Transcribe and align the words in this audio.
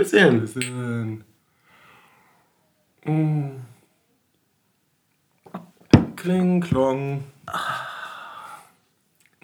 Stößchen. 0.00 0.46
Stößchen. 0.46 1.24
Mm. 3.04 3.48
Kling, 6.14 6.60
klong. 6.60 7.24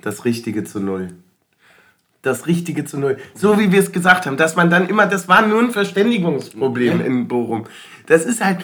Das 0.02 0.24
Richtige 0.24 0.62
zu 0.62 0.78
Null. 0.78 1.08
Das 2.22 2.46
Richtige 2.46 2.84
zu 2.84 2.96
Null. 3.00 3.16
So 3.34 3.58
wie 3.58 3.72
wir 3.72 3.80
es 3.80 3.90
gesagt 3.90 4.26
haben, 4.26 4.36
dass 4.36 4.54
man 4.54 4.70
dann 4.70 4.88
immer, 4.88 5.06
das 5.06 5.26
war 5.26 5.44
nur 5.44 5.60
ein 5.60 5.72
Verständigungsproblem 5.72 7.00
in 7.04 7.26
Bochum. 7.26 7.64
Das 8.06 8.24
ist 8.24 8.44
halt, 8.44 8.58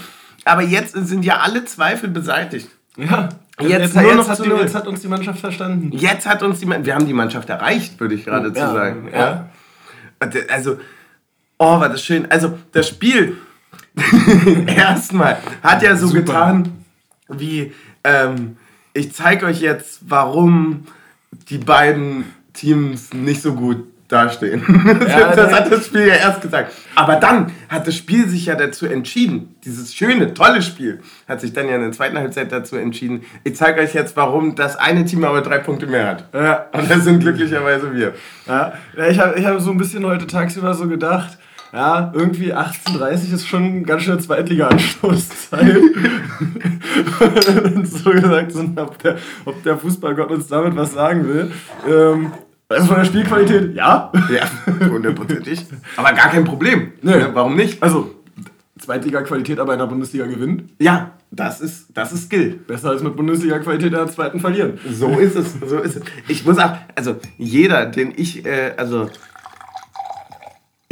aber 0.45 0.63
jetzt 0.63 0.93
sind 0.95 1.25
ja 1.25 1.39
alle 1.41 1.65
Zweifel 1.65 2.11
beseitigt. 2.11 2.69
Ja. 2.97 3.29
Jetzt, 3.59 3.71
Jetzt, 3.71 3.95
jetzt, 3.97 4.15
noch 4.17 4.29
hat 4.29 4.37
zu 4.37 4.45
die, 4.45 4.51
jetzt 4.51 4.75
hat 4.77 4.87
uns 4.87 5.01
die 5.01 5.09
Mannschaft 5.09 5.41
verstanden. 5.41 5.91
Jetzt 5.93 6.27
hat 6.27 6.45
uns 6.45 6.61
die, 6.61 6.67
Man- 6.67 6.85
wir 6.85 6.95
haben 6.95 7.07
die 7.07 7.13
Mannschaft 7.13 7.49
erreicht, 7.49 7.99
würde 7.99 8.15
ich 8.15 8.25
gerade 8.25 8.53
zu 8.53 8.61
Ja, 8.61 8.73
sagen. 8.73 9.09
ja. 9.13 9.49
Ja. 10.21 10.31
Also, 10.49 10.77
oh, 11.63 11.81
war 11.81 11.89
das 11.89 12.03
schön. 12.03 12.31
Also, 12.31 12.59
das 12.73 12.89
Spiel 12.89 13.39
erstmal 14.67 15.39
hat 15.63 15.83
ja 15.83 15.97
so 15.97 16.09
Super. 16.09 16.21
getan, 16.21 16.85
wie 17.29 17.73
ähm, 18.05 18.57
ich 18.95 19.13
zeige 19.13 19.47
euch 19.47 19.61
jetzt, 19.61 20.01
warum 20.09 20.87
die 21.49 21.59
beiden 21.59 22.25
Teams 22.53 23.13
nicht 23.15 23.43
so 23.43 23.55
gut 23.55 23.85
dastehen. 24.09 24.63
Ja, 25.09 25.35
das 25.35 25.53
hat 25.53 25.73
das 25.73 25.87
Spiel 25.87 26.07
ja 26.07 26.15
erst 26.15 26.43
gesagt. 26.43 26.73
Aber 26.95 27.17
dann 27.17 27.51
hat 27.69 27.87
das 27.87 27.97
Spiel 27.97 28.29
sich 28.29 28.47
ja 28.47 28.55
dazu 28.55 28.87
entschieden, 28.87 29.55
dieses 29.65 29.95
schöne, 29.95 30.35
tolle 30.35 30.61
Spiel, 30.61 31.01
hat 31.27 31.41
sich 31.41 31.53
dann 31.53 31.69
ja 31.69 31.77
in 31.77 31.83
der 31.83 31.93
zweiten 31.93 32.19
Halbzeit 32.19 32.53
dazu 32.53 32.77
entschieden, 32.77 33.23
ich 33.45 33.57
zeige 33.57 33.81
euch 33.81 33.95
jetzt, 33.95 34.17
warum 34.17 34.55
das 34.55 34.77
eine 34.77 35.05
Team 35.05 35.25
aber 35.25 35.41
drei 35.41 35.59
Punkte 35.59 35.87
mehr 35.87 36.07
hat. 36.07 36.29
Ja. 36.35 36.67
Und 36.73 36.91
das 36.91 37.05
sind 37.05 37.21
glücklicherweise 37.21 37.95
wir. 37.95 38.15
Ja 38.47 38.75
ich 39.09 39.19
habe 39.19 39.39
ich 39.39 39.47
hab 39.47 39.61
so 39.61 39.71
ein 39.71 39.79
bisschen 39.79 40.05
heute 40.05 40.27
tagsüber 40.27 40.75
so 40.75 40.89
gedacht, 40.89 41.39
ja, 41.73 42.13
irgendwie 42.15 42.55
18.30 42.55 43.33
ist 43.33 43.49
schon 43.49 43.65
ein 43.65 43.85
ganz 43.85 44.03
schön 44.03 44.21
Zweitliga-Anstoßzeit. 44.21 45.81
Und 47.75 47.89
so 47.89 48.11
gesagt, 48.11 48.53
sind, 48.53 48.79
ob, 48.79 48.99
der, 48.99 49.17
ob 49.47 49.63
der 49.63 49.79
Fußballgott 49.79 50.31
uns 50.31 50.49
damit 50.49 50.77
was 50.77 50.93
sagen 50.93 51.27
will. 51.27 51.51
Ähm, 51.89 52.33
also 52.69 52.87
von 52.87 52.97
der 52.97 53.05
Spielqualität, 53.05 53.75
ja. 53.75 54.13
Ja, 54.31 54.89
hundertprozentig. 54.89 55.65
Aber 55.97 56.13
gar 56.13 56.31
kein 56.31 56.45
Problem. 56.45 56.93
Ja, 57.03 57.35
Warum 57.35 57.57
nicht? 57.57 57.83
Also, 57.83 58.15
Zweitliga-Qualität 58.79 59.61
aber 59.61 59.75
in 59.75 59.79
der 59.79 59.87
Bundesliga 59.87 60.27
gewinnen. 60.27 60.73
Ja, 60.81 61.13
das 61.31 61.61
ist, 61.61 61.87
das 61.95 62.13
ist 62.13 62.25
Skill. 62.25 62.59
Besser 62.67 62.91
als 62.91 63.03
mit 63.03 63.15
Bundesliga-Qualität 63.17 63.93
in 63.93 63.99
der 63.99 64.09
zweiten 64.09 64.41
verlieren. 64.41 64.79
So 64.91 65.19
ist 65.21 65.37
es, 65.37 65.55
so 65.65 65.79
ist 65.79 65.97
es. 65.97 66.03
Ich 66.27 66.45
muss 66.45 66.59
auch, 66.59 66.73
also 66.97 67.17
jeder, 67.39 67.87
den 67.87 68.13
ich, 68.17 68.45
äh, 68.45 68.73
also 68.77 69.09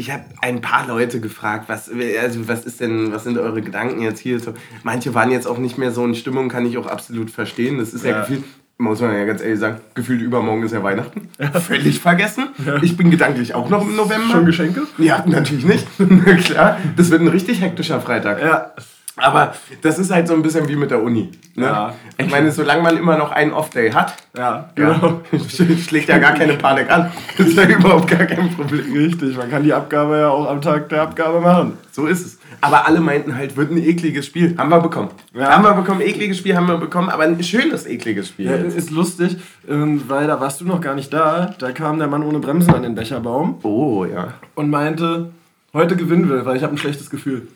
ich 0.00 0.10
habe 0.10 0.24
ein 0.40 0.60
paar 0.62 0.86
Leute 0.88 1.20
gefragt, 1.20 1.64
was, 1.68 1.90
also 2.22 2.48
was 2.48 2.64
ist 2.64 2.80
denn, 2.80 3.12
was 3.12 3.24
sind 3.24 3.36
eure 3.38 3.60
Gedanken 3.60 4.00
jetzt 4.00 4.18
hier? 4.18 4.40
So, 4.40 4.54
manche 4.82 5.14
waren 5.14 5.30
jetzt 5.30 5.46
auch 5.46 5.58
nicht 5.58 5.76
mehr 5.78 5.92
so 5.92 6.04
in 6.04 6.14
Stimmung, 6.14 6.48
kann 6.48 6.64
ich 6.66 6.78
auch 6.78 6.86
absolut 6.86 7.30
verstehen. 7.30 7.78
Das 7.78 7.92
ist 7.92 8.04
ja, 8.04 8.12
Ja. 8.12 8.20
gefühlt, 8.20 8.44
muss 8.78 9.00
man 9.02 9.14
ja 9.14 9.26
ganz 9.26 9.42
ehrlich 9.42 9.58
sagen, 9.60 9.78
gefühlt 9.94 10.22
übermorgen 10.22 10.62
ist 10.62 10.72
ja 10.72 10.82
Weihnachten. 10.82 11.28
Völlig 11.66 12.00
vergessen. 12.00 12.48
Ich 12.80 12.96
bin 12.96 13.10
gedanklich 13.10 13.54
auch 13.54 13.68
noch 13.68 13.82
im 13.82 13.94
November. 13.94 14.32
Schon 14.32 14.46
Geschenke? 14.46 14.82
Ja, 14.96 15.22
natürlich 15.26 15.64
nicht. 15.66 15.86
Na 15.98 16.34
Klar, 16.36 16.78
das 16.96 17.10
wird 17.10 17.20
ein 17.20 17.28
richtig 17.28 17.60
hektischer 17.60 18.00
Freitag. 18.00 18.40
Ja. 18.40 18.72
Aber 19.20 19.54
das 19.82 19.98
ist 19.98 20.10
halt 20.10 20.28
so 20.28 20.34
ein 20.34 20.42
bisschen 20.42 20.68
wie 20.68 20.76
mit 20.76 20.90
der 20.90 21.02
Uni. 21.02 21.30
Ne? 21.54 21.66
Ja. 21.66 21.94
Ich 22.18 22.30
meine, 22.30 22.50
solange 22.52 22.82
man 22.82 22.96
immer 22.96 23.16
noch 23.16 23.30
einen 23.32 23.52
Off-Day 23.52 23.90
hat, 23.92 24.14
Ja, 24.36 24.70
genau. 24.74 25.20
schlägt 25.48 26.08
ja 26.08 26.18
gar 26.18 26.32
keine 26.34 26.54
Panik 26.54 26.90
an. 26.90 27.10
Das 27.36 27.48
ist 27.48 27.56
ja 27.56 27.64
überhaupt 27.68 28.08
gar 28.08 28.24
kein 28.26 28.50
Problem. 28.50 28.92
Richtig, 28.92 29.36
man 29.36 29.50
kann 29.50 29.62
die 29.62 29.72
Abgabe 29.72 30.18
ja 30.18 30.28
auch 30.30 30.48
am 30.48 30.60
Tag 30.60 30.88
der 30.88 31.02
Abgabe 31.02 31.40
machen. 31.40 31.78
So 31.92 32.06
ist 32.06 32.24
es. 32.24 32.38
Aber 32.62 32.86
alle 32.86 33.00
meinten 33.00 33.36
halt, 33.36 33.56
wird 33.56 33.70
ein 33.70 33.78
ekliges 33.78 34.26
Spiel. 34.26 34.54
Haben 34.58 34.70
wir 34.70 34.80
bekommen. 34.80 35.08
Ja. 35.34 35.50
Haben 35.50 35.64
wir 35.64 35.72
bekommen, 35.72 36.00
ekliges 36.02 36.38
Spiel 36.38 36.56
haben 36.56 36.66
wir 36.68 36.76
bekommen, 36.76 37.08
aber 37.08 37.22
ein 37.24 37.42
schönes, 37.42 37.86
ekliges 37.86 38.28
Spiel. 38.28 38.46
Ja, 38.46 38.54
ist 38.54 38.90
lustig, 38.90 39.36
ähm, 39.68 40.02
weil 40.08 40.26
da 40.26 40.40
warst 40.40 40.60
du 40.60 40.66
noch 40.66 40.80
gar 40.80 40.94
nicht 40.94 41.12
da. 41.12 41.54
Da 41.58 41.72
kam 41.72 41.98
der 41.98 42.08
Mann 42.08 42.22
ohne 42.22 42.38
Bremsen 42.38 42.74
an 42.74 42.82
den 42.82 42.94
Becherbaum 42.94 43.58
Oh 43.62 44.04
ja. 44.04 44.34
und 44.54 44.68
meinte, 44.70 45.30
heute 45.72 45.96
gewinnen 45.96 46.28
wir, 46.28 46.44
weil 46.44 46.56
ich 46.56 46.62
habe 46.62 46.74
ein 46.74 46.78
schlechtes 46.78 47.08
Gefühl. 47.10 47.48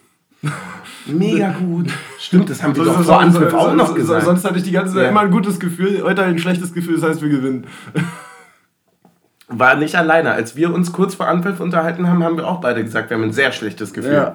Mega 1.06 1.50
gut. 1.53 1.91
Stimmt, 2.19 2.49
das 2.49 2.62
haben 2.62 2.75
wir 2.75 2.84
So- 2.84 2.91
doch 2.91 2.99
so- 2.99 3.05
vor 3.05 3.21
Anpfiff 3.21 3.50
so- 3.50 3.56
auch 3.59 3.75
noch 3.75 3.94
gesagt. 3.94 4.25
Sonst 4.25 4.44
hatte 4.44 4.56
ich 4.59 4.62
die 4.65 4.71
ganze 4.72 4.94
Zeit 4.94 5.05
Ja. 5.05 5.09
immer 5.10 5.21
ein 5.21 5.31
gutes 5.31 5.60
Gefühl. 5.60 6.03
Heute 6.03 6.22
ein 6.22 6.38
schlechtes 6.38 6.72
Gefühl, 6.72 6.99
das 6.99 7.09
heißt, 7.10 7.22
wir 7.22 7.28
gewinnen. 7.28 7.66
War 9.49 9.77
nicht 9.77 9.94
alleine. 9.94 10.32
Als 10.32 10.56
wir 10.56 10.72
uns 10.72 10.93
kurz 10.93 11.15
vor 11.15 11.28
Anpfiff 11.28 11.60
unterhalten 11.60 12.09
haben, 12.09 12.25
haben 12.25 12.37
wir 12.38 12.49
auch 12.49 12.60
beide 12.60 12.82
gesagt, 12.82 13.10
wir 13.10 13.16
haben 13.19 13.25
ein 13.25 13.32
sehr 13.32 13.53
schlechtes 13.53 13.93
Gefühl. 13.93 14.32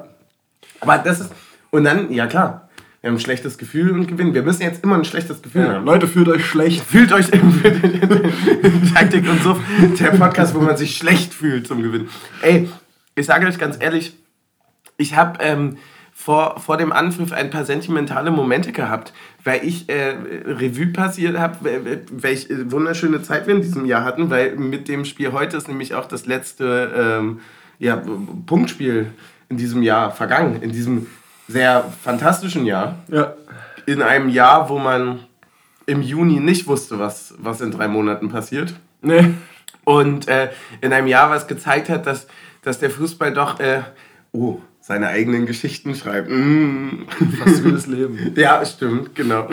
Aber 0.81 0.97
das 0.99 1.19
ist. 1.21 1.31
Und 1.71 1.83
dann, 1.83 2.11
ja 2.11 2.27
klar, 2.27 2.69
wir 3.01 3.09
haben 3.09 3.17
ein 3.17 3.19
schlechtes 3.19 3.57
Gefühl 3.57 3.91
und 3.91 4.07
gewinnen. 4.07 4.33
Wir 4.35 4.43
müssen 4.43 4.61
jetzt 4.61 4.83
immer 4.83 4.95
ein 4.95 5.05
schlechtes 5.05 5.41
Gefühl 5.41 5.63
Ja. 5.65 5.73
haben. 5.73 5.85
Leute, 5.85 6.07
fühlt 6.07 6.27
euch 6.29 6.45
schlecht. 6.45 6.83
Fühlt 6.85 7.11
euch 7.11 7.27
Taktik 8.93 9.27
und 9.29 9.41
so. 9.43 9.59
Der 9.99 10.11
Podcast, 10.11 10.53
wo 10.53 10.59
man 10.59 10.77
sich 10.77 10.95
schlecht 10.95 11.33
fühlt 11.33 11.67
zum 11.67 11.81
Gewinn. 11.81 12.07
Ey, 12.43 12.69
ich 13.15 13.25
sage 13.25 13.47
euch 13.47 13.57
ganz 13.57 13.77
ehrlich, 13.79 14.15
ich 14.97 15.15
habe 15.15 15.39
ähm, 15.43 15.77
vor, 16.19 16.59
vor 16.59 16.75
dem 16.75 16.91
Anpfiff 16.91 17.31
ein 17.31 17.49
paar 17.49 17.63
sentimentale 17.63 18.29
Momente 18.29 18.73
gehabt, 18.73 19.13
weil 19.45 19.63
ich 19.63 19.87
äh, 19.87 20.17
Revue 20.45 20.87
passiert 20.87 21.37
habe, 21.37 21.55
welche 22.11 22.51
äh, 22.51 22.69
wunderschöne 22.69 23.21
Zeit 23.21 23.47
wir 23.47 23.55
in 23.55 23.61
diesem 23.61 23.85
Jahr 23.85 24.03
hatten, 24.03 24.29
weil 24.29 24.57
mit 24.57 24.89
dem 24.89 25.05
Spiel 25.05 25.31
heute 25.31 25.55
ist 25.55 25.69
nämlich 25.69 25.95
auch 25.95 26.09
das 26.09 26.25
letzte 26.25 26.91
ähm, 27.21 27.39
ja, 27.79 28.03
Punktspiel 28.45 29.13
in 29.47 29.55
diesem 29.55 29.81
Jahr 29.81 30.11
vergangen, 30.11 30.61
in 30.61 30.73
diesem 30.73 31.07
sehr 31.47 31.85
fantastischen 32.03 32.65
Jahr 32.65 32.95
Ja. 33.07 33.33
in 33.85 34.01
einem 34.01 34.27
Jahr, 34.27 34.67
wo 34.67 34.77
man 34.77 35.19
im 35.85 36.01
Juni 36.01 36.41
nicht 36.41 36.67
wusste, 36.67 36.99
was, 36.99 37.33
was 37.37 37.61
in 37.61 37.71
drei 37.71 37.87
Monaten 37.87 38.27
passiert. 38.27 38.73
Nee. 39.01 39.35
Und 39.85 40.27
äh, 40.27 40.49
in 40.81 40.91
einem 40.91 41.07
Jahr, 41.07 41.29
was 41.29 41.47
gezeigt 41.47 41.87
hat, 41.87 42.05
dass, 42.05 42.27
dass 42.61 42.77
der 42.77 42.89
Fußball 42.89 43.33
doch 43.33 43.61
äh, 43.61 43.83
oh, 44.33 44.59
seine 44.89 45.09
eigenen 45.09 45.45
Geschichten 45.45 45.93
schreibt. 45.93 46.31
Mm. 46.31 47.03
Fast 47.37 47.63
wie 47.63 47.71
das 47.71 47.85
Leben. 47.85 48.33
Ja, 48.35 48.65
stimmt, 48.65 49.13
genau. 49.13 49.47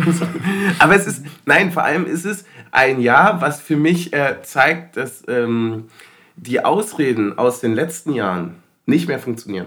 Aber 0.79 0.97
es 0.97 1.07
ist, 1.07 1.27
nein, 1.45 1.73
vor 1.73 1.85
allem 1.85 2.07
ist 2.07 2.25
es 2.25 2.47
ein 2.73 3.03
Jahr, 3.03 3.43
was 3.43 3.61
für 3.61 3.77
mich 3.77 4.15
äh, 4.15 4.41
zeigt, 4.43 4.97
dass 4.97 5.25
ähm, 5.29 5.89
die 6.37 6.65
Ausreden 6.65 7.37
aus 7.37 7.61
den 7.61 7.75
letzten 7.75 8.15
Jahren 8.15 8.55
nicht 8.87 9.09
mehr 9.09 9.19
funktionieren. 9.19 9.67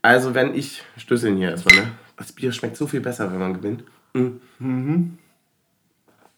Also 0.00 0.32
wenn 0.32 0.54
ich, 0.54 0.84
Stößeln 0.96 1.36
hier 1.36 1.50
erstmal, 1.50 1.74
ne? 1.74 1.90
Das 2.16 2.30
Bier 2.30 2.52
schmeckt 2.52 2.76
so 2.76 2.86
viel 2.86 3.00
besser, 3.00 3.32
wenn 3.32 3.40
man 3.40 3.54
gewinnt. 3.54 3.82
Mm. 4.14 5.18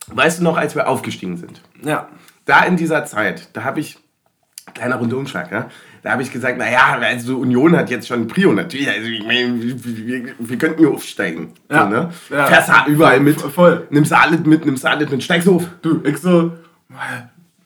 Weißt 0.07 0.41
du 0.41 0.45
noch, 0.45 0.57
als 0.57 0.75
wir 0.75 0.89
aufgestiegen 0.89 1.37
sind? 1.37 1.61
Ja. 1.85 2.09
da 2.47 2.65
in 2.65 2.79
dieser 2.79 3.05
Zeit, 3.05 3.51
da 3.53 3.65
habe 3.65 3.81
ich, 3.81 3.99
kleiner 4.73 4.97
Rundumschlag, 4.97 5.53
ja, 5.53 5.69
da 6.03 6.11
habe 6.11 6.23
ich 6.23 6.33
gesagt, 6.33 6.59
naja, 6.59 6.99
also 7.01 7.39
Union 7.39 7.77
hat 7.77 7.91
jetzt 7.91 8.09
schon 8.09 8.27
Prio, 8.27 8.53
natürlich, 8.53 8.89
also 8.89 9.09
ich 9.09 9.25
meine, 9.25 9.63
wir, 9.63 10.07
wir, 10.07 10.35
wir 10.39 10.59
könnten 10.59 10.79
hier 10.81 10.91
aufsteigen. 10.91 11.53
Ja. 11.71 11.85
So, 11.85 11.89
ne? 11.91 12.11
Ja. 12.31 12.47
Fährst 12.47 12.69
du 12.69 12.91
überall 12.91 13.21
mit. 13.21 13.41
Voll. 13.41 13.87
Nimmst 13.91 14.11
du 14.11 14.19
alles 14.19 14.41
mit, 14.45 14.67
nimmst 14.67 14.85
du 14.85 14.89
alles 14.89 15.11
mit, 15.11 15.23
steigst 15.23 15.49
auf. 15.49 15.65
Du, 15.81 16.01
ich 16.05 16.19
so, 16.19 16.53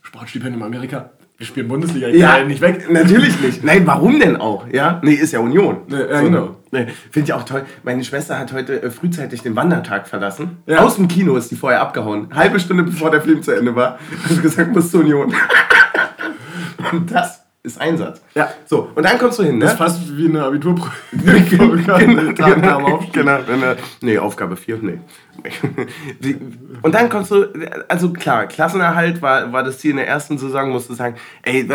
Sportstipendium 0.03 0.63
Amerika. 0.63 1.11
Wir 1.39 1.47
spielen 1.47 1.69
Bundesliga, 1.69 2.09
ich 2.09 2.17
Ja, 2.17 2.43
nicht 2.45 2.63
weg. 2.63 2.91
Natürlich 2.91 3.39
nicht. 3.41 3.63
Nein, 3.63 3.87
warum 3.87 4.19
denn 4.19 4.37
auch? 4.37 4.67
Ja, 4.73 5.01
nee, 5.03 5.13
ist 5.13 5.33
ja 5.33 5.41
Union. 5.41 5.83
Nee, 5.87 5.99
ja, 5.99 6.21
genau. 6.23 6.57
Nee, 6.71 6.87
Finde 7.11 7.27
ich 7.27 7.33
auch 7.35 7.45
toll. 7.45 7.67
Meine 7.83 8.03
Schwester 8.05 8.39
hat 8.39 8.53
heute 8.53 8.83
äh, 8.83 8.91
frühzeitig 8.91 9.43
den 9.43 9.55
Wandertag 9.55 10.09
verlassen. 10.09 10.59
Ja. 10.67 10.79
Aus 10.79 10.97
dem 10.97 11.09
Kino 11.09 11.37
ist 11.37 11.51
die 11.51 11.57
vorher 11.57 11.83
abgehauen. 11.83 12.29
Halbe 12.35 12.59
Stunde 12.59 12.85
bevor 12.85 13.11
der 13.11 13.21
Film 13.21 13.43
zu 13.43 13.53
Ende 13.53 13.77
war. 13.77 13.99
Hat 14.29 14.43
gesagt, 14.43 14.73
muss 14.73 14.91
zur 14.91 15.01
Union. 15.01 15.35
Und 16.93 17.11
das 17.11 17.46
ist 17.67 17.81
Einsatz. 17.81 18.23
Ja. 18.35 18.49
So, 18.65 18.91
und 18.95 19.03
dann 19.03 19.19
kommst 19.19 19.39
du 19.41 19.43
hin, 19.43 19.61
Das 19.61 19.71
ne? 19.71 19.73
ist 19.73 19.79
fast 19.79 20.17
wie 20.17 20.29
eine 20.29 20.45
Abiturprüfung. 20.45 21.85
genau, 21.85 23.01
genau, 23.13 23.39
genau. 23.45 23.75
Nee, 24.01 24.19
Aufgabe 24.19 24.57
4, 24.57 24.79
nee. 24.81 25.01
Und 26.83 26.95
dann 26.95 27.09
kommst 27.09 27.33
du, 27.33 27.47
also 27.89 28.13
klar, 28.13 28.47
Klassenerhalt 28.47 29.21
war, 29.21 29.53
war 29.53 29.65
das 29.65 29.79
Ziel 29.79 29.91
in 29.91 29.97
der 29.99 30.09
ersten 30.09 30.39
Saison, 30.39 30.71
musst 30.71 30.89
du 30.89 30.95
sagen, 30.95 31.17
ey, 31.43 31.69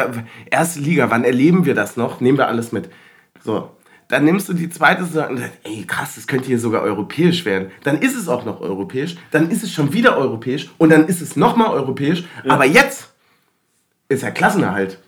erste 0.50 0.80
Liga, 0.80 1.10
wann 1.10 1.26
erleben 1.26 1.66
wir 1.66 1.76
das 1.76 1.98
noch? 1.98 2.22
Nehmen 2.22 2.38
wir 2.38 2.48
alles 2.48 2.72
mit. 2.72 2.90
So. 3.44 3.70
Dann 4.08 4.26
nimmst 4.26 4.50
du 4.50 4.54
die 4.54 4.70
zweite 4.70 5.06
Saison 5.06 5.30
und 5.30 5.38
sagst, 5.38 5.58
ey, 5.64 5.86
krass, 5.86 6.16
das 6.16 6.28
könnte 6.28 6.48
hier 6.48 6.60
sogar 6.60 6.82
europäisch 6.82 7.46
werden. 7.46 7.72
Dann 7.84 8.00
ist 8.00 8.18
es 8.18 8.28
auch 8.28 8.44
noch 8.44 8.60
europäisch, 8.60 9.16
dann 9.32 9.50
ist 9.50 9.64
es 9.64 9.72
schon 9.72 9.94
wieder 9.94 10.18
europäisch 10.18 10.70
und 10.78 10.90
dann 10.90 11.08
ist 11.08 11.22
es 11.22 11.36
nochmal 11.38 11.70
europäisch. 11.72 12.26
Aber 12.48 12.66
jetzt 12.66 13.10
ist 14.10 14.24
ja 14.24 14.32
Klassenerhalt. 14.32 15.00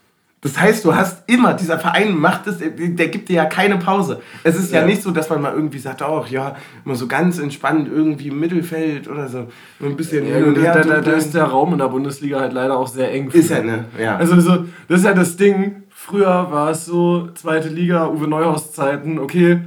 Das 0.43 0.59
heißt, 0.59 0.83
du 0.83 0.93
hast 0.93 1.23
immer, 1.27 1.53
dieser 1.53 1.79
Verein 1.79 2.15
macht 2.17 2.47
es, 2.47 2.57
der, 2.59 3.07
gibt 3.07 3.29
dir 3.29 3.35
ja 3.35 3.45
keine 3.45 3.77
Pause. 3.77 4.21
Es 4.43 4.55
ist 4.55 4.73
ja, 4.73 4.81
Ja. 4.81 4.85
nicht 4.85 5.01
so, 5.01 5.11
dass 5.11 5.29
man 5.29 5.41
mal 5.41 5.53
irgendwie 5.53 5.79
sagt, 5.79 6.01
oh 6.01 6.25
ja, 6.29 6.55
immer 6.85 6.95
so 6.95 7.07
ganz 7.07 7.39
entspannt 7.39 7.87
irgendwie 7.91 8.27
im 8.27 8.39
Mittelfeld 8.39 9.07
oder 9.07 9.27
so. 9.29 9.47
Nur 9.79 9.89
ein 9.91 9.95
bisschen 9.95 10.27
Ja, 10.29 10.37
und 10.45 10.55
da, 10.61 10.81
da, 10.81 10.99
da 11.01 11.11
ist 11.11 11.33
der 11.33 11.45
Raum 11.45 11.71
in 11.73 11.79
der 11.79 11.87
Bundesliga 11.87 12.39
halt 12.41 12.53
leider 12.53 12.77
auch 12.77 12.87
sehr 12.87 13.11
eng. 13.13 13.29
Ist 13.31 13.49
ja, 13.49 13.63
ne? 13.63 13.85
Ja. 13.97 14.17
Also 14.17 14.39
so, 14.41 14.65
das 14.89 14.99
ist 14.99 15.05
ja 15.05 15.13
das 15.13 15.37
Ding. 15.37 15.83
früher 15.89 16.47
war 16.51 16.71
es 16.71 16.85
so, 16.85 17.29
zweite 17.35 17.69
Liga, 17.69 18.07
Uwe 18.09 18.27
Neuhaus 18.27 18.73
Zeiten, 18.73 19.19
okay, 19.19 19.61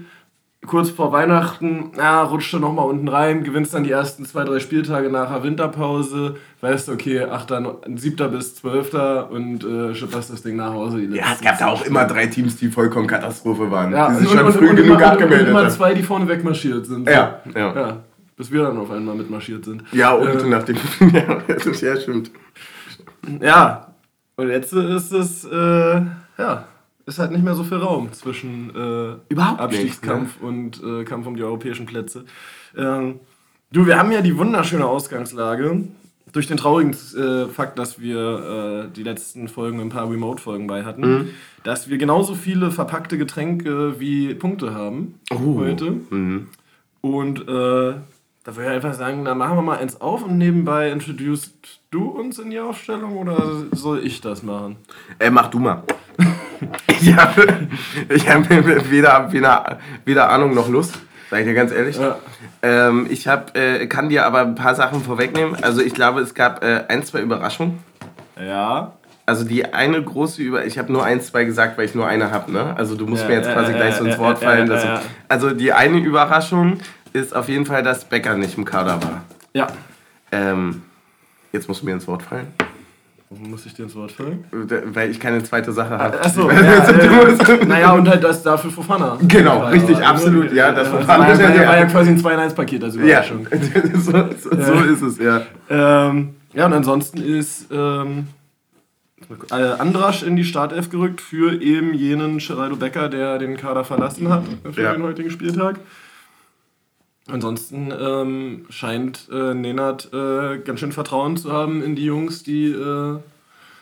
kurz 0.66 0.90
vor 0.90 1.12
Weihnachten, 1.12 1.92
ja, 1.96 2.22
rutscht 2.22 2.52
du 2.52 2.58
nochmal 2.58 2.86
unten 2.86 3.08
rein, 3.08 3.44
gewinnst 3.44 3.74
dann 3.74 3.84
die 3.84 3.90
ersten 3.90 4.24
zwei, 4.24 4.44
drei 4.44 4.58
Spieltage 4.60 5.10
nach 5.10 5.32
der 5.32 5.42
Winterpause, 5.42 6.36
weißt 6.60 6.88
du, 6.88 6.92
okay, 6.92 7.22
8., 7.22 7.52
7. 7.96 8.30
bis 8.30 8.56
12. 8.56 8.94
und 9.30 9.64
äh, 9.64 9.94
schipperst 9.94 10.32
das 10.32 10.42
Ding 10.42 10.56
nach 10.56 10.72
Hause. 10.72 11.00
Ja, 11.00 11.32
es 11.34 11.40
gab 11.40 11.58
da 11.58 11.68
auch 11.68 11.84
immer 11.84 12.04
drei 12.04 12.26
Teams, 12.26 12.56
die 12.56 12.68
vollkommen 12.68 13.06
Katastrophe 13.06 13.70
waren. 13.70 13.92
Ja, 13.92 14.08
die 14.10 14.16
sich 14.16 14.30
und, 14.30 14.36
schon 14.36 14.46
und, 14.46 14.52
früh 14.52 14.68
und, 14.68 14.76
genug 14.76 14.88
immer, 14.88 14.96
und 14.96 15.04
abgemeldet 15.04 15.48
immer 15.48 15.60
haben. 15.60 15.70
zwei, 15.70 15.94
die 15.94 16.02
vorne 16.02 16.28
wegmarschiert 16.28 16.86
sind. 16.86 17.08
Ja, 17.08 17.40
ja. 17.54 17.74
ja. 17.74 17.96
Bis 18.36 18.50
wir 18.50 18.62
dann 18.64 18.76
auf 18.78 18.90
einmal 18.90 19.14
mitmarschiert 19.14 19.64
sind. 19.64 19.82
Ja, 19.92 20.12
und 20.12 20.28
Äh, 20.28 20.46
nachdem. 20.46 20.76
ja, 21.12 21.38
das 21.48 21.64
ist 21.66 21.80
ja 21.80 21.96
stimmt. 21.96 22.30
Ja, 23.40 23.94
und 24.36 24.48
jetzt 24.50 24.72
ist 24.72 25.12
es, 25.12 25.44
äh, 25.44 26.00
ja, 26.38 26.64
ist 27.06 27.18
halt 27.18 27.30
nicht 27.30 27.44
mehr 27.44 27.54
so 27.54 27.62
viel 27.64 27.78
Raum 27.78 28.12
zwischen 28.12 28.70
äh, 28.74 29.16
Überhaupt 29.32 29.60
Abstiegskampf 29.60 30.40
und 30.40 30.82
äh, 30.82 31.04
Kampf 31.04 31.26
um 31.26 31.36
die 31.36 31.42
europäischen 31.44 31.86
Plätze. 31.86 32.24
Ähm, 32.76 33.20
du, 33.72 33.86
wir 33.86 33.98
haben 33.98 34.10
ja 34.12 34.20
die 34.20 34.36
wunderschöne 34.36 34.84
Ausgangslage. 34.86 35.84
Durch 36.32 36.48
den 36.48 36.56
traurigen 36.56 36.92
äh, 37.16 37.46
Fakt, 37.46 37.78
dass 37.78 38.00
wir 38.00 38.88
äh, 38.90 38.92
die 38.94 39.04
letzten 39.04 39.46
Folgen 39.48 39.80
ein 39.80 39.88
paar 39.88 40.10
Remote-Folgen 40.10 40.66
bei 40.66 40.84
hatten, 40.84 41.00
Mhm. 41.00 41.28
dass 41.62 41.88
wir 41.88 41.96
genauso 41.96 42.34
viele 42.34 42.70
verpackte 42.72 43.16
Getränke 43.16 43.98
wie 44.00 44.34
Punkte 44.34 44.74
haben 44.74 45.14
Oh. 45.32 45.56
heute. 45.58 45.92
Mhm. 46.10 46.48
Und 47.00 47.40
äh, 47.42 47.44
da 47.46 48.54
würde 48.54 48.62
ich 48.62 48.68
einfach 48.68 48.94
sagen, 48.94 49.22
na 49.22 49.34
machen 49.36 49.56
wir 49.56 49.62
mal 49.62 49.78
eins 49.78 50.00
auf 50.00 50.24
und 50.24 50.36
nebenbei 50.36 50.90
introducest 50.90 51.54
du 51.90 52.08
uns 52.10 52.38
in 52.40 52.50
die 52.50 52.58
Aufstellung 52.60 53.16
oder 53.16 53.64
soll 53.72 54.00
ich 54.04 54.20
das 54.20 54.42
machen? 54.42 54.76
Äh, 55.20 55.30
mach 55.30 55.46
du 55.48 55.60
mal. 55.60 55.84
ich 56.88 57.14
habe 57.16 57.68
ich 58.08 58.28
hab 58.28 58.48
weder, 58.50 59.30
weder, 59.32 59.78
weder 60.04 60.30
Ahnung 60.30 60.54
noch 60.54 60.68
Lust, 60.68 60.94
sag 61.30 61.40
ich 61.40 61.46
dir 61.46 61.54
ganz 61.54 61.72
ehrlich. 61.72 61.98
Ja. 61.98 62.16
Ähm, 62.62 63.06
ich 63.10 63.28
hab, 63.28 63.56
äh, 63.56 63.86
kann 63.86 64.08
dir 64.08 64.26
aber 64.26 64.40
ein 64.40 64.54
paar 64.54 64.74
Sachen 64.74 65.02
vorwegnehmen. 65.02 65.56
Also 65.62 65.80
ich 65.80 65.94
glaube, 65.94 66.20
es 66.20 66.34
gab 66.34 66.64
äh, 66.64 66.84
ein, 66.88 67.04
zwei 67.04 67.20
Überraschungen. 67.20 67.78
Ja. 68.40 68.92
Also 69.24 69.44
die 69.44 69.72
eine 69.72 70.00
große 70.02 70.40
Über... 70.40 70.64
Ich 70.66 70.78
habe 70.78 70.92
nur 70.92 71.04
ein, 71.04 71.20
zwei 71.20 71.44
gesagt, 71.44 71.76
weil 71.78 71.86
ich 71.86 71.94
nur 71.94 72.06
eine 72.06 72.30
habe, 72.30 72.52
ne? 72.52 72.74
Also 72.76 72.94
du 72.94 73.06
musst 73.06 73.22
Ja, 73.22 73.28
mir 73.28 73.34
jetzt 73.36 73.52
quasi 73.52 73.72
ja, 73.72 73.76
gleich 73.76 73.96
so 73.96 74.04
ins 74.04 74.18
Wort 74.18 74.38
fallen. 74.38 74.70
ja. 74.70 75.00
Also 75.28 75.50
die 75.50 75.72
eine 75.72 75.98
Überraschung 75.98 76.78
ist 77.12 77.34
auf 77.34 77.48
jeden 77.48 77.66
Fall, 77.66 77.82
dass 77.82 78.04
Becker 78.04 78.36
nicht 78.36 78.56
im 78.56 78.64
Kader 78.64 79.02
war. 79.02 79.22
Ja. 79.52 79.66
Ähm, 80.30 80.82
jetzt 81.52 81.66
musst 81.66 81.82
du 81.82 81.86
mir 81.86 81.92
ins 81.92 82.06
Wort 82.06 82.22
fallen, 82.22 82.48
Warum 83.28 83.50
muss 83.50 83.66
ich 83.66 83.74
dir 83.74 83.82
ins 83.84 83.94
Wort 83.96 84.12
fallen? 84.12 84.44
weil 84.52 85.10
ich 85.10 85.18
keine 85.18 85.42
zweite 85.42 85.72
Sache 85.72 85.98
habe. 85.98 86.20
Achso, 86.20 86.48
ja, 86.50 86.88
äh, 86.88 87.64
naja, 87.66 87.92
und 87.92 88.08
halt 88.08 88.22
das 88.22 88.40
dafür 88.42 88.70
Fofana. 88.70 89.18
Genau, 89.26 89.62
Ja, 89.64 89.68
richtig, 89.70 89.98
ja, 89.98 90.10
absolut, 90.10 90.52
ja, 90.52 90.70
das 90.70 90.90
das 90.90 91.00
Fofana- 91.04 91.08
war, 91.18 91.28
ja, 91.34 91.38
war, 91.48 91.54
ja, 91.56 91.68
war 91.68 91.76
ja 91.78 91.86
quasi 91.86 92.10
ein 92.10 92.20
2-in-1-Paket 92.20 92.84
als 92.84 92.94
Ja, 92.94 93.02
Überraschung. 93.02 93.48
so, 93.94 94.12
so, 94.40 94.62
so 94.62 94.72
ist 94.84 95.02
es, 95.02 95.18
ja. 95.18 95.42
Ähm, 95.68 96.36
ja, 96.52 96.66
und 96.66 96.72
ansonsten 96.72 97.18
ist 97.18 97.66
ähm, 97.72 98.28
äh, 99.50 99.54
Andrasch 99.54 100.22
in 100.22 100.36
die 100.36 100.44
Startelf 100.44 100.88
gerückt 100.90 101.20
für 101.20 101.60
eben 101.60 101.94
jenen 101.94 102.38
Geraldo 102.38 102.76
Becker, 102.76 103.08
der 103.08 103.38
den 103.38 103.56
Kader 103.56 103.82
verlassen 103.82 104.28
hat 104.28 104.44
für 104.72 104.82
Ja. 104.82 104.92
den 104.92 105.02
heutigen 105.02 105.30
Spieltag. 105.30 105.80
Ansonsten 107.28 107.92
ähm, 107.98 108.66
scheint 108.70 109.28
äh, 109.32 109.52
Nenad 109.54 110.12
äh, 110.12 110.58
ganz 110.58 110.78
schön 110.80 110.92
Vertrauen 110.92 111.36
zu 111.36 111.52
haben 111.52 111.82
in 111.82 111.96
die 111.96 112.04
Jungs, 112.04 112.42
die 112.44 112.66
äh, 112.70 113.18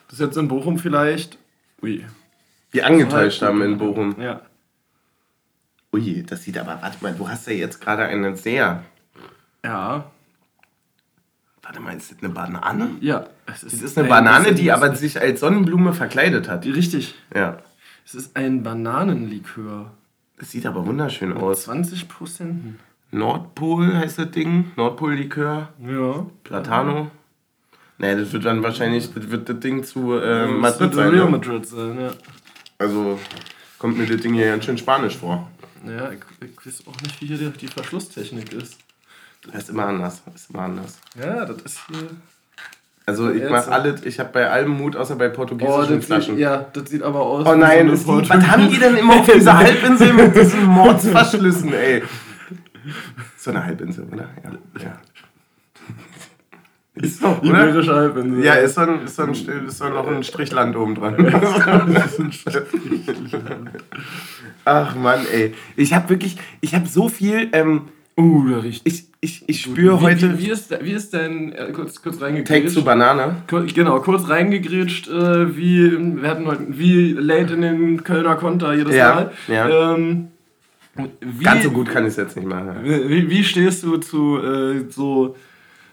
das 0.08 0.18
jetzt 0.18 0.36
in 0.38 0.48
Bochum 0.48 0.78
vielleicht. 0.78 1.36
Ui. 1.82 2.04
Die 2.72 2.82
angetäuscht 2.82 3.42
haben 3.42 3.60
in 3.62 3.76
Bochum. 3.78 4.16
Ja. 4.20 4.40
Ui, 5.92 6.22
das 6.24 6.42
sieht 6.42 6.56
aber, 6.58 6.78
warte 6.80 6.96
mal, 7.02 7.14
du 7.14 7.28
hast 7.28 7.46
ja 7.46 7.52
jetzt 7.52 7.80
gerade 7.80 8.04
eine 8.04 8.34
sehr. 8.36 8.82
Ja. 9.64 10.10
Warte 11.62 11.80
mal, 11.80 11.96
ist 11.96 12.10
das 12.12 12.18
eine 12.22 12.32
Banane? 12.32 12.90
Ja. 13.00 13.26
Es 13.46 13.60
Das 13.60 13.74
ist 13.74 13.96
eine 13.98 14.06
ein- 14.06 14.10
Banane, 14.10 14.54
die 14.54 14.66
ist- 14.68 14.72
aber 14.72 14.94
sich 14.96 15.20
als 15.20 15.40
Sonnenblume 15.40 15.92
verkleidet 15.92 16.48
hat. 16.48 16.64
Richtig. 16.64 17.14
Ja. 17.34 17.58
Es 18.06 18.14
ist 18.14 18.36
ein 18.36 18.62
Bananenlikör. 18.62 19.92
Das 20.38 20.50
sieht 20.50 20.66
aber 20.66 20.84
wunderschön 20.86 21.32
aus. 21.34 21.62
20 21.64 22.08
Prozent. 22.08 22.78
Nordpol 23.18 23.94
heißt 23.96 24.18
das 24.18 24.30
Ding. 24.32 24.72
Nordpol-Likör. 24.76 25.68
Ja. 25.86 26.26
Platano. 26.42 27.10
Nee, 27.98 28.16
das 28.16 28.32
wird 28.32 28.44
dann 28.44 28.62
wahrscheinlich, 28.62 29.12
das 29.14 29.30
wird 29.30 29.48
das 29.48 29.60
Ding 29.60 29.84
zu 29.84 30.14
äh, 30.18 30.48
Das 30.48 30.50
Madrid 30.50 30.80
wird 30.80 30.94
sein. 30.94 31.08
Real 31.10 31.24
Ne? 31.26 31.30
Madrid 31.30 31.66
sein, 31.66 32.00
ja. 32.00 32.10
Also 32.78 33.18
kommt 33.78 33.98
mir 33.98 34.06
das 34.06 34.20
Ding 34.20 34.34
hier 34.34 34.46
ganz 34.50 34.64
schön 34.64 34.76
spanisch 34.78 35.16
vor. 35.16 35.48
Ja, 35.86 36.10
ich, 36.10 36.18
ich 36.48 36.66
weiß 36.66 36.82
auch 36.88 37.00
nicht, 37.02 37.20
wie 37.20 37.26
hier 37.26 37.36
die, 37.38 37.50
die 37.50 37.68
Verschlusstechnik 37.68 38.52
ist. 38.52 38.78
Das 39.46 39.62
ist 39.64 39.70
immer 39.70 39.86
anders. 39.86 40.22
Das 40.24 40.34
ist 40.34 40.50
immer 40.50 40.62
anders. 40.62 40.98
Ja, 41.18 41.44
das 41.44 41.62
ist 41.62 41.80
hier. 41.88 42.08
Also 43.06 43.30
ich 43.30 43.48
mache 43.50 43.70
alles, 43.70 44.02
ich 44.06 44.18
habe 44.18 44.30
bei 44.32 44.50
allem 44.50 44.70
Mut, 44.70 44.96
außer 44.96 45.14
bei 45.16 45.28
Oh, 45.28 45.34
portugiesischen 45.34 45.96
das 45.96 46.06
Flaschen. 46.06 46.34
sieht, 46.36 46.42
ja, 46.42 46.64
das 46.72 46.88
sieht 46.88 47.02
aber 47.02 47.20
aus. 47.20 47.46
Oh 47.46 47.54
nein, 47.54 47.94
so 47.96 48.18
die, 48.20 48.30
was 48.30 48.46
haben 48.46 48.70
die 48.70 48.78
denn 48.78 48.96
immer 48.96 49.16
auf 49.20 49.30
dieser 49.30 49.58
Halbinsel 49.58 50.14
mit 50.14 50.34
diesen 50.34 50.64
Mordsverschlüssen, 50.64 51.74
ey? 51.74 52.02
So 53.36 53.50
eine 53.50 53.64
Halbinsel, 53.64 54.06
oder? 54.12 54.28
Ja. 54.42 54.50
ja. 54.84 54.92
Ist 56.96 57.18
so, 57.20 57.26
oder? 57.26 57.42
Iberische 57.42 57.92
Halbinsel. 57.92 58.44
Ja, 58.44 58.54
ist 58.54 58.76
so, 58.76 58.82
ein, 58.82 59.02
ist, 59.04 59.16
so 59.16 59.22
ein, 59.24 59.32
ist 59.32 59.78
so 59.78 59.88
noch 59.88 60.06
ein 60.06 60.22
Strichland 60.22 60.76
oben 60.76 60.94
dran. 60.94 61.16
Ach 64.64 64.94
Mann, 64.94 65.20
ey. 65.32 65.54
Ich 65.76 65.92
habe 65.92 66.08
wirklich, 66.10 66.36
ich 66.60 66.74
habe 66.74 66.86
so 66.86 67.08
viel, 67.08 67.48
ähm, 67.52 67.82
Uh, 68.16 68.48
da 68.48 68.58
riecht. 68.60 68.82
ich, 68.86 69.08
ich, 69.20 69.42
ich 69.48 69.62
spüre 69.62 70.00
heute 70.00 70.38
Wie, 70.38 70.44
wie, 70.44 70.50
ist, 70.50 70.70
wie 70.84 70.92
ist 70.92 71.12
denn. 71.14 71.50
Äh, 71.50 71.72
kurz, 71.72 72.00
kurz 72.00 72.18
Take 72.18 72.26
reingegrätscht. 72.26 72.70
zu 72.74 72.84
Banane. 72.84 73.38
Kur- 73.50 73.64
Genau, 73.66 73.98
kurz 73.98 74.28
reingegrätscht, 74.28 75.08
äh, 75.08 75.56
wie, 75.56 76.22
wir 76.22 76.28
hatten 76.30 76.46
heute, 76.46 76.64
wie 76.68 77.10
late 77.12 77.54
in 77.54 77.62
den 77.62 78.04
Kölner 78.04 78.36
Konter 78.36 78.72
jedes 78.72 78.94
Ja, 78.94 79.14
Mal. 79.16 79.30
ja. 79.48 79.94
Ähm, 79.96 80.28
wie, 81.20 81.44
Ganz 81.44 81.64
so 81.64 81.70
gut 81.70 81.88
kann 81.88 82.04
ich 82.04 82.10
es 82.10 82.16
jetzt 82.16 82.36
nicht 82.36 82.48
machen. 82.48 82.76
Wie, 82.82 83.28
wie 83.28 83.44
stehst 83.44 83.82
du 83.82 83.96
zu 83.96 84.38
äh, 84.38 84.84
so 84.90 85.34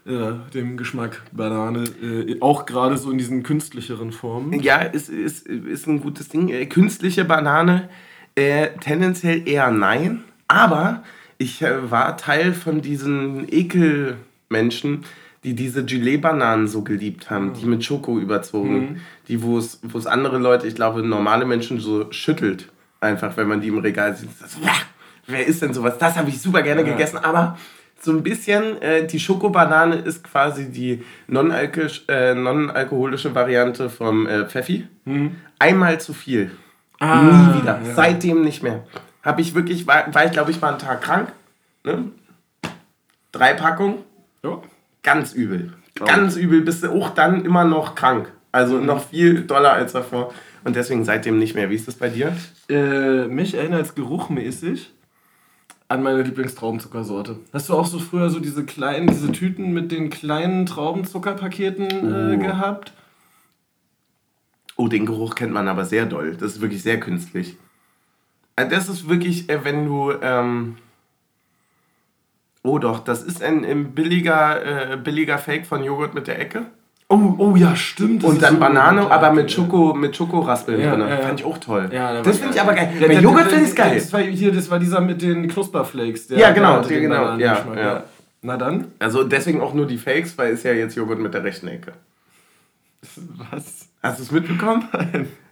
äh, 0.05 0.33
dem 0.53 0.77
Geschmack 0.77 1.21
Banane, 1.31 1.83
äh, 2.01 2.37
auch 2.39 2.65
gerade 2.65 2.97
so 2.97 3.11
in 3.11 3.17
diesen 3.17 3.43
künstlicheren 3.43 4.11
Formen? 4.11 4.59
Ja, 4.61 4.77
ist, 4.77 5.09
ist, 5.09 5.47
ist 5.47 5.87
ein 5.87 6.01
gutes 6.01 6.29
Ding. 6.29 6.49
Äh, 6.49 6.65
Künstliche 6.65 7.25
Banane, 7.25 7.89
äh, 8.35 8.69
tendenziell 8.79 9.47
eher 9.47 9.71
nein. 9.71 10.23
Aber 10.47 11.03
ich 11.37 11.61
äh, 11.61 11.89
war 11.89 12.17
Teil 12.17 12.53
von 12.53 12.81
diesen 12.81 13.47
Ekelmenschen, 13.51 15.05
die 15.43 15.55
diese 15.55 15.83
Gelee-Bananen 15.83 16.67
so 16.67 16.83
geliebt 16.83 17.31
haben, 17.31 17.53
die 17.53 17.65
mit 17.65 17.83
Schoko 17.83 18.19
überzogen. 18.19 19.01
Die, 19.27 19.41
wo 19.41 19.57
es 19.57 19.79
wo 19.81 19.97
es 19.97 20.05
andere 20.05 20.37
Leute, 20.37 20.67
ich 20.67 20.75
glaube, 20.75 21.01
normale 21.01 21.45
Menschen 21.45 21.79
so 21.79 22.11
schüttelt. 22.11 22.69
Einfach, 22.99 23.35
wenn 23.37 23.47
man 23.47 23.61
die 23.61 23.69
im 23.69 23.79
Regal 23.79 24.15
sieht. 24.15 24.29
Das, 24.39 24.57
wer 25.27 25.45
ist 25.45 25.61
denn 25.61 25.73
sowas? 25.73 25.97
Das 25.97 26.15
habe 26.15 26.29
ich 26.29 26.41
super 26.41 26.61
gerne 26.61 26.83
gegessen, 26.83 27.17
aber 27.17 27.57
so 28.01 28.11
ein 28.11 28.23
bisschen, 28.23 28.81
äh, 28.81 29.05
die 29.05 29.19
Schokobanane 29.19 29.95
ist 29.97 30.23
quasi 30.23 30.71
die 30.71 31.03
äh, 31.27 32.33
non-alkoholische 32.35 33.35
Variante 33.35 33.89
vom 33.89 34.27
äh, 34.27 34.45
Pfeffi. 34.47 34.87
Einmal 35.59 36.01
zu 36.01 36.13
viel. 36.13 36.51
Ah, 36.99 37.21
Nie 37.21 37.61
wieder. 37.61 37.79
ja. 37.85 37.93
Seitdem 37.95 38.41
nicht 38.43 38.63
mehr. 38.63 38.83
Habe 39.23 39.41
ich 39.41 39.53
wirklich, 39.55 39.85
war, 39.87 40.13
war 40.13 40.25
ich 40.25 40.31
glaube 40.31 40.51
ich 40.51 40.59
mal 40.61 40.69
einen 40.69 40.79
Tag 40.79 41.01
krank. 41.01 41.31
Ne? 41.83 42.05
Drei 43.31 43.53
Packungen, 43.53 43.99
Ja. 44.43 44.61
ganz 45.03 45.33
übel. 45.33 45.73
Glaub 45.95 46.09
Ganz 46.09 46.35
übel, 46.35 46.61
bist 46.61 46.83
du 46.83 46.89
auch 46.91 47.09
dann 47.11 47.45
immer 47.45 47.63
noch 47.65 47.95
krank. 47.95 48.31
Also 48.51 48.75
Mhm. 48.77 48.85
noch 48.85 49.03
viel 49.09 49.41
doller 49.43 49.73
als 49.73 49.93
davor. 49.93 50.33
Und 50.63 50.75
deswegen 50.75 51.05
seitdem 51.05 51.37
nicht 51.39 51.55
mehr. 51.55 51.69
Wie 51.69 51.75
ist 51.75 51.87
das 51.87 51.95
bei 51.95 52.09
dir? 52.09 52.35
Äh, 52.69 53.25
mich 53.27 53.53
erinnert 53.55 53.81
es 53.83 53.95
geruchmäßig 53.95 54.91
an 55.91 56.01
meine 56.03 56.21
Lieblingstraubenzuckersorte. 56.23 57.37
Hast 57.53 57.69
du 57.69 57.73
auch 57.73 57.85
so 57.85 57.99
früher 57.99 58.29
so 58.29 58.39
diese 58.39 58.65
kleinen, 58.65 59.07
diese 59.07 59.31
Tüten 59.31 59.73
mit 59.73 59.91
den 59.91 60.09
kleinen 60.09 60.65
Traubenzuckerpaketen 60.65 61.89
äh, 61.89 62.35
Oh. 62.35 62.39
gehabt? 62.39 62.93
Oh, 64.77 64.87
den 64.87 65.05
Geruch 65.05 65.35
kennt 65.35 65.53
man 65.53 65.67
aber 65.67 65.85
sehr 65.85 66.05
doll. 66.05 66.35
Das 66.35 66.53
ist 66.53 66.61
wirklich 66.61 66.81
sehr 66.81 66.99
künstlich. 66.99 67.57
Äh, 68.55 68.67
Das 68.67 68.89
ist 68.89 69.07
wirklich, 69.09 69.49
äh, 69.49 69.63
wenn 69.63 69.85
du. 69.85 70.11
Ähm 70.21 70.77
oh 72.63 72.79
doch, 72.79 72.99
das 72.99 73.21
ist 73.23 73.43
ein, 73.43 73.65
ein 73.65 73.93
billiger, 73.93 74.93
äh, 74.93 74.97
billiger 74.97 75.37
Fake 75.37 75.65
von 75.65 75.83
Joghurt 75.83 76.13
mit 76.13 76.27
der 76.27 76.39
Ecke. 76.39 76.67
Oh, 77.13 77.35
oh 77.39 77.55
ja, 77.57 77.75
stimmt. 77.75 78.23
Und 78.23 78.41
dann 78.41 78.57
Banane, 78.59 79.01
gut. 79.01 79.11
aber 79.11 79.31
mit 79.33 79.51
Schoko, 79.51 79.93
mit 79.93 80.15
Schokoraspeln 80.15 80.79
Ja, 80.79 80.91
drin. 80.95 81.01
ja, 81.01 81.09
ja. 81.09 81.17
Fand 81.17 81.39
ich 81.41 81.45
auch 81.45 81.57
toll. 81.57 81.89
Ja, 81.91 82.21
das 82.21 82.37
finde 82.37 82.53
ich 82.55 82.61
aber 82.61 82.73
geil. 82.73 82.89
Der- 83.01 83.07
Bei 83.07 83.13
Joghurt 83.15 83.47
finde 83.51 83.65
ich 83.65 83.75
geil. 83.75 83.95
Das 83.95 84.13
war, 84.13 84.21
hier, 84.21 84.51
das 84.53 84.69
war 84.71 84.79
dieser 84.79 85.01
mit 85.01 85.21
den 85.21 85.47
Knusperflakes. 85.49 86.27
Der, 86.27 86.37
Ja, 86.39 86.51
genau, 86.51 86.79
der 86.79 86.87
der 86.87 86.99
genau, 87.01 87.15
Bananengeschmack, 87.15 87.75
ja, 87.77 87.83
ja. 87.83 88.03
Na 88.43 88.55
dann? 88.57 88.85
Also 88.99 89.23
deswegen 89.25 89.59
auch 89.61 89.73
nur 89.73 89.85
die 89.87 89.97
Fakes, 89.97 90.37
weil 90.37 90.53
ist 90.53 90.63
ja 90.63 90.71
jetzt 90.73 90.95
Joghurt 90.95 91.19
mit 91.19 91.33
der 91.33 91.43
rechten 91.43 91.67
Ecke. 91.67 91.91
Was? 93.51 93.87
Hast 94.01 94.19
du 94.19 94.23
es 94.23 94.31
mitbekommen? 94.31 94.85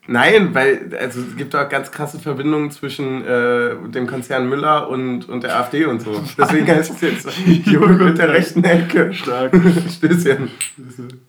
Nein, 0.07 0.55
weil 0.55 0.95
also 0.99 1.19
es 1.21 1.35
gibt 1.35 1.55
auch 1.55 1.67
ganz 1.69 1.91
krasse 1.91 2.19
Verbindungen 2.19 2.71
zwischen 2.71 3.23
äh, 3.25 3.75
dem 3.89 4.07
Konzern 4.07 4.47
Müller 4.49 4.89
und, 4.89 5.27
und 5.29 5.43
der 5.43 5.59
AfD 5.59 5.85
und 5.85 6.01
so. 6.01 6.19
Deswegen 6.37 6.67
heißt 6.67 6.93
es 6.93 7.01
jetzt 7.01 7.27
Joghurt 7.65 7.99
mit 8.01 8.17
der 8.17 8.29
rechten 8.29 8.63
Ecke. 8.63 9.13
Stark. 9.13 9.53
Stößchen. 9.97 10.49
Oh. 10.79 11.28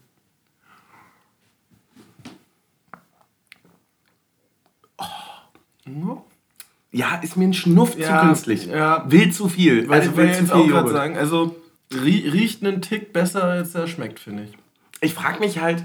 Ja, 6.93 7.21
ist 7.23 7.37
mir 7.37 7.45
ein 7.45 7.55
Schnuff 7.55 7.97
ja, 7.97 8.21
zu 8.21 8.27
künstlich. 8.27 8.67
Ja. 8.67 9.05
Will 9.09 9.33
zu 9.33 9.49
viel. 9.49 9.89
Weil 9.89 10.01
also 10.01 10.17
will 10.17 10.33
zu 10.35 10.47
viel 10.47 10.55
auch 10.55 10.67
gerade 10.67 10.91
sagen, 10.91 11.17
also 11.17 11.57
riecht 11.93 12.65
einen 12.65 12.83
Tick 12.83 13.13
besser, 13.13 13.45
als 13.45 13.75
er 13.75 13.87
schmeckt, 13.87 14.19
finde 14.19 14.45
ich. 14.45 14.51
Ich 15.01 15.15
frage 15.15 15.41
mich 15.41 15.61
halt, 15.61 15.85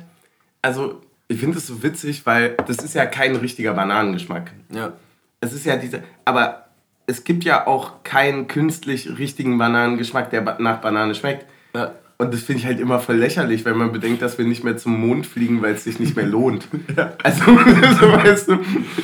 also 0.61 1.01
ich 1.27 1.39
finde 1.39 1.57
es 1.57 1.67
so 1.67 1.81
witzig, 1.83 2.25
weil 2.25 2.55
das 2.67 2.77
ist 2.77 2.93
ja 2.93 3.05
kein 3.05 3.35
richtiger 3.35 3.73
Bananengeschmack. 3.73 4.51
Ja. 4.73 4.93
Es 5.41 5.53
ist 5.53 5.65
ja 5.65 5.77
diese, 5.77 6.03
aber 6.23 6.65
es 7.07 7.23
gibt 7.23 7.43
ja 7.43 7.67
auch 7.67 8.03
keinen 8.03 8.47
künstlich 8.47 9.17
richtigen 9.17 9.57
Bananengeschmack, 9.57 10.29
der 10.31 10.57
nach 10.59 10.81
Banane 10.81 11.15
schmeckt. 11.15 11.45
Ja. 11.73 11.93
Und 12.17 12.33
das 12.33 12.43
finde 12.43 12.61
ich 12.61 12.65
halt 12.65 12.79
immer 12.79 12.99
voll 12.99 13.17
lächerlich, 13.17 13.65
wenn 13.65 13.77
man 13.77 13.91
bedenkt, 13.91 14.21
dass 14.21 14.37
wir 14.37 14.45
nicht 14.45 14.63
mehr 14.63 14.77
zum 14.77 14.99
Mond 14.99 15.27
fliegen, 15.27 15.61
weil 15.61 15.73
es 15.73 15.83
sich 15.83 15.99
nicht 15.99 16.15
mehr 16.15 16.25
lohnt. 16.25 16.67
Ja. 16.95 17.13
Also, 17.23 17.43
so, 17.99 18.13
weißt 18.13 18.49
du, 18.49 18.59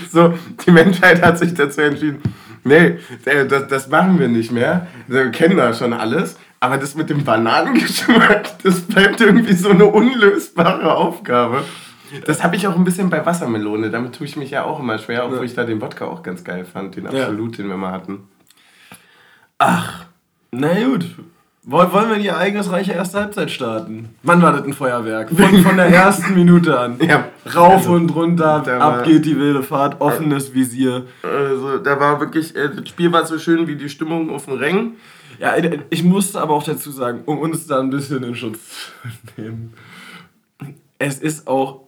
so, 0.10 0.34
die 0.66 0.72
Menschheit 0.72 1.22
hat 1.22 1.38
sich 1.38 1.54
dazu 1.54 1.82
entschieden, 1.82 2.22
nee, 2.64 3.00
das, 3.26 3.68
das 3.68 3.90
machen 3.90 4.18
wir 4.18 4.30
nicht 4.30 4.52
mehr. 4.52 4.88
Wir 5.08 5.30
kennen 5.32 5.58
da 5.58 5.74
schon 5.74 5.94
alles. 5.94 6.38
Aber 6.64 6.78
das 6.78 6.94
mit 6.94 7.10
dem 7.10 7.24
Bananengeschmack, 7.24 8.60
das 8.64 8.82
bleibt 8.82 9.20
irgendwie 9.20 9.54
so 9.54 9.72
eine 9.72 9.86
unlösbare 9.86 10.96
Aufgabe. 10.96 11.64
Das 12.26 12.44
habe 12.44 12.56
ich 12.56 12.68
auch 12.68 12.76
ein 12.76 12.84
bisschen 12.84 13.10
bei 13.10 13.26
Wassermelone. 13.26 13.90
Damit 13.90 14.16
tue 14.16 14.28
ich 14.28 14.38
mich 14.38 14.52
ja 14.52 14.64
auch 14.64 14.80
immer 14.80 15.00
schwer, 15.00 15.26
obwohl 15.26 15.40
ja. 15.40 15.44
ich 15.46 15.56
da 15.56 15.64
den 15.64 15.82
Wodka 15.82 16.06
auch 16.06 16.22
ganz 16.22 16.44
geil 16.44 16.64
fand, 16.64 16.96
den 16.96 17.08
Absolut, 17.08 17.58
ja. 17.58 17.64
den 17.64 17.70
wir 17.70 17.78
mal 17.78 17.92
hatten. 17.92 18.30
Ach, 19.58 20.06
na 20.52 20.74
gut. 20.84 21.06
Wollen 21.64 22.10
wir 22.10 22.18
die 22.18 22.28
ereignisreiche 22.28 22.94
erste 22.94 23.20
Halbzeit 23.20 23.52
starten? 23.52 24.10
Wann 24.24 24.42
war 24.42 24.52
das 24.52 24.64
ein 24.64 24.74
Feuerwerk? 24.74 25.30
Von, 25.30 25.62
von 25.62 25.78
der 25.78 25.88
ersten 25.88 26.34
Minute 26.34 26.80
an. 26.80 27.00
Ja. 27.00 27.30
Rauf 27.54 27.74
also, 27.74 27.92
und 27.92 28.10
runter, 28.16 28.66
ab 28.82 29.04
geht 29.04 29.26
die 29.26 29.38
wilde 29.38 29.62
Fahrt, 29.62 30.02
offenes 30.02 30.56
Visier. 30.56 31.06
Also, 31.22 31.78
da 31.78 32.00
war 32.00 32.20
wirklich, 32.20 32.56
äh, 32.56 32.70
das 32.76 32.90
Spiel 32.90 33.12
war 33.12 33.28
so 33.28 33.38
schön 33.38 33.68
wie 33.68 33.76
die 33.76 33.90
Stimmung 33.90 34.32
auf 34.32 34.46
dem 34.46 34.56
Rängen. 34.56 34.96
Ja, 35.40 35.54
ich 35.92 36.04
musste 36.04 36.42
aber 36.42 36.56
auch 36.56 36.64
dazu 36.64 36.92
sagen, 36.92 37.22
um 37.26 37.38
uns 37.38 37.68
da 37.68 37.80
ein 37.80 37.92
bisschen 37.92 38.24
in 38.24 38.36
Schutz 38.36 38.60
zu 39.36 39.42
nehmen. 39.42 39.74
Es 40.98 41.20
ist 41.20 41.48
auch 41.48 41.82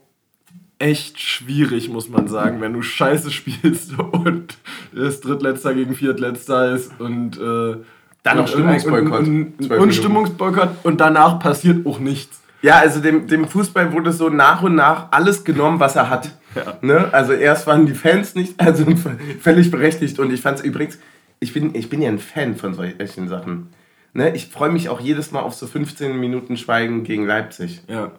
echt 0.77 1.19
schwierig, 1.19 1.89
muss 1.89 2.09
man 2.09 2.27
sagen, 2.27 2.61
wenn 2.61 2.73
du 2.73 2.81
scheiße 2.81 3.31
spielst 3.31 3.97
und 4.11 4.57
das 4.93 5.21
Drittletzter 5.21 5.73
gegen 5.73 5.95
Viertletzter 5.95 6.73
ist 6.73 6.99
und 6.99 7.37
äh, 7.39 7.77
dann 8.23 8.37
noch 8.37 8.47
Stimmungsboykott. 8.47 9.19
Und, 9.19 9.59
und, 9.59 9.71
und 9.71 9.93
Stimmungsboykott 9.93 10.69
und 10.83 10.99
danach 10.99 11.39
passiert 11.39 11.85
auch 11.85 11.99
nichts. 11.99 12.41
Ja, 12.61 12.77
also 12.77 13.01
dem, 13.01 13.27
dem 13.27 13.47
Fußball 13.47 13.91
wurde 13.91 14.13
so 14.13 14.29
nach 14.29 14.63
und 14.63 14.75
nach 14.75 15.11
alles 15.11 15.43
genommen, 15.43 15.79
was 15.79 15.95
er 15.95 16.09
hat. 16.09 16.31
Ja. 16.55 16.77
Ne? 16.81 17.09
Also 17.11 17.33
erst 17.33 17.67
waren 17.67 17.85
die 17.85 17.93
Fans 17.93 18.35
nicht, 18.35 18.59
also 18.59 18.85
völlig 19.41 19.69
berechtigt. 19.69 20.17
Und 20.19 20.31
ich 20.31 20.41
fand 20.41 20.59
es 20.59 20.63
übrigens, 20.63 20.97
ich 21.39 21.53
bin, 21.53 21.75
ich 21.75 21.89
bin 21.89 22.01
ja 22.01 22.09
ein 22.09 22.19
Fan 22.19 22.55
von 22.55 22.73
solchen 22.73 23.27
Sachen. 23.27 23.67
Ne? 24.13 24.33
Ich 24.33 24.47
freue 24.47 24.71
mich 24.71 24.87
auch 24.87 25.01
jedes 25.01 25.31
Mal 25.31 25.41
auf 25.41 25.53
so 25.53 25.67
15 25.67 26.17
Minuten 26.17 26.55
Schweigen 26.55 27.03
gegen 27.03 27.25
Leipzig. 27.25 27.81
Ja. 27.87 28.11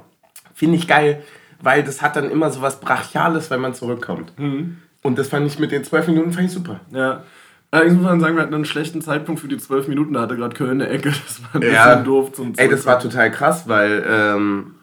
Finde 0.53 0.77
ich 0.77 0.87
geil 0.87 1.23
weil 1.65 1.83
das 1.83 2.03
hat 2.03 2.17
dann 2.17 2.31
immer 2.31 2.51
so 2.51 2.63
was 2.63 2.81
Brachiales, 2.81 3.51
wenn 3.51 3.61
man 3.61 3.75
zurückkommt. 3.75 4.39
Mhm. 4.39 4.79
Und 5.03 5.19
das 5.19 5.29
fand 5.29 5.47
ich 5.47 5.59
mit 5.59 5.73
den 5.73 5.85
zwölf 5.85 6.07
Minuten 6.07 6.33
fand 6.33 6.47
ich 6.47 6.53
super. 6.53 6.81
Ja. 6.93 7.23
Allerdings 7.75 7.97
muss 7.97 8.05
man 8.05 8.21
sagen, 8.21 8.37
wir 8.37 8.43
hatten 8.43 8.55
einen 8.55 8.65
schlechten 8.65 9.03
Zeitpunkt 9.03 9.41
für 9.41 9.49
die 9.49 9.57
zwölf 9.57 9.89
Minuten. 9.89 10.15
Da 10.15 10.21
hatte 10.21 10.37
gerade 10.37 10.55
Köln 10.55 10.81
eine 10.81 10.89
Ecke. 10.89 11.13
Das 11.27 11.43
war 11.43 11.61
ein 11.61 11.63
ja. 11.63 11.87
bisschen 11.89 12.05
doof 12.05 12.33
zum 12.33 12.53
Ey, 12.57 12.69
das 12.69 12.87
war 12.87 13.01
total 13.01 13.33
krass, 13.33 13.69
weil 13.69 14.05
ähm, 14.09 14.77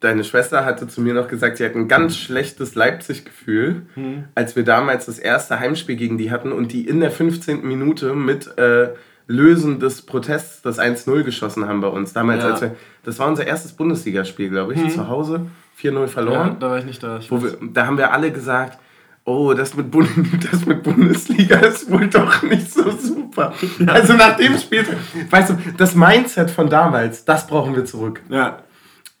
deine 0.00 0.24
Schwester 0.24 0.64
hatte 0.64 0.88
zu 0.88 1.02
mir 1.02 1.12
noch 1.12 1.28
gesagt, 1.28 1.58
sie 1.58 1.66
hat 1.66 1.74
ein 1.74 1.86
ganz 1.86 2.16
schlechtes 2.16 2.74
Leipzig-Gefühl, 2.76 3.82
mhm. 3.94 4.24
als 4.34 4.56
wir 4.56 4.64
damals 4.64 5.04
das 5.04 5.18
erste 5.18 5.60
Heimspiel 5.60 5.96
gegen 5.96 6.16
die 6.16 6.30
hatten 6.30 6.50
und 6.50 6.72
die 6.72 6.88
in 6.88 7.00
der 7.00 7.10
15. 7.10 7.62
Minute 7.62 8.14
mit 8.14 8.56
äh, 8.56 8.94
Lösen 9.26 9.80
des 9.80 10.00
Protests 10.00 10.62
das 10.62 10.78
1-0 10.78 11.24
geschossen 11.24 11.68
haben 11.68 11.82
bei 11.82 11.88
uns. 11.88 12.14
Damals, 12.14 12.42
ja. 12.42 12.52
als 12.52 12.62
wir, 12.62 12.74
das 13.04 13.18
war 13.18 13.28
unser 13.28 13.46
erstes 13.46 13.74
Bundesligaspiel, 13.74 14.48
glaube 14.48 14.72
ich, 14.72 14.80
mhm. 14.80 14.88
zu 14.88 15.08
Hause. 15.08 15.42
4-0 15.78 16.06
verloren. 16.06 16.48
Ja, 16.48 16.56
da 16.58 16.70
war 16.70 16.78
ich 16.78 16.86
nicht 16.86 17.02
da. 17.02 17.18
Ich 17.18 17.30
wir, 17.30 17.58
da 17.60 17.86
haben 17.86 17.98
wir 17.98 18.14
alle 18.14 18.32
gesagt, 18.32 18.78
oh, 19.30 19.54
das 19.54 19.74
mit, 19.74 19.90
Bund 19.90 20.08
das 20.52 20.66
mit 20.66 20.82
Bundesliga 20.82 21.56
ist 21.58 21.90
wohl 21.90 22.08
doch 22.08 22.42
nicht 22.42 22.72
so 22.72 22.90
super. 22.90 23.52
Ja. 23.78 23.92
Also 23.92 24.14
nach 24.14 24.36
dem 24.36 24.58
Spiel, 24.58 24.84
weißt 25.30 25.50
du, 25.50 25.58
das 25.76 25.94
Mindset 25.94 26.50
von 26.50 26.68
damals, 26.68 27.24
das 27.24 27.46
brauchen 27.46 27.74
wir 27.74 27.84
zurück. 27.84 28.22
Ja. 28.28 28.62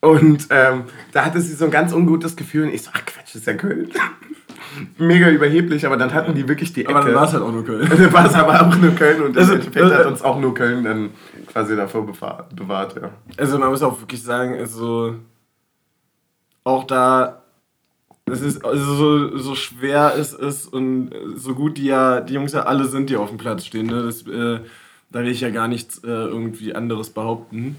Und 0.00 0.46
ähm, 0.50 0.84
da 1.12 1.26
hatte 1.26 1.40
sie 1.40 1.54
so 1.54 1.66
ein 1.66 1.70
ganz 1.70 1.92
ungutes 1.92 2.34
Gefühl 2.34 2.64
und 2.68 2.74
ich 2.74 2.82
so, 2.82 2.90
ach 2.94 3.04
Quatsch, 3.04 3.34
ist 3.34 3.46
ja 3.46 3.52
Köln 3.52 3.90
mega 4.98 5.28
überheblich, 5.28 5.84
aber 5.84 5.96
dann 5.96 6.14
hatten 6.14 6.34
die 6.34 6.48
wirklich 6.48 6.72
die 6.72 6.82
Ecke. 6.82 6.94
Aber 6.94 7.04
dann 7.04 7.14
war 7.14 7.24
es 7.24 7.32
halt 7.32 7.42
auch 7.42 7.52
nur 7.52 7.64
Köln. 7.64 7.88
dann 7.90 8.12
war 8.12 8.26
es 8.26 8.34
aber 8.34 8.66
auch 8.66 8.76
nur 8.76 8.94
Köln 8.94 9.22
und 9.22 9.36
also, 9.36 9.54
Endeffekt 9.54 9.92
hat 9.92 10.06
uns 10.06 10.22
auch 10.22 10.40
nur 10.40 10.54
Köln 10.54 10.84
dann 10.84 11.10
quasi 11.46 11.76
davor 11.76 12.06
bewahrt, 12.06 12.96
ja. 12.96 13.10
Also 13.36 13.58
man 13.58 13.70
muss 13.70 13.82
auch 13.82 14.00
wirklich 14.00 14.22
sagen, 14.22 14.58
also 14.58 15.16
auch 16.64 16.84
da, 16.84 17.39
es 18.30 18.40
ist 18.40 18.64
also 18.64 18.94
so, 18.94 19.38
so 19.38 19.54
schwer 19.54 20.14
es 20.18 20.32
ist 20.32 20.72
und 20.72 21.10
so 21.34 21.54
gut 21.54 21.76
die 21.76 21.84
ja, 21.84 22.20
die 22.20 22.34
Jungs 22.34 22.52
ja 22.52 22.62
alle 22.62 22.86
sind, 22.86 23.10
die 23.10 23.16
auf 23.16 23.28
dem 23.28 23.38
Platz 23.38 23.64
stehen, 23.64 23.86
ne? 23.86 24.02
Das, 24.02 24.22
äh, 24.22 24.60
da 25.10 25.20
will 25.20 25.28
ich 25.28 25.40
ja 25.40 25.50
gar 25.50 25.68
nichts 25.68 25.98
äh, 26.04 26.08
irgendwie 26.08 26.74
anderes 26.74 27.10
behaupten. 27.10 27.76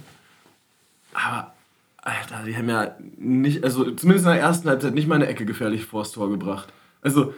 Aber 1.14 1.54
Alter, 1.98 2.44
die 2.46 2.56
haben 2.56 2.70
ja 2.70 2.96
nicht, 3.18 3.64
also 3.64 3.92
zumindest 3.92 4.26
in 4.26 4.34
der 4.34 4.42
ersten 4.42 4.70
Halbzeit 4.70 4.94
nicht 4.94 5.08
mal 5.08 5.16
eine 5.16 5.28
Ecke 5.28 5.46
gefährlich 5.46 5.86
vors 5.86 6.12
Tor 6.12 6.30
gebracht. 6.30 6.70
Also. 7.02 7.34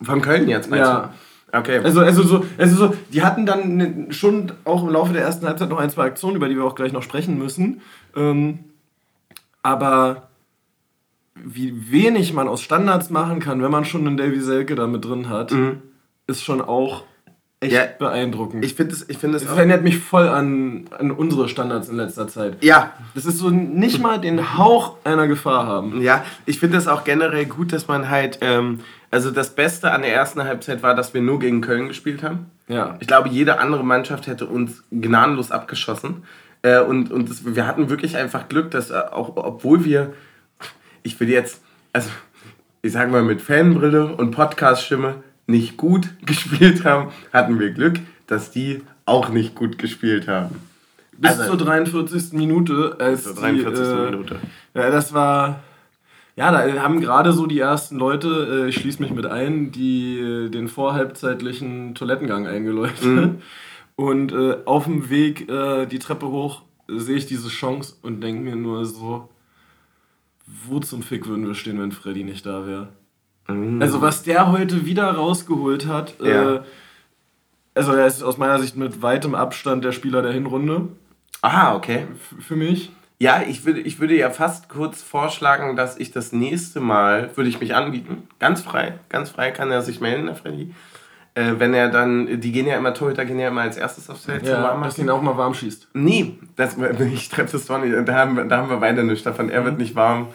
Von 0.00 0.22
Köln 0.22 0.48
jetzt, 0.48 0.70
meinst 0.70 0.86
ja. 0.88 1.12
du? 1.52 1.58
Okay. 1.58 1.78
Also, 1.78 2.00
also, 2.00 2.22
so, 2.22 2.44
also 2.58 2.76
so, 2.76 2.94
die 3.12 3.22
hatten 3.22 3.46
dann 3.46 4.12
schon 4.12 4.52
auch 4.64 4.82
im 4.82 4.90
Laufe 4.90 5.12
der 5.12 5.22
ersten 5.22 5.46
Halbzeit 5.46 5.70
noch 5.70 5.78
ein, 5.78 5.90
zwei 5.90 6.04
Aktionen, 6.04 6.36
über 6.36 6.48
die 6.48 6.56
wir 6.56 6.64
auch 6.64 6.74
gleich 6.74 6.92
noch 6.92 7.02
sprechen 7.02 7.38
müssen. 7.38 7.80
Ähm, 8.14 8.60
aber 9.62 10.27
wie 11.44 11.90
wenig 11.90 12.32
man 12.32 12.48
aus 12.48 12.62
Standards 12.62 13.10
machen 13.10 13.40
kann, 13.40 13.62
wenn 13.62 13.70
man 13.70 13.84
schon 13.84 14.06
einen 14.06 14.16
Davy 14.16 14.40
Selke 14.40 14.74
da 14.74 14.86
mit 14.86 15.04
drin 15.04 15.28
hat, 15.28 15.52
mhm. 15.52 15.82
ist 16.26 16.44
schon 16.44 16.60
auch 16.60 17.04
echt 17.60 17.72
ja, 17.72 17.86
beeindruckend. 17.98 18.64
Ich 18.64 18.74
finde 18.74 18.94
es, 18.94 19.08
ich 19.08 19.18
finde 19.18 19.36
es. 19.36 19.44
Das 19.44 19.56
erinnert 19.56 19.82
mich 19.82 19.98
voll 19.98 20.28
an, 20.28 20.88
an 20.96 21.10
unsere 21.10 21.48
Standards 21.48 21.88
in 21.88 21.96
letzter 21.96 22.28
Zeit. 22.28 22.62
Ja. 22.62 22.92
Das 23.14 23.26
ist 23.26 23.38
so 23.38 23.50
nicht 23.50 24.00
mal 24.00 24.20
den 24.20 24.56
Hauch 24.56 24.96
einer 25.04 25.26
Gefahr 25.26 25.66
haben. 25.66 26.00
Ja, 26.00 26.24
ich 26.46 26.60
finde 26.60 26.78
es 26.78 26.86
auch 26.86 27.04
generell 27.04 27.46
gut, 27.46 27.72
dass 27.72 27.88
man 27.88 28.08
halt, 28.10 28.38
ähm, 28.42 28.80
also 29.10 29.30
das 29.30 29.54
Beste 29.54 29.92
an 29.92 30.02
der 30.02 30.14
ersten 30.14 30.44
Halbzeit 30.44 30.82
war, 30.82 30.94
dass 30.94 31.14
wir 31.14 31.20
nur 31.20 31.38
gegen 31.38 31.60
Köln 31.60 31.88
gespielt 31.88 32.22
haben. 32.22 32.46
Ja. 32.68 32.96
Ich 33.00 33.08
glaube, 33.08 33.28
jede 33.28 33.58
andere 33.58 33.84
Mannschaft 33.84 34.26
hätte 34.26 34.46
uns 34.46 34.84
gnadenlos 34.90 35.50
abgeschossen. 35.50 36.22
Äh, 36.62 36.80
und 36.80 37.10
und 37.10 37.30
das, 37.30 37.44
wir 37.44 37.66
hatten 37.66 37.90
wirklich 37.90 38.16
einfach 38.16 38.48
Glück, 38.48 38.70
dass 38.70 38.90
äh, 38.90 38.94
auch, 39.10 39.32
obwohl 39.36 39.84
wir, 39.84 40.12
ich 41.02 41.18
will 41.20 41.28
jetzt, 41.28 41.62
also 41.92 42.10
ich 42.82 42.92
sage 42.92 43.10
mal 43.10 43.22
mit 43.22 43.40
Fanbrille 43.40 44.14
und 44.14 44.30
Podcast-Stimme, 44.30 45.22
nicht 45.46 45.76
gut 45.76 46.10
gespielt 46.26 46.84
haben, 46.84 47.10
hatten 47.32 47.58
wir 47.58 47.70
Glück, 47.70 48.00
dass 48.26 48.50
die 48.50 48.82
auch 49.06 49.30
nicht 49.30 49.54
gut 49.54 49.78
gespielt 49.78 50.28
haben. 50.28 50.56
Bis 51.16 51.32
also, 51.32 51.56
zur 51.56 51.66
43. 51.66 52.32
Minute. 52.34 52.96
Als 53.00 53.24
zur 53.24 53.34
43. 53.34 53.84
Die, 53.84 53.90
äh, 53.90 54.10
Minute. 54.10 54.36
Ja, 54.74 54.90
das 54.90 55.12
war. 55.12 55.60
Ja, 56.36 56.52
da 56.52 56.80
haben 56.80 57.00
gerade 57.00 57.32
so 57.32 57.46
die 57.46 57.58
ersten 57.58 57.98
Leute, 57.98 58.66
äh, 58.66 58.68
ich 58.68 58.76
schließe 58.76 59.02
mich 59.02 59.10
mit 59.10 59.26
ein, 59.26 59.72
die 59.72 60.20
äh, 60.20 60.48
den 60.50 60.68
vorhalbzeitlichen 60.68 61.96
Toilettengang 61.96 62.46
eingeleuchtet. 62.46 63.08
Mhm. 63.08 63.42
Und 63.96 64.30
äh, 64.30 64.58
auf 64.64 64.84
dem 64.84 65.10
Weg 65.10 65.50
äh, 65.50 65.86
die 65.86 65.98
Treppe 65.98 66.28
hoch 66.28 66.62
sehe 66.86 67.16
ich 67.16 67.26
diese 67.26 67.48
Chance 67.48 67.96
und 68.02 68.20
denke 68.20 68.42
mir 68.42 68.54
nur 68.54 68.86
so, 68.86 69.28
wo 70.66 70.80
zum 70.80 71.02
Fick 71.02 71.26
würden 71.26 71.46
wir 71.46 71.54
stehen, 71.54 71.80
wenn 71.80 71.92
Freddy 71.92 72.24
nicht 72.24 72.46
da 72.46 72.66
wäre? 72.66 72.88
Mhm. 73.48 73.80
Also 73.80 74.00
was 74.00 74.22
der 74.22 74.50
heute 74.50 74.86
wieder 74.86 75.10
rausgeholt 75.10 75.86
hat, 75.86 76.14
ja. 76.22 76.56
äh, 76.56 76.60
also 77.74 77.92
er 77.92 78.06
ist 78.06 78.22
aus 78.22 78.38
meiner 78.38 78.58
Sicht 78.58 78.76
mit 78.76 79.02
weitem 79.02 79.34
Abstand 79.34 79.84
der 79.84 79.92
Spieler 79.92 80.22
der 80.22 80.32
Hinrunde. 80.32 80.88
Ah, 81.42 81.74
okay. 81.74 82.06
F 82.12 82.44
für 82.44 82.56
mich. 82.56 82.90
Ja, 83.20 83.42
ich 83.42 83.64
würde, 83.64 83.80
ich 83.80 83.98
würde 83.98 84.16
ja 84.16 84.30
fast 84.30 84.68
kurz 84.68 85.02
vorschlagen, 85.02 85.74
dass 85.74 85.98
ich 85.98 86.12
das 86.12 86.32
nächste 86.32 86.80
Mal, 86.80 87.36
würde 87.36 87.50
ich 87.50 87.60
mich 87.60 87.74
anbieten, 87.74 88.28
ganz 88.38 88.60
frei, 88.60 88.98
ganz 89.08 89.30
frei 89.30 89.50
kann 89.50 89.72
er 89.72 89.82
sich 89.82 90.00
melden, 90.00 90.26
der 90.26 90.36
Freddy. 90.36 90.72
Äh, 91.38 91.60
wenn 91.60 91.72
er 91.72 91.88
dann, 91.88 92.40
die 92.40 92.50
gehen 92.50 92.66
ja 92.66 92.76
immer, 92.76 92.92
Torhüter 92.92 93.24
gehen 93.24 93.38
ja 93.38 93.46
immer 93.46 93.60
als 93.60 93.76
erstes 93.76 94.10
aufs 94.10 94.24
Feld. 94.24 94.44
Ja, 94.44 94.60
warm 94.60 94.82
dass 94.82 94.98
ihn 94.98 95.08
auch 95.08 95.22
mal 95.22 95.36
warm 95.36 95.54
schießt. 95.54 95.86
Nee, 95.94 96.36
das, 96.56 96.76
ich 97.12 97.28
treffe 97.28 97.52
das 97.52 97.66
doch 97.66 97.80
nicht, 97.80 97.94
da 98.08 98.14
haben, 98.14 98.48
da 98.48 98.56
haben 98.56 98.70
wir 98.70 98.78
beide 98.78 99.04
nichts 99.04 99.22
davon. 99.22 99.48
Er 99.48 99.64
wird 99.64 99.78
nicht 99.78 99.94
warm, 99.94 100.28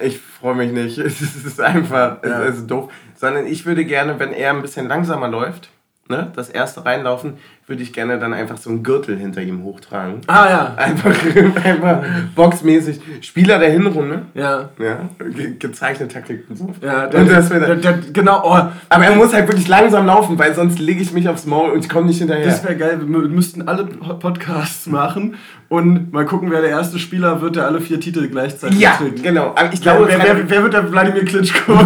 Ich 0.00 0.20
freue 0.20 0.54
mich 0.54 0.70
nicht. 0.70 0.98
Es 1.08 1.20
ist 1.20 1.60
einfach 1.60 2.22
ja. 2.22 2.44
es 2.44 2.58
ist 2.58 2.70
doof. 2.70 2.92
Sondern 3.16 3.48
ich 3.48 3.66
würde 3.66 3.84
gerne, 3.84 4.20
wenn 4.20 4.32
er 4.32 4.50
ein 4.50 4.62
bisschen 4.62 4.86
langsamer 4.86 5.26
läuft, 5.26 5.70
ne, 6.08 6.30
das 6.36 6.48
erste 6.48 6.84
reinlaufen, 6.84 7.38
würde 7.68 7.82
ich 7.82 7.92
gerne 7.92 8.18
dann 8.18 8.32
einfach 8.32 8.56
so 8.56 8.70
einen 8.70 8.82
Gürtel 8.82 9.18
hinter 9.18 9.42
ihm 9.42 9.62
hochtragen. 9.62 10.22
Ah 10.26 10.48
ja. 10.48 10.74
Einfach, 10.76 11.14
einfach 11.64 12.02
boxmäßig. 12.34 13.00
Spieler 13.20 13.58
der 13.58 13.70
Hinrunde. 13.70 14.22
Ja. 14.34 14.70
Ja. 14.78 15.00
Ge 15.18 15.54
gezeichnete 15.58 16.12
Taktik 16.12 16.44
und 16.48 16.56
so. 16.56 16.74
Ja, 16.80 17.06
der, 17.06 17.20
und 17.20 17.30
das 17.30 17.50
der, 17.50 17.98
genau. 18.12 18.42
Oh. 18.42 18.58
Aber 18.88 19.04
er 19.04 19.14
muss 19.14 19.34
halt 19.34 19.48
wirklich 19.48 19.68
langsam 19.68 20.06
laufen, 20.06 20.38
weil 20.38 20.54
sonst 20.54 20.78
lege 20.78 21.02
ich 21.02 21.12
mich 21.12 21.28
aufs 21.28 21.44
Maul 21.44 21.70
und 21.70 21.84
ich 21.84 21.90
komme 21.90 22.06
nicht 22.06 22.18
hinterher. 22.18 22.46
Das 22.46 22.64
wäre 22.64 22.76
geil. 22.76 22.98
Wir 23.00 23.06
müssten 23.06 23.68
alle 23.68 23.84
Podcasts 23.84 24.86
machen 24.86 25.36
und 25.68 26.12
mal 26.14 26.24
gucken, 26.24 26.50
wer 26.50 26.62
der 26.62 26.70
erste 26.70 26.98
Spieler 26.98 27.42
wird, 27.42 27.56
der 27.56 27.66
alle 27.66 27.82
vier 27.82 28.00
Titel 28.00 28.26
gleichzeitig 28.28 28.80
ja, 28.80 28.92
trägt. 28.92 29.18
Ja, 29.18 29.30
genau. 29.30 29.52
Aber 29.54 29.70
ich 29.70 29.82
glaube, 29.82 30.08
wer, 30.08 30.18
wer, 30.18 30.48
wer, 30.48 30.62
wird 30.62 30.72
der 30.72 30.90
Wladimir 30.90 31.26
Klitschko? 31.26 31.74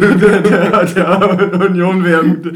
der, 0.00 0.40
der, 0.40 0.84
der 0.84 1.60
Union 1.68 2.04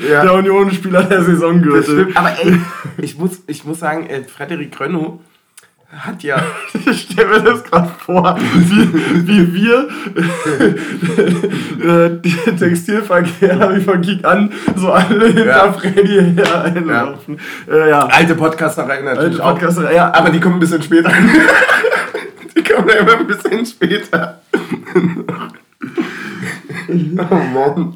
ja. 0.09 0.23
der 0.23 0.35
Union-Spieler 0.35 1.03
der 1.03 1.25
Saisongürtel. 1.25 2.09
Aber 2.15 2.31
ey, 2.41 2.60
ich 2.99 3.19
muss, 3.19 3.43
ich 3.47 3.64
muss 3.64 3.81
sagen, 3.81 4.07
äh, 4.07 4.23
Frederik 4.25 4.73
Grönno 4.73 5.21
hat 5.93 6.23
ja. 6.23 6.43
Ich 6.90 7.02
stelle 7.02 7.29
mir 7.29 7.43
das 7.43 7.64
gerade 7.64 7.90
vor, 7.99 8.38
wie, 8.38 9.26
wie 9.26 9.55
wir 9.55 9.88
äh, 12.07 12.11
den 12.11 12.57
Textilverkehr 12.57 13.75
wie 13.75 13.81
von 13.81 14.00
Geek 14.00 14.25
an 14.25 14.52
so 14.76 14.93
alle 14.93 15.26
hinter 15.26 15.47
ja. 15.47 15.73
Freddy 15.73 16.35
her 16.37 16.64
einlaufen. 16.64 17.38
Ja. 17.67 17.75
Äh, 17.75 17.90
ja. 17.90 18.07
Alte 18.07 18.35
Podcaster-Reihen 18.37 19.05
natürlich 19.05 19.43
Alte 19.43 19.61
Podcaster, 19.61 19.88
auch. 19.88 19.93
Ja. 19.93 20.14
Aber 20.14 20.31
die 20.31 20.38
kommen 20.40 20.57
ein 20.57 20.61
bisschen 20.61 20.83
später. 20.83 21.12
die 22.57 22.62
kommen 22.62 22.88
immer 22.88 23.17
ein 23.19 23.26
bisschen 23.26 23.67
später. 23.67 24.40
oh 26.88 27.35
Mann. 27.35 27.95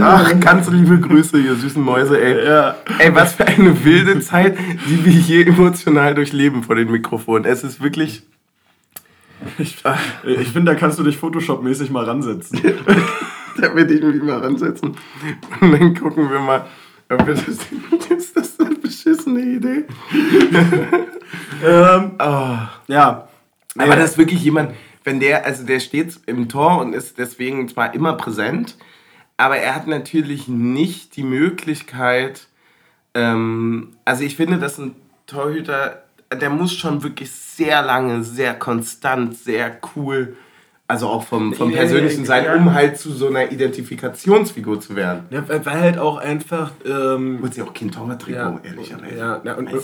Ach, 0.00 0.40
ganz 0.40 0.70
liebe 0.70 0.98
Grüße, 0.98 1.38
ihr 1.38 1.54
süßen 1.54 1.82
Mäuse, 1.82 2.20
ey. 2.20 2.46
Ja. 2.46 2.76
Ey, 2.98 3.14
was 3.14 3.34
für 3.34 3.46
eine 3.46 3.84
wilde 3.84 4.20
Zeit, 4.20 4.56
die 4.86 5.04
wir 5.04 5.12
hier 5.12 5.46
emotional 5.46 6.14
durchleben 6.14 6.62
vor 6.62 6.74
den 6.74 6.90
Mikrofonen. 6.90 7.44
Es 7.44 7.64
ist 7.64 7.82
wirklich. 7.82 8.22
Ich, 9.58 9.82
ich 10.24 10.48
finde, 10.48 10.72
da 10.72 10.78
kannst 10.78 10.98
du 10.98 11.04
dich 11.04 11.16
Photoshop-mäßig 11.16 11.90
mal 11.90 12.04
ransetzen. 12.04 12.60
da 13.60 13.74
werde 13.74 13.94
ich 13.94 14.02
mich 14.02 14.22
mal 14.22 14.38
ransetzen. 14.38 14.96
Und 15.60 15.72
dann 15.72 15.94
gucken 15.94 16.30
wir 16.30 16.40
mal, 16.40 16.64
ob 17.10 17.26
wir 17.26 17.34
das. 17.34 17.44
Ist 18.18 18.36
das 18.36 18.58
eine 18.58 18.74
beschissene 18.74 19.40
Idee? 19.40 19.84
ähm, 21.64 22.12
oh. 22.18 22.56
Ja. 22.88 23.28
Aber 23.76 23.96
das 23.96 24.12
ist 24.12 24.18
wirklich 24.18 24.42
jemand, 24.42 24.72
wenn 25.04 25.20
der, 25.20 25.44
also 25.44 25.64
der 25.64 25.78
steht 25.78 26.18
im 26.26 26.48
Tor 26.48 26.80
und 26.80 26.94
ist 26.94 27.16
deswegen 27.18 27.68
zwar 27.68 27.94
immer 27.94 28.14
präsent, 28.14 28.76
aber 29.38 29.56
er 29.56 29.74
hat 29.74 29.86
natürlich 29.86 30.48
nicht 30.48 31.16
die 31.16 31.22
Möglichkeit, 31.22 32.48
ähm, 33.14 33.96
also 34.04 34.24
ich 34.24 34.36
finde, 34.36 34.58
dass 34.58 34.78
ein 34.78 34.94
Torhüter, 35.26 36.02
der 36.30 36.50
muss 36.50 36.74
schon 36.74 37.02
wirklich 37.02 37.30
sehr 37.30 37.82
lange, 37.82 38.22
sehr 38.24 38.52
konstant, 38.54 39.36
sehr 39.36 39.78
cool, 39.96 40.36
also 40.88 41.06
auch 41.08 41.22
vom, 41.22 41.54
vom 41.54 41.72
Persönlichen 41.72 42.24
sein, 42.24 42.46
um 42.54 42.74
halt 42.74 42.98
zu 42.98 43.12
so 43.12 43.28
einer 43.28 43.50
Identifikationsfigur 43.52 44.80
zu 44.80 44.96
werden. 44.96 45.24
Ja, 45.30 45.44
weil 45.48 45.80
halt 45.80 45.98
auch 45.98 46.16
einfach... 46.16 46.72
Ähm, 46.84 47.42
Wird 47.42 47.54
sie 47.54 47.62
auch 47.62 47.74
kein 47.74 47.90
Torwarttrikot, 47.90 48.38
ja, 48.38 48.60
ehrlicherweise. 48.62 49.16
Ja, 49.16 49.40
ja 49.44 49.54
und, 49.54 49.72
und, 49.72 49.82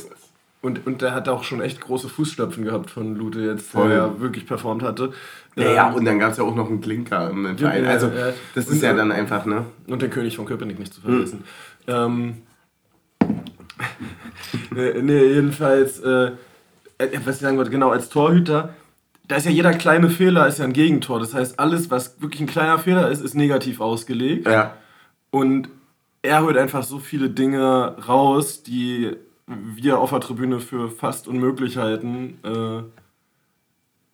und 0.65 1.03
der 1.03 1.15
hat 1.15 1.29
auch 1.29 1.45
schon 1.45 1.61
echt 1.61 1.81
große 1.81 2.09
Fußstapfen 2.09 2.65
gehabt 2.65 2.91
von 2.91 3.15
Lute 3.17 3.41
jetzt, 3.41 3.71
Voll. 3.71 3.89
der 3.89 3.99
ja 3.99 4.21
wirklich 4.21 4.47
performt 4.47 4.83
hatte. 4.83 5.13
Ja, 5.57 5.73
ja, 5.73 5.89
ähm, 5.89 5.95
und 5.95 6.05
dann 6.05 6.19
gab 6.19 6.33
es 6.33 6.39
ja 6.39 6.45
auch 6.45 6.55
noch 6.55 6.69
einen 6.69 6.81
Klinker 6.81 7.31
im 7.31 7.57
Verein. 7.59 7.85
Also, 7.85 8.11
das 8.55 8.69
ist 8.69 8.83
ja 8.83 8.95
dann 8.95 9.13
einfach, 9.13 9.45
ne? 9.45 9.67
Und 9.87 10.01
den 10.01 10.11
König 10.11 10.37
von 10.37 10.47
Köpenick 10.47 10.79
nicht 10.79 10.95
zu 10.95 11.01
vergessen. 11.01 11.45
Mhm. 11.87 11.93
Ähm, 11.93 12.43
nee, 14.75 14.93
nee, 15.03 15.25
jedenfalls, 15.25 16.01
äh, 16.01 16.31
äh, 16.99 17.09
was 17.25 17.37
ich 17.37 17.43
sagen 17.43 17.57
wollte, 17.57 17.71
genau, 17.71 17.91
als 17.91 18.09
Torhüter, 18.09 18.71
da 19.29 19.37
ist 19.37 19.45
ja 19.45 19.51
jeder 19.51 19.73
kleine 19.73 20.11
Fehler 20.11 20.47
ist 20.47 20.59
ja 20.59 20.65
ein 20.65 20.73
Gegentor. 20.73 21.21
Das 21.21 21.35
heißt, 21.35 21.59
alles, 21.59 21.91
was 21.91 22.21
wirklich 22.21 22.41
ein 22.41 22.47
kleiner 22.47 22.79
Fehler 22.79 23.11
ist, 23.11 23.21
ist 23.21 23.35
negativ 23.35 23.81
ausgelegt. 23.81 24.47
Ja. 24.47 24.75
Und 25.31 25.69
er 26.23 26.43
holt 26.43 26.57
einfach 26.57 26.83
so 26.83 26.99
viele 26.99 27.31
Dinge 27.31 27.97
raus, 28.09 28.63
die 28.63 29.13
wir 29.47 29.99
auf 29.99 30.11
der 30.11 30.21
Tribüne 30.21 30.61
für 30.61 30.91
fast 30.91 31.29
unmöglich 31.29 31.77
halten, 31.77 32.39
äh, 32.45 32.83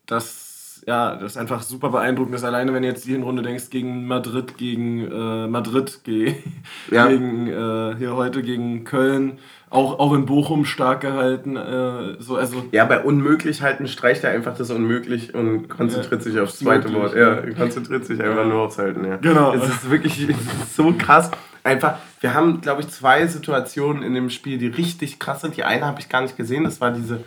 dass 0.06 0.50
ja, 0.86 1.14
das 1.16 1.32
ist 1.32 1.36
einfach 1.36 1.62
super 1.62 1.90
beeindruckend 1.90 2.34
ist. 2.34 2.44
Alleine, 2.44 2.72
wenn 2.72 2.82
du 2.82 2.88
jetzt 2.88 3.06
die 3.06 3.12
Hinrunde 3.12 3.42
denkst, 3.42 3.70
gegen 3.70 4.06
Madrid, 4.06 4.56
gegen 4.56 5.10
äh, 5.10 5.46
Madrid, 5.46 6.00
ge 6.04 6.34
ja. 6.90 7.06
gegen 7.06 7.46
äh, 7.46 7.96
hier 7.96 8.14
heute 8.14 8.42
gegen 8.42 8.84
Köln, 8.84 9.38
auch, 9.68 9.98
auch 9.98 10.14
in 10.14 10.26
Bochum 10.26 10.64
stark 10.64 11.02
gehalten. 11.02 11.56
Äh, 11.56 12.16
so, 12.18 12.36
also 12.36 12.64
ja, 12.72 12.84
bei 12.84 13.02
unmöglich 13.02 13.62
halten 13.62 13.86
streicht 13.88 14.24
er 14.24 14.30
einfach 14.30 14.56
das 14.56 14.70
Unmöglich 14.70 15.34
und 15.34 15.68
konzentriert 15.68 16.24
ja, 16.24 16.30
sich 16.30 16.40
aufs 16.40 16.58
zweite 16.58 16.88
möglich, 16.88 17.02
Wort. 17.02 17.16
Ja, 17.16 17.40
konzentriert 17.54 18.06
sich 18.06 18.22
einfach 18.22 18.46
nur 18.46 18.62
aufs 18.62 18.78
Halten. 18.78 19.04
Ja. 19.04 19.16
Genau. 19.16 19.52
Es 19.54 19.68
ist 19.68 19.90
wirklich 19.90 20.28
es 20.28 20.28
ist 20.62 20.76
so 20.76 20.94
krass. 20.96 21.30
Einfach, 21.62 21.96
wir 22.20 22.34
haben, 22.34 22.60
glaube 22.60 22.82
ich, 22.82 22.88
zwei 22.88 23.26
Situationen 23.26 24.02
in 24.02 24.14
dem 24.14 24.30
Spiel, 24.30 24.58
die 24.58 24.68
richtig 24.68 25.18
krass 25.18 25.42
sind. 25.42 25.56
Die 25.56 25.64
eine 25.64 25.84
habe 25.86 26.00
ich 26.00 26.08
gar 26.08 26.22
nicht 26.22 26.36
gesehen, 26.36 26.64
das 26.64 26.80
war 26.80 26.90
diese 26.90 27.22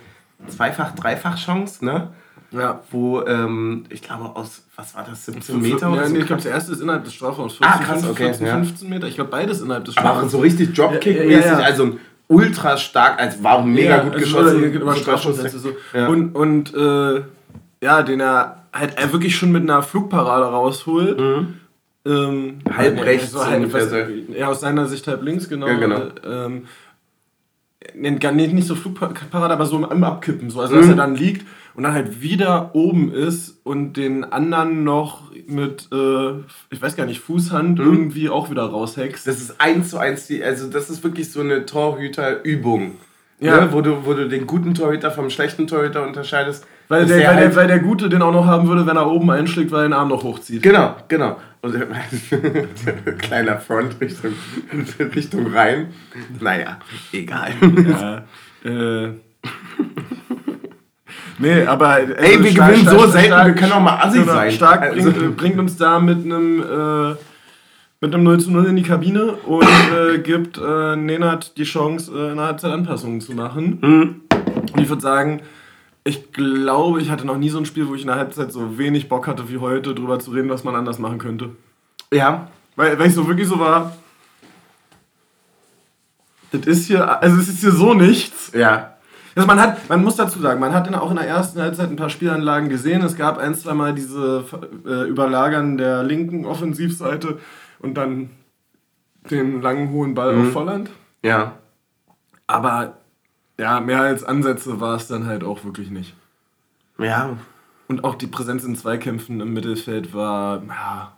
Zweifach-Dreifach-Chance, 0.47 1.85
ne? 1.85 2.09
Ja. 2.51 2.81
Wo, 2.91 3.21
ähm, 3.21 3.85
ich 3.89 4.01
glaube, 4.01 4.35
aus, 4.35 4.63
was 4.75 4.95
war 4.95 5.03
das, 5.09 5.25
17 5.25 5.59
Meter? 5.59 5.89
Ja, 5.95 6.07
nee, 6.07 6.19
ich 6.19 6.27
glaube, 6.27 6.41
das 6.41 6.51
erste 6.51 6.71
ist 6.71 6.81
innerhalb 6.81 7.03
des 7.03 7.13
Strafraums. 7.13 7.53
14, 7.53 7.67
ah, 7.67 7.83
krass, 7.83 8.07
okay. 8.07 8.25
14, 8.25 8.47
15 8.47 8.89
Meter. 8.89 9.07
Ich 9.07 9.15
glaube, 9.15 9.31
beides 9.31 9.61
innerhalb 9.61 9.85
des 9.85 9.95
Strafraums. 9.95 10.19
Aber 10.19 10.29
so 10.29 10.39
richtig 10.39 10.69
Dropkick-mäßig, 10.75 11.45
ja, 11.45 11.59
ja, 11.59 11.65
also 11.65 11.85
ein 11.85 11.99
ultra 12.27 12.77
stark, 12.77 13.19
also 13.19 13.43
war 13.43 13.55
auch 13.55 13.65
mega 13.65 13.99
gut 13.99 14.13
also 14.13 14.25
geschossen. 14.25 14.63
Über 14.71 14.95
Strafschuss, 14.95 15.37
so. 15.51 15.69
Und, 15.93 16.35
und 16.35 16.73
äh, 16.75 17.23
ja, 17.81 18.03
den 18.03 18.19
er 18.19 18.63
halt 18.71 18.97
er 18.97 19.11
wirklich 19.11 19.35
schon 19.35 19.51
mit 19.51 19.63
einer 19.63 19.81
Flugparade 19.83 20.45
rausholt. 20.45 21.19
Mhm. 21.19 21.59
Ähm, 22.05 22.59
halb 22.69 22.97
ja, 22.97 23.03
rechts. 23.03 23.31
So 23.31 23.45
halb, 23.45 23.71
was, 23.71 23.91
ja, 24.35 24.47
aus 24.47 24.59
seiner 24.59 24.87
Sicht 24.87 25.07
halb 25.07 25.23
links, 25.23 25.47
genau. 25.47 25.67
Ja, 25.67 25.77
genau. 25.77 26.01
Ähm, 26.25 26.63
nicht 27.95 28.67
so 28.67 28.75
Flugparade, 28.75 29.53
aber 29.53 29.65
so 29.65 29.77
im 29.77 30.03
Abkippen. 30.03 30.49
So. 30.49 30.61
Also, 30.61 30.75
dass 30.75 30.85
mhm. 30.85 30.91
er 30.91 30.97
dann 30.97 31.15
liegt 31.15 31.45
und 31.75 31.83
dann 31.83 31.93
halt 31.93 32.21
wieder 32.21 32.75
oben 32.75 33.11
ist 33.11 33.59
und 33.63 33.93
den 33.93 34.23
anderen 34.23 34.83
noch 34.83 35.31
mit, 35.47 35.89
äh, 35.91 36.31
ich 36.69 36.81
weiß 36.81 36.95
gar 36.95 37.05
nicht, 37.05 37.19
Fußhand 37.19 37.79
mhm. 37.79 37.85
irgendwie 37.85 38.29
auch 38.29 38.49
wieder 38.49 38.63
raushext. 38.63 39.25
Das 39.25 39.39
ist 39.39 39.59
eins 39.59 39.89
zu 39.89 39.97
eins, 39.97 40.27
die, 40.27 40.43
also 40.43 40.69
das 40.69 40.89
ist 40.89 41.03
wirklich 41.03 41.31
so 41.31 41.39
eine 41.39 41.65
Torhüterübung. 41.65 42.95
Ja. 43.39 43.65
Ne? 43.65 43.73
Wo, 43.73 43.81
du, 43.81 44.05
wo 44.05 44.13
du 44.13 44.27
den 44.27 44.47
guten 44.47 44.73
Torhüter 44.73 45.11
vom 45.11 45.29
schlechten 45.29 45.67
Torhüter 45.67 46.05
unterscheidest. 46.05 46.65
Weil 46.89 47.05
der, 47.05 47.17
weil, 47.17 47.27
halt 47.27 47.39
der, 47.39 47.55
weil 47.55 47.67
der 47.67 47.79
Gute 47.79 48.09
den 48.09 48.21
auch 48.21 48.33
noch 48.33 48.45
haben 48.45 48.67
würde, 48.67 48.85
wenn 48.85 48.97
er 48.97 49.09
oben 49.09 49.29
einschlägt, 49.31 49.71
weil 49.71 49.81
er 49.81 49.89
den 49.89 49.93
Arm 49.93 50.09
noch 50.09 50.23
hochzieht. 50.23 50.61
Genau, 50.61 50.95
genau. 51.07 51.37
Und 51.61 51.75
kleiner 53.19 53.57
Front 53.57 53.95
Richtung, 54.01 54.33
Richtung 55.15 55.47
rein. 55.53 55.87
Naja, 56.39 56.77
egal. 57.11 57.51
Ja, 57.87 58.23
äh, 58.69 59.13
Nee, 61.39 61.63
aber. 61.65 61.87
Also 61.87 62.13
Ey, 62.13 62.43
wir 62.43 62.51
stark, 62.51 62.69
gewinnen 62.69 62.87
stark, 62.87 62.99
so 62.99 63.07
selten, 63.07 63.27
stark, 63.27 63.47
wir 63.47 63.55
können 63.55 63.71
auch 63.71 63.79
mal 63.81 63.97
assig 63.97 64.21
genau, 64.21 64.33
sein. 64.33 64.51
Stark 64.51 64.81
also. 64.83 65.11
bringt, 65.11 65.37
bringt, 65.37 65.59
uns 65.59 65.77
da 65.77 65.99
mit 65.99 66.23
einem. 66.25 66.61
Äh, 66.61 67.15
mit 68.01 68.13
einem 68.13 68.23
0 68.23 68.39
zu 68.41 68.51
0 68.51 68.65
in 68.65 68.75
die 68.75 68.83
Kabine 68.83 69.31
und 69.31 69.63
äh, 69.63 70.19
gibt 70.19 70.57
äh, 70.57 70.95
Nenad 70.97 71.55
die 71.55 71.63
Chance, 71.63 72.11
äh, 72.13 72.31
in 72.31 72.35
der 72.35 72.47
Halbzeit 72.47 72.73
Anpassungen 72.73 73.21
zu 73.21 73.31
machen. 73.31 73.79
Mhm. 73.81 74.21
Und 74.73 74.81
ich 74.81 74.89
würde 74.89 75.01
sagen, 75.01 75.41
ich 76.03 76.31
glaube, 76.33 77.01
ich 77.01 77.09
hatte 77.09 77.25
noch 77.25 77.37
nie 77.37 77.49
so 77.49 77.57
ein 77.57 77.65
Spiel, 77.65 77.87
wo 77.87 77.95
ich 77.95 78.01
in 78.01 78.07
der 78.07 78.17
Halbzeit 78.17 78.51
so 78.51 78.77
wenig 78.77 79.07
Bock 79.07 79.27
hatte 79.27 79.49
wie 79.49 79.59
heute, 79.59 79.93
darüber 79.93 80.19
zu 80.19 80.31
reden, 80.31 80.49
was 80.49 80.63
man 80.63 80.75
anders 80.75 80.99
machen 80.99 81.17
könnte. 81.17 81.51
Ja. 82.11 82.47
Weil, 82.75 82.99
weil 82.99 83.07
ich 83.07 83.13
so 83.13 83.27
wirklich 83.27 83.47
so 83.47 83.59
war. 83.59 83.95
Das 86.51 86.65
ist 86.67 86.87
hier, 86.87 87.21
also 87.21 87.39
es 87.39 87.47
ist 87.47 87.61
hier 87.61 87.71
so 87.71 87.93
nichts. 87.93 88.51
Ja. 88.53 88.97
Also 89.35 89.47
man 89.47 89.59
hat, 89.59 89.89
man 89.89 90.03
muss 90.03 90.15
dazu 90.15 90.39
sagen, 90.39 90.59
man 90.59 90.73
hat 90.73 90.87
in, 90.87 90.93
auch 90.93 91.09
in 91.09 91.15
der 91.15 91.27
ersten 91.27 91.59
Halbzeit 91.59 91.89
ein 91.89 91.95
paar 91.95 92.09
Spielanlagen 92.09 92.69
gesehen. 92.69 93.01
Es 93.01 93.15
gab 93.15 93.37
ein, 93.37 93.55
zwei 93.55 93.73
Mal 93.73 93.93
diese 93.93 94.43
äh, 94.85 95.07
Überlagern 95.07 95.77
der 95.77 96.03
linken 96.03 96.45
Offensivseite 96.45 97.39
und 97.79 97.95
dann 97.95 98.29
den 99.31 99.61
langen 99.61 99.91
hohen 99.91 100.13
Ball 100.13 100.35
mhm. 100.35 100.47
auf 100.47 100.53
Volland. 100.53 100.89
Ja. 101.23 101.53
Aber 102.45 102.97
ja, 103.57 103.79
mehr 103.79 104.01
als 104.01 104.23
Ansätze 104.23 104.79
war 104.79 104.95
es 104.95 105.07
dann 105.07 105.25
halt 105.25 105.43
auch 105.43 105.63
wirklich 105.63 105.89
nicht. 105.89 106.15
Ja. 106.97 107.37
Und 107.87 108.03
auch 108.03 108.15
die 108.15 108.27
Präsenz 108.27 108.63
in 108.63 108.75
Zweikämpfen 108.75 109.41
im 109.41 109.53
Mittelfeld 109.53 110.13
war, 110.13 110.63
ja. 110.67 111.13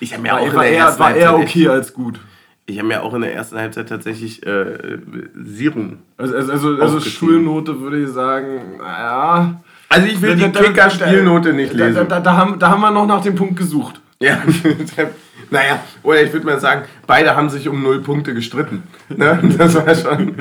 Ich 0.00 0.12
habe 0.12 0.22
mir 0.22 0.36
auch 0.36 0.54
war, 0.54 0.64
eher, 0.64 0.98
war 0.98 1.14
eher 1.14 1.36
okay 1.36 1.68
als 1.68 1.92
gut. 1.92 2.18
Ich 2.68 2.78
habe 2.78 2.88
mir 2.88 3.02
auch 3.02 3.14
in 3.14 3.20
der 3.20 3.34
ersten 3.34 3.56
Halbzeit 3.56 3.88
tatsächlich 3.88 4.44
äh, 4.44 4.98
Serum. 5.34 5.98
Also, 6.16 6.34
also, 6.34 6.52
also, 6.52 6.82
also 6.82 7.00
Schulnote 7.00 7.80
würde 7.80 8.02
ich 8.02 8.08
sagen, 8.08 8.78
naja. 8.78 9.60
Also 9.88 10.06
ich 10.08 10.20
will 10.20 10.34
die 10.34 10.50
Kicker-Spielnote 10.50 11.52
nicht 11.52 11.72
lesen. 11.72 11.94
Da, 11.94 12.04
da, 12.04 12.20
da, 12.20 12.36
haben, 12.36 12.58
da 12.58 12.70
haben 12.70 12.80
wir 12.80 12.90
noch 12.90 13.06
nach 13.06 13.22
dem 13.22 13.36
Punkt 13.36 13.56
gesucht. 13.56 14.00
Ja, 14.20 14.42
naja, 15.50 15.82
oder 16.02 16.22
ich 16.22 16.32
würde 16.32 16.46
mal 16.46 16.60
sagen, 16.60 16.82
beide 17.06 17.36
haben 17.36 17.50
sich 17.50 17.68
um 17.68 17.82
null 17.82 18.02
Punkte 18.02 18.34
gestritten. 18.34 18.82
Ne? 19.08 19.38
Das, 19.56 19.74
war 19.74 19.94
schon, 19.94 20.34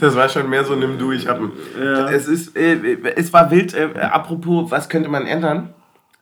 das 0.00 0.14
war 0.14 0.28
schon 0.28 0.50
mehr 0.50 0.64
so 0.64 0.74
nimm 0.74 0.98
du, 0.98 1.12
ich 1.12 1.26
hab. 1.26 1.40
Ja. 1.78 2.10
Es, 2.10 2.28
ist, 2.28 2.56
äh, 2.56 2.98
es 3.16 3.32
war 3.32 3.50
wild, 3.50 3.74
äh, 3.74 3.88
apropos, 4.00 4.70
was 4.70 4.88
könnte 4.88 5.08
man 5.08 5.26
ändern? 5.26 5.70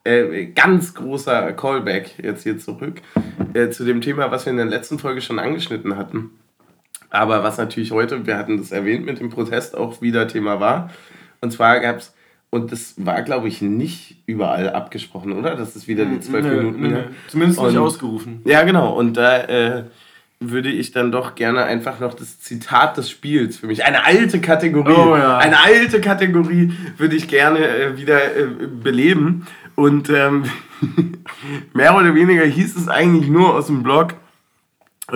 Äh, 0.05 0.47
ganz 0.47 0.95
großer 0.95 1.53
Callback 1.53 2.19
jetzt 2.23 2.43
hier 2.43 2.59
zurück 2.59 3.03
äh, 3.55 3.71
zu 3.71 3.85
dem 3.85 4.01
Thema, 4.01 4.31
was 4.31 4.47
wir 4.47 4.51
in 4.51 4.57
der 4.57 4.67
letzten 4.67 4.99
Folge 4.99 5.21
schon 5.21 5.39
angeschnitten 5.39 5.97
hatten. 5.97 6.31
Aber 7.11 7.45
was 7.45 7.59
natürlich 7.59 7.93
heute, 7.93 8.27
wir 8.27 8.39
hatten 8.39 8.57
das 8.57 8.73
erwähnt, 8.73 9.05
mit 9.05 9.21
dem 9.21 9.31
Protest 9.31 9.77
auch 9.77 10.01
wieder 10.01 10.27
Thema 10.27 10.61
war. 10.61 10.91
Und 11.41 11.53
zwar 11.53 11.79
gab 11.81 11.99
es 11.99 12.15
und 12.53 12.71
das 12.71 12.95
war, 12.99 13.23
glaube 13.23 13.49
ich, 13.49 13.63
nicht 13.63 14.17
überall 14.27 14.69
abgesprochen, 14.69 15.33
oder? 15.33 15.57
Das 15.57 15.75
ist 15.75 15.89
wieder 15.89 16.05
die 16.05 16.21
zwölf 16.21 16.45
nee, 16.45 16.55
Minuten. 16.55 16.83
Nee, 16.83 16.89
nee. 16.89 17.05
Zumindest 17.29 17.59
und, 17.59 17.69
nicht 17.69 17.79
ausgerufen. 17.79 18.43
Ja, 18.45 18.63
genau. 18.63 18.93
Und 18.93 19.17
da 19.17 19.39
äh, 19.45 19.85
würde 20.39 20.69
ich 20.69 20.93
dann 20.93 21.11
doch 21.11 21.35
gerne 21.35 21.65
einfach 21.65 21.99
noch 21.99 22.13
das 22.13 22.41
Zitat 22.41 22.99
des 22.99 23.09
Spiels 23.09 23.57
für 23.57 23.67
mich, 23.67 23.87
eine 23.87 24.05
alte 24.05 24.39
Kategorie, 24.39 24.93
oh, 24.93 25.17
ja. 25.17 25.39
eine 25.39 25.65
alte 25.65 26.03
Kategorie 26.03 26.75
würde 26.99 27.17
ich 27.17 27.27
gerne 27.27 27.67
äh, 27.67 27.97
wieder 27.97 28.37
äh, 28.37 28.47
beleben. 28.67 29.47
Und 29.75 30.11
ähm, 30.11 30.45
mehr 31.73 31.97
oder 31.97 32.15
weniger 32.15 32.45
hieß 32.45 32.77
es 32.77 32.87
eigentlich 32.87 33.31
nur 33.31 33.55
aus 33.55 33.69
dem 33.69 33.83
Blog 33.83 34.15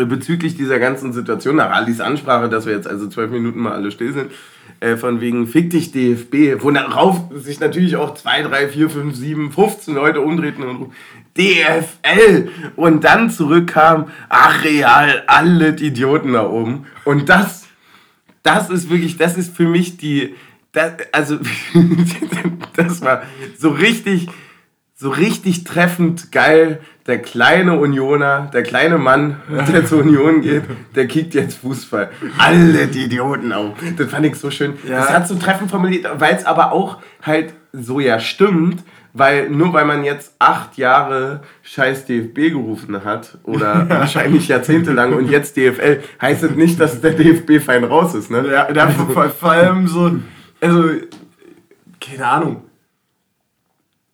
bezüglich 0.04 0.56
dieser 0.56 0.78
ganzen 0.78 1.12
Situation, 1.12 1.56
nach 1.56 1.70
Alis 1.70 2.00
Ansprache, 2.00 2.48
dass 2.50 2.66
wir 2.66 2.74
jetzt 2.74 2.86
also 2.86 3.08
zwölf 3.08 3.30
Minuten 3.30 3.60
mal 3.60 3.72
alle 3.72 3.90
still 3.90 4.12
sind 4.12 4.30
äh, 4.80 4.96
von 4.96 5.20
wegen 5.20 5.46
Fick 5.46 5.70
dich 5.70 5.92
DFB, 5.92 6.62
worauf 6.62 7.30
sich 7.34 7.60
natürlich 7.60 7.96
auch 7.96 8.14
2, 8.14 8.42
3, 8.42 8.68
4, 8.68 8.90
5, 8.90 9.16
7, 9.16 9.52
15 9.52 9.94
Leute 9.94 10.20
umdrehten 10.20 10.64
und 10.64 10.92
DFL 11.36 12.50
und 12.76 13.04
dann 13.04 13.30
zurückkam, 13.30 14.08
ach 14.28 14.64
real, 14.64 15.22
alle 15.26 15.76
Idioten 15.76 16.32
da 16.34 16.48
oben. 16.48 16.86
Und 17.04 17.28
das, 17.28 17.66
das 18.42 18.70
ist 18.70 18.90
wirklich, 18.90 19.16
das 19.16 19.36
ist 19.36 19.56
für 19.56 19.68
mich 19.68 19.96
die, 19.96 20.34
das, 20.72 20.92
also 21.12 21.38
das 22.76 23.02
war 23.02 23.22
so 23.58 23.70
richtig, 23.70 24.28
so 24.94 25.10
richtig 25.10 25.64
treffend 25.64 26.32
geil 26.32 26.80
der 27.06 27.18
kleine 27.20 27.78
Unioner, 27.78 28.50
der 28.52 28.62
kleine 28.62 28.98
Mann, 28.98 29.36
der 29.48 29.86
zur 29.86 30.00
Union 30.00 30.40
geht, 30.40 30.64
der 30.94 31.06
kickt 31.06 31.34
jetzt 31.34 31.58
Fußball. 31.58 32.10
Alle 32.38 32.88
die 32.88 33.04
Idioten 33.04 33.52
auf. 33.52 33.74
Das 33.96 34.10
fand 34.10 34.26
ich 34.26 34.36
so 34.36 34.50
schön. 34.50 34.74
Ja. 34.88 34.98
Das 34.98 35.10
hat 35.10 35.28
so 35.28 35.36
treffend 35.36 35.70
formuliert, 35.70 36.08
weil 36.18 36.34
es 36.34 36.44
aber 36.44 36.72
auch 36.72 36.98
halt 37.22 37.54
so 37.72 38.00
ja 38.00 38.18
stimmt, 38.18 38.82
weil 39.12 39.48
nur 39.48 39.72
weil 39.72 39.84
man 39.84 40.04
jetzt 40.04 40.34
acht 40.38 40.76
Jahre 40.78 41.40
scheiß 41.62 42.06
DFB 42.06 42.52
gerufen 42.52 43.04
hat 43.04 43.38
oder 43.44 43.86
wahrscheinlich 43.88 44.48
jahrzehntelang 44.48 45.12
und 45.12 45.30
jetzt 45.30 45.56
DFL, 45.56 46.02
heißt 46.20 46.42
es 46.42 46.48
das 46.48 46.56
nicht, 46.56 46.80
dass 46.80 47.00
der 47.00 47.12
DFB 47.12 47.64
fein 47.64 47.84
raus 47.84 48.14
ist. 48.14 48.30
Ne? 48.30 48.44
Ja, 48.74 48.88
vor 48.88 49.50
allem 49.50 49.86
so, 49.86 50.16
also, 50.60 50.90
keine 52.00 52.26
Ahnung 52.26 52.65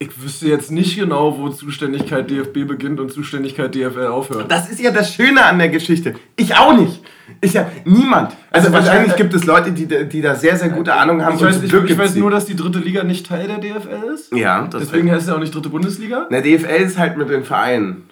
ich 0.02 0.22
wüsste 0.22 0.48
jetzt 0.48 0.72
nicht 0.72 0.98
genau, 0.98 1.38
wo 1.38 1.48
Zuständigkeit 1.48 2.28
DFB 2.28 2.66
beginnt 2.66 2.98
und 2.98 3.12
Zuständigkeit 3.12 3.72
DFL 3.72 4.06
aufhört. 4.06 4.50
Das 4.50 4.68
ist 4.68 4.80
ja 4.80 4.90
das 4.90 5.14
Schöne 5.14 5.44
an 5.44 5.58
der 5.58 5.68
Geschichte. 5.68 6.14
Ich 6.36 6.56
auch 6.56 6.76
nicht. 6.76 7.00
Ich 7.40 7.52
ja 7.52 7.70
niemand. 7.84 8.32
Also, 8.50 8.66
also 8.66 8.72
wahrscheinlich 8.72 9.14
äh, 9.14 9.16
gibt 9.16 9.32
es 9.32 9.44
Leute, 9.44 9.70
die, 9.70 9.86
die 9.86 10.20
da 10.20 10.34
sehr, 10.34 10.56
sehr 10.56 10.70
gute 10.70 10.92
Ahnung 10.92 11.24
haben. 11.24 11.36
Ich 11.36 11.42
weiß, 11.42 11.62
ich, 11.62 11.72
ich 11.72 11.98
weiß 11.98 12.16
nur, 12.16 12.32
dass 12.32 12.46
die 12.46 12.56
dritte 12.56 12.80
Liga 12.80 13.04
nicht 13.04 13.26
Teil 13.26 13.46
der 13.46 13.58
DFL 13.58 14.12
ist. 14.12 14.34
Ja, 14.34 14.66
das 14.66 14.82
Deswegen 14.82 15.08
heißt 15.10 15.22
es 15.22 15.28
ja 15.28 15.36
auch 15.36 15.40
nicht 15.40 15.54
dritte 15.54 15.68
Bundesliga. 15.68 16.26
Na, 16.30 16.40
DFL 16.40 16.82
ist 16.82 16.98
halt 16.98 17.16
mit 17.16 17.30
den 17.30 17.44
Vereinen. 17.44 18.02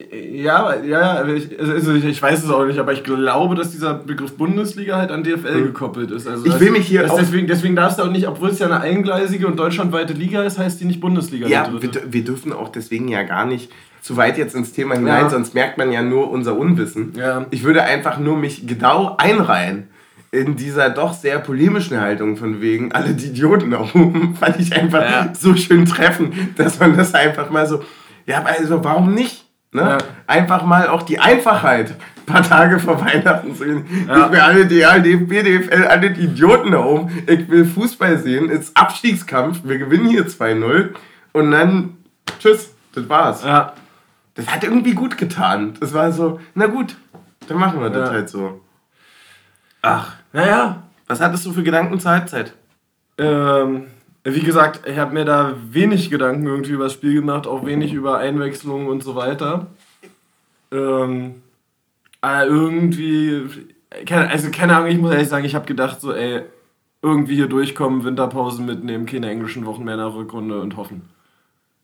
Ja, 0.00 0.76
ja, 0.76 1.26
ich, 1.26 1.58
also 1.58 1.92
ich, 1.92 2.22
weiß 2.22 2.44
es 2.44 2.50
auch 2.50 2.64
nicht, 2.64 2.78
aber 2.78 2.92
ich 2.92 3.02
glaube, 3.02 3.56
dass 3.56 3.72
dieser 3.72 3.94
Begriff 3.94 4.36
Bundesliga 4.36 4.96
halt 4.96 5.10
an 5.10 5.24
DFL 5.24 5.56
mhm. 5.56 5.64
gekoppelt 5.64 6.12
ist. 6.12 6.28
Also 6.28 6.46
ich 6.46 6.60
will 6.60 6.70
mich 6.70 6.86
hier 6.86 7.10
auch 7.10 7.18
deswegen, 7.18 7.48
deswegen 7.48 7.74
darfst 7.74 7.98
du 7.98 8.04
auch 8.04 8.10
nicht, 8.10 8.28
obwohl 8.28 8.50
es 8.50 8.60
ja 8.60 8.66
eine 8.66 8.80
eingleisige 8.80 9.48
und 9.48 9.56
deutschlandweite 9.56 10.12
Liga 10.12 10.44
ist, 10.44 10.56
heißt 10.56 10.80
die 10.80 10.84
nicht 10.84 11.00
Bundesliga. 11.00 11.48
Ja, 11.48 11.68
wir, 11.72 11.90
wir, 12.12 12.24
dürfen 12.24 12.52
auch 12.52 12.68
deswegen 12.68 13.08
ja 13.08 13.24
gar 13.24 13.44
nicht 13.44 13.72
zu 14.00 14.16
weit 14.16 14.38
jetzt 14.38 14.54
ins 14.54 14.72
Thema 14.72 14.94
hinein, 14.94 15.24
ja. 15.24 15.30
sonst 15.30 15.54
merkt 15.54 15.78
man 15.78 15.90
ja 15.90 16.00
nur 16.00 16.30
unser 16.30 16.56
Unwissen. 16.56 17.14
Ja. 17.16 17.46
Ich 17.50 17.64
würde 17.64 17.82
einfach 17.82 18.20
nur 18.20 18.36
mich 18.36 18.68
genau 18.68 19.16
einreihen 19.18 19.88
in 20.30 20.54
dieser 20.54 20.90
doch 20.90 21.12
sehr 21.12 21.40
polemischen 21.40 22.00
Haltung 22.00 22.36
von 22.36 22.60
wegen 22.60 22.92
alle 22.92 23.14
die 23.14 23.26
Idioten 23.26 23.72
da 23.72 23.80
oben, 23.80 24.36
fand 24.38 24.60
ich 24.60 24.72
einfach 24.76 25.02
ja. 25.02 25.32
so 25.36 25.56
schön 25.56 25.86
treffend, 25.86 26.34
dass 26.56 26.78
man 26.78 26.96
das 26.96 27.14
einfach 27.14 27.50
mal 27.50 27.66
so, 27.66 27.82
ja, 28.26 28.44
also 28.44 28.84
warum 28.84 29.12
nicht? 29.12 29.47
Ne? 29.70 29.82
Ja. 29.82 29.98
Einfach 30.26 30.64
mal 30.64 30.88
auch 30.88 31.02
die 31.02 31.18
Einfachheit 31.18 31.90
ein 31.90 32.24
paar 32.26 32.42
Tage 32.42 32.78
vor 32.78 33.04
Weihnachten 33.04 33.54
sehen. 33.54 33.84
Ja. 34.06 34.26
Ich 34.26 34.32
will 34.32 34.40
alle 34.40 34.66
DL, 34.66 35.02
DFB, 35.02 35.30
DFL, 35.44 35.84
alle 35.84 36.10
die 36.10 36.22
Idioten 36.22 36.70
da 36.70 36.84
oben. 36.84 37.10
Ich 37.26 37.48
will 37.48 37.64
Fußball 37.64 38.18
sehen. 38.18 38.50
Es 38.50 38.60
ist 38.60 38.76
Abstiegskampf. 38.76 39.60
Wir 39.64 39.78
gewinnen 39.78 40.08
hier 40.08 40.26
2-0. 40.26 40.94
Und 41.32 41.50
dann, 41.50 41.98
tschüss, 42.38 42.74
das 42.94 43.08
war's. 43.08 43.44
Ja. 43.44 43.74
Das 44.34 44.46
hat 44.46 44.64
irgendwie 44.64 44.94
gut 44.94 45.18
getan. 45.18 45.74
Das 45.80 45.92
war 45.92 46.12
so, 46.12 46.40
na 46.54 46.66
gut, 46.66 46.96
dann 47.46 47.58
machen 47.58 47.80
wir 47.80 47.90
das 47.90 48.10
halt 48.10 48.28
so. 48.28 48.60
Ach, 49.82 50.14
naja. 50.32 50.84
Was 51.06 51.20
hattest 51.20 51.44
du 51.46 51.52
für 51.52 51.62
Gedanken 51.62 51.98
zur 51.98 52.10
Halbzeit? 52.10 52.52
Ähm, 53.16 53.86
wie 54.34 54.40
gesagt, 54.40 54.86
ich 54.88 54.98
habe 54.98 55.14
mir 55.14 55.24
da 55.24 55.54
wenig 55.70 56.10
Gedanken 56.10 56.46
irgendwie 56.46 56.72
über 56.72 56.84
das 56.84 56.94
Spiel 56.94 57.14
gemacht, 57.14 57.46
auch 57.46 57.64
wenig 57.64 57.92
über 57.92 58.18
Einwechslungen 58.18 58.88
und 58.88 59.02
so 59.02 59.14
weiter. 59.14 59.66
Ähm, 60.72 61.36
aber 62.20 62.46
irgendwie, 62.46 63.42
also 64.06 64.50
keine 64.50 64.76
Ahnung, 64.76 64.90
ich 64.90 64.98
muss 64.98 65.12
ehrlich 65.12 65.28
sagen, 65.28 65.44
ich 65.44 65.54
habe 65.54 65.66
gedacht 65.66 66.00
so, 66.00 66.12
ey, 66.12 66.42
irgendwie 67.00 67.36
hier 67.36 67.46
durchkommen, 67.46 68.04
Winterpausen 68.04 68.66
mitnehmen, 68.66 69.06
keine 69.06 69.30
englischen 69.30 69.66
Wochen 69.66 69.84
mehr 69.84 69.96
nach 69.96 70.14
Rückrunde 70.14 70.60
und 70.60 70.76
hoffen. 70.76 71.08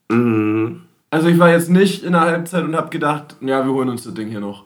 Mhm. 0.09 0.81
Also 1.09 1.29
ich 1.29 1.39
war 1.39 1.49
jetzt 1.49 1.69
nicht 1.69 2.03
in 2.03 2.11
der 2.11 2.21
Halbzeit 2.21 2.65
und 2.65 2.75
habe 2.75 2.89
gedacht, 2.89 3.37
ja, 3.39 3.65
wir 3.65 3.71
holen 3.71 3.89
uns 3.89 4.03
das 4.03 4.13
Ding 4.13 4.27
hier 4.27 4.41
noch. 4.41 4.65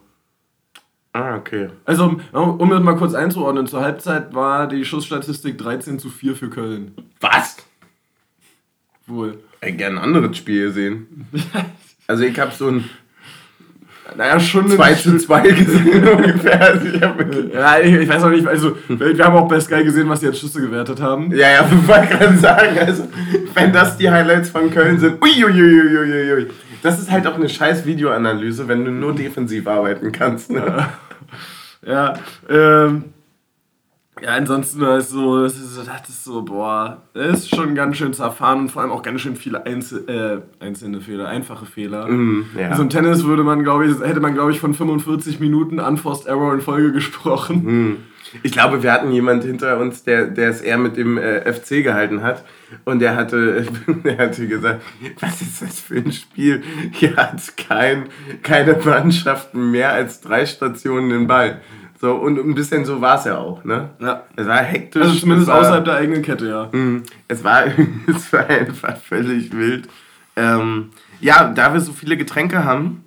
Ah, 1.14 1.36
okay. 1.36 1.70
Also, 1.86 2.20
um 2.34 2.70
das 2.70 2.82
mal 2.82 2.96
kurz 2.96 3.14
einzuordnen, 3.14 3.68
zur 3.68 3.82
Halbzeit 3.82 4.34
war 4.34 4.68
die 4.68 4.86
Schussstatistik 4.86 5.58
13 5.58 6.00
zu 6.00 6.10
4 6.10 6.36
für 6.36 6.50
Köln. 6.50 6.94
Was? 7.20 7.58
Wohl. 9.10 9.40
Ich 9.62 9.78
gerne 9.78 9.98
ein 9.98 10.04
anderes 10.04 10.38
Spiel 10.38 10.68
gesehen. 10.68 11.28
also 12.08 12.24
ich 12.24 12.40
habe 12.40 12.52
so 12.52 12.68
ein 12.68 12.90
naja, 14.16 14.40
schon 14.40 14.70
2 14.70 14.94
zu 14.96 15.18
2 15.18 15.42
gesehen 15.52 16.08
ungefähr. 16.08 16.62
Also 16.62 16.88
ich 16.88 17.54
ja, 17.54 17.80
ich, 17.80 17.94
ich, 17.94 18.10
weiß 18.10 18.24
auch 18.24 18.30
nicht, 18.30 18.48
also 18.48 18.76
wir 18.88 19.24
haben 19.24 19.36
auch 19.36 19.48
bei 19.48 19.60
Sky 19.60 19.84
gesehen, 19.84 20.10
was 20.10 20.22
die 20.22 20.28
als 20.28 20.40
Schüsse 20.40 20.62
gewertet 20.62 21.02
haben. 21.02 21.32
Ja, 21.32 21.52
ja, 21.52 21.70
ich 21.72 21.88
wollte 21.88 22.08
gerade 22.08 22.38
sagen, 22.38 22.78
also 22.80 23.08
wenn 23.54 23.72
das 23.72 23.98
die 23.98 24.10
Highlights 24.10 24.50
von 24.50 24.72
Köln 24.72 25.00
sind, 25.00 25.22
uiuiuiuiui. 25.22 26.34
Ui, 26.34 26.34
ui. 26.34 26.48
Das 26.82 27.00
ist 27.00 27.12
halt 27.12 27.28
auch 27.28 27.36
eine 27.36 27.50
scheiß 27.50 27.86
Videoanalyse, 27.86 28.68
wenn 28.68 28.86
du 28.86 28.92
nur 28.92 29.14
defensiv 29.14 29.68
arbeiten 29.68 30.12
kannst. 30.12 30.52
Ne? 30.52 30.88
Ja, 31.86 32.14
ähm, 32.50 33.06
ja, 34.22 34.30
ansonsten 34.30 34.82
ist 34.84 35.10
so, 35.10 35.42
das 35.42 35.56
ist 35.56 35.76
so, 35.76 35.84
das 35.84 36.10
ist 36.10 36.24
so, 36.24 36.42
boah, 36.42 37.02
das 37.14 37.40
ist 37.40 37.56
schon 37.56 37.76
ganz 37.76 37.98
schön 37.98 38.14
zerfahren 38.14 38.60
und 38.60 38.70
vor 38.70 38.82
allem 38.82 38.92
auch 38.92 39.02
ganz 39.02 39.22
schön 39.22 39.36
viele 39.36 39.66
Einzel 39.66 40.44
äh, 40.62 40.64
einzelne 40.64 41.02
Fehler, 41.02 41.28
einfache 41.28 41.66
Fehler. 41.66 42.08
Mm, 42.08 42.46
ja. 42.58 42.70
Also 42.70 42.84
im 42.84 42.90
Tennis 42.90 43.24
würde 43.24 43.44
man, 43.44 43.64
glaube 43.64 43.88
ich, 43.88 44.00
hätte 44.00 44.20
man, 44.20 44.34
glaube 44.34 44.52
ich, 44.52 44.60
von 44.60 44.74
45 44.74 45.40
Minuten 45.40 45.80
Unforced 45.80 46.28
Error 46.28 46.54
in 46.54 46.62
Folge 46.62 46.92
gesprochen. 46.92 47.64
Mm. 47.64 47.98
Ich 48.44 48.52
glaube, 48.52 48.84
wir 48.84 48.92
hatten 48.92 49.12
jemand 49.12 49.44
hinter 49.44 49.80
uns, 49.80 50.04
der, 50.04 50.28
der 50.28 50.50
es 50.50 50.62
eher 50.62 50.78
mit 50.78 50.98
dem 50.98 51.18
äh, 51.18 51.52
FC 51.52 51.84
gehalten 51.84 52.22
hat. 52.22 52.44
Und 52.86 53.00
der 53.00 53.16
hatte, 53.16 53.66
der 54.04 54.18
hatte 54.18 54.48
gesagt, 54.48 54.82
was 55.20 55.42
ist 55.42 55.62
das 55.62 55.80
für 55.80 55.96
ein 55.96 56.12
Spiel? 56.12 56.64
Hier 56.92 57.16
hat 57.16 57.58
kein, 57.58 58.06
keine 58.44 58.78
Mannschaften 58.84 59.72
mehr 59.72 59.92
als 59.92 60.22
drei 60.22 60.46
Stationen 60.46 61.10
den 61.10 61.28
Ball. 61.28 61.62
So, 62.02 62.14
und 62.14 62.40
ein 62.40 62.56
bisschen 62.56 62.86
so 62.86 63.02
war 63.02 63.20
es 63.20 63.26
ja 63.26 63.38
auch, 63.38 63.64
ne? 63.66 63.90
Ja. 64.00 64.24
Es 64.36 64.48
war 64.48 64.60
hektisch. 64.60 65.02
Also 65.02 65.16
zumindest 65.20 65.50
war, 65.50 65.60
außerhalb 65.60 65.84
der 65.84 65.96
eigenen 65.96 66.22
Kette, 66.22 66.48
ja. 66.48 66.70
Mh, 66.72 67.02
es, 67.28 67.44
war, 67.44 67.66
es 68.08 68.32
war 68.32 68.48
einfach 68.48 68.96
völlig 68.98 69.52
wild. 69.52 69.90
Ähm, 70.38 70.92
ja, 71.20 71.52
da 71.52 71.74
wir 71.74 71.82
so 71.82 71.92
viele 71.92 72.16
Getränke 72.16 72.64
haben, 72.64 73.04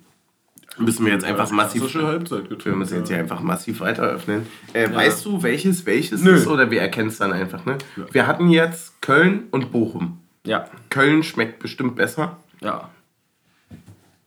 müssen 0.76 1.06
wir 1.06 1.12
jetzt 1.12 1.24
einfach 1.24 1.48
ja, 1.48 1.54
massiv. 1.54 1.94
Halbzeit 1.94 2.64
wir 2.64 2.76
müssen 2.76 2.98
jetzt 2.98 3.08
hier 3.08 3.18
einfach 3.18 3.40
massiv 3.40 3.80
weiter 3.80 4.02
öffnen. 4.02 4.46
Äh, 4.74 4.90
ja. 4.90 4.94
Weißt 4.94 5.24
du, 5.24 5.42
welches 5.42 5.86
welches 5.86 6.22
Nö. 6.22 6.34
ist 6.34 6.46
oder 6.46 6.70
wir 6.70 6.82
erkennen 6.82 7.08
es 7.08 7.16
dann 7.16 7.32
einfach, 7.32 7.64
ne? 7.64 7.78
Ja. 7.96 8.04
Wir 8.12 8.26
hatten 8.26 8.48
jetzt 8.50 9.00
Köln 9.00 9.44
und 9.50 9.72
Bochum. 9.72 10.18
Ja. 10.44 10.68
Köln 10.90 11.22
schmeckt 11.22 11.60
bestimmt 11.60 11.96
besser. 11.96 12.36
Ja. 12.60 12.90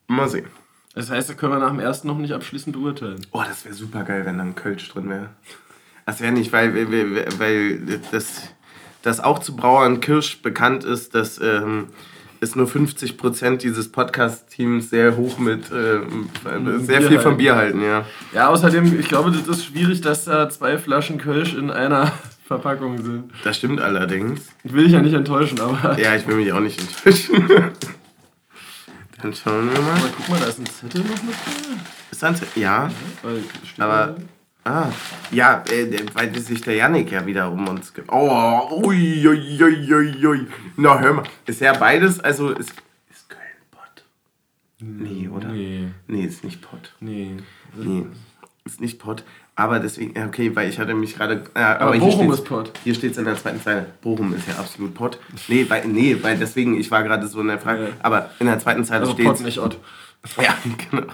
Mal 0.07 0.27
sehen. 0.27 0.47
Das 0.95 1.11
heißt, 1.11 1.29
da 1.29 1.33
können 1.33 1.51
wir 1.51 1.59
nach 1.59 1.71
dem 1.71 1.81
ersten 1.81 2.07
noch 2.07 2.17
nicht 2.17 2.33
abschließend 2.33 2.75
beurteilen. 2.75 3.19
Oh, 3.31 3.43
das 3.45 3.65
wäre 3.65 3.75
super 3.75 4.03
geil, 4.03 4.25
wenn 4.25 4.37
da 4.37 4.43
ein 4.45 4.55
Kölsch 4.55 4.89
drin 4.89 5.09
wäre. 5.09 5.29
Das 6.05 6.21
wäre 6.21 6.31
nicht, 6.31 6.53
weil, 6.53 6.73
weil, 6.73 7.25
weil 7.37 7.99
das, 8.11 8.43
dass 9.01 9.19
auch 9.19 9.39
zu 9.39 9.55
Brauer 9.55 9.85
und 9.85 9.99
Kirsch 9.99 10.41
bekannt 10.41 10.85
ist, 10.85 11.13
dass 11.13 11.39
ähm, 11.39 11.87
es 12.39 12.55
nur 12.55 12.67
50% 12.67 13.57
dieses 13.57 13.91
Podcast-Teams 13.91 14.89
sehr 14.89 15.17
hoch 15.17 15.37
mit, 15.37 15.71
äh, 15.71 15.99
sehr 16.79 16.99
Bier 16.99 17.09
viel 17.09 17.19
vom. 17.19 17.37
Bier 17.37 17.55
halten, 17.55 17.81
ja. 17.81 18.05
Ja, 18.33 18.49
außerdem, 18.49 18.97
ich 18.97 19.07
glaube, 19.07 19.31
das 19.31 19.47
ist 19.47 19.65
schwierig, 19.65 19.99
dass 20.01 20.25
da 20.25 20.49
zwei 20.49 20.77
Flaschen 20.77 21.17
Kölsch 21.17 21.55
in 21.55 21.71
einer 21.71 22.13
Verpackung 22.47 23.03
sind. 23.03 23.31
Das 23.43 23.57
stimmt 23.57 23.81
allerdings. 23.81 24.41
Ich 24.63 24.71
will 24.71 24.83
dich 24.83 24.93
ja 24.93 25.01
nicht 25.01 25.15
enttäuschen, 25.15 25.59
aber. 25.59 25.99
Ja, 25.99 26.15
ich 26.15 26.27
will 26.27 26.35
mich 26.35 26.53
auch 26.53 26.59
nicht 26.59 26.79
enttäuschen. 26.79 27.49
Dann 29.25 29.33
schauen 29.33 29.73
wir 29.73 29.81
mal. 29.81 29.93
Aber 29.97 30.09
guck 30.15 30.29
mal, 30.29 30.39
da 30.39 30.45
ist 30.45 30.59
ein 30.59 30.67
Zettel 30.67 31.01
noch 31.01 31.23
mit 31.23 31.33
drin. 31.33 31.79
Ist 32.11 32.21
das, 32.21 32.41
ja, 32.55 32.91
Weil- 33.23 33.43
steht 33.65 33.79
aber. 33.79 34.15
Ah, 34.63 34.91
ja, 35.31 35.63
äh, 35.67 36.05
weil 36.13 36.37
sich 36.39 36.61
der 36.61 36.75
Yannick 36.75 37.11
ja 37.11 37.25
wieder 37.25 37.51
um 37.51 37.67
uns. 37.67 37.91
Ge 37.91 38.03
oh, 38.07 38.83
ui, 38.85 39.27
ui, 39.27 39.63
ui, 39.63 39.93
ui, 39.95 40.25
ui. 40.27 40.47
Na, 40.77 40.99
hör 40.99 41.13
mal. 41.13 41.23
Ist 41.47 41.59
ja 41.61 41.73
beides, 41.73 42.19
also 42.19 42.49
ist, 42.51 42.69
ist 43.09 43.27
Köln 43.27 43.41
Pott? 43.71 44.03
Nee, 44.79 45.27
oder? 45.27 45.47
Nee, 45.49 45.87
Nee, 46.07 46.25
ist 46.25 46.43
nicht 46.43 46.61
Pott. 46.61 46.93
nee. 46.99 47.37
Nee, 47.75 48.05
ist 48.63 48.79
nicht 48.79 48.99
Pott. 48.99 49.23
Aber 49.57 49.79
deswegen, 49.79 50.21
okay, 50.21 50.53
weil 50.53 50.69
ich 50.69 50.79
hatte 50.79 50.93
mich 50.93 51.15
gerade. 51.15 51.43
Äh, 51.53 51.59
aber 51.59 51.91
Aber 51.93 51.97
Bochum 51.97 52.31
ist 52.31 52.43
Pott. 52.43 52.71
Hier 52.83 52.93
steht 52.93 53.13
es 53.13 53.17
in 53.17 53.25
der 53.25 53.35
zweiten 53.35 53.61
Zeile. 53.61 53.85
Bochum 54.01 54.33
ist 54.33 54.47
ja 54.47 54.55
absolut 54.55 54.93
Pott. 54.93 55.17
Nee, 55.47 55.65
weil, 55.69 55.87
nee, 55.87 56.17
weil 56.21 56.37
deswegen, 56.37 56.77
ich 56.77 56.91
war 56.91 57.03
gerade 57.03 57.25
so 57.27 57.39
in 57.39 57.47
der 57.47 57.59
Frage. 57.59 57.83
Ja. 57.83 57.89
Aber 58.01 58.31
in 58.39 58.47
der 58.47 58.59
zweiten 58.59 58.83
Zeile 58.83 59.01
Also 59.01 59.13
steht 59.13 59.25
Pott, 59.25 59.41
nicht 59.41 59.59
Ott. 59.59 59.79
Ja, 60.41 60.55
genau. 60.89 61.05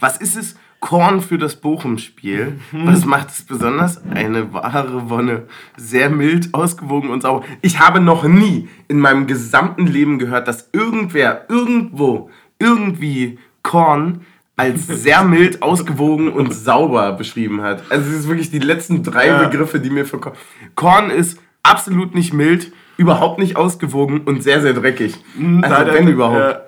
Was 0.00 0.16
ist 0.18 0.36
es? 0.36 0.56
Korn 0.80 1.20
für 1.20 1.38
das 1.38 1.54
Bochum-Spiel. 1.54 2.58
Was 2.72 3.04
macht 3.04 3.28
es 3.30 3.42
besonders? 3.44 4.04
Eine 4.04 4.52
wahre 4.52 5.08
Wonne. 5.08 5.44
Sehr 5.76 6.10
mild, 6.10 6.52
ausgewogen 6.52 7.10
und 7.10 7.22
sauber. 7.22 7.46
Ich 7.60 7.78
habe 7.78 8.00
noch 8.00 8.24
nie 8.24 8.68
in 8.88 8.98
meinem 8.98 9.28
gesamten 9.28 9.86
Leben 9.86 10.18
gehört, 10.18 10.48
dass 10.48 10.70
irgendwer 10.72 11.46
irgendwo 11.48 12.30
irgendwie 12.58 13.38
Korn 13.62 14.26
als 14.56 14.86
sehr 14.86 15.24
mild, 15.24 15.62
ausgewogen 15.62 16.32
und 16.32 16.52
sauber 16.54 17.12
beschrieben 17.12 17.62
hat. 17.62 17.82
Also 17.90 18.10
es 18.10 18.20
ist 18.20 18.28
wirklich 18.28 18.50
die 18.50 18.58
letzten 18.58 19.02
drei 19.02 19.26
Ja. 19.28 19.48
Begriffe, 19.48 19.80
die 19.80 19.90
mir 19.90 20.04
für 20.06 20.18
Korn... 20.18 20.34
Korn 20.74 21.10
ist 21.10 21.38
absolut 21.62 22.14
nicht 22.14 22.32
mild, 22.34 22.72
überhaupt 22.96 23.38
nicht 23.38 23.56
ausgewogen 23.56 24.20
und 24.22 24.42
sehr, 24.42 24.60
sehr 24.60 24.74
dreckig. 24.74 25.14
Also 25.36 25.60
Da- 25.62 25.84
da- 25.84 25.94
wenn 25.94 26.08
überhaupt. 26.08 26.38
ja. 26.38 26.60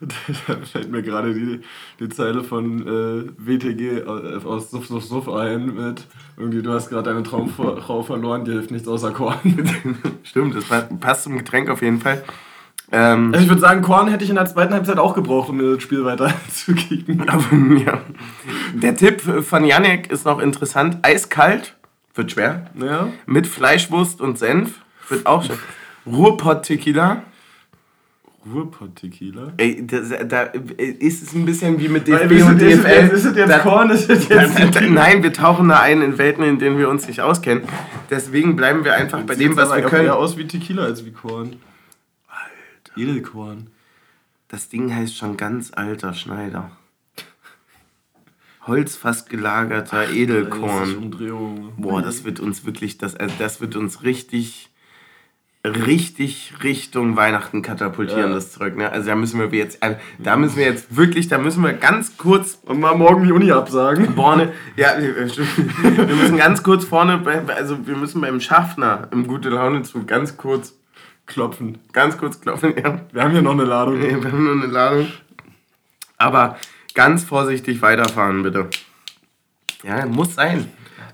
Da 0.46 0.54
fällt 0.64 0.92
mir 0.92 1.02
gerade 1.02 1.34
die, 1.34 1.60
die 1.98 2.08
Zeile 2.08 2.44
von 2.44 2.86
äh, 2.86 3.32
WTG 3.36 4.04
aus 4.04 4.70
Suff, 4.70 4.86
Suff, 4.86 5.02
Suff 5.04 5.28
ein 5.28 5.74
mit 5.74 6.06
irgendwie, 6.36 6.62
du 6.62 6.72
hast 6.72 6.88
gerade 6.88 7.10
deine 7.10 7.24
Traumfrau 7.24 8.02
verloren, 8.04 8.44
dir 8.44 8.52
hilft 8.52 8.70
nichts 8.70 8.86
außer 8.86 9.10
Korn. 9.10 9.36
Stimmt, 10.22 10.54
das 10.54 10.66
pa- 10.66 10.88
passt 11.00 11.24
zum 11.24 11.36
Getränk 11.36 11.68
auf 11.68 11.82
jeden 11.82 12.00
Fall. 12.00 12.22
Ähm, 12.90 13.32
Also 13.32 13.44
ich 13.44 13.48
würde 13.50 13.60
sagen, 13.60 13.82
Korn 13.82 14.08
hätte 14.08 14.24
ich 14.24 14.30
in 14.30 14.36
der 14.36 14.46
zweiten 14.46 14.72
Halbzeit 14.72 14.98
auch 14.98 15.14
gebraucht, 15.14 15.50
um 15.50 15.58
das 15.58 15.82
Spiel 15.82 16.04
weiter 16.04 16.32
zu 16.52 16.74
kicken. 16.74 17.28
aber, 17.28 17.44
ja. 17.84 18.00
Der 18.74 18.96
Tipp 18.96 19.20
von 19.20 19.64
Janek 19.64 20.10
ist 20.10 20.24
noch 20.24 20.38
interessant. 20.38 20.98
Eiskalt, 21.02 21.76
wird 22.14 22.32
schwer. 22.32 22.66
Ja. 22.80 23.08
Mit 23.26 23.46
Fleischwurst 23.46 24.20
und 24.20 24.38
Senf, 24.38 24.80
wird 25.08 25.26
auch 25.26 25.44
schwer. 25.44 25.56
Ruhrpott-Tequila. 26.06 27.22
Ruhrpott-Tequila. 28.50 29.52
Ey, 29.58 29.86
das, 29.86 30.08
da 30.26 30.42
ist 30.42 31.22
es 31.22 31.34
ein 31.34 31.44
bisschen 31.44 31.78
wie 31.80 31.88
mit 31.88 32.06
DFB 32.08 32.32
ist, 32.32 32.42
und 32.44 32.62
ist, 32.62 32.82
DFL. 32.84 32.88
jetzt, 32.90 33.12
ist 33.12 33.24
es 33.26 33.36
jetzt 33.36 33.50
Da- 33.50 33.58
Korn, 33.58 33.90
ist 33.90 34.08
es 34.08 34.28
jetzt... 34.28 34.74
da- 34.74 34.80
Nein, 34.80 35.22
wir 35.22 35.32
tauchen 35.32 35.68
da 35.68 35.80
ein 35.80 36.00
in 36.02 36.16
Welten, 36.18 36.44
in 36.44 36.58
denen 36.58 36.78
wir 36.78 36.88
uns 36.88 37.06
nicht 37.06 37.20
auskennen. 37.20 37.64
Deswegen 38.10 38.56
bleiben 38.56 38.84
wir 38.84 38.94
einfach 38.94 39.20
bei 39.22 39.34
dem, 39.34 39.56
was 39.56 39.70
wir 39.74 39.82
können. 39.82 40.06
eher 40.06 40.16
aus 40.16 40.38
wie 40.38 40.46
Tequila 40.46 40.84
als 40.84 41.04
wie 41.04 41.10
Korn. 41.12 41.56
Edelkorn. 42.98 43.68
Das 44.48 44.68
Ding 44.68 44.94
heißt 44.94 45.16
schon 45.16 45.36
ganz 45.36 45.72
alter 45.74 46.14
Schneider. 46.14 46.70
Holzfass 48.66 49.26
gelagerter 49.26 50.10
Edelkorn. 50.10 50.96
Umdrehung. 50.96 51.72
Boah, 51.78 52.02
das 52.02 52.24
wird 52.24 52.40
uns 52.40 52.66
wirklich, 52.66 52.98
das, 52.98 53.16
also 53.16 53.34
das 53.38 53.60
wird 53.62 53.76
uns 53.76 54.02
richtig, 54.02 54.68
richtig 55.64 56.52
Richtung 56.62 57.16
Weihnachten 57.16 57.62
katapultieren, 57.62 58.28
Ja. 58.30 58.34
das 58.34 58.52
Zeug. 58.52 58.76
Ne? 58.76 58.90
Also 58.90 59.08
da 59.08 59.16
müssen 59.16 59.40
wir 59.40 59.58
jetzt, 59.58 59.82
also 59.82 59.96
da 60.18 60.36
müssen 60.36 60.56
wir 60.56 60.64
jetzt 60.66 60.94
wirklich, 60.96 61.28
da 61.28 61.38
müssen 61.38 61.62
wir 61.62 61.72
ganz 61.72 62.16
kurz 62.18 62.58
Und 62.64 62.80
mal 62.80 62.94
morgen 62.94 63.24
die 63.24 63.32
Uni 63.32 63.50
absagen. 63.50 64.14
vorne, 64.14 64.52
ja, 64.76 64.98
wir 64.98 66.14
müssen 66.16 66.36
ganz 66.36 66.62
kurz 66.62 66.84
vorne, 66.84 67.22
also 67.56 67.86
wir 67.86 67.96
müssen 67.96 68.20
beim 68.20 68.40
Schaffner 68.40 69.08
im 69.12 69.26
gute 69.26 69.48
Laune 69.48 69.82
Zug 69.82 70.06
ganz 70.06 70.36
kurz, 70.36 70.77
Klopfen. 71.28 71.78
ganz 71.92 72.18
kurz 72.18 72.40
klopfen. 72.40 72.74
Ja. 72.76 73.00
Wir 73.12 73.22
haben 73.22 73.30
hier 73.32 73.42
noch 73.42 73.52
eine 73.52 73.64
Ladung. 73.64 73.98
Nee, 74.00 74.16
wir 74.20 74.32
haben 74.32 74.44
nur 74.44 74.54
eine 74.54 74.66
Ladung. 74.66 75.06
Aber 76.16 76.56
ganz 76.94 77.22
vorsichtig 77.22 77.80
weiterfahren, 77.82 78.42
bitte. 78.42 78.68
Ja, 79.84 80.04
muss 80.06 80.34
sein. 80.34 80.68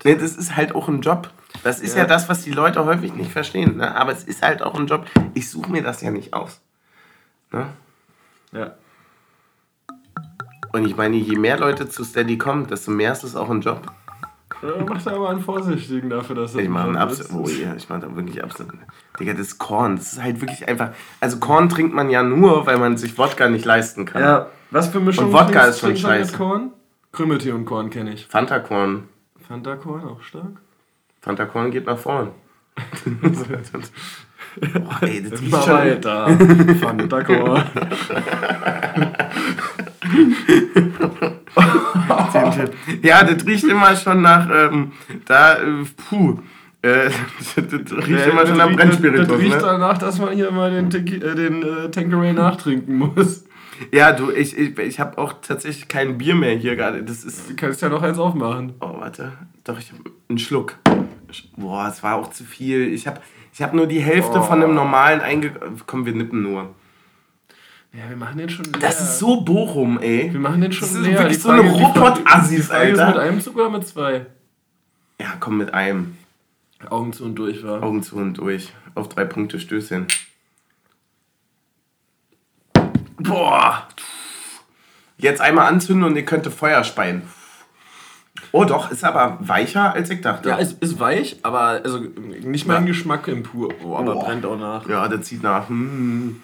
Nee, 0.04 0.14
das 0.14 0.36
ist 0.36 0.56
halt 0.56 0.74
auch 0.74 0.88
ein 0.88 1.02
Job. 1.02 1.30
Das 1.62 1.80
ist 1.80 1.94
ja, 1.94 2.02
Ja. 2.02 2.06
das, 2.08 2.28
was 2.28 2.42
die 2.42 2.50
Leute 2.52 2.84
häufig 2.84 3.14
nicht 3.14 3.30
verstehen. 3.32 3.76
Ne? 3.76 3.94
Aber 3.94 4.12
es 4.12 4.24
ist 4.24 4.42
halt 4.42 4.62
auch 4.62 4.74
ein 4.78 4.86
Job. 4.86 5.06
Ich 5.34 5.50
suche 5.50 5.70
mir 5.70 5.82
das 5.82 6.00
ja 6.00 6.10
nicht 6.10 6.32
aus. 6.32 6.60
Ne? 7.52 7.66
Ja. 8.52 8.74
Und 10.72 10.86
ich 10.86 10.96
meine, 10.96 11.16
je 11.16 11.36
mehr 11.36 11.58
Leute 11.58 11.88
zu 11.88 12.04
Steady 12.04 12.38
kommen, 12.38 12.66
desto 12.66 12.90
mehr 12.90 13.12
ist 13.12 13.22
es 13.24 13.36
auch 13.36 13.50
ein 13.50 13.60
Job. 13.60 13.82
Ja, 14.62 14.82
macht 14.84 15.06
aber 15.06 15.30
einen 15.30 15.40
Vorsichtigen 15.40 16.08
dafür, 16.10 16.36
dass 16.36 16.54
er. 16.54 16.62
Ich 16.62 16.68
mache 16.68 16.88
einen 16.88 16.96
Abs 16.96 17.30
Oh 17.32 17.46
ja, 17.48 17.74
ich 17.74 17.88
mache 17.88 18.00
da 18.00 18.16
wirklich 18.16 18.42
absolut. 18.42 18.74
Digga, 19.18 19.32
das 19.32 19.48
ist 19.48 19.58
Korn. 19.58 19.96
Das 19.96 20.12
ist 20.14 20.22
halt 20.22 20.40
wirklich 20.40 20.66
einfach. 20.68 20.90
Also 21.20 21.38
Korn 21.38 21.68
trinkt 21.68 21.94
man 21.94 22.10
ja 22.10 22.22
nur, 22.22 22.66
weil 22.66 22.78
man 22.78 22.96
sich 22.96 23.16
Wodka 23.16 23.48
nicht 23.48 23.64
leisten 23.64 24.04
kann. 24.06 24.22
Ja, 24.22 24.46
was 24.70 24.88
für 24.88 25.00
Mischung 25.00 25.26
Und 25.26 25.32
Wodka 25.32 25.66
ist 25.66 25.80
schon 25.80 25.90
du 25.90 25.92
mit 25.94 26.02
scheiße. 26.02 26.36
Korn? 26.36 26.72
Krümmeltee 27.12 27.52
und 27.52 27.64
Korn 27.64 27.90
kenne 27.90 28.12
ich. 28.12 28.26
Fanta 28.26 28.58
Korn. 28.58 29.04
Fanta 29.46 29.76
Korn 29.76 30.04
auch 30.04 30.20
stark? 30.22 30.60
Fanta 31.20 31.46
Korn 31.46 31.70
geht 31.70 31.86
nach 31.86 31.98
vorn. 31.98 32.30
Boah, 34.60 35.02
ey, 35.02 35.22
das 35.22 35.40
riecht 35.40 35.64
schon. 35.64 35.72
weiter. 35.72 36.28
Fanta 36.80 37.22
Korn. 37.22 37.62
Ja, 43.02 43.22
das 43.22 43.46
riecht 43.46 43.64
immer 43.64 43.94
schon 43.96 44.22
nach, 44.22 44.48
ähm, 44.50 44.92
da, 45.26 45.54
äh, 45.58 45.84
puh. 46.08 46.38
Äh, 46.84 47.10
das 47.56 48.06
riecht 48.06 48.26
immer 48.26 48.46
schon 48.46 48.56
nach 48.58 48.66
Das 48.68 48.76
Brennspiritus, 48.76 49.38
riecht 49.38 49.56
ne? 49.56 49.58
danach, 49.62 49.96
dass 49.98 50.18
man 50.18 50.34
hier 50.34 50.50
mal 50.50 50.70
den, 50.70 50.90
Tequi- 50.90 51.24
äh, 51.24 51.34
den 51.34 51.62
äh, 51.62 51.90
Tanqueray 51.90 52.32
nachtrinken 52.34 52.96
muss. 52.98 53.44
Ja, 53.90 54.12
du, 54.12 54.30
ich, 54.30 54.56
ich, 54.56 54.78
ich 54.78 55.00
habe 55.00 55.16
auch 55.18 55.34
tatsächlich 55.40 55.88
kein 55.88 56.18
Bier 56.18 56.34
mehr 56.34 56.54
hier 56.56 56.76
gerade. 56.76 57.02
Das 57.02 57.24
ist, 57.24 57.50
Du 57.50 57.56
kannst 57.56 57.80
ja 57.82 57.88
noch 57.88 58.02
eins 58.02 58.18
aufmachen. 58.18 58.74
oh, 58.80 59.00
warte. 59.00 59.32
Doch, 59.64 59.78
ich 59.78 59.90
habe 59.92 60.02
einen 60.28 60.38
Schluck. 60.38 60.76
Boah, 61.56 61.88
es 61.88 62.02
war 62.02 62.16
auch 62.16 62.30
zu 62.30 62.44
viel. 62.44 62.92
Ich 62.92 63.06
habe 63.06 63.20
ich 63.52 63.62
hab 63.62 63.72
nur 63.74 63.86
die 63.86 64.00
Hälfte 64.00 64.42
von 64.42 64.62
einem 64.62 64.74
normalen 64.74 65.20
einge... 65.20 65.52
Komm, 65.86 66.04
wir 66.06 66.12
nippen 66.14 66.42
nur. 66.42 66.74
Ja, 67.92 68.08
wir 68.08 68.16
machen 68.16 68.38
den 68.38 68.48
schon 68.48 68.64
leer. 68.66 68.74
Das 68.80 69.00
ist 69.00 69.18
so 69.20 69.40
Bochum, 69.40 69.98
ey. 70.00 70.32
Wir 70.32 70.40
machen 70.40 70.60
den 70.60 70.70
schon 70.72 70.88
Das 70.88 70.96
ist 70.96 71.02
leer. 71.06 71.18
wirklich 71.18 71.36
Die 71.38 71.42
so 71.42 71.50
eine 71.50 71.62
Frage- 71.62 71.78
Frage- 71.78 72.00
Robot-Assis, 72.00 72.66
Frage 72.66 72.84
ist 72.90 72.90
mit 72.92 73.00
Alter. 73.00 73.20
einem 73.20 73.40
Zug 73.40 73.54
oder 73.56 73.70
mit 73.70 73.86
zwei? 73.86 74.26
Ja, 75.20 75.26
komm 75.40 75.58
mit 75.58 75.72
einem. 75.72 76.16
Augen 76.90 77.12
zu 77.12 77.24
und 77.24 77.34
durch 77.36 77.62
war. 77.64 77.82
Augen 77.82 78.02
zu 78.02 78.16
und 78.16 78.34
durch. 78.34 78.72
Auf 78.94 79.08
drei 79.08 79.24
Punkte 79.24 79.58
Stößchen. 79.60 80.06
Boah. 83.18 83.88
Jetzt 85.16 85.40
einmal 85.40 85.66
anzünden 85.66 86.04
und 86.04 86.16
ihr 86.16 86.24
könnte 86.24 86.50
Feuer 86.50 86.84
speien. 86.84 87.22
Oh 88.52 88.64
doch, 88.64 88.90
ist 88.92 89.02
aber 89.02 89.38
weicher 89.40 89.94
als 89.94 90.10
ich 90.10 90.20
dachte. 90.20 90.48
Ja, 90.48 90.58
es 90.58 90.74
ist 90.74 91.00
weich, 91.00 91.38
aber 91.42 91.80
also 91.82 91.98
nicht 91.98 92.66
mein 92.66 92.86
Geschmack 92.86 93.26
im 93.26 93.42
pur. 93.42 93.74
Oh, 93.82 93.96
aber 93.96 94.14
Boah. 94.14 94.26
brennt 94.26 94.46
auch 94.46 94.58
nach. 94.58 94.88
Ja, 94.88 95.08
der 95.08 95.22
zieht 95.22 95.42
nach. 95.42 95.68
Hm. 95.68 96.40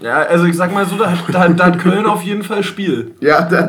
Ja, 0.00 0.18
also 0.22 0.44
ich 0.44 0.56
sag 0.56 0.72
mal 0.72 0.86
so, 0.86 0.96
da, 0.96 1.10
hat- 1.10 1.24
da, 1.32 1.48
da 1.48 1.66
hat 1.66 1.78
Köln 1.80 2.06
auf 2.06 2.22
jeden 2.22 2.42
Fall 2.44 2.62
Spiel. 2.62 3.12
Ja, 3.20 3.42
der 3.42 3.68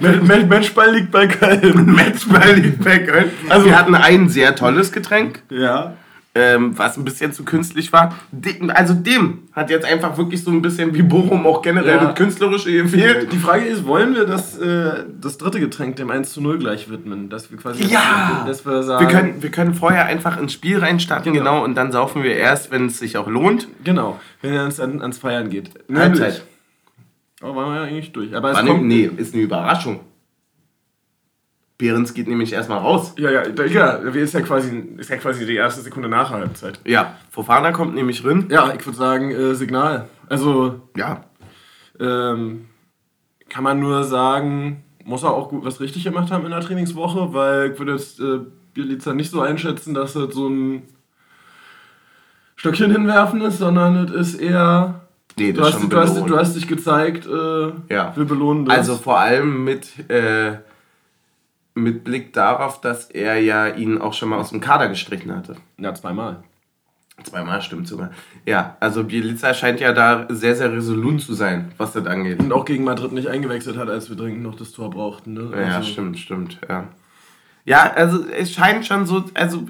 Matchball 0.48 0.92
liegt 0.94 1.10
bei 1.10 1.26
Köln. 1.26 1.92
Matchball 1.94 2.54
liegt 2.54 2.84
bei 2.84 2.98
Köln. 2.98 3.30
Also 3.48 3.66
wir 3.66 3.78
hatten 3.78 3.94
ein 3.94 4.28
sehr 4.28 4.54
tolles 4.54 4.92
Getränk. 4.92 5.40
Ja. 5.50 5.94
Ähm, 6.38 6.78
was 6.78 6.96
ein 6.96 7.04
bisschen 7.04 7.32
zu 7.32 7.44
künstlich 7.44 7.92
war. 7.92 8.14
Dem, 8.30 8.70
also 8.70 8.94
dem 8.94 9.48
hat 9.52 9.70
jetzt 9.70 9.84
einfach 9.84 10.16
wirklich 10.16 10.42
so 10.44 10.50
ein 10.52 10.62
bisschen 10.62 10.94
wie 10.94 11.02
Bochum 11.02 11.46
auch 11.46 11.62
generell 11.62 11.96
Ja. 11.96 12.04
das 12.04 12.14
Künstlerische 12.14 12.70
gefehlt. 12.70 13.32
Die 13.32 13.38
Frage 13.38 13.64
ist, 13.64 13.84
wollen 13.86 14.14
wir 14.14 14.24
das, 14.24 14.56
äh, 14.58 15.04
das 15.20 15.36
dritte 15.38 15.58
Getränk 15.58 15.96
dem 15.96 16.10
1 16.10 16.32
zu 16.32 16.40
0 16.40 16.58
gleich 16.58 16.88
widmen? 16.90 17.28
Dass 17.28 17.50
wir 17.50 17.58
quasi 17.58 17.84
Ja! 17.84 18.44
dass 18.46 18.64
wir 18.64 18.82
sagen. 18.84 19.06
Wir 19.06 19.12
können, 19.12 19.42
wir 19.42 19.50
können 19.50 19.74
vorher 19.74 20.06
einfach 20.06 20.38
ins 20.40 20.52
Spiel 20.52 20.78
reinstarten, 20.78 21.32
genau. 21.32 21.54
Genau. 21.54 21.64
und 21.64 21.74
dann 21.76 21.90
saufen 21.92 22.22
wir 22.22 22.36
erst, 22.36 22.70
wenn 22.70 22.86
es 22.86 22.98
sich 22.98 23.16
auch 23.16 23.26
lohnt. 23.26 23.66
Genau, 23.84 24.20
wenn 24.42 24.54
es 24.54 24.78
an, 24.80 25.00
ans 25.02 25.18
Feiern 25.18 25.50
geht. 25.50 25.70
Halbzeit. 25.92 26.44
Oh, 27.42 27.54
waren 27.54 27.72
wir 27.72 27.80
ja 27.82 27.82
eigentlich 27.86 28.12
durch. 28.12 28.34
Aber 28.34 28.50
es 28.50 28.66
kommt, 28.66 28.84
nee, 28.84 29.08
ist 29.16 29.32
eine 29.34 29.42
Überraschung. 29.42 30.00
Behrens 31.78 32.12
geht 32.12 32.26
nämlich 32.26 32.52
erstmal 32.52 32.78
raus. 32.78 33.14
Ja, 33.18 33.30
ja, 33.30 33.42
da, 33.48 33.64
ja, 33.64 33.92
ist 33.92 34.34
ja 34.34 34.40
quasi, 34.40 34.76
ist 34.96 35.10
ja 35.10 35.16
quasi 35.16 35.46
die 35.46 35.54
erste 35.54 35.80
Sekunde 35.80 36.08
nach 36.08 36.30
der 36.30 36.40
Halbzeit. 36.40 36.80
Ja, 36.84 37.14
Fofana 37.30 37.70
kommt 37.70 37.94
nämlich 37.94 38.24
rein. 38.26 38.48
Ja, 38.50 38.72
ich 38.76 38.84
würde 38.84 38.98
sagen, 38.98 39.30
äh, 39.30 39.54
Signal. 39.54 40.08
Also, 40.28 40.80
Ja, 40.96 41.24
ähm, 42.00 42.66
kann 43.48 43.62
man 43.64 43.78
nur 43.78 44.02
sagen, 44.04 44.82
muss 45.04 45.22
er 45.22 45.30
auch 45.30 45.48
gut 45.48 45.64
was 45.64 45.80
richtig 45.80 46.02
gemacht 46.04 46.30
haben 46.32 46.44
in 46.44 46.50
der 46.50 46.60
Trainingswoche, 46.60 47.32
weil 47.32 47.70
ich 47.72 47.78
würde 47.78 47.92
jetzt 47.92 48.18
äh, 48.20 48.40
Bielica 48.74 49.14
nicht 49.14 49.30
so 49.30 49.40
einschätzen, 49.40 49.94
dass 49.94 50.14
das 50.14 50.34
so 50.34 50.48
ein 50.48 50.82
Stöckchen 52.56 52.90
hinwerfen 52.90 53.40
ist, 53.40 53.58
sondern 53.58 53.96
es 54.08 54.34
ist 54.34 54.40
eher. 54.40 55.02
nee, 55.38 55.52
Du 55.52 55.60
das 55.60 55.68
ist 55.68 55.74
hast, 55.74 55.80
schon 55.82 55.90
du, 55.90 55.96
hast, 55.98 56.16
du 56.28 56.36
hast 56.36 56.56
dich 56.56 56.66
gezeigt, 56.66 57.26
äh, 57.26 57.94
Ja. 57.94 58.12
wir 58.16 58.24
belohnen 58.24 58.64
das. 58.64 58.76
Also 58.78 58.96
vor 58.96 59.18
allem 59.18 59.62
mit, 59.64 59.86
äh, 60.10 60.54
mit 61.82 62.04
Blick 62.04 62.32
darauf, 62.32 62.80
dass 62.80 63.06
er 63.10 63.40
ja 63.40 63.66
ihn 63.68 63.98
auch 63.98 64.12
schon 64.12 64.28
mal 64.28 64.38
aus 64.38 64.50
dem 64.50 64.60
Kader 64.60 64.88
gestrichen 64.88 65.34
hatte. 65.34 65.56
ja, 65.78 65.94
zweimal. 65.94 66.42
Zweimal 67.24 67.60
stimmt 67.62 67.88
sogar. 67.88 68.10
Ja, 68.46 68.76
also 68.78 69.02
Bielica 69.02 69.52
scheint 69.52 69.80
ja 69.80 69.92
da 69.92 70.26
sehr, 70.28 70.54
sehr 70.54 70.72
resolut 70.72 71.20
zu 71.20 71.34
sein, 71.34 71.72
was 71.76 71.92
das 71.92 72.06
angeht. 72.06 72.38
Und 72.38 72.52
auch 72.52 72.64
gegen 72.64 72.84
Madrid 72.84 73.10
nicht 73.10 73.26
eingewechselt 73.26 73.76
hat, 73.76 73.88
als 73.90 74.08
wir 74.08 74.16
dringend 74.16 74.44
noch 74.44 74.54
das 74.54 74.70
Tor 74.70 74.88
brauchten. 74.90 75.32
Ne? 75.34 75.50
Ja, 75.52 75.76
Also- 75.78 75.90
stimmt, 75.90 76.16
stimmt, 76.18 76.58
ja. 76.68 76.84
Ja, 77.64 77.92
also 77.92 78.24
es 78.30 78.52
scheint 78.52 78.86
schon 78.86 79.04
so, 79.04 79.24
also 79.34 79.66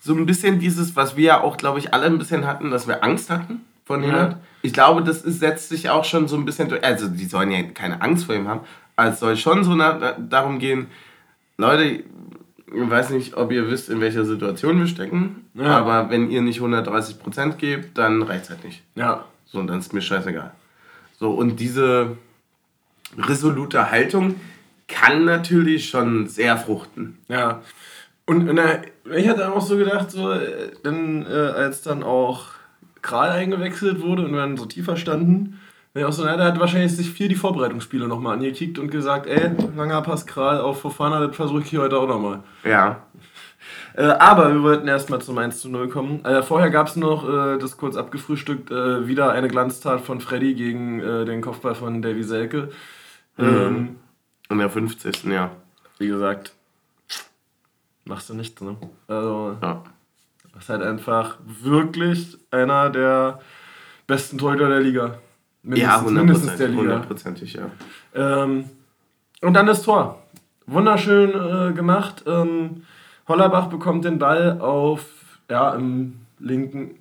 so 0.00 0.14
ein 0.14 0.26
bisschen 0.26 0.60
dieses, 0.60 0.94
was 0.94 1.16
wir 1.16 1.24
ja 1.24 1.40
auch, 1.40 1.56
glaube 1.56 1.80
ich, 1.80 1.92
alle 1.92 2.06
ein 2.06 2.18
bisschen 2.18 2.46
hatten, 2.46 2.70
dass 2.70 2.86
wir 2.86 3.02
Angst 3.02 3.30
hatten 3.30 3.62
von 3.84 4.02
Ja. 4.02 4.08
Nenad. 4.08 4.36
Ich 4.62 4.72
glaube, 4.72 5.02
das 5.02 5.22
ist, 5.22 5.40
setzt 5.40 5.68
sich 5.68 5.90
auch 5.90 6.04
schon 6.04 6.28
so 6.28 6.36
ein 6.36 6.44
bisschen 6.44 6.68
durch. 6.68 6.84
Also 6.84 7.08
die 7.08 7.26
sollen 7.26 7.50
ja 7.50 7.62
keine 7.64 8.00
Angst 8.00 8.26
vor 8.26 8.34
ihm 8.36 8.46
haben, 8.48 8.60
aber 8.94 9.08
es 9.10 9.18
soll 9.20 9.36
schon 9.36 9.64
so 9.64 9.76
darum 9.76 10.60
gehen, 10.60 10.86
Leute, 11.58 11.84
ich 11.84 12.04
weiß 12.90 13.10
nicht, 13.10 13.36
ob 13.36 13.52
ihr 13.52 13.70
wisst, 13.70 13.88
in 13.88 14.00
welcher 14.00 14.24
Situation 14.24 14.78
wir 14.78 14.86
stecken, 14.86 15.46
Ja. 15.54 15.78
aber 15.78 16.10
wenn 16.10 16.30
ihr 16.30 16.42
nicht 16.42 16.60
130% 16.60 17.56
gebt, 17.56 17.96
dann 17.96 18.22
reicht 18.22 18.50
halt 18.50 18.64
nicht. 18.64 18.82
Ja, 18.94 19.24
So, 19.46 19.60
und 19.60 19.68
dann 19.68 19.78
ist 19.78 19.92
mir 19.92 20.02
scheißegal. 20.02 20.52
So, 21.18 21.30
und 21.30 21.60
diese 21.60 22.16
resolute 23.16 23.90
Haltung 23.90 24.34
kann 24.88 25.24
natürlich 25.24 25.88
schon 25.88 26.26
sehr 26.28 26.56
fruchten. 26.56 27.18
Ja. 27.28 27.62
Und 28.26 28.52
na, 28.52 28.82
ich 29.16 29.28
hatte 29.28 29.52
auch 29.52 29.60
so 29.64 29.76
gedacht, 29.76 30.10
so, 30.10 30.32
äh, 30.32 30.72
dann, 30.82 31.24
äh, 31.24 31.28
als 31.28 31.82
dann 31.82 32.02
auch 32.02 32.46
Kral 33.02 33.30
eingewechselt 33.30 34.02
wurde 34.02 34.24
und 34.24 34.32
wir 34.32 34.40
dann 34.40 34.56
so 34.56 34.66
tiefer 34.66 34.96
standen, 34.96 35.60
ich 36.00 36.04
auch 36.04 36.12
so, 36.12 36.24
na, 36.24 36.36
der 36.36 36.46
hat 36.46 36.60
wahrscheinlich 36.60 36.94
sich 36.96 37.10
viel 37.10 37.28
die 37.28 37.34
Vorbereitungsspiele 37.34 38.08
nochmal 38.08 38.34
angekickt 38.34 38.78
und 38.78 38.90
gesagt, 38.90 39.26
ey, 39.26 39.50
langer 39.76 40.02
Pass 40.02 40.26
Kral 40.26 40.60
auf 40.60 40.80
Fofana, 40.80 41.26
das 41.26 41.36
versuche 41.36 41.60
ich 41.60 41.70
hier 41.70 41.80
heute 41.80 41.98
auch 41.98 42.08
nochmal. 42.08 42.42
Ja. 42.64 43.02
Äh, 43.94 44.04
aber 44.04 44.52
wir 44.52 44.62
wollten 44.62 44.88
erstmal 44.88 45.20
zum 45.22 45.38
1 45.38 45.60
zu 45.60 45.68
0 45.68 45.88
kommen. 45.88 46.24
Äh, 46.24 46.42
vorher 46.42 46.70
gab 46.70 46.88
es 46.88 46.96
noch, 46.96 47.28
äh, 47.28 47.58
das 47.58 47.76
kurz 47.76 47.96
abgefrühstückt, 47.96 48.70
äh, 48.70 49.06
wieder 49.08 49.30
eine 49.32 49.48
Glanztat 49.48 50.02
von 50.02 50.20
Freddy 50.20 50.54
gegen 50.54 51.00
äh, 51.00 51.24
den 51.24 51.40
Kopfball 51.40 51.74
von 51.74 52.02
Davy 52.02 52.22
Selke. 52.22 52.70
Ähm, 53.38 53.96
In 54.50 54.58
der 54.58 54.70
50. 54.70 55.24
Ja. 55.24 55.50
wie 55.98 56.08
gesagt, 56.08 56.52
machst 58.04 58.28
du 58.28 58.34
nichts, 58.34 58.60
ne? 58.60 58.76
Also, 59.08 59.56
ja. 59.62 59.82
das 60.52 60.64
ist 60.64 60.68
halt 60.68 60.82
einfach 60.82 61.38
wirklich 61.46 62.36
einer 62.50 62.90
der 62.90 63.40
besten 64.06 64.38
Torhüter 64.38 64.68
der 64.68 64.80
Liga. 64.80 65.18
Ja, 65.74 66.00
mindestens 66.02 66.56
der 66.56 66.68
Liga. 66.68 66.80
hundertprozentig, 66.80 67.54
ja. 67.54 67.70
Ähm, 68.14 68.64
und 69.42 69.54
dann 69.54 69.66
das 69.66 69.82
Tor. 69.82 70.22
Wunderschön 70.66 71.30
äh, 71.30 71.72
gemacht. 71.72 72.24
Ähm, 72.26 72.82
Hollerbach 73.28 73.66
bekommt 73.66 74.04
den 74.04 74.18
Ball 74.18 74.60
auf, 74.60 75.04
ja, 75.50 75.74
im 75.74 76.20
linken, 76.38 76.96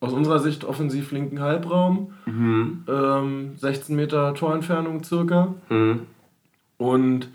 aus 0.00 0.12
unserer 0.12 0.38
Sicht 0.38 0.64
offensiv 0.64 1.12
linken 1.12 1.40
Halbraum. 1.40 2.12
Ähm, 2.26 3.54
16 3.56 3.96
Meter 3.96 4.34
Torentfernung 4.34 5.02
circa. 5.04 5.54
Mhm. 5.68 6.02
Und 6.78 7.28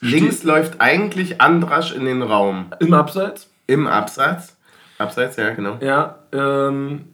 Links 0.00 0.44
läuft 0.44 0.80
eigentlich 0.80 1.40
Andrasch 1.40 1.92
in 1.92 2.04
den 2.04 2.22
Raum. 2.22 2.66
im 2.80 2.94
Abseits. 2.94 3.50
Im 3.66 3.86
Absatz. 3.86 4.56
Abseits, 4.98 5.36
ja, 5.36 5.50
genau. 5.50 5.76
Ja, 5.80 6.18
ähm, 6.32 7.04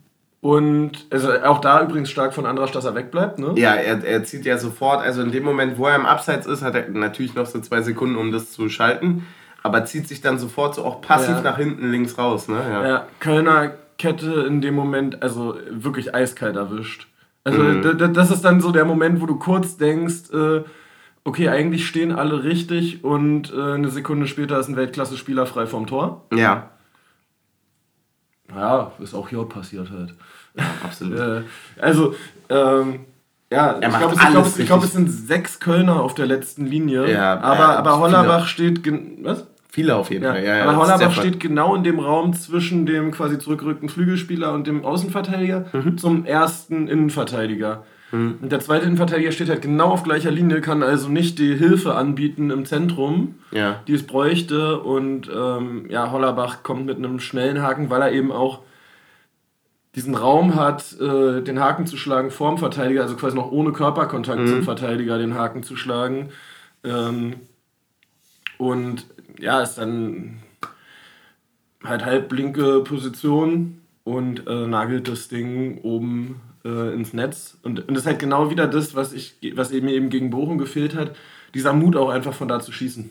und 0.44 1.06
also 1.10 1.32
auch 1.44 1.58
da 1.62 1.82
übrigens 1.82 2.10
stark 2.10 2.34
von 2.34 2.44
Andrasch, 2.44 2.70
dass 2.70 2.84
er 2.84 2.94
wegbleibt, 2.94 3.38
ne? 3.38 3.52
Ja, 3.56 3.72
er, 3.72 4.04
er 4.04 4.24
zieht 4.24 4.44
ja 4.44 4.58
sofort, 4.58 5.00
also 5.02 5.22
in 5.22 5.32
dem 5.32 5.42
Moment, 5.42 5.78
wo 5.78 5.86
er 5.86 5.96
im 5.96 6.04
Abseits 6.04 6.46
ist, 6.46 6.60
hat 6.62 6.74
er 6.74 6.86
natürlich 6.90 7.34
noch 7.34 7.46
so 7.46 7.58
zwei 7.60 7.80
Sekunden, 7.80 8.16
um 8.16 8.30
das 8.30 8.52
zu 8.52 8.68
schalten, 8.68 9.26
aber 9.62 9.86
zieht 9.86 10.06
sich 10.06 10.20
dann 10.20 10.38
sofort 10.38 10.74
so 10.74 10.84
auch 10.84 11.00
passiv 11.00 11.36
Ja. 11.36 11.40
nach 11.40 11.56
hinten 11.56 11.90
links 11.90 12.18
raus, 12.18 12.48
ne? 12.48 12.56
Ja. 12.70 12.86
Ja, 12.86 13.06
Kölner 13.20 13.70
Kette 13.96 14.44
in 14.46 14.60
dem 14.60 14.74
Moment, 14.74 15.22
also 15.22 15.56
wirklich 15.70 16.14
eiskalt 16.14 16.56
erwischt. 16.56 17.06
Also 17.44 17.62
Mhm. 17.62 18.12
das 18.12 18.30
ist 18.30 18.44
dann 18.44 18.60
so 18.60 18.70
der 18.70 18.84
Moment, 18.84 19.22
wo 19.22 19.26
du 19.26 19.36
kurz 19.38 19.78
denkst, 19.78 20.30
äh, 20.34 20.60
okay, 21.24 21.48
eigentlich 21.48 21.86
stehen 21.86 22.12
alle 22.12 22.44
richtig 22.44 23.02
und 23.02 23.50
äh, 23.50 23.72
eine 23.76 23.88
Sekunde 23.88 24.26
später 24.26 24.58
ist 24.58 24.68
ein 24.68 24.76
Weltklasse-Spieler 24.76 25.46
frei 25.46 25.64
vom 25.66 25.86
Tor. 25.86 26.26
ja. 26.34 26.68
Ja, 28.56 28.92
ist 29.00 29.14
auch 29.14 29.28
hier 29.28 29.44
passiert 29.44 29.90
halt. 29.90 30.14
absolut. 30.82 31.18
Äh, 31.20 31.42
also, 31.80 32.14
ähm, 32.48 33.00
ja, 33.52 33.76
ich 33.80 33.88
glaube, 33.88 34.14
es, 34.14 34.20
glaub, 34.30 34.58
ich 34.58 34.66
glaub, 34.66 34.84
es 34.84 34.92
sind 34.92 35.10
sechs 35.10 35.60
Kölner 35.60 36.00
auf 36.02 36.14
der 36.14 36.26
letzten 36.26 36.66
Linie. 36.66 37.10
Ja, 37.10 37.38
aber, 37.40 37.58
ja, 37.58 37.76
aber. 37.76 37.98
Hollerbach 37.98 38.46
steht. 38.46 38.80
Was? 39.22 39.46
Viele 39.70 39.96
auf 39.96 40.10
jeden 40.10 40.24
Ja, 40.24 40.32
Fall, 40.32 40.44
ja, 40.44 40.56
ja. 40.56 40.62
aber 40.64 40.72
ist 40.72 40.78
Hollerbach 40.78 41.12
steht 41.12 41.40
genau 41.40 41.74
in 41.74 41.82
dem 41.82 41.98
Raum 41.98 42.32
zwischen 42.32 42.86
dem 42.86 43.10
quasi 43.10 43.38
zurückgerückten 43.38 43.88
Flügelspieler 43.88 44.52
und 44.52 44.66
dem 44.68 44.84
Außenverteidiger 44.84 45.66
Mhm. 45.72 45.98
zum 45.98 46.24
ersten 46.24 46.86
Innenverteidiger. 46.88 47.84
Und 48.12 48.50
der 48.52 48.60
zweite 48.60 48.84
Innenverteidiger 48.86 49.32
steht 49.32 49.48
halt 49.48 49.62
genau 49.62 49.88
auf 49.88 50.04
gleicher 50.04 50.30
Linie, 50.30 50.60
kann 50.60 50.84
also 50.84 51.08
nicht 51.08 51.38
die 51.40 51.56
Hilfe 51.56 51.94
anbieten 51.96 52.50
im 52.50 52.64
Zentrum, 52.64 53.34
Ja. 53.50 53.82
die 53.88 53.94
es 53.94 54.06
bräuchte. 54.06 54.78
Und 54.80 55.28
ähm, 55.34 55.86
ja, 55.88 56.12
Hollerbach 56.12 56.62
kommt 56.62 56.86
mit 56.86 56.96
einem 56.98 57.18
schnellen 57.18 57.60
Haken, 57.60 57.90
weil 57.90 58.02
er 58.02 58.12
eben 58.12 58.30
auch 58.30 58.60
diesen 59.96 60.14
Raum 60.14 60.54
hat, 60.54 60.96
äh, 61.00 61.40
den 61.42 61.58
Haken 61.60 61.86
zu 61.86 61.96
schlagen 61.96 62.30
vorm 62.30 62.58
Verteidiger, 62.58 63.02
also 63.02 63.16
quasi 63.16 63.34
noch 63.36 63.50
ohne 63.50 63.72
Körperkontakt 63.72 64.48
zum 64.48 64.62
Verteidiger 64.62 65.18
den 65.18 65.34
Haken 65.34 65.62
zu 65.64 65.74
schlagen. 65.76 66.28
Ähm, 66.84 67.34
und 68.58 69.06
ja, 69.40 69.60
ist 69.62 69.76
dann 69.76 70.38
halt 71.82 72.04
halblinke 72.04 72.80
Position 72.84 73.80
und 74.04 74.46
äh, 74.46 74.66
nagelt 74.66 75.08
das 75.08 75.28
Ding 75.28 75.78
oben 75.82 76.40
äh, 76.64 76.92
ins 76.94 77.12
Netz. 77.12 77.56
Und, 77.62 77.80
und 77.86 77.94
das 77.94 78.02
ist 78.04 78.06
halt 78.06 78.18
genau 78.18 78.50
wieder 78.50 78.66
das, 78.66 78.94
was, 78.94 79.12
ich, 79.12 79.36
was 79.54 79.70
mir 79.72 79.92
eben 79.92 80.10
gegen 80.10 80.30
Bochum 80.30 80.58
gefehlt 80.58 80.94
hat, 80.94 81.14
dieser 81.54 81.72
Mut 81.72 81.96
auch 81.96 82.08
einfach 82.10 82.34
von 82.34 82.48
da 82.48 82.60
zu 82.60 82.72
schießen. 82.72 83.10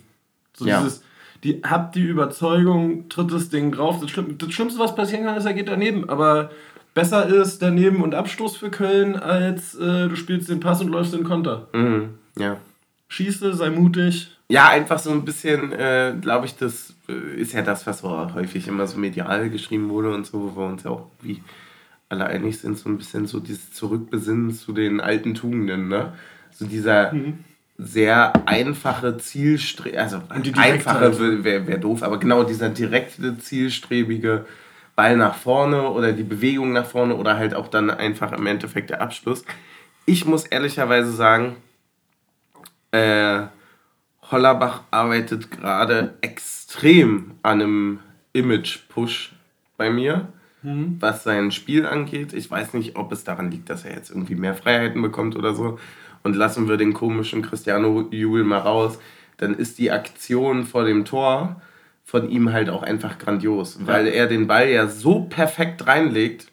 So 0.56 0.66
Ja. 0.66 0.82
dieses, 0.82 1.04
die, 1.44 1.62
habt 1.64 1.96
die 1.96 2.04
Überzeugung, 2.04 3.10
tritt 3.10 3.32
das 3.32 3.50
Ding 3.50 3.72
drauf. 3.72 4.00
Das, 4.00 4.10
Schlimm, 4.12 4.38
das 4.38 4.52
Schlimmste, 4.52 4.80
was 4.80 4.96
passieren 4.96 5.26
kann, 5.26 5.36
ist, 5.38 5.46
er 5.46 5.54
geht 5.54 5.68
daneben. 5.68 6.10
Aber 6.10 6.52
besser 6.94 7.28
ist 7.28 7.62
daneben 7.62 8.02
und 8.02 8.16
Abstoß 8.16 8.58
für 8.58 8.70
Köln, 8.70 9.16
als 9.16 9.76
äh, 9.76 10.08
du 10.08 10.16
spielst 10.16 10.50
den 10.50 10.60
Pass 10.60 10.82
und 10.82 10.88
läufst 10.90 11.14
den 11.14 11.24
Konter. 11.24 11.68
Mhm. 11.74 12.16
Ja. 12.38 12.58
Schieße, 13.10 13.54
sei 13.54 13.70
mutig. 13.70 14.32
Ja, 14.50 14.70
einfach 14.70 15.00
so 15.00 15.12
ein 15.12 15.26
bisschen, 15.26 15.72
äh, 15.72 16.16
glaube 16.20 16.46
ich, 16.46 16.56
das 16.56 16.94
äh, 17.08 17.40
ist 17.42 17.54
ja 17.54 17.62
das, 17.62 17.86
was 17.88 18.00
so 18.00 18.34
häufig 18.34 18.68
immer 18.68 18.88
so 18.88 18.98
medial 18.98 19.50
geschrieben 19.50 19.90
wurde 19.90 20.14
und 20.14 20.26
so, 20.26 20.42
wo 20.56 20.62
wir 20.62 20.68
uns 20.68 20.84
ja 20.84 20.92
auch 20.92 21.08
wie 21.22 21.42
alle 22.14 22.28
einig 22.28 22.60
sind, 22.60 22.78
so 22.78 22.90
ein 22.90 22.98
bisschen 22.98 23.26
so 23.26 23.40
dieses 23.40 23.74
Zurückbesinnen 23.74 24.52
zu 24.52 24.72
den 24.72 25.02
alten 25.02 25.34
Tugenden, 25.34 25.88
ne? 25.88 26.14
So 26.52 26.66
dieser 26.66 27.12
sehr 27.78 28.34
einfache 28.48 29.18
Zielstre 29.18 29.98
also 29.98 30.22
einfache 30.30 31.44
wäre 31.44 31.68
wär 31.68 31.78
doof, 31.80 32.04
aber 32.04 32.20
genau 32.20 32.44
dieser 32.44 32.70
direkte, 32.70 33.38
zielstrebige 33.40 34.46
Ball 34.96 35.18
nach 35.18 35.36
vorne 35.36 35.90
oder 35.90 36.14
die 36.14 36.24
Bewegung 36.24 36.72
nach 36.72 36.86
vorne 36.86 37.16
oder 37.16 37.36
halt 37.38 37.56
auch 37.56 37.68
dann 37.68 37.90
einfach 37.90 38.32
im 38.32 38.46
Endeffekt 38.46 38.92
der 38.92 39.02
Abschluss. 39.02 39.44
Ich 40.06 40.26
muss 40.26 40.46
ehrlicherweise 40.46 41.12
sagen, 41.12 41.56
äh, 42.92 43.48
Hollerbach 44.30 44.84
arbeitet 44.92 45.50
gerade 45.50 46.14
extrem 46.22 47.32
an 47.42 47.62
einem 47.62 48.00
Image-Push 48.34 49.34
bei 49.78 49.90
mir, 49.90 50.28
was 50.64 51.24
sein 51.24 51.52
Spiel 51.52 51.86
angeht. 51.86 52.34
Ich 52.34 52.50
weiß 52.50 52.74
nicht, 52.74 52.96
ob 52.96 53.12
es 53.12 53.24
daran 53.24 53.52
liegt, 53.52 53.70
dass 53.70 53.84
er 53.86 53.94
jetzt 53.94 54.10
irgendwie 54.10 54.36
mehr 54.36 54.56
Freiheiten 54.56 55.02
bekommt 55.02 55.36
oder 55.36 55.54
so. 55.54 55.78
Und 56.24 56.36
lassen 56.36 56.70
wir 56.70 56.78
den 56.78 56.94
komischen 56.94 57.42
Cristiano 57.42 58.08
Jubel 58.12 58.44
mal 58.44 58.60
raus, 58.60 58.98
dann 59.38 59.54
ist 59.56 59.78
die 59.78 59.92
Aktion 59.92 60.64
vor 60.66 60.86
dem 60.86 61.04
Tor 61.04 61.62
von 62.06 62.30
ihm 62.30 62.54
halt 62.54 62.70
auch 62.70 62.84
einfach 62.84 63.18
grandios, 63.18 63.80
weil 63.86 64.08
er 64.08 64.28
den 64.28 64.48
Ball 64.48 64.70
ja 64.70 64.88
so 64.88 65.22
perfekt 65.22 65.88
reinlegt, 65.88 66.48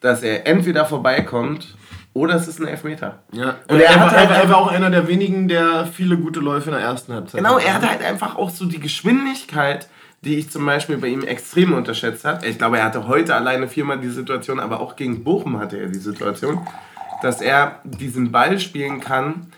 dass 0.00 0.22
er 0.22 0.46
entweder 0.46 0.84
vorbeikommt 0.84 1.76
oder 2.12 2.34
es 2.36 2.46
ist 2.46 2.60
ein 2.60 2.68
Elfmeter. 2.68 3.18
Ja. 3.32 3.56
Und 3.68 3.80
er, 3.80 3.90
er, 3.90 3.96
war, 3.96 4.10
hat 4.10 4.16
halt 4.16 4.30
er 4.30 4.48
war 4.48 4.58
auch 4.58 4.68
einer 4.68 4.88
der 4.90 5.08
wenigen, 5.08 5.48
der 5.48 5.86
viele 5.86 6.16
gute 6.16 6.40
Läufe 6.40 6.70
in 6.70 6.76
der 6.76 6.84
ersten 6.84 7.12
Halbzeit 7.12 7.40
Genau, 7.42 7.56
hatte. 7.56 7.66
er 7.66 7.74
hat 7.74 7.88
halt 7.90 8.02
einfach 8.02 8.36
auch 8.36 8.50
so 8.50 8.66
die 8.66 8.78
Geschwindigkeit, 8.78 9.88
die 10.24 10.36
ich 10.36 10.50
zum 10.50 10.64
Beispiel 10.64 10.96
bei 10.96 11.08
ihm 11.08 11.22
extrem 11.22 11.72
unterschätzt 11.72 12.24
habe. 12.24 12.46
Ich 12.46 12.58
glaube, 12.58 12.78
er 12.78 12.84
hatte 12.84 13.06
heute 13.06 13.34
alleine 13.34 13.68
viermal 13.68 13.98
die 13.98 14.08
Situation, 14.08 14.60
aber 14.60 14.80
auch 14.80 14.96
gegen 14.96 15.22
Bochum 15.24 15.58
hatte 15.58 15.78
er 15.78 15.88
die 15.88 15.98
Situation, 15.98 16.66
dass 17.22 17.40
er 17.40 17.80
diesen 17.84 18.32
Ball 18.32 18.58
spielen 18.58 19.00
kann, 19.00 19.52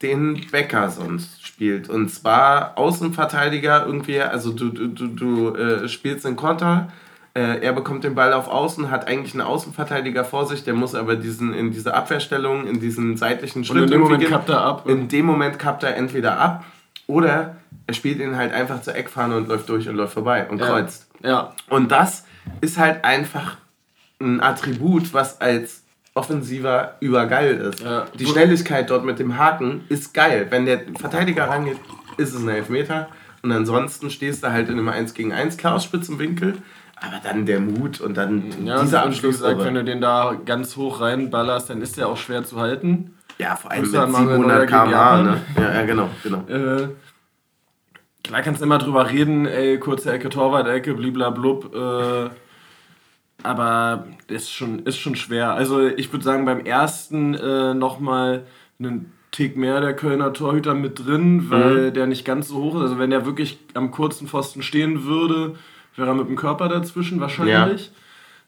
den 0.00 0.46
Becker 0.50 0.90
sonst 0.90 1.46
spielt. 1.46 1.88
Und 1.88 2.10
zwar 2.10 2.76
Außenverteidiger 2.76 3.86
irgendwie, 3.86 4.20
also 4.20 4.52
du, 4.52 4.70
du, 4.70 4.88
du, 4.88 5.06
du 5.06 5.54
äh, 5.54 5.88
spielst 5.88 6.26
einen 6.26 6.36
Konter, 6.36 6.88
äh, 7.34 7.60
er 7.62 7.72
bekommt 7.72 8.04
den 8.04 8.14
Ball 8.14 8.32
auf 8.32 8.48
Außen, 8.48 8.90
hat 8.90 9.06
eigentlich 9.06 9.32
einen 9.32 9.42
Außenverteidiger 9.42 10.24
vor 10.24 10.46
sich, 10.46 10.64
der 10.64 10.74
muss 10.74 10.94
aber 10.94 11.16
diesen, 11.16 11.54
in 11.54 11.70
diese 11.70 11.94
Abwehrstellung, 11.94 12.66
in 12.66 12.80
diesen 12.80 13.16
seitlichen 13.16 13.64
Schritt 13.64 13.84
in 13.84 13.90
dem 13.90 14.00
Moment 14.00 14.20
gehen. 14.20 14.30
kappt 14.30 14.50
er 14.50 14.60
ab. 14.60 14.88
In 14.88 15.08
dem 15.08 15.24
Moment 15.24 15.58
kappt 15.58 15.82
er 15.82 15.96
entweder 15.96 16.38
ab 16.38 16.64
oder 17.12 17.56
er 17.86 17.94
spielt 17.94 18.20
ihn 18.20 18.36
halt 18.36 18.52
einfach 18.52 18.80
zur 18.82 18.94
Eckfahne 18.96 19.36
und 19.36 19.48
läuft 19.48 19.68
durch 19.68 19.88
und 19.88 19.96
läuft 19.96 20.14
vorbei 20.14 20.48
und 20.48 20.58
Ja. 20.60 20.66
kreuzt. 20.66 21.08
Ja. 21.22 21.52
Und 21.68 21.92
das 21.92 22.24
ist 22.60 22.78
halt 22.78 23.04
einfach 23.04 23.56
ein 24.20 24.40
Attribut, 24.40 25.12
was 25.12 25.40
als 25.40 25.82
Offensiver 26.14 26.96
übergeil 27.00 27.54
ist. 27.56 27.80
Ja. 27.80 28.06
Die 28.18 28.26
Schnelligkeit 28.26 28.90
dort 28.90 29.04
mit 29.04 29.18
dem 29.18 29.36
Haken 29.38 29.84
ist 29.88 30.12
geil. 30.14 30.46
Wenn 30.50 30.66
der 30.66 30.82
Verteidiger 30.98 31.48
rangeht, 31.48 31.78
ist 32.18 32.34
es 32.34 32.42
ein 32.42 32.48
Elfmeter. 32.48 33.08
Und 33.42 33.50
ansonsten 33.52 34.10
stehst 34.10 34.44
du 34.44 34.52
halt 34.52 34.68
in 34.68 34.78
einem 34.78 34.88
1 34.88 35.14
gegen 35.14 35.32
1, 35.32 35.56
klar 35.56 35.74
aus 35.74 35.84
spitzem 35.84 36.18
Winkel. 36.18 36.58
Aber 36.96 37.20
dann 37.24 37.46
der 37.46 37.58
Mut 37.58 38.00
und 38.00 38.16
dann 38.16 38.64
Ja, 38.64 38.80
dieser 38.80 39.02
Abschluss. 39.04 39.38
gesagt, 39.38 39.58
wenn 39.64 39.74
du 39.74 39.82
den 39.82 40.00
da 40.00 40.36
ganz 40.44 40.76
hoch 40.76 41.00
reinballerst, 41.00 41.68
dann 41.70 41.82
ist 41.82 41.96
der 41.96 42.06
auch 42.08 42.16
schwer 42.16 42.44
zu 42.44 42.60
halten. 42.60 43.14
Ja, 43.38 43.56
vor 43.56 43.70
allem 43.70 43.82
mit 43.82 43.94
dann 43.94 44.10
Manuel 44.10 44.36
700 44.36 44.46
Neuer 44.46 44.66
gegen 44.66 44.90
km/h. 44.90 45.22
Ne? 45.22 45.42
Ja, 45.56 45.74
ja, 45.74 45.82
genau. 45.84 46.10
genau. 46.22 46.38
Äh, 46.48 46.88
klar 48.24 48.42
kannst 48.42 48.60
du 48.60 48.64
immer 48.64 48.78
drüber 48.78 49.10
reden, 49.10 49.46
ey, 49.46 49.78
kurze 49.78 50.12
Ecke, 50.12 50.28
Torwart-Ecke, 50.28 50.94
bliblablub. 50.94 51.74
Äh, 51.74 52.30
aber 53.42 54.06
ist 54.28 54.52
schon, 54.52 54.80
ist 54.80 54.98
schon 54.98 55.16
schwer. 55.16 55.52
Also 55.52 55.86
ich 55.86 56.12
würde 56.12 56.24
sagen, 56.24 56.44
beim 56.44 56.60
ersten 56.60 57.34
äh, 57.34 57.74
nochmal 57.74 58.44
einen 58.78 59.12
Tick 59.32 59.56
mehr 59.56 59.80
der 59.80 59.96
Kölner 59.96 60.32
Torhüter 60.32 60.74
mit 60.74 61.04
drin, 61.04 61.50
weil 61.50 61.90
der 61.90 62.06
nicht 62.06 62.24
ganz 62.24 62.48
so 62.48 62.56
hoch 62.56 62.76
ist. 62.76 62.82
Also 62.82 62.98
wenn 62.98 63.10
der 63.10 63.24
wirklich 63.24 63.58
am 63.74 63.90
kurzen 63.90 64.28
Pfosten 64.28 64.62
stehen 64.62 65.04
würde, 65.04 65.56
wäre 65.96 66.08
er 66.08 66.14
mit 66.14 66.28
dem 66.28 66.36
Körper 66.36 66.68
dazwischen 66.68 67.18
wahrscheinlich. 67.18 67.90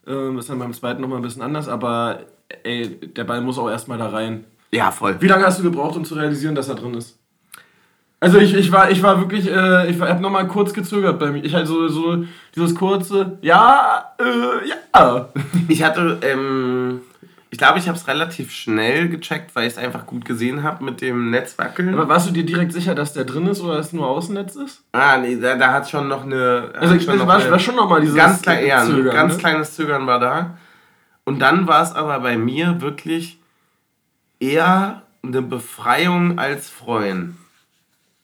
Ähm, 0.07 0.37
ist 0.37 0.49
dann 0.49 0.59
beim 0.59 0.73
zweiten 0.73 1.01
nochmal 1.01 1.19
ein 1.19 1.23
bisschen 1.23 1.41
anders, 1.41 1.67
aber 1.67 2.19
ey, 2.63 2.99
der 2.99 3.23
Ball 3.23 3.41
muss 3.41 3.57
auch 3.57 3.69
erstmal 3.69 3.97
da 3.97 4.09
rein. 4.09 4.45
Ja, 4.75 4.91
voll. 4.91 5.15
Wie 5.19 5.27
lange 5.27 5.45
hast 5.45 5.59
du 5.59 5.63
gebraucht, 5.63 5.95
um 5.95 6.03
zu 6.05 6.15
realisieren, 6.15 6.53
dass 6.55 6.67
er 6.69 6.75
drin 6.75 6.93
ist? 6.95 7.17
Also 8.19 8.39
ich, 8.39 8.53
ich 8.55 8.71
war 8.71 8.89
ich 8.89 9.03
war 9.03 9.19
wirklich 9.19 9.47
äh, 9.49 9.89
ich 9.89 9.99
habe 10.01 10.21
noch 10.21 10.31
mal 10.31 10.47
kurz 10.47 10.73
gezögert 10.73 11.19
bei 11.19 11.31
mir. 11.31 11.43
Ich 11.43 11.53
halt 11.53 11.67
so, 11.67 11.87
so 11.87 12.23
dieses 12.55 12.73
kurze 12.73 13.37
ja 13.41 14.13
äh, 14.19 14.67
ja. 14.67 15.29
Ich 15.67 15.83
hatte, 15.83 16.17
ähm, 16.21 17.01
ich 17.51 17.57
glaube, 17.57 17.77
ich 17.79 17.87
habe 17.87 17.97
es 17.97 18.07
relativ 18.07 18.51
schnell 18.51 19.09
gecheckt, 19.09 19.55
weil 19.55 19.67
ich 19.67 19.73
es 19.73 19.77
einfach 19.77 20.05
gut 20.05 20.25
gesehen 20.25 20.63
habe 20.63 20.83
mit 20.83 21.01
dem 21.01 21.29
Netzwackeln. 21.29 21.93
Aber 21.93 22.07
warst 22.09 22.27
du 22.27 22.31
dir 22.33 22.45
direkt 22.45 22.73
sicher, 22.73 22.95
dass 22.95 23.13
der 23.13 23.25
drin 23.25 23.47
ist 23.47 23.61
oder 23.61 23.77
dass 23.77 23.87
es 23.87 23.93
nur 23.93 24.07
Außennetz 24.07 24.55
ist? 24.55 24.81
ah, 24.93 25.17
nee, 25.17 25.37
da, 25.39 25.55
da 25.55 25.71
hat 25.73 25.89
schon 25.89 26.07
noch 26.07 26.23
eine. 26.23 26.71
Also 26.79 26.95
ich, 26.95 27.03
schon 27.03 27.19
war, 27.27 27.35
eine- 27.37 27.51
war 27.51 27.59
schon 27.59 27.75
noch 27.75 27.89
mal 27.89 28.01
dieses 28.01 28.15
ganz 28.15 28.41
klein, 28.41 28.63
Zögern, 28.85 29.13
ganz 29.15 29.33
ne? 29.35 29.39
kleines 29.39 29.75
Zögern 29.75 30.07
war 30.07 30.19
da. 30.19 30.57
Und 31.25 31.39
dann 31.39 31.67
war 31.67 31.83
es 31.83 31.93
aber 31.93 32.19
bei 32.19 32.37
mir 32.37 32.81
wirklich 32.81 33.39
eher 34.45 35.01
eine 35.23 35.41
Befreiung 35.41 36.37
als 36.37 36.69
Freuen. 36.69 37.37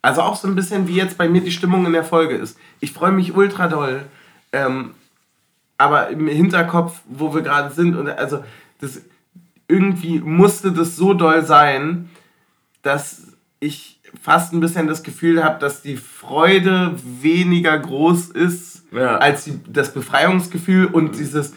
Also 0.02 0.22
auch 0.22 0.36
so 0.36 0.48
ein 0.48 0.56
bisschen 0.56 0.88
wie 0.88 0.96
jetzt 0.96 1.18
bei 1.18 1.30
mir 1.30 1.42
die 1.42 1.52
Stimmung 1.52 1.86
in 1.86 1.94
der 1.94 2.04
Folge 2.04 2.36
ist. 2.36 2.58
Ich 2.80 2.92
freue 2.94 3.12
mich 3.12 3.36
ultra 3.36 3.68
doll. 3.68 4.04
Ähm, 4.52 4.92
aber 5.78 6.10
im 6.10 6.28
Hinterkopf, 6.28 7.00
wo 7.08 7.34
wir 7.34 7.42
gerade 7.42 7.74
sind, 7.74 7.96
und 7.96 8.08
also 8.10 8.44
das 8.80 9.02
irgendwie 9.68 10.20
musste 10.20 10.72
das 10.72 10.96
so 10.96 11.14
doll 11.14 11.46
sein, 11.46 12.10
dass 12.82 13.28
ich 13.60 14.00
fast 14.22 14.54
ein 14.54 14.60
bisschen 14.60 14.88
das 14.88 15.04
Gefühl 15.04 15.44
habe, 15.44 15.60
dass 15.60 15.82
die 15.82 15.98
Freude 15.98 16.96
weniger 17.22 17.78
groß 17.80 18.30
ist 18.30 18.84
Ja. 18.92 19.18
als 19.18 19.46
die, 19.46 19.60
das 19.68 19.94
Befreiungsgefühl 19.94 20.86
und 20.88 21.18
dieses, 21.18 21.54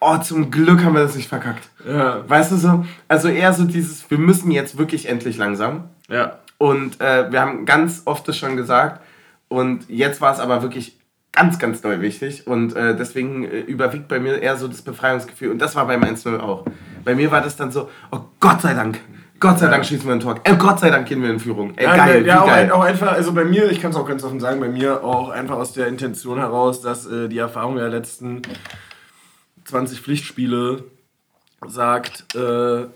oh, 0.00 0.18
zum 0.18 0.50
Glück 0.50 0.84
haben 0.84 0.94
wir 0.94 1.02
das 1.02 1.16
nicht 1.16 1.28
verkackt. 1.28 1.68
Ja, 1.86 2.28
Weißt 2.28 2.52
du 2.52 2.56
so? 2.56 2.84
Also 3.08 3.28
eher 3.28 3.52
so 3.52 3.64
dieses, 3.64 4.10
wir 4.10 4.18
müssen 4.18 4.50
jetzt 4.50 4.78
wirklich 4.78 5.08
endlich 5.08 5.36
langsam. 5.36 5.84
ja. 6.08 6.38
Und 6.60 7.00
äh, 7.00 7.30
wir 7.30 7.40
haben 7.40 7.66
ganz 7.66 8.02
oft 8.04 8.26
das 8.26 8.36
schon 8.36 8.56
gesagt. 8.56 9.00
Und 9.46 9.88
jetzt 9.88 10.20
war 10.20 10.32
es 10.32 10.40
aber 10.40 10.60
wirklich 10.60 10.98
ganz, 11.30 11.60
ganz 11.60 11.80
doll 11.82 12.00
wichtig. 12.00 12.48
Und 12.48 12.74
äh, 12.74 12.96
deswegen 12.96 13.44
äh, 13.44 13.60
überwiegt 13.60 14.08
bei 14.08 14.18
mir 14.18 14.42
eher 14.42 14.56
so 14.56 14.66
das 14.66 14.82
Befreiungsgefühl. 14.82 15.52
Und 15.52 15.60
das 15.60 15.76
war 15.76 15.86
beim 15.86 16.02
1-0 16.02 16.40
auch. 16.40 16.64
Bei 17.04 17.14
mir 17.14 17.30
war 17.30 17.42
das 17.42 17.56
dann 17.56 17.70
so, 17.70 17.88
oh 18.10 18.22
Gott 18.40 18.60
sei 18.62 18.74
Dank. 18.74 18.98
Gott 19.38 19.60
sei 19.60 19.68
Dank 19.68 19.86
schießen 19.86 20.04
wir 20.04 20.14
ein 20.14 20.20
Tor. 20.20 20.34
Äh, 20.42 20.56
Gott 20.56 20.80
sei 20.80 20.90
Dank 20.90 21.06
gehen 21.06 21.22
wir 21.22 21.30
in 21.30 21.38
Führung. 21.38 21.74
Ey, 21.76 21.84
Ja, 21.84 21.96
geil, 21.96 22.26
ja 22.26 22.34
wie 22.34 22.38
auch, 22.38 22.48
ein, 22.48 22.70
auch 22.72 22.82
einfach, 22.82 23.12
also 23.12 23.32
bei 23.32 23.44
mir, 23.44 23.70
ich 23.70 23.80
kann 23.80 23.92
es 23.92 23.96
auch 23.96 24.08
ganz 24.08 24.24
offen 24.24 24.40
sagen, 24.40 24.58
bei 24.58 24.68
mir 24.68 25.04
auch 25.04 25.28
einfach 25.30 25.58
aus 25.58 25.72
der 25.74 25.86
Intention 25.86 26.38
heraus, 26.38 26.80
dass 26.80 27.06
äh, 27.06 27.28
die 27.28 27.38
Erfahrung 27.38 27.76
der 27.76 27.88
letzten 27.88 28.42
20 29.68 30.00
Pflichtspiele 30.00 30.84
sagt, 31.66 32.34
äh, 32.34 32.86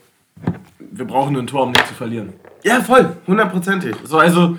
wir 0.78 1.04
brauchen 1.06 1.36
ein 1.36 1.46
Tor, 1.46 1.64
um 1.64 1.72
nicht 1.72 1.86
zu 1.86 1.94
verlieren. 1.94 2.32
Ja, 2.64 2.80
voll. 2.80 3.16
Hundertprozentig. 3.26 3.96
So, 4.04 4.18
also 4.18 4.58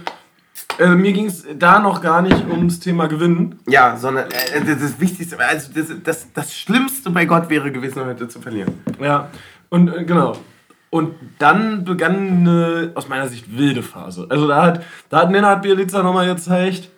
äh, 0.77 0.89
mir 0.89 1.13
ging 1.13 1.25
es 1.25 1.45
da 1.57 1.79
noch 1.79 2.01
gar 2.01 2.21
nicht 2.21 2.45
ums 2.47 2.79
Thema 2.79 3.07
Gewinnen. 3.07 3.59
Ja, 3.67 3.97
sondern 3.97 4.29
äh, 4.29 4.63
das, 4.63 4.99
Wichtigste, 4.99 5.39
also 5.39 5.71
das, 5.73 5.87
das, 6.03 6.33
das 6.33 6.55
Schlimmste 6.55 7.09
bei 7.09 7.25
Gott 7.25 7.49
wäre 7.49 7.71
gewesen, 7.71 8.05
heute 8.05 8.27
zu 8.27 8.39
verlieren. 8.39 8.81
Ja, 8.99 9.29
und 9.69 9.89
äh, 9.89 10.03
genau. 10.03 10.37
Und 10.89 11.15
dann 11.39 11.85
begann 11.85 12.47
eine, 12.47 12.91
aus 12.93 13.09
meiner 13.09 13.27
Sicht, 13.27 13.57
wilde 13.57 13.81
Phase. 13.81 14.27
Also 14.29 14.47
da 14.47 14.61
hat, 14.61 14.83
da 15.09 15.21
hat 15.21 15.31
Nenad 15.31 15.63
Bielica 15.63 16.03
nochmal 16.03 16.27
gezeigt, 16.27 16.89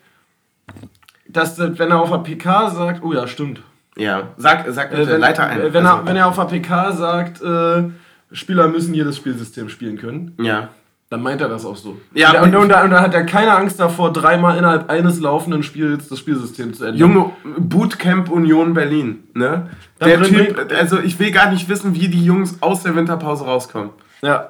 dass, 1.29 1.57
wenn 1.57 1.91
er 1.91 2.01
auf 2.01 2.09
der 2.11 2.17
PK 2.17 2.71
sagt, 2.71 3.03
oh 3.03 3.13
ja, 3.13 3.25
stimmt. 3.27 3.61
Ja, 3.97 4.29
sag, 4.37 4.65
sag 4.71 4.89
bitte, 4.89 5.03
Äh, 5.03 5.07
wenn, 5.07 5.21
Leiter 5.21 5.47
ein. 5.47 5.61
äh, 5.61 5.73
wenn, 5.73 5.85
Also, 5.85 5.99
er, 6.01 6.05
wenn 6.07 6.15
er 6.17 6.27
auf 6.27 6.35
der 6.35 6.43
PK 6.45 6.91
sagt, 6.91 7.41
äh, 7.41 7.83
Spieler 8.31 8.67
müssen 8.67 8.93
jedes 8.93 9.17
Spielsystem 9.17 9.69
spielen 9.69 9.97
können, 9.97 10.33
ja. 10.41 10.67
dann 11.09 11.21
meint 11.23 11.39
er 11.39 11.47
das 11.47 11.65
auch 11.65 11.77
so. 11.77 11.97
Ja, 12.13 12.41
und, 12.41 12.53
und, 12.53 12.63
und, 12.63 12.69
da, 12.69 12.83
und 12.83 12.89
da 12.91 12.99
hat 13.01 13.13
er 13.13 13.23
keine 13.25 13.55
Angst 13.55 13.79
davor, 13.79 14.11
dreimal 14.11 14.57
innerhalb 14.57 14.89
eines 14.89 15.19
laufenden 15.21 15.63
Spiels 15.63 16.09
das 16.09 16.19
Spielsystem 16.19 16.73
zu 16.73 16.83
ändern. 16.83 16.99
Junge, 16.99 17.29
Bootcamp 17.57 18.29
Union 18.29 18.73
Berlin, 18.73 19.23
ne? 19.33 19.69
Dann 19.99 20.09
Der 20.09 20.21
Typ, 20.23 20.67
also 20.77 20.99
ich 20.99 21.17
will 21.19 21.31
gar 21.31 21.49
nicht 21.51 21.69
wissen, 21.69 21.95
wie 21.95 22.09
die 22.09 22.25
Jungs 22.25 22.57
aus 22.61 22.83
der 22.83 22.95
Winterpause 22.95 23.45
rauskommen. 23.45 23.91
Ja, 24.21 24.49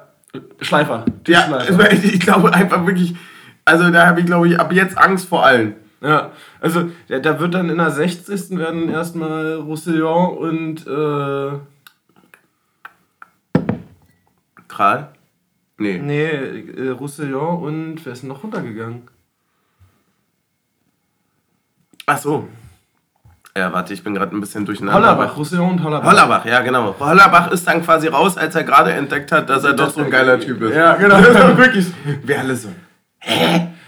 Schleifer. 0.60 1.04
Ja, 1.28 1.42
Schleifer. 1.42 1.92
ich, 1.92 2.14
ich 2.14 2.20
glaube 2.20 2.52
einfach 2.52 2.84
wirklich, 2.84 3.14
also 3.64 3.90
da 3.90 4.06
habe 4.06 4.20
ich 4.20 4.26
glaube 4.26 4.48
ich 4.48 4.58
ab 4.58 4.72
jetzt 4.72 4.98
Angst 4.98 5.28
vor 5.28 5.46
allen. 5.46 5.74
Ja, 6.06 6.30
also 6.60 6.88
da, 7.08 7.18
da 7.18 7.40
wird 7.40 7.54
dann 7.54 7.68
in 7.68 7.78
der 7.78 7.90
60. 7.90 8.56
werden 8.56 8.88
erstmal 8.88 9.54
Roussillon 9.54 10.38
und 10.38 10.86
äh, 10.86 11.58
Kral? 14.68 15.08
Nee. 15.78 15.98
nee, 15.98 16.30
äh, 16.30 16.90
Roussillon 16.90 17.60
und 17.60 18.06
wer 18.06 18.12
ist 18.12 18.22
denn 18.22 18.28
noch 18.28 18.44
runtergegangen? 18.44 19.08
Ach 22.06 22.18
so. 22.18 22.48
Ja, 23.56 23.72
warte, 23.72 23.92
ich 23.92 24.04
bin 24.04 24.14
gerade 24.14 24.36
ein 24.36 24.40
bisschen 24.40 24.64
durcheinander. 24.64 25.00
Hollerbach, 25.00 25.36
Roussillon 25.36 25.70
und 25.70 25.82
Hollerbach. 25.82 26.08
Hollerbach, 26.08 26.46
ja 26.46 26.60
genau. 26.60 26.94
Hollerbach 27.00 27.50
ist 27.50 27.66
dann 27.66 27.82
quasi 27.82 28.06
raus, 28.06 28.36
als 28.36 28.54
er 28.54 28.62
gerade 28.62 28.92
entdeckt 28.92 29.32
hat, 29.32 29.50
dass 29.50 29.64
er 29.64 29.72
doch 29.72 29.90
so 29.90 30.02
ein 30.02 30.10
geiler 30.10 30.38
Typ 30.38 30.62
ist. 30.62 30.76
Ja, 30.76 30.94
genau. 30.94 31.16
wirklich. 31.56 31.86
Wir 32.22 32.38
alle 32.38 32.54
so. 32.54 32.68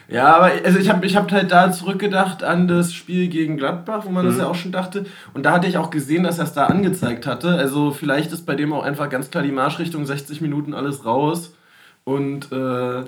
Ja, 0.09 0.35
aber 0.37 0.51
also 0.65 0.79
ich 0.79 0.89
habe 0.89 1.05
ich 1.05 1.17
hab 1.17 1.31
halt 1.31 1.53
da 1.53 1.71
zurückgedacht 1.71 2.43
an 2.43 2.67
das 2.67 2.95
Spiel 2.95 3.29
gegen 3.29 3.57
Gladbach, 3.59 4.05
wo 4.07 4.11
man 4.11 4.25
Mhm. 4.25 4.31
das 4.31 4.39
ja 4.39 4.47
auch 4.47 4.55
schon 4.55 4.73
dachte. 4.73 5.05
Und 5.35 5.45
da 5.45 5.53
hatte 5.53 5.67
ich 5.67 5.77
auch 5.77 5.91
gesehen, 5.91 6.23
dass 6.25 6.39
er 6.39 6.45
es 6.45 6.55
da 6.55 6.67
angezeigt 6.67 7.27
hatte. 7.27 7.51
Also 7.51 7.91
vielleicht 7.93 8.33
ist 8.33 8.47
bei 8.47 8.55
dem 8.55 8.73
auch 8.73 8.83
einfach 8.85 9.11
ganz 9.11 9.31
klar 9.31 9.43
die 9.43 9.53
Marschrichtung 9.53 10.07
60 10.07 10.41
Minuten 10.41 10.73
alles 10.75 11.05
raus. 11.05 11.55
Und 12.05 12.51
äh, 12.53 12.57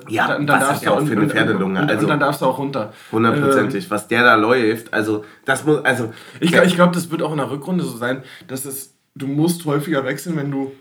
Ja, 0.09 0.27
dann, 0.27 0.47
was 0.47 0.59
darfst 0.59 0.85
du 0.85 0.91
auch 0.91 1.01
für 1.01 1.13
eine 1.13 1.27
Pferdelunge? 1.27 1.79
Und, 1.81 1.89
Also- 1.89 2.03
und 2.03 2.09
dann 2.09 2.19
darfst 2.19 2.41
du 2.41 2.45
auch 2.45 2.59
runter. 2.59 2.93
Hundertprozentig. 3.11 3.89
Was 3.89 4.07
der 4.07 4.23
da 4.23 4.35
läuft, 4.35 4.93
also 4.93 5.25
das 5.43 5.65
muss, 5.65 5.83
also 5.83 6.13
Ich 6.39 6.51
glaube, 6.51 6.67
ich 6.67 6.75
glaub, 6.75 6.93
das 6.93 7.09
wird 7.09 7.23
auch 7.23 7.31
in 7.31 7.37
der 7.37 7.49
Rückrunde 7.49 7.83
so 7.83 7.97
sein, 7.97 8.21
dass 8.47 8.65
es, 8.65 8.93
du 9.15 9.25
musst 9.25 9.65
häufiger 9.65 10.05
wechseln, 10.05 10.37
wenn 10.37 10.51
du 10.51 10.71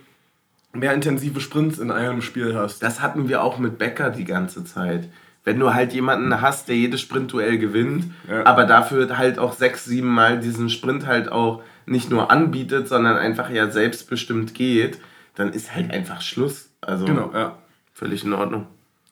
mehr 0.74 0.92
intensive 0.92 1.40
Sprints 1.40 1.78
in 1.78 1.90
einem 1.90 2.20
Spiel 2.20 2.54
hast. 2.54 2.82
das 2.82 3.00
hatten 3.00 3.28
wir 3.30 3.42
auch 3.42 3.56
mit 3.58 3.78
Becker 3.78 4.10
die 4.10 4.24
ganze 4.26 4.64
Zeit. 4.64 5.08
Wenn 5.44 5.58
du 5.58 5.72
halt 5.72 5.92
jemanden 5.94 6.40
hast, 6.40 6.68
der 6.68 6.76
jedes 6.76 7.00
Sprintduell 7.00 7.58
gewinnt, 7.58 8.12
Ja. 8.28 8.44
aber 8.46 8.64
dafür 8.64 9.16
halt 9.16 9.38
auch 9.38 9.54
sechs, 9.54 9.84
sieben 9.86 10.08
Mal 10.08 10.38
diesen 10.40 10.68
Sprint 10.68 11.06
halt 11.06 11.32
auch 11.32 11.62
nicht 11.86 12.10
nur 12.10 12.30
anbietet, 12.30 12.88
sondern 12.88 13.16
einfach 13.16 13.50
ja 13.50 13.70
selbstbestimmt 13.70 14.54
geht, 14.54 15.00
dann 15.34 15.52
ist 15.52 15.74
halt 15.74 15.90
einfach 15.90 16.20
Schluss. 16.20 16.68
Also 16.82 17.06
Genau, 17.06 17.30
ja. 17.32 17.56
völlig 17.94 18.22
in 18.24 18.32
Ordnung. 18.34 18.66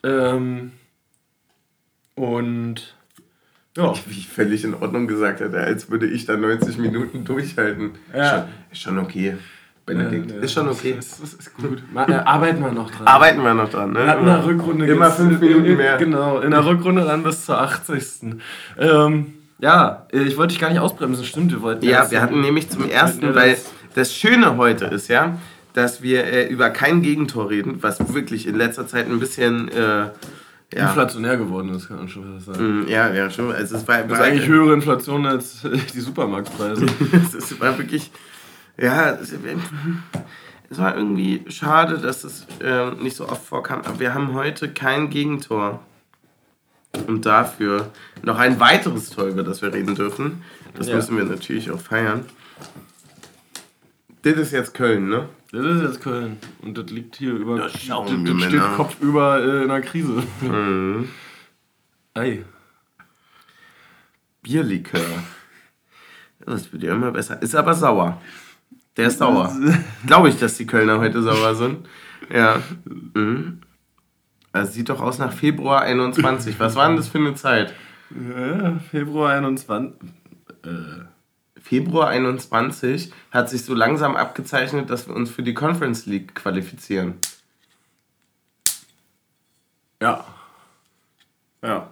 Ähm, 0.04 0.72
und 2.14 2.94
ja. 3.76 3.92
Wie 4.06 4.18
ich 4.18 4.28
völlig 4.28 4.64
in 4.64 4.74
Ordnung 4.74 5.06
gesagt 5.06 5.40
hätte, 5.40 5.58
als 5.60 5.88
würde 5.90 6.06
ich 6.06 6.26
da 6.26 6.36
90 6.36 6.78
Minuten 6.78 7.24
durchhalten. 7.24 7.92
Ja. 8.14 8.30
Schon, 8.40 8.48
ist 8.72 8.80
schon 8.82 8.98
okay. 8.98 9.36
Benedikt, 9.88 10.30
ist 10.30 10.52
schon 10.52 10.68
okay. 10.68 10.94
Das, 10.96 11.20
das 11.20 11.34
ist 11.34 11.54
gut. 11.56 11.82
Mal, 11.92 12.10
äh, 12.10 12.14
arbeiten 12.14 12.60
wir 12.62 12.72
noch 12.72 12.90
dran. 12.90 13.06
Arbeiten 13.06 13.42
wir 13.42 13.54
noch 13.54 13.68
dran, 13.68 13.92
ne? 13.92 14.00
In 14.18 14.26
der 14.26 14.44
Rückrunde 14.46 14.86
Immer 14.86 15.10
fünf 15.10 15.40
Minuten 15.40 15.64
in- 15.64 15.76
mehr. 15.76 15.96
Genau, 15.96 16.38
in 16.40 16.50
der 16.50 16.64
Rückrunde 16.64 17.04
dann 17.04 17.22
bis 17.22 17.44
zur 17.46 17.60
80. 17.60 18.36
Ähm, 18.78 19.34
ja, 19.58 20.06
ich 20.12 20.36
wollte 20.36 20.52
dich 20.52 20.60
gar 20.60 20.70
nicht 20.70 20.78
ausbremsen, 20.78 21.24
stimmt, 21.24 21.50
wir 21.50 21.62
wollten 21.62 21.84
Ja, 21.84 22.10
wir 22.10 22.20
hatten 22.22 22.40
nämlich 22.40 22.70
zum 22.70 22.82
Ja, 22.88 22.94
ersten, 23.02 23.34
weil 23.34 23.56
das 23.94 24.14
Schöne 24.14 24.56
heute 24.56 24.84
ist 24.86 25.08
ja, 25.08 25.38
dass 25.74 26.02
wir 26.02 26.24
äh, 26.24 26.46
über 26.48 26.70
kein 26.70 27.02
Gegentor 27.02 27.50
reden, 27.50 27.78
was 27.82 28.14
wirklich 28.14 28.46
in 28.46 28.56
letzter 28.56 28.86
Zeit 28.86 29.06
ein 29.08 29.18
bisschen, 29.18 29.68
äh, 29.68 30.06
ja, 30.74 30.88
inflationär 30.88 31.36
geworden 31.38 31.74
ist, 31.74 31.88
kann 31.88 31.96
man 31.96 32.08
schon 32.08 32.24
fast 32.34 32.46
sagen. 32.46 32.82
Mm, 32.84 32.88
ja, 32.88 33.12
ja, 33.12 33.30
schon. 33.30 33.50
Also 33.52 33.76
es 33.76 33.88
war, 33.88 34.04
ist 34.04 34.12
eigentlich 34.20 34.46
höhere 34.46 34.74
Inflation 34.74 35.24
als 35.26 35.64
äh, 35.64 35.70
die 35.94 36.00
Supermarktpreise. 36.00 36.84
es 37.38 37.60
war 37.60 37.78
wirklich, 37.78 38.10
ja, 38.80 39.10
es, 39.12 39.32
es 40.70 40.78
war 40.78 40.96
irgendwie 40.96 41.44
schade, 41.50 41.98
dass 41.98 42.24
es 42.24 42.46
äh, 42.60 42.90
nicht 42.92 43.16
so 43.16 43.28
oft 43.28 43.44
vorkam, 43.44 43.80
aber 43.84 43.98
wir 44.00 44.14
haben 44.14 44.34
heute 44.34 44.72
kein 44.72 45.10
Gegentor. 45.10 45.80
Und 47.06 47.26
dafür 47.26 47.90
noch 48.22 48.38
ein 48.38 48.58
weiteres 48.60 49.10
Tor, 49.10 49.26
über 49.26 49.42
das 49.42 49.60
wir 49.60 49.72
reden 49.72 49.94
dürfen. 49.94 50.42
Das 50.74 50.88
Ja. 50.88 50.96
müssen 50.96 51.16
wir 51.18 51.24
natürlich 51.24 51.70
auch 51.70 51.78
feiern. 51.80 52.24
Das 54.22 54.34
ist 54.34 54.52
jetzt 54.52 54.72
Köln, 54.74 55.08
ne? 55.08 55.28
Das 55.52 55.64
ist 55.64 55.82
jetzt 55.82 56.00
Köln. 56.00 56.38
Und 56.62 56.76
das 56.78 56.90
liegt 56.90 57.16
hier 57.16 57.34
über. 57.34 57.58
Das 57.58 57.72
das, 57.72 57.82
steht 57.82 58.18
Männer. 58.34 58.72
kopfüber 58.74 59.38
äh, 59.42 59.64
in 59.64 59.70
einer 59.70 59.80
Krise. 59.82 60.22
Mhm. 60.40 61.08
Ei. 62.14 62.44
Bierlikör. 64.42 65.00
Das 66.40 66.72
wird 66.72 66.82
ja 66.82 66.94
immer 66.94 67.10
besser. 67.12 67.40
Ist 67.42 67.54
aber 67.54 67.74
sauer. 67.74 68.20
Der 68.98 69.06
ist 69.06 69.18
sauer. 69.18 69.56
Glaube 70.06 70.28
ich, 70.28 70.38
dass 70.38 70.56
die 70.56 70.66
Kölner 70.66 70.98
heute 70.98 71.22
sauer 71.22 71.54
sind. 71.54 71.88
Ja. 72.30 72.60
Mhm. 72.84 73.60
Also 74.52 74.72
sieht 74.72 74.88
doch 74.88 75.00
aus 75.00 75.18
nach 75.18 75.32
Februar 75.32 75.82
21. 75.82 76.58
Was 76.58 76.74
war 76.74 76.88
denn 76.88 76.96
das 76.96 77.08
für 77.08 77.18
eine 77.18 77.34
Zeit? 77.34 77.72
Ja, 78.10 78.78
Februar 78.90 79.32
21. 79.32 79.94
Äh, 80.64 80.68
Februar 81.60 82.08
21 82.08 83.12
hat 83.30 83.48
sich 83.50 83.64
so 83.64 83.74
langsam 83.74 84.16
abgezeichnet, 84.16 84.90
dass 84.90 85.06
wir 85.06 85.14
uns 85.14 85.30
für 85.30 85.42
die 85.42 85.54
Conference 85.54 86.06
League 86.06 86.34
qualifizieren. 86.34 87.14
ja. 90.02 90.24
Ja. 91.62 91.88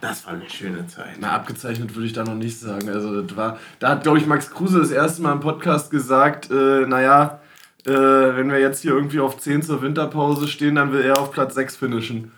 Das 0.00 0.24
war 0.26 0.34
eine 0.34 0.48
schöne 0.48 0.86
Zeit. 0.86 1.16
Na, 1.18 1.32
abgezeichnet 1.32 1.94
würde 1.94 2.06
ich 2.06 2.12
da 2.12 2.24
noch 2.24 2.34
nicht 2.34 2.58
sagen. 2.58 2.88
Also, 2.88 3.22
das 3.22 3.36
war, 3.36 3.58
da 3.80 3.90
hat, 3.90 4.02
glaube 4.02 4.18
ich, 4.18 4.26
Max 4.26 4.50
Kruse 4.50 4.78
das 4.78 4.90
erste 4.90 5.22
Mal 5.22 5.32
im 5.32 5.40
Podcast 5.40 5.90
gesagt, 5.90 6.50
äh, 6.50 6.86
naja, 6.86 7.40
äh, 7.84 7.90
wenn 7.90 8.50
wir 8.50 8.60
jetzt 8.60 8.82
hier 8.82 8.92
irgendwie 8.92 9.20
auf 9.20 9.38
10 9.38 9.62
zur 9.62 9.82
Winterpause 9.82 10.46
stehen, 10.46 10.76
dann 10.76 10.92
will 10.92 11.02
er 11.02 11.18
auf 11.18 11.32
Platz 11.32 11.54
6 11.54 11.76
finishen. 11.76 12.32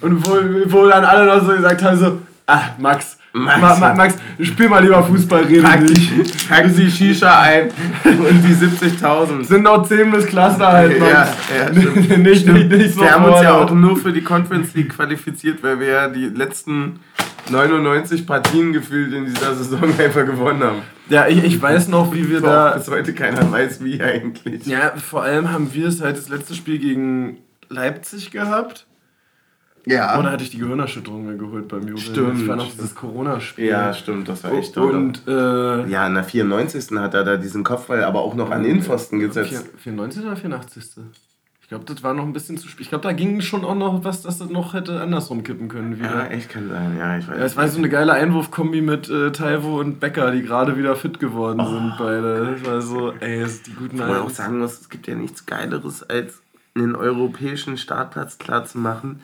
Und 0.00 0.26
wo, 0.26 0.36
wo 0.72 0.88
dann 0.88 1.04
alle 1.04 1.26
noch 1.26 1.44
so 1.44 1.52
gesagt 1.52 1.82
haben, 1.82 1.98
so, 1.98 2.22
ah, 2.46 2.70
Max, 2.78 3.17
Max. 3.32 3.60
Ma, 3.60 3.76
Ma, 3.76 3.94
Max, 3.94 4.16
spiel 4.40 4.68
mal 4.68 4.82
lieber 4.82 5.02
Fußball, 5.04 5.44
rede 5.44 5.62
Pack 5.62 5.82
nicht. 5.82 6.10
die, 6.10 6.46
pack 6.48 6.74
die 6.74 6.90
Shisha 6.90 7.40
ein 7.40 7.68
und 8.04 8.42
die 8.42 8.54
70.000. 8.54 9.44
Sind 9.44 9.62
noch 9.62 9.86
10 9.86 10.10
bis 10.10 10.26
Klasse 10.26 10.66
halt, 10.66 10.98
Max. 10.98 11.12
Ja, 11.12 11.28
ja, 11.56 11.68
stimmt. 11.80 12.22
nicht, 12.24 12.46
nicht, 12.46 12.70
nicht 12.70 12.94
so 12.94 13.02
Wir 13.02 13.12
haben 13.12 13.24
uns 13.24 13.42
ja 13.42 13.54
auch 13.54 13.70
nur 13.70 13.96
für 13.96 14.12
die 14.12 14.22
Conference 14.22 14.74
League 14.74 14.94
qualifiziert, 14.94 15.62
weil 15.62 15.78
wir 15.80 15.86
ja 15.88 16.08
die 16.08 16.26
letzten 16.26 17.00
99 17.50 18.26
Partien 18.26 18.72
gefühlt 18.72 19.12
in 19.12 19.26
dieser 19.26 19.54
Saison 19.54 19.82
einfach 19.98 20.24
gewonnen 20.26 20.62
haben. 20.62 20.82
Ja, 21.08 21.26
ich, 21.26 21.42
ich 21.44 21.60
weiß 21.60 21.88
noch, 21.88 22.12
wie 22.12 22.28
wir 22.28 22.42
Wo 22.42 22.46
auch 22.46 22.50
da... 22.50 22.70
bis 22.76 22.88
heute 22.90 23.14
keiner 23.14 23.50
weiß, 23.50 23.82
wie 23.82 24.02
eigentlich. 24.02 24.66
Ja, 24.66 24.92
vor 24.96 25.22
allem 25.22 25.52
haben 25.52 25.72
wir 25.72 25.88
es 25.88 26.02
halt 26.02 26.16
das 26.16 26.28
letzte 26.28 26.54
Spiel 26.54 26.78
gegen 26.78 27.38
Leipzig 27.68 28.30
gehabt. 28.30 28.86
Ja. 29.88 30.18
Oder 30.18 30.30
hatte 30.32 30.44
ich 30.44 30.50
die 30.50 30.58
Gehirnerschütterung 30.58 31.26
mir 31.26 31.36
geholt 31.36 31.68
beim 31.68 31.80
Jubeln? 31.82 31.98
Stimmt. 31.98 32.40
Das 32.40 32.48
war 32.48 32.56
noch 32.56 32.70
dieses 32.70 32.94
Corona-Spiel. 32.94 33.66
ja, 33.66 33.92
stimmt, 33.94 34.28
das 34.28 34.44
war 34.44 34.52
echt 34.52 34.74
toll. 34.74 34.94
Und, 34.94 35.22
äh, 35.26 35.88
Ja, 35.88 36.06
in 36.06 36.14
der 36.14 36.24
94. 36.24 36.98
hat 36.98 37.14
er 37.14 37.24
da 37.24 37.36
diesen 37.36 37.64
Kopfball 37.64 38.04
aber 38.04 38.20
auch 38.20 38.34
noch 38.34 38.50
an 38.50 38.62
den 38.62 38.82
Pfosten 38.82 39.18
gesetzt. 39.18 39.70
94. 39.78 40.24
oder 40.24 40.36
84. 40.36 40.84
Ich 41.62 41.68
glaube, 41.70 41.84
das 41.84 42.02
war 42.02 42.14
noch 42.14 42.24
ein 42.24 42.32
bisschen 42.32 42.56
zu 42.56 42.66
spät. 42.66 42.80
Ich 42.80 42.88
glaube, 42.88 43.02
da 43.02 43.12
ging 43.12 43.42
schon 43.42 43.62
auch 43.62 43.74
noch 43.74 44.02
was, 44.02 44.22
dass 44.22 44.38
das 44.38 44.48
noch 44.48 44.72
hätte 44.72 45.02
andersrum 45.02 45.42
kippen 45.42 45.68
können 45.68 45.92
Ja, 45.92 45.98
wieder. 45.98 46.30
echt 46.30 46.48
kann 46.48 46.70
sein, 46.70 46.96
ja, 46.98 47.18
ich 47.18 47.28
weiß. 47.28 47.36
Ja, 47.38 47.44
es 47.44 47.56
war 47.58 47.68
so 47.68 47.76
eine 47.76 47.90
geile 47.90 48.14
Einwurfkombi 48.14 48.80
mit 48.80 49.10
äh, 49.10 49.32
Taiwo 49.32 49.78
und 49.78 50.00
Becker, 50.00 50.30
die 50.30 50.40
gerade 50.42 50.78
wieder 50.78 50.96
fit 50.96 51.20
geworden 51.20 51.62
sind, 51.66 51.94
beide. 51.98 52.56
Das 52.58 52.64
war 52.70 52.80
so, 52.80 53.12
ey, 53.20 53.40
das 53.42 53.56
sind 53.56 53.66
die 53.66 53.72
guten 53.74 53.98
Wo 53.98 54.02
man 54.04 54.12
auch 54.16 54.20
Alten. 54.22 54.30
sagen 54.34 54.58
muss, 54.60 54.80
es 54.80 54.88
gibt 54.88 55.06
ja 55.08 55.14
nichts 55.14 55.44
Geileres, 55.44 56.02
als 56.08 56.40
einen 56.74 56.96
europäischen 56.96 57.76
Startplatz 57.76 58.38
klar 58.38 58.64
zu 58.64 58.78
machen 58.78 59.20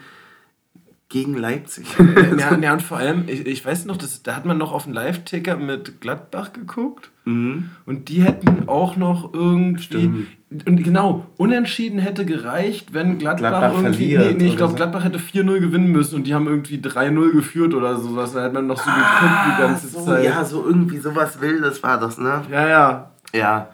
gegen 1.14 1.34
Leipzig. 1.36 1.86
Ja, 2.36 2.58
ja, 2.58 2.72
und 2.72 2.82
vor 2.82 2.96
allem, 2.96 3.28
ich, 3.28 3.46
ich 3.46 3.64
weiß 3.64 3.84
noch, 3.84 3.96
das, 3.96 4.24
da 4.24 4.34
hat 4.34 4.44
man 4.46 4.58
noch 4.58 4.72
auf 4.72 4.84
den 4.84 4.92
Live-Ticker 4.92 5.56
mit 5.56 6.00
Gladbach 6.00 6.52
geguckt. 6.52 7.10
mhm. 7.24 7.70
Und 7.86 8.08
die 8.08 8.22
hätten 8.22 8.68
auch 8.68 8.96
noch 8.96 9.32
irgendwie. 9.32 9.82
Stimmt. 9.82 10.26
Und 10.66 10.82
genau, 10.82 11.24
unentschieden 11.36 12.00
hätte 12.00 12.24
gereicht, 12.24 12.92
wenn 12.94 13.18
Gladbach, 13.18 13.60
Gladbach 13.60 13.80
irgendwie. 13.80 14.18
Nee, 14.18 14.34
nee 14.34 14.46
ich 14.48 14.56
glaube, 14.56 14.72
so. 14.72 14.76
Gladbach 14.76 15.04
hätte 15.04 15.18
4-0 15.18 15.60
gewinnen 15.60 15.92
müssen 15.92 16.16
und 16.16 16.26
die 16.26 16.34
haben 16.34 16.48
irgendwie 16.48 16.78
3-0 16.78 17.30
geführt 17.30 17.74
oder 17.74 17.96
sowas. 17.96 18.32
Da 18.32 18.42
hätte 18.42 18.54
man 18.54 18.66
noch 18.66 18.78
so 18.78 18.90
geguckt 18.90 19.40
die 19.46 19.62
ganze 19.62 19.86
so, 19.88 20.04
Zeit. 20.04 20.24
Ja, 20.24 20.44
so 20.44 20.66
irgendwie 20.66 20.98
sowas 20.98 21.40
Wildes 21.40 21.80
war 21.84 22.00
das, 22.00 22.18
ne? 22.18 22.42
ja, 22.50 22.68
ja. 22.68 23.10
Ja. 23.32 23.68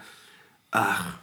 Ach, 0.73 1.15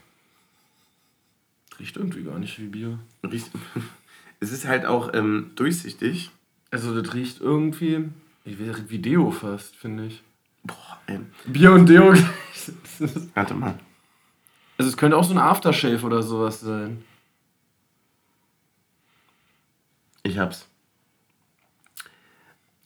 Riecht 1.80 1.96
irgendwie 1.96 2.24
gar 2.24 2.40
nicht 2.40 2.60
wie 2.60 2.68
Bier. 2.68 3.00
riecht- 3.24 3.52
es 4.40 4.52
ist 4.52 4.68
halt 4.68 4.86
auch 4.86 5.14
ähm, 5.14 5.52
durchsichtig. 5.56 6.32
Also, 6.72 7.00
das 7.00 7.14
riecht 7.14 7.42
irgendwie. 7.42 8.10
Wie, 8.44 8.90
wie 8.90 9.00
Deo 9.00 9.32
fast, 9.32 9.76
finde 9.76 10.06
ich. 10.06 10.24
Boah, 10.64 11.00
ähm, 11.08 11.28
Bier 11.46 11.72
und 11.72 11.88
Deo. 11.88 12.14
warte 13.34 13.54
mal. 13.54 13.78
Also, 14.78 14.90
es 14.90 14.98
könnte 14.98 15.18
auch 15.18 15.24
so 15.24 15.34
ein 15.34 15.38
Aftershave 15.40 16.06
oder 16.06 16.22
sowas 16.22 16.60
sein. 16.60 17.04
Ich 20.24 20.38
hab's. 20.38 20.68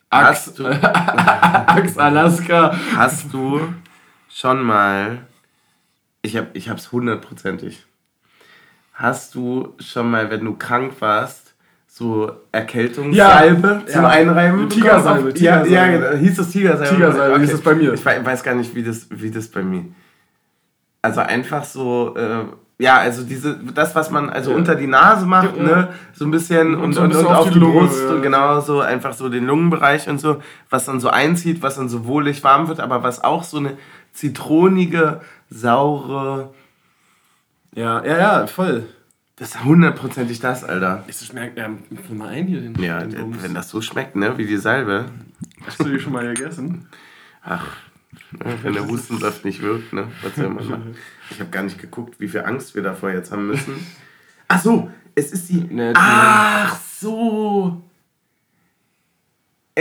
Axe, 0.10 0.28
Hast 0.30 0.60
du, 0.60 0.66
Axe 0.84 2.02
Alaska. 2.02 2.78
hast 2.95 3.34
du 3.34 3.74
schon 4.30 4.62
mal. 4.62 5.26
Ich, 6.22 6.36
hab, 6.38 6.56
ich 6.56 6.70
hab's 6.70 6.91
hundertprozentig. 6.91 7.86
Hast 9.02 9.34
du 9.34 9.70
schon 9.80 10.12
mal, 10.12 10.30
wenn 10.30 10.45
du 10.45 10.54
krank 10.56 10.93
warst, 10.99 11.56
so 11.88 12.32
Erkältungssalbe 12.52 13.82
Ja, 13.88 13.88
zum 13.88 14.02
ja. 14.04 14.08
Einreiben? 14.10 14.70
Tigersalbe, 14.70 15.32
bekommen? 15.32 15.43
Ja, 15.43 15.62
Tigersalbe. 15.64 15.74
ja, 16.04 16.10
genau. 16.12 16.18
hieß 16.24 16.36
das 16.38 16.49
Tigersalbe? 16.52 16.95
Tigersalbe 16.95 17.39
hieß 17.39 17.54
es 17.54 17.62
bei 17.62 17.74
mir. 17.76 17.93
Ich 17.93 18.06
wei- 18.06 18.24
weiß 18.24 18.43
gar 18.43 18.54
nicht, 18.54 18.76
wie 18.76 18.84
das, 18.84 19.08
wie 19.10 19.32
das 19.32 19.47
bei 19.47 19.64
mir. 19.64 19.86
Also 21.02 21.22
einfach 21.22 21.64
so, 21.64 22.16
äh, 22.16 22.43
ja, 22.78 22.97
also 22.97 23.24
diese, 23.24 23.58
das, 23.74 23.95
was 23.95 24.12
man 24.12 24.30
also 24.30 24.52
Ja. 24.52 24.58
unter 24.58 24.76
die 24.76 24.86
Nase 24.86 25.26
macht, 25.26 25.58
Ja. 25.58 25.64
ne, 25.64 25.88
so 26.14 26.26
ein 26.26 26.32
bisschen 26.32 26.76
und, 26.76 26.93
so 26.93 26.99
ein 27.02 27.06
und, 27.06 27.10
bisschen 27.14 27.26
und 27.26 27.34
auf 27.34 27.47
auf 27.47 27.49
die 27.52 27.58
Lunge, 27.60 27.80
Brust 27.88 28.06
und 28.06 28.22
genau 28.22 28.60
so, 28.62 28.82
einfach 28.82 29.14
so 29.14 29.30
den 29.30 29.45
Lungenbereich 29.47 30.08
und 30.10 30.20
so, 30.22 30.38
was 30.70 30.86
dann 30.86 30.99
so 30.99 31.10
einzieht, 31.10 31.64
was 31.64 31.76
dann 31.76 31.89
so 31.89 32.06
wohlig 32.06 32.43
warm 32.43 32.68
wird, 32.68 32.80
aber 32.80 33.02
was 33.02 33.24
auch 33.24 33.43
so 33.43 33.58
eine 33.58 33.78
zitronige, 34.14 35.22
saure, 35.49 36.54
Ja, 37.74 38.03
ja, 38.05 38.17
ja, 38.17 38.47
voll. 38.47 38.88
das 39.38 39.49
ist 39.55 39.63
hundertprozentig 39.63 40.39
das, 40.39 40.63
Alter. 40.63 41.03
Ich 41.07 41.17
schmeckt, 41.17 41.57
ja, 41.57 41.69
füll 42.05 42.15
mal 42.17 42.30
ein 42.30 42.47
hier 42.47 42.61
den. 42.61 42.76
Ja, 42.82 42.99
den 42.99 43.19
Bums. 43.19 43.43
wenn 43.43 43.53
das 43.53 43.69
so 43.69 43.82
schmeckt, 43.82 44.15
ne, 44.15 44.38
wie 44.38 44.45
die 44.45 44.57
Salbe. 44.57 45.05
Hast 45.65 45.80
du 45.80 45.86
die 45.86 45.99
schon 45.99 46.13
mal 46.13 46.34
gegessen? 46.34 46.88
Ach, 47.43 47.65
ne, 48.32 48.57
wenn 48.61 48.74
der 48.74 48.88
Hustensaft 48.88 49.45
nicht 49.45 49.61
wirkt, 49.61 49.93
ne? 49.93 50.07
Was 50.22 50.36
soll 50.36 50.49
man 50.49 50.67
machen? 50.67 50.95
Ich 51.30 51.39
habe 51.39 51.49
gar 51.49 51.63
nicht 51.63 51.80
geguckt, 51.80 52.19
wie 52.19 52.28
viel 52.28 52.41
Angst 52.41 52.76
wir 52.76 52.84
davor 52.84 53.11
jetzt 53.11 53.32
haben 53.32 53.47
müssen. 53.47 53.76
Ach 54.47 54.61
so, 54.61 54.91
es 55.15 55.32
ist 55.32 55.49
die. 55.49 55.61
Nee, 55.69 55.93
Ach 55.95 56.78
so. 56.78 57.82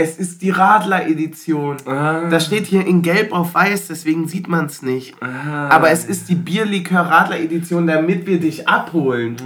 Es 0.01 0.17
ist 0.17 0.41
die 0.41 0.49
Radler-Edition. 0.49 1.77
Ah. 1.85 2.27
Das 2.29 2.45
steht 2.45 2.65
hier 2.65 2.85
in 2.85 3.01
Gelb 3.01 3.31
auf 3.31 3.53
Weiß, 3.53 3.87
deswegen 3.87 4.27
sieht 4.27 4.47
man 4.47 4.65
es 4.65 4.81
nicht. 4.81 5.15
Ah. 5.21 5.69
Aber 5.69 5.91
es 5.91 6.05
ist 6.05 6.27
die 6.29 6.35
Bierlikör-Radler-Edition, 6.35 7.85
damit 7.85 8.25
wir 8.25 8.39
dich 8.39 8.67
abholen. 8.67 9.37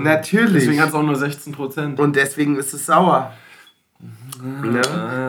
Natürlich. 0.00 0.48
Ah. 0.48 0.54
Deswegen 0.54 0.80
hat 0.80 0.88
es 0.88 0.94
auch 0.94 1.02
nur 1.02 1.16
16%. 1.16 2.00
Und 2.00 2.16
deswegen 2.16 2.56
ist 2.56 2.72
es 2.72 2.86
sauer. 2.86 3.32
Ne? 4.42 4.80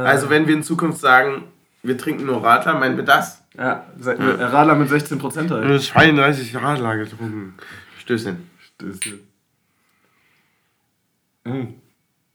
Also 0.05 0.29
wenn 0.29 0.47
wir 0.47 0.55
in 0.55 0.63
Zukunft 0.63 0.99
sagen, 0.99 1.43
wir 1.83 1.97
trinken 1.97 2.25
nur 2.25 2.43
Radler, 2.43 2.77
meinen 2.77 2.97
wir 2.97 3.05
das? 3.05 3.43
Ja, 3.57 3.85
Radler 3.99 4.75
mit 4.75 4.89
16% 4.89 5.49
halt. 5.49 5.81
32 5.81 6.55
Radler 6.55 6.97
getrunken. 6.97 7.55
Stößchen. 7.99 8.49
Stößchen. 8.75 9.19
Mm. 11.43 11.67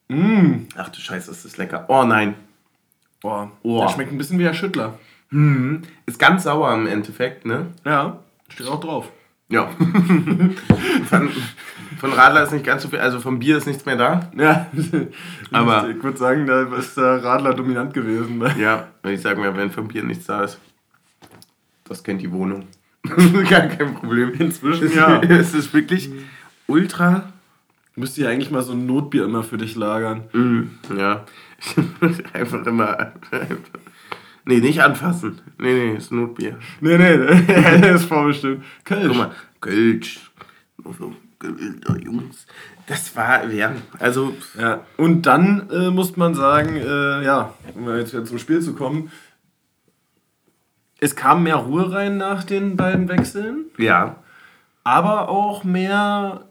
Mm. 0.08 0.66
Ach 0.76 0.88
du 0.90 1.00
Scheiße, 1.00 1.28
das 1.30 1.44
ist 1.44 1.56
lecker. 1.56 1.84
Oh 1.88 2.04
nein. 2.04 2.34
Boah, 3.20 3.50
Oh. 3.62 3.80
der 3.80 3.88
schmeckt 3.88 4.12
ein 4.12 4.18
bisschen 4.18 4.38
wie 4.38 4.42
der 4.44 4.52
Schüttler. 4.54 4.98
Hm. 5.30 5.82
Ist 6.06 6.18
ganz 6.18 6.42
sauer 6.44 6.74
im 6.74 6.86
Endeffekt, 6.86 7.46
ne? 7.46 7.68
Ja, 7.84 8.18
steht 8.48 8.68
auch 8.68 8.80
drauf. 8.80 9.10
Ja. 9.48 9.68
von, 11.08 11.30
von 11.98 12.12
Radler 12.12 12.42
ist 12.44 12.52
nicht 12.52 12.64
ganz 12.64 12.82
so 12.82 12.88
viel, 12.88 12.98
also 12.98 13.20
vom 13.20 13.38
Bier 13.38 13.56
ist 13.58 13.66
nichts 13.66 13.84
mehr 13.86 13.96
da. 13.96 14.30
Ja, 14.36 14.66
Aber- 15.52 15.88
ich 15.88 16.02
würde 16.02 16.18
sagen, 16.18 16.46
da 16.46 16.62
ist 16.76 16.96
der 16.96 17.22
Radler 17.24 17.54
dominant 17.54 17.94
gewesen. 17.94 18.38
Ne? 18.38 18.54
Ja, 18.58 18.88
ich 19.10 19.20
sag 19.22 19.38
mir, 19.38 19.54
wenn 19.56 19.70
vom 19.70 19.88
Bier 19.88 20.02
nichts 20.02 20.26
da 20.26 20.44
ist, 20.44 20.58
das 21.84 22.02
kennt 22.02 22.20
die 22.22 22.32
Wohnung. 22.32 22.66
Gar 23.48 23.66
kein 23.68 23.94
Problem. 23.94 24.32
Inzwischen, 24.38 24.92
ja. 24.94 25.20
Es 25.22 25.52
ist 25.54 25.72
wirklich 25.74 26.10
ultra. 26.66 27.32
Müsste 27.96 28.22
ja 28.22 28.30
eigentlich 28.30 28.50
mal 28.50 28.62
so 28.62 28.72
ein 28.72 28.86
Notbier 28.86 29.24
immer 29.24 29.42
für 29.42 29.56
dich 29.56 29.76
lagern. 29.76 30.24
Mm, 30.32 30.62
ja. 30.96 31.24
einfach 32.32 32.66
immer. 32.66 33.12
Nee, 34.44 34.58
nicht 34.58 34.82
anfassen. 34.82 35.40
Nee, 35.58 35.72
nee, 35.72 35.96
ist 35.96 36.12
Notbier. 36.12 36.58
Nee, 36.80 36.98
nee, 36.98 37.16
der 37.16 37.94
ist 37.94 38.06
vorbestimmt. 38.06 38.64
Kölsch. 38.84 39.06
Guck 39.06 39.16
mal, 39.16 39.30
Kölsch. 39.60 40.30
Jungs. 42.04 42.46
Das 42.86 43.16
war, 43.16 43.50
ja, 43.50 43.72
also, 43.98 44.34
Ja, 44.58 44.80
und 44.96 45.22
dann 45.22 45.70
äh, 45.70 45.90
muss 45.90 46.16
man 46.16 46.34
sagen, 46.34 46.76
äh, 46.76 47.24
ja, 47.24 47.54
um 47.74 47.88
jetzt 47.96 48.12
wieder 48.12 48.24
zum 48.24 48.38
Spiel 48.38 48.60
zu 48.60 48.74
kommen, 48.74 49.10
es 51.00 51.16
kam 51.16 51.42
mehr 51.42 51.56
Ruhe 51.56 51.92
rein 51.92 52.18
nach 52.18 52.44
den 52.44 52.76
beiden 52.76 53.08
Wechseln, 53.08 53.66
ja. 53.78 54.16
aber 54.84 55.28
auch 55.28 55.64
mehr, 55.64 56.44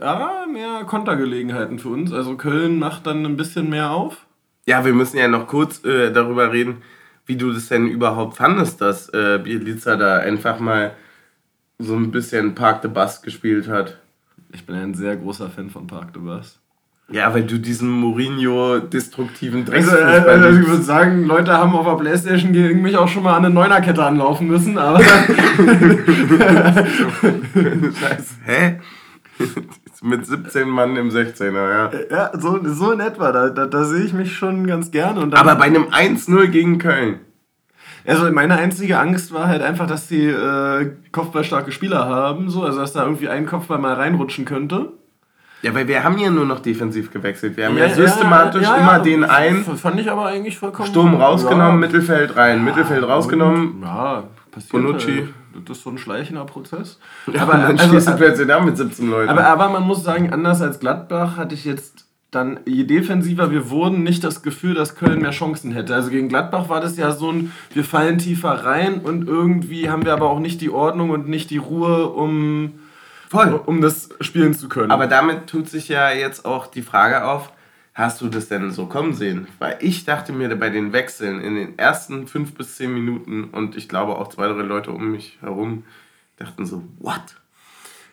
ja, 0.00 0.46
mehr 0.50 0.84
Kontergelegenheiten 0.84 1.78
für 1.78 1.88
uns. 1.88 2.12
Also 2.12 2.36
Köln 2.36 2.78
macht 2.78 3.06
dann 3.06 3.24
ein 3.24 3.36
bisschen 3.36 3.68
mehr 3.70 3.90
auf. 3.90 4.26
Ja, 4.66 4.84
wir 4.84 4.92
müssen 4.92 5.16
ja 5.16 5.28
noch 5.28 5.46
kurz 5.46 5.84
äh, 5.84 6.12
darüber 6.12 6.52
reden, 6.52 6.82
wie 7.26 7.36
du 7.36 7.52
das 7.52 7.68
denn 7.68 7.86
überhaupt 7.88 8.36
fandest, 8.36 8.80
dass 8.80 9.08
äh, 9.10 9.40
Bielica 9.42 9.96
da 9.96 10.18
einfach 10.18 10.60
mal 10.60 10.92
so 11.78 11.96
ein 11.96 12.10
bisschen 12.10 12.54
Park 12.54 12.82
the 12.82 12.88
Bus 12.88 13.22
gespielt 13.22 13.68
hat. 13.68 13.98
Ich 14.52 14.66
bin 14.66 14.76
ein 14.76 14.94
sehr 14.94 15.16
großer 15.16 15.48
Fan 15.48 15.70
von 15.70 15.86
Park 15.86 16.12
de 16.12 16.22
Bus. 16.22 16.58
Ja, 17.12 17.32
weil 17.34 17.42
du 17.42 17.58
diesen 17.58 17.90
Mourinho-destruktiven 17.90 19.60
Also, 19.68 19.90
Drecksfußball 19.90 20.28
äh, 20.28 20.44
also 20.44 20.60
ich 20.60 20.66
würde 20.68 20.82
sagen, 20.82 21.24
Leute 21.24 21.52
haben 21.52 21.74
auf 21.74 21.84
der 21.84 21.96
Playstation 21.96 22.52
gegen 22.52 22.82
mich 22.82 22.96
auch 22.96 23.08
schon 23.08 23.24
mal 23.24 23.34
an 23.34 23.44
eine 23.44 23.52
Neunerkette 23.52 24.04
anlaufen 24.04 24.46
müssen, 24.46 24.78
aber 24.78 25.00
Scheiße. 28.00 28.34
Hä? 28.44 28.78
Mit 30.02 30.24
17 30.26 30.68
Mann 30.68 30.96
im 30.96 31.10
16er, 31.10 31.52
ja. 31.52 31.90
ja, 32.10 32.30
so, 32.38 32.58
so 32.64 32.92
in 32.92 33.00
etwa, 33.00 33.32
da, 33.32 33.50
da, 33.50 33.66
da 33.66 33.84
sehe 33.84 34.04
ich 34.04 34.14
mich 34.14 34.34
schon 34.34 34.66
ganz 34.66 34.90
gerne. 34.90 35.20
Und 35.20 35.34
Aber 35.34 35.56
bei 35.56 35.64
einem 35.64 35.88
1-0 35.88 36.46
gegen 36.46 36.78
Köln. 36.78 37.20
Also 38.06 38.30
meine 38.32 38.56
einzige 38.56 38.98
Angst 38.98 39.32
war 39.32 39.46
halt 39.46 39.60
einfach, 39.62 39.86
dass 39.86 40.08
die 40.08 40.26
äh, 40.26 40.90
kopfballstarke 41.12 41.70
Spieler 41.70 42.06
haben, 42.06 42.48
so, 42.48 42.62
also 42.62 42.80
dass 42.80 42.94
da 42.94 43.04
irgendwie 43.04 43.28
ein 43.28 43.44
Kopfball 43.44 43.78
mal 43.78 43.92
reinrutschen 43.92 44.46
könnte. 44.46 44.92
Ja, 45.62 45.74
weil 45.74 45.86
wir 45.86 46.02
haben 46.02 46.16
ja 46.18 46.30
nur 46.30 46.46
noch 46.46 46.60
defensiv 46.60 47.10
gewechselt. 47.10 47.56
Wir 47.58 47.66
haben 47.66 47.76
ja, 47.76 47.86
Ja, 47.86 47.94
systematisch 47.94 48.62
ja, 48.62 48.76
ja, 48.76 48.82
immer 48.82 48.92
ja. 48.92 48.98
den 49.00 49.24
einen 49.24 49.64
Fand 49.64 50.00
ich 50.00 50.10
aber 50.10 50.26
eigentlich 50.26 50.58
vollkommen. 50.58 50.88
Sturm 50.88 51.14
rausgenommen, 51.14 51.82
ja. 51.82 51.86
Mittelfeld 51.86 52.36
rein, 52.36 52.64
Mittelfeld 52.64 53.04
rausgenommen. 53.04 53.74
Und, 53.74 53.82
ja, 53.82 54.24
passiert 54.50 54.72
Bonucci. 54.72 55.16
Halt. 55.16 55.34
Das 55.66 55.78
ist 55.78 55.84
so 55.84 55.90
ein 55.90 55.98
schleichender 55.98 56.44
Prozess. 56.44 56.98
Ja, 57.32 57.42
aber, 57.42 57.52
dann 57.54 57.78
also, 57.78 58.10
du 58.10 58.16
plötzlich 58.16 58.46
da 58.46 58.60
mit 58.60 58.76
17 58.76 59.10
Leuten. 59.10 59.30
aber, 59.30 59.46
aber 59.46 59.68
man 59.68 59.82
muss 59.82 60.02
sagen, 60.04 60.32
anders 60.32 60.60
als 60.62 60.80
Gladbach 60.80 61.36
hatte 61.36 61.54
ich 61.54 61.64
jetzt 61.64 62.06
dann, 62.30 62.60
je 62.64 62.84
defensiver 62.84 63.50
wir 63.50 63.70
wurden, 63.70 64.02
nicht 64.02 64.22
das 64.22 64.42
Gefühl, 64.42 64.74
dass 64.74 64.94
Köln 64.94 65.20
mehr 65.20 65.32
Chancen 65.32 65.72
hätte. 65.72 65.94
Also 65.94 66.10
gegen 66.10 66.28
Gladbach 66.28 66.68
war 66.68 66.80
das 66.80 66.96
ja 66.96 67.10
so 67.12 67.32
ein, 67.32 67.52
wir 67.72 67.84
fallen 67.84 68.18
tiefer 68.18 68.50
rein 68.64 69.00
und 69.00 69.26
irgendwie 69.26 69.90
haben 69.90 70.04
wir 70.04 70.12
aber 70.12 70.30
auch 70.30 70.38
nicht 70.38 70.60
die 70.60 70.70
Ordnung 70.70 71.10
und 71.10 71.28
nicht 71.28 71.50
die 71.50 71.58
Ruhe, 71.58 72.08
um, 72.08 72.78
Voll. 73.28 73.60
um 73.66 73.80
das 73.80 74.10
spielen 74.20 74.54
zu 74.54 74.68
können. 74.68 74.92
Aber 74.92 75.08
damit 75.08 75.48
tut 75.48 75.68
sich 75.68 75.88
ja 75.88 76.12
jetzt 76.12 76.44
auch 76.44 76.68
die 76.68 76.82
Frage 76.82 77.24
auf, 77.24 77.50
hast 78.00 78.20
du 78.20 78.28
das 78.28 78.48
denn 78.48 78.70
so 78.70 78.86
kommen 78.86 79.14
sehen? 79.14 79.46
Weil 79.58 79.78
ich 79.80 80.04
dachte 80.04 80.32
mir 80.32 80.54
bei 80.56 80.70
den 80.70 80.92
Wechseln 80.92 81.40
in 81.40 81.54
den 81.54 81.78
ersten 81.78 82.26
fünf 82.26 82.54
bis 82.54 82.76
zehn 82.76 82.92
Minuten 82.92 83.44
und 83.44 83.76
ich 83.76 83.88
glaube 83.88 84.16
auch 84.16 84.28
zwei, 84.28 84.48
drei 84.48 84.62
Leute 84.62 84.90
um 84.90 85.12
mich 85.12 85.38
herum 85.40 85.84
dachten 86.36 86.64
so, 86.66 86.82
what? 86.98 87.36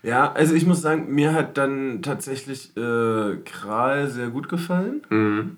Ja, 0.04 0.32
also 0.34 0.54
ich 0.54 0.66
muss 0.66 0.82
sagen, 0.82 1.14
mir 1.14 1.34
hat 1.34 1.58
dann 1.58 2.02
tatsächlich 2.02 2.76
äh, 2.78 3.38
Kral 3.46 4.10
sehr 4.10 4.30
gut 4.30 4.48
gefallen. 4.50 5.02
Mhm. 5.10 5.58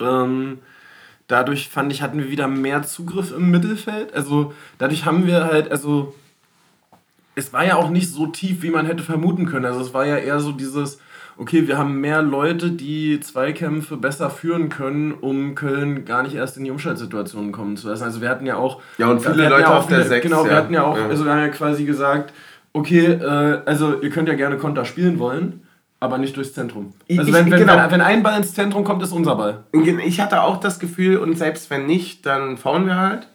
Ähm, 0.00 0.58
dadurch 1.28 1.68
fand 1.68 1.92
ich, 1.92 2.02
hatten 2.02 2.18
wir 2.18 2.30
wieder 2.30 2.48
mehr 2.48 2.82
Zugriff 2.82 3.30
im 3.30 3.50
Mittelfeld. 3.50 4.12
Also 4.14 4.52
dadurch 4.78 5.04
haben 5.04 5.26
wir 5.26 5.44
halt, 5.44 5.70
also 5.70 6.14
es 7.34 7.52
war 7.52 7.64
ja 7.64 7.76
auch 7.76 7.90
nicht 7.90 8.10
so 8.10 8.26
tief, 8.26 8.62
wie 8.62 8.70
man 8.70 8.86
hätte 8.86 9.02
vermuten 9.02 9.46
können. 9.46 9.66
Also 9.66 9.80
es 9.80 9.94
war 9.94 10.04
ja 10.04 10.16
eher 10.16 10.40
so 10.40 10.52
dieses, 10.52 10.98
okay, 11.38 11.66
wir 11.68 11.78
haben 11.78 12.00
mehr 12.00 12.20
Leute, 12.20 12.70
die 12.72 13.20
Zweikämpfe 13.20 13.96
besser 13.96 14.28
führen 14.28 14.68
können, 14.68 15.12
um 15.12 15.54
Köln 15.54 16.04
gar 16.04 16.22
nicht 16.22 16.34
erst 16.34 16.56
in 16.56 16.64
die 16.64 16.70
Umschaltsituationen 16.70 17.52
kommen 17.52 17.76
zu 17.76 17.88
lassen. 17.88 18.04
Also 18.04 18.20
wir 18.20 18.28
hatten 18.28 18.44
ja 18.44 18.56
auch... 18.56 18.82
Ja, 18.98 19.08
und 19.08 19.20
viele 19.20 19.48
Leute 19.48 19.62
ja 19.62 19.78
auf 19.78 19.86
der 19.86 20.04
Sechs, 20.04 20.24
Genau, 20.24 20.44
wir 20.44 20.54
hatten 20.56 20.74
ja 20.74 20.82
auch, 20.84 20.96
Ja. 20.96 21.06
also 21.06 21.24
wir 21.24 21.32
haben 21.32 21.40
ja 21.40 21.48
quasi 21.48 21.84
gesagt, 21.84 22.32
okay, 22.72 23.04
äh, 23.06 23.60
also 23.64 24.00
ihr 24.00 24.10
könnt 24.10 24.28
ja 24.28 24.34
gerne 24.34 24.56
Konter 24.56 24.84
spielen 24.84 25.18
wollen, 25.18 25.62
aber 26.00 26.18
nicht 26.18 26.36
durchs 26.36 26.52
Zentrum. 26.54 26.92
Also 27.08 27.22
ich- 27.22 27.32
wenn, 27.32 27.50
wenn, 27.50 27.60
genau. 27.60 27.76
wenn, 27.76 27.90
wenn 27.92 28.00
ein 28.00 28.22
Ball 28.22 28.36
ins 28.38 28.54
Zentrum 28.54 28.84
kommt, 28.84 29.02
ist 29.02 29.12
unser 29.12 29.36
Ball. 29.36 29.64
Ich 30.04 30.20
hatte 30.20 30.42
auch 30.42 30.58
das 30.58 30.78
Gefühl, 30.78 31.18
und 31.18 31.38
selbst 31.38 31.70
wenn 31.70 31.86
nicht, 31.86 32.26
dann 32.26 32.56
faulen 32.56 32.86
wir 32.86 32.96
halt. 32.96 33.28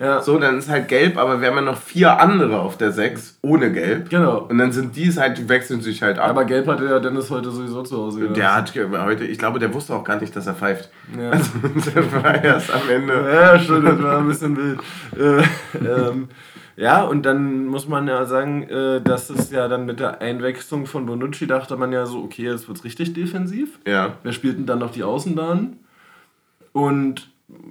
Ja. 0.00 0.22
So, 0.22 0.38
dann 0.38 0.56
ist 0.56 0.70
halt 0.70 0.88
gelb, 0.88 1.18
aber 1.18 1.42
wir 1.42 1.48
haben 1.48 1.56
ja 1.56 1.62
noch 1.62 1.76
vier 1.76 2.18
andere 2.18 2.58
auf 2.58 2.78
der 2.78 2.90
6 2.90 3.38
ohne 3.42 3.70
gelb. 3.70 4.08
Genau. 4.08 4.38
Und 4.48 4.56
dann 4.56 4.72
sind 4.72 4.96
die 4.96 5.06
es 5.06 5.18
halt, 5.18 5.36
die 5.36 5.46
wechseln 5.46 5.82
sich 5.82 6.02
halt 6.02 6.18
ab. 6.18 6.30
Aber 6.30 6.46
Gelb 6.46 6.66
hatte 6.68 6.86
ja 6.86 6.98
Dennis 7.00 7.30
heute 7.30 7.50
sowieso 7.50 7.82
zu 7.82 7.98
Hause. 7.98 8.20
gelassen. 8.20 8.40
der 8.40 8.54
hat 8.54 8.74
heute, 8.74 9.24
ich 9.24 9.38
glaube, 9.38 9.58
der 9.58 9.74
wusste 9.74 9.94
auch 9.94 10.02
gar 10.02 10.18
nicht, 10.18 10.34
dass 10.34 10.46
er 10.46 10.54
pfeift. 10.54 10.90
Ja. 11.16 11.30
Also, 11.40 11.50
der 11.94 12.12
war 12.12 12.42
erst 12.42 12.72
am 12.72 12.88
Ende. 12.88 13.12
Ja, 13.30 13.58
stimmt, 13.58 13.86
das 13.86 14.02
war 14.02 14.18
ein 14.18 14.26
bisschen 14.26 14.56
wild. 14.56 14.80
Äh, 15.18 15.42
ähm, 16.08 16.28
ja, 16.76 17.02
und 17.02 17.26
dann 17.26 17.66
muss 17.66 17.86
man 17.86 18.08
ja 18.08 18.24
sagen, 18.24 18.62
äh, 18.64 19.02
dass 19.02 19.28
es 19.28 19.50
ja 19.50 19.68
dann 19.68 19.84
mit 19.84 20.00
der 20.00 20.22
Einwechslung 20.22 20.86
von 20.86 21.04
Bonucci 21.04 21.46
dachte 21.46 21.76
man 21.76 21.92
ja 21.92 22.06
so, 22.06 22.22
okay, 22.22 22.44
jetzt 22.44 22.68
wird's 22.68 22.84
richtig 22.84 23.12
defensiv. 23.12 23.78
Ja. 23.86 24.14
Wir 24.22 24.32
spielten 24.32 24.64
dann 24.64 24.78
noch 24.78 24.92
die 24.92 25.04
Außenbahn. 25.04 25.76
Und 26.72 27.29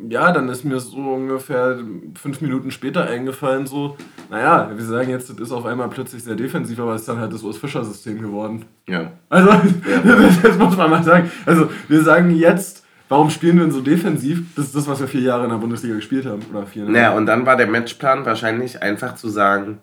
ja, 0.09 0.31
dann 0.31 0.49
ist 0.49 0.63
mir 0.63 0.79
so 0.79 0.97
ungefähr 0.97 1.79
fünf 2.15 2.41
Minuten 2.41 2.71
später 2.71 3.05
eingefallen, 3.05 3.65
so, 3.65 3.97
naja, 4.29 4.71
wir 4.73 4.83
sagen 4.83 5.09
jetzt, 5.09 5.29
das 5.29 5.37
ist 5.37 5.51
auf 5.51 5.65
einmal 5.65 5.89
plötzlich 5.89 6.23
sehr 6.23 6.35
defensiv, 6.35 6.79
aber 6.79 6.95
es 6.95 7.01
ist 7.01 7.09
dann 7.09 7.19
halt 7.19 7.33
das 7.33 7.43
Urs-Fischer-System 7.43 8.21
geworden. 8.21 8.65
Ja. 8.87 9.11
Also, 9.29 9.49
das 10.43 10.57
muss 10.57 10.77
man 10.77 10.89
mal 10.89 11.03
sagen. 11.03 11.29
Also, 11.45 11.69
wir 11.87 12.01
sagen 12.03 12.31
jetzt, 12.35 12.85
warum 13.09 13.29
spielen 13.29 13.57
wir 13.57 13.65
denn 13.65 13.73
so 13.73 13.81
defensiv? 13.81 14.43
Das 14.55 14.65
ist 14.65 14.75
das, 14.75 14.87
was 14.87 14.99
wir 14.99 15.07
vier 15.07 15.21
Jahre 15.21 15.43
in 15.43 15.49
der 15.49 15.57
Bundesliga 15.57 15.95
gespielt 15.95 16.25
haben. 16.25 16.41
Oder 16.51 16.65
vier 16.65 16.85
Naja, 16.85 17.15
und 17.15 17.25
dann 17.25 17.45
war 17.45 17.57
der 17.57 17.67
Matchplan 17.67 18.25
wahrscheinlich 18.25 18.81
einfach 18.81 19.15
zu 19.15 19.29
sagen, 19.29 19.79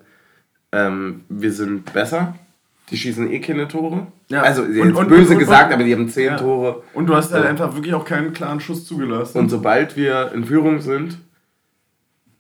ähm, 0.73 1.25
wir 1.29 1.53
sind 1.53 1.93
besser, 1.93 2.35
die 2.91 2.97
schießen 2.97 3.31
eh 3.33 3.41
keine 3.41 3.67
Tore. 3.69 4.07
Ja. 4.29 4.43
Also 4.43 4.63
Und- 4.63 4.75
jetzt 4.75 4.97
und- 4.97 5.09
böse 5.09 5.33
und- 5.35 5.39
gesagt, 5.39 5.69
und- 5.69 5.75
aber 5.75 5.85
die 5.85 5.93
haben 5.95 6.09
zehn 6.09 6.27
Ja. 6.27 6.37
Tore. 6.37 6.83
Und 6.95 7.07
du 7.07 7.15
hast 7.17 7.33
halt 7.33 7.45
einfach 7.47 7.75
wirklich 7.75 7.95
auch 7.95 8.05
keinen 8.05 8.33
klaren 8.33 8.61
Schuss 8.61 8.85
zugelassen. 8.87 9.39
Und 9.39 9.49
sobald 9.49 9.97
wir 9.97 10.31
in 10.33 10.45
Führung 10.45 10.81
sind, 10.81 11.19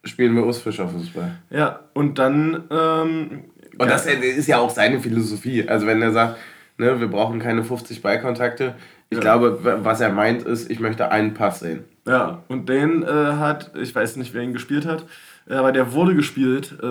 spielen 0.04 0.34
wir 0.36 0.44
Urs 0.46 0.58
Fischer 0.58 0.88
Fußball. 0.88 1.32
ja, 1.50 1.80
und 1.94 2.18
dann. 2.18 2.64
Ähm, 2.70 3.44
Und 3.78 3.90
das 3.90 4.06
ist 4.06 4.46
ja 4.46 4.58
auch 4.58 4.70
seine 4.70 5.00
Philosophie. 5.00 5.68
Also 5.68 5.86
wenn 5.86 6.00
er 6.00 6.12
sagt, 6.12 6.38
ne, 6.78 6.98
wir 7.00 7.08
brauchen 7.08 7.40
keine 7.40 7.62
50 7.62 8.00
Ballkontakte, 8.00 8.74
ich 9.10 9.16
Ja. 9.18 9.20
glaube, 9.22 9.58
was 9.82 10.00
er 10.00 10.10
meint 10.12 10.42
ist, 10.44 10.70
ich 10.70 10.80
möchte 10.80 11.10
einen 11.10 11.34
Pass 11.34 11.60
sehen. 11.60 11.84
Ja, 12.06 12.42
und 12.48 12.68
den 12.68 13.02
äh, 13.02 13.06
hat, 13.08 13.72
ich 13.76 13.94
weiß 13.94 14.16
nicht, 14.16 14.32
wer 14.32 14.42
ihn 14.42 14.52
gespielt 14.54 14.86
hat, 14.86 15.04
äh, 15.50 15.54
aber 15.54 15.72
der 15.72 15.92
wurde 15.92 16.14
gespielt 16.14 16.74
äh, 16.82 16.86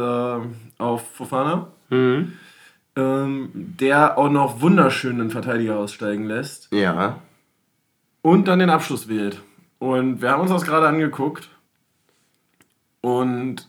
auf 0.77 1.07
Fofana, 1.15 1.69
ähm, 2.95 3.49
der 3.53 4.17
auch 4.17 4.29
noch 4.29 4.61
wunderschön 4.61 5.19
einen 5.19 5.31
Verteidiger 5.31 5.77
aussteigen 5.77 6.25
lässt 6.25 6.69
Ja. 6.73 7.19
und 8.21 8.47
dann 8.47 8.59
den 8.59 8.69
Abschluss 8.69 9.07
wählt. 9.07 9.41
Und 9.79 10.21
wir 10.21 10.31
haben 10.31 10.41
uns 10.41 10.51
das 10.51 10.63
gerade 10.63 10.87
angeguckt 10.87 11.49
und 13.01 13.67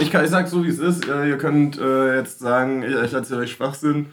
ich, 0.00 0.10
kann, 0.10 0.24
ich 0.24 0.30
sag 0.30 0.48
so, 0.48 0.64
wie 0.64 0.68
es 0.68 0.78
ist. 0.80 1.08
Äh, 1.08 1.28
ihr 1.28 1.38
könnt 1.38 1.78
äh, 1.78 2.16
jetzt 2.16 2.40
sagen, 2.40 2.82
ich, 2.82 2.94
ich 2.94 3.12
erzähle 3.12 3.42
euch 3.42 3.52
Schwachsinn. 3.52 4.06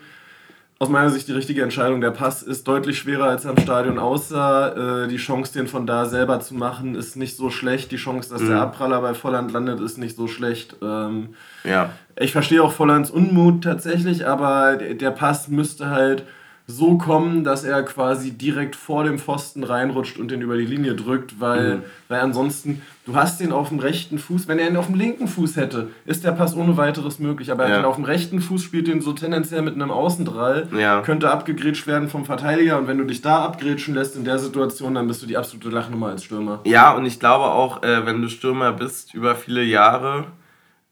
Aus 0.77 0.89
meiner 0.89 1.09
Sicht 1.09 1.27
die 1.27 1.31
richtige 1.31 1.63
Entscheidung. 1.63 2.01
Der 2.01 2.11
Pass 2.11 2.43
ist 2.43 2.67
deutlich 2.67 2.97
schwerer, 2.97 3.25
als 3.25 3.45
er 3.45 3.51
im 3.51 3.59
Stadion 3.59 3.97
aussah. 3.97 5.03
Äh, 5.03 5.07
die 5.07 5.17
Chance, 5.17 5.53
den 5.53 5.67
von 5.67 5.87
da 5.87 6.05
selber 6.05 6.41
zu 6.41 6.53
machen, 6.53 6.95
ist 6.95 7.15
nicht 7.15 7.37
so 7.37 7.49
schlecht. 7.49 7.91
Die 7.91 7.97
Chance, 7.97 8.29
dass 8.29 8.41
mhm. 8.41 8.49
der 8.49 8.61
Abpraller 8.61 8.99
bei 9.01 9.13
Volland 9.13 9.51
landet, 9.51 9.79
ist 9.79 9.97
nicht 9.97 10.17
so 10.17 10.27
schlecht. 10.27 10.75
Ähm, 10.81 11.29
ja. 11.63 11.91
Ich 12.19 12.33
verstehe 12.33 12.61
auch 12.61 12.73
Vollands 12.73 13.09
Unmut 13.09 13.63
tatsächlich, 13.63 14.27
aber 14.27 14.75
der 14.75 15.11
Pass 15.11 15.47
müsste 15.47 15.89
halt 15.89 16.23
so 16.67 16.97
kommen, 16.97 17.43
dass 17.43 17.63
er 17.63 17.83
quasi 17.83 18.31
direkt 18.31 18.75
vor 18.75 19.03
dem 19.03 19.19
Pfosten 19.19 19.63
reinrutscht 19.63 20.17
und 20.17 20.31
den 20.31 20.41
über 20.41 20.57
die 20.57 20.65
Linie 20.65 20.95
drückt, 20.95 21.39
weil, 21.39 21.75
mhm. 21.75 21.83
weil 22.07 22.21
ansonsten, 22.21 22.81
du 23.05 23.15
hast 23.15 23.39
den 23.39 23.51
auf 23.51 23.69
dem 23.69 23.77
rechten 23.77 24.17
Fuß, 24.17 24.47
wenn 24.47 24.57
er 24.57 24.69
ihn 24.69 24.75
auf 24.75 24.87
dem 24.87 24.95
linken 24.95 25.27
Fuß 25.27 25.57
hätte, 25.57 25.89
ist 26.05 26.23
der 26.23 26.31
Pass 26.31 26.55
ohne 26.55 26.75
weiteres 26.75 27.19
möglich, 27.19 27.51
aber 27.51 27.65
er 27.65 27.81
ja. 27.81 27.85
auf 27.85 27.97
dem 27.97 28.05
rechten 28.05 28.41
Fuß, 28.41 28.63
spielt 28.63 28.87
den 28.87 29.01
so 29.01 29.13
tendenziell 29.13 29.61
mit 29.61 29.75
einem 29.75 29.91
Außendrall, 29.91 30.69
ja. 30.75 31.01
könnte 31.01 31.29
abgegrätscht 31.29 31.85
werden 31.85 32.09
vom 32.09 32.25
Verteidiger 32.25 32.79
und 32.79 32.87
wenn 32.87 32.97
du 32.97 33.03
dich 33.03 33.21
da 33.21 33.45
abgrätschen 33.45 33.93
lässt 33.93 34.15
in 34.15 34.25
der 34.25 34.39
Situation, 34.39 34.95
dann 34.95 35.07
bist 35.07 35.21
du 35.21 35.27
die 35.27 35.37
absolute 35.37 35.69
Lachnummer 35.69 36.07
als 36.07 36.23
Stürmer. 36.23 36.61
Ja, 36.63 36.95
und 36.95 37.05
ich 37.05 37.19
glaube 37.19 37.45
auch, 37.45 37.83
äh, 37.83 38.07
wenn 38.07 38.23
du 38.23 38.27
Stürmer 38.27 38.73
bist 38.73 39.13
über 39.13 39.35
viele 39.35 39.61
Jahre, 39.61 40.25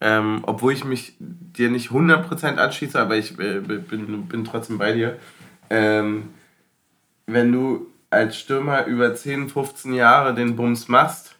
ähm, 0.01 0.41
obwohl 0.43 0.73
ich 0.73 0.85
mich 0.85 1.15
dir 1.19 1.71
nicht 1.71 1.89
100% 1.89 2.57
anschließe, 2.57 2.99
aber 2.99 3.15
ich 3.15 3.39
äh, 3.39 3.59
bin, 3.61 4.27
bin 4.27 4.43
trotzdem 4.43 4.77
bei 4.77 4.91
dir, 4.91 5.17
ähm, 5.73 6.29
wenn 7.25 7.51
du 7.51 7.87
als 8.11 8.37
Stürmer 8.37 8.85
über 8.85 9.15
10, 9.15 9.49
15 9.49 9.93
Jahre 9.95 10.35
den 10.35 10.55
Bums 10.55 10.87
machst 10.87 11.35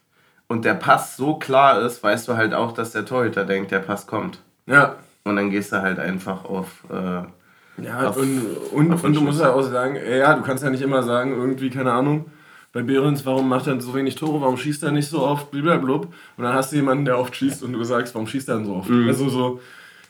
und 0.48 0.66
der 0.66 0.74
Pass 0.74 1.16
so 1.16 1.36
klar 1.36 1.82
ist, 1.82 2.02
weißt 2.02 2.28
du 2.28 2.36
halt 2.36 2.56
auch, 2.56 2.72
dass 2.72 2.92
der 2.92 3.06
Torhüter 3.06 3.46
denkt, 3.46 3.70
der 3.70 3.80
Pass 3.80 4.08
kommt. 4.08 4.40
Ja. 4.66 4.96
Und 5.24 5.36
dann 5.36 5.52
gehst 5.52 5.72
du 5.72 5.82
halt 5.82 6.00
einfach 6.00 6.46
auf. 6.46 6.84
Äh, 6.90 7.84
ja, 7.84 8.08
auf, 8.08 8.18
und, 8.18 8.42
und, 8.72 8.94
auf 8.94 9.04
und 9.04 9.14
du 9.16 9.22
musst 9.22 9.40
ja 9.40 9.54
auch 9.54 9.62
sagen, 9.62 9.96
ja, 9.96 10.34
du 10.34 10.42
kannst 10.42 10.64
ja 10.64 10.70
nicht 10.70 10.82
immer 10.82 11.04
sagen, 11.04 11.32
irgendwie, 11.32 11.70
keine 11.70 11.92
Ahnung, 11.92 12.26
bei 12.72 12.82
Behrens, 12.82 13.26
warum 13.26 13.48
macht 13.48 13.68
er 13.68 13.80
so 13.80 13.94
wenig 13.94 14.16
Tore, 14.16 14.42
warum 14.42 14.58
schießt 14.58 14.84
er 14.84 14.92
nicht 14.92 15.10
so 15.10 15.22
oft, 15.22 15.52
blablabla. 15.52 15.94
Und 15.96 16.44
dann 16.44 16.54
hast 16.54 16.72
du 16.72 16.76
jemanden, 16.76 17.06
der 17.06 17.20
oft 17.20 17.36
schießt 17.36 17.62
und 17.64 17.74
du 17.74 17.84
sagst, 17.84 18.16
warum 18.16 18.28
schießt 18.28 18.50
er 18.50 18.58
denn 18.58 18.66
so 18.66 18.76
oft? 18.76 18.90
Mhm. 18.90 19.08
Also 19.08 19.30
so, 19.30 19.62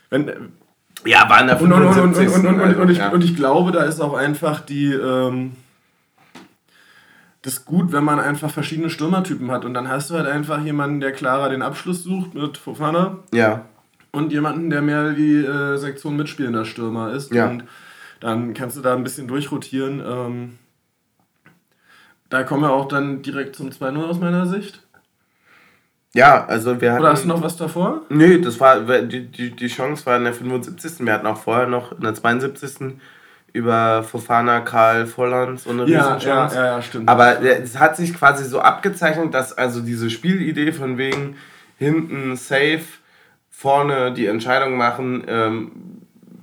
wenn, 0.09 0.31
ja, 1.05 1.29
waren 1.29 1.47
da 1.47 1.55
75. 1.57 2.27
Und, 2.27 2.45
und, 2.45 2.45
und, 2.45 2.61
und, 2.61 2.75
und, 2.75 2.89
ich, 2.89 3.01
und 3.01 3.23
ich 3.23 3.35
glaube, 3.35 3.71
da 3.71 3.83
ist 3.83 3.99
auch 3.99 4.13
einfach 4.13 4.59
die. 4.61 4.93
Ähm, 4.93 5.53
das 7.41 7.55
ist 7.55 7.65
gut, 7.65 7.91
wenn 7.91 8.05
man 8.05 8.21
einfach 8.21 8.49
verschiedene 8.49 8.89
Stürmertypen 8.89 9.51
hat. 9.51 9.65
Und 9.65 9.73
dann 9.73 9.89
hast 9.89 10.09
du 10.09 10.15
halt 10.15 10.27
einfach 10.27 10.63
jemanden, 10.63 11.01
der 11.01 11.11
klarer 11.11 11.49
den 11.49 11.61
Abschluss 11.61 12.01
sucht 12.03 12.33
mit 12.33 12.57
Fofana. 12.57 13.19
Ja. 13.33 13.65
Und 14.11 14.31
jemanden, 14.31 14.69
der 14.69 14.81
mehr 14.81 15.11
die 15.11 15.43
äh, 15.43 15.75
Sektion 15.77 16.15
mitspielender 16.15 16.63
Stürmer 16.63 17.11
ist. 17.11 17.33
Ja. 17.33 17.49
Und 17.49 17.65
dann 18.21 18.53
kannst 18.53 18.77
du 18.77 18.81
da 18.81 18.93
ein 18.93 19.03
bisschen 19.03 19.27
durchrotieren. 19.27 20.01
Ähm, 20.05 20.59
da 22.29 22.43
kommen 22.43 22.63
wir 22.63 22.71
auch 22.71 22.87
dann 22.87 23.21
direkt 23.21 23.57
zum 23.57 23.69
2-0 23.71 24.05
aus 24.05 24.19
meiner 24.19 24.45
Sicht. 24.45 24.82
Ja, 26.15 26.45
also 26.45 26.79
wir 26.79 26.91
hatten. 26.91 27.01
Oder 27.01 27.11
hast 27.11 27.23
du 27.23 27.27
noch 27.27 27.41
was 27.41 27.57
davor? 27.57 28.01
Nee, 28.09 28.37
das 28.37 28.59
war, 28.59 28.79
die, 28.81 29.25
die, 29.25 29.51
die 29.51 29.67
Chance 29.67 30.05
war 30.05 30.17
in 30.17 30.25
der 30.25 30.33
75. 30.33 31.05
Wir 31.05 31.13
hatten 31.13 31.25
auch 31.25 31.37
vorher 31.37 31.67
noch 31.67 31.91
in 31.91 32.01
der 32.01 32.13
72. 32.13 32.97
über 33.51 34.03
Fofana, 34.03 34.59
Karl 34.61 35.07
Volland 35.07 35.59
so 35.59 35.71
eine 35.71 35.85
ja, 35.85 36.13
Riesenchance. 36.13 36.55
Ja, 36.55 36.65
ja, 36.65 36.75
ja, 36.75 36.81
stimmt. 36.81 37.09
Aber 37.09 37.41
es 37.41 37.79
hat 37.79 37.97
sich 37.97 38.13
quasi 38.13 38.45
so 38.45 38.59
abgezeichnet, 38.59 39.33
dass 39.33 39.57
also 39.57 39.81
diese 39.81 40.11
Spielidee 40.11 40.71
von 40.71 40.99
wegen 40.99 41.35
hinten 41.79 42.35
safe, 42.35 42.83
vorne 43.49 44.13
die 44.13 44.27
Entscheidung 44.27 44.77
machen, 44.77 45.23
ähm, 45.27 45.71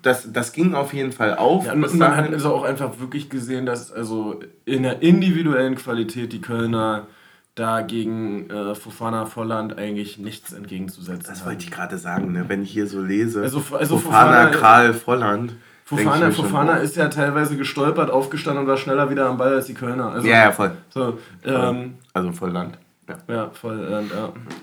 das, 0.02 0.32
das 0.32 0.52
ging 0.52 0.74
auf 0.74 0.92
jeden 0.94 1.12
Fall 1.12 1.36
auf. 1.36 1.66
Ja, 1.66 1.74
und 1.74 1.98
man 1.98 2.16
hat 2.16 2.32
also 2.32 2.54
auch 2.54 2.64
einfach 2.64 2.98
wirklich 2.98 3.28
gesehen, 3.28 3.66
dass 3.66 3.92
also 3.92 4.40
in 4.64 4.82
der 4.82 5.02
individuellen 5.02 5.76
Qualität 5.76 6.32
die 6.32 6.40
Kölner 6.40 7.06
da 7.54 7.82
gegen 7.82 8.48
äh, 8.48 8.74
Fofana 8.74 9.26
Volland 9.26 9.76
eigentlich 9.76 10.18
nichts 10.18 10.52
entgegenzusetzen 10.52 11.26
Das 11.28 11.44
wollte 11.44 11.64
ich 11.64 11.70
gerade 11.70 11.98
sagen, 11.98 12.32
ne? 12.32 12.44
wenn 12.48 12.62
ich 12.62 12.70
hier 12.70 12.86
so 12.86 13.02
lese. 13.02 13.42
Also, 13.42 13.62
also 13.76 13.98
Fofana, 13.98 14.46
Fofana 14.46 14.50
Karl 14.50 14.94
Volland. 14.94 15.56
Fofana, 15.84 16.30
Fofana 16.30 16.76
ist 16.76 16.94
ja 16.94 17.08
teilweise 17.08 17.56
gestolpert, 17.56 18.10
aufgestanden 18.10 18.62
und 18.62 18.70
war 18.70 18.76
schneller 18.76 19.10
wieder 19.10 19.26
am 19.26 19.36
Ball 19.36 19.54
als 19.54 19.66
die 19.66 19.74
Kölner. 19.74 20.12
Also, 20.12 20.28
ja, 20.28 20.44
ja, 20.44 20.52
voll. 20.52 20.70
So, 20.88 21.18
ähm, 21.44 21.94
also 22.12 22.30
Volland. 22.30 22.78
Ja, 23.08 23.16
ja 23.26 23.50
Volland, 23.50 24.12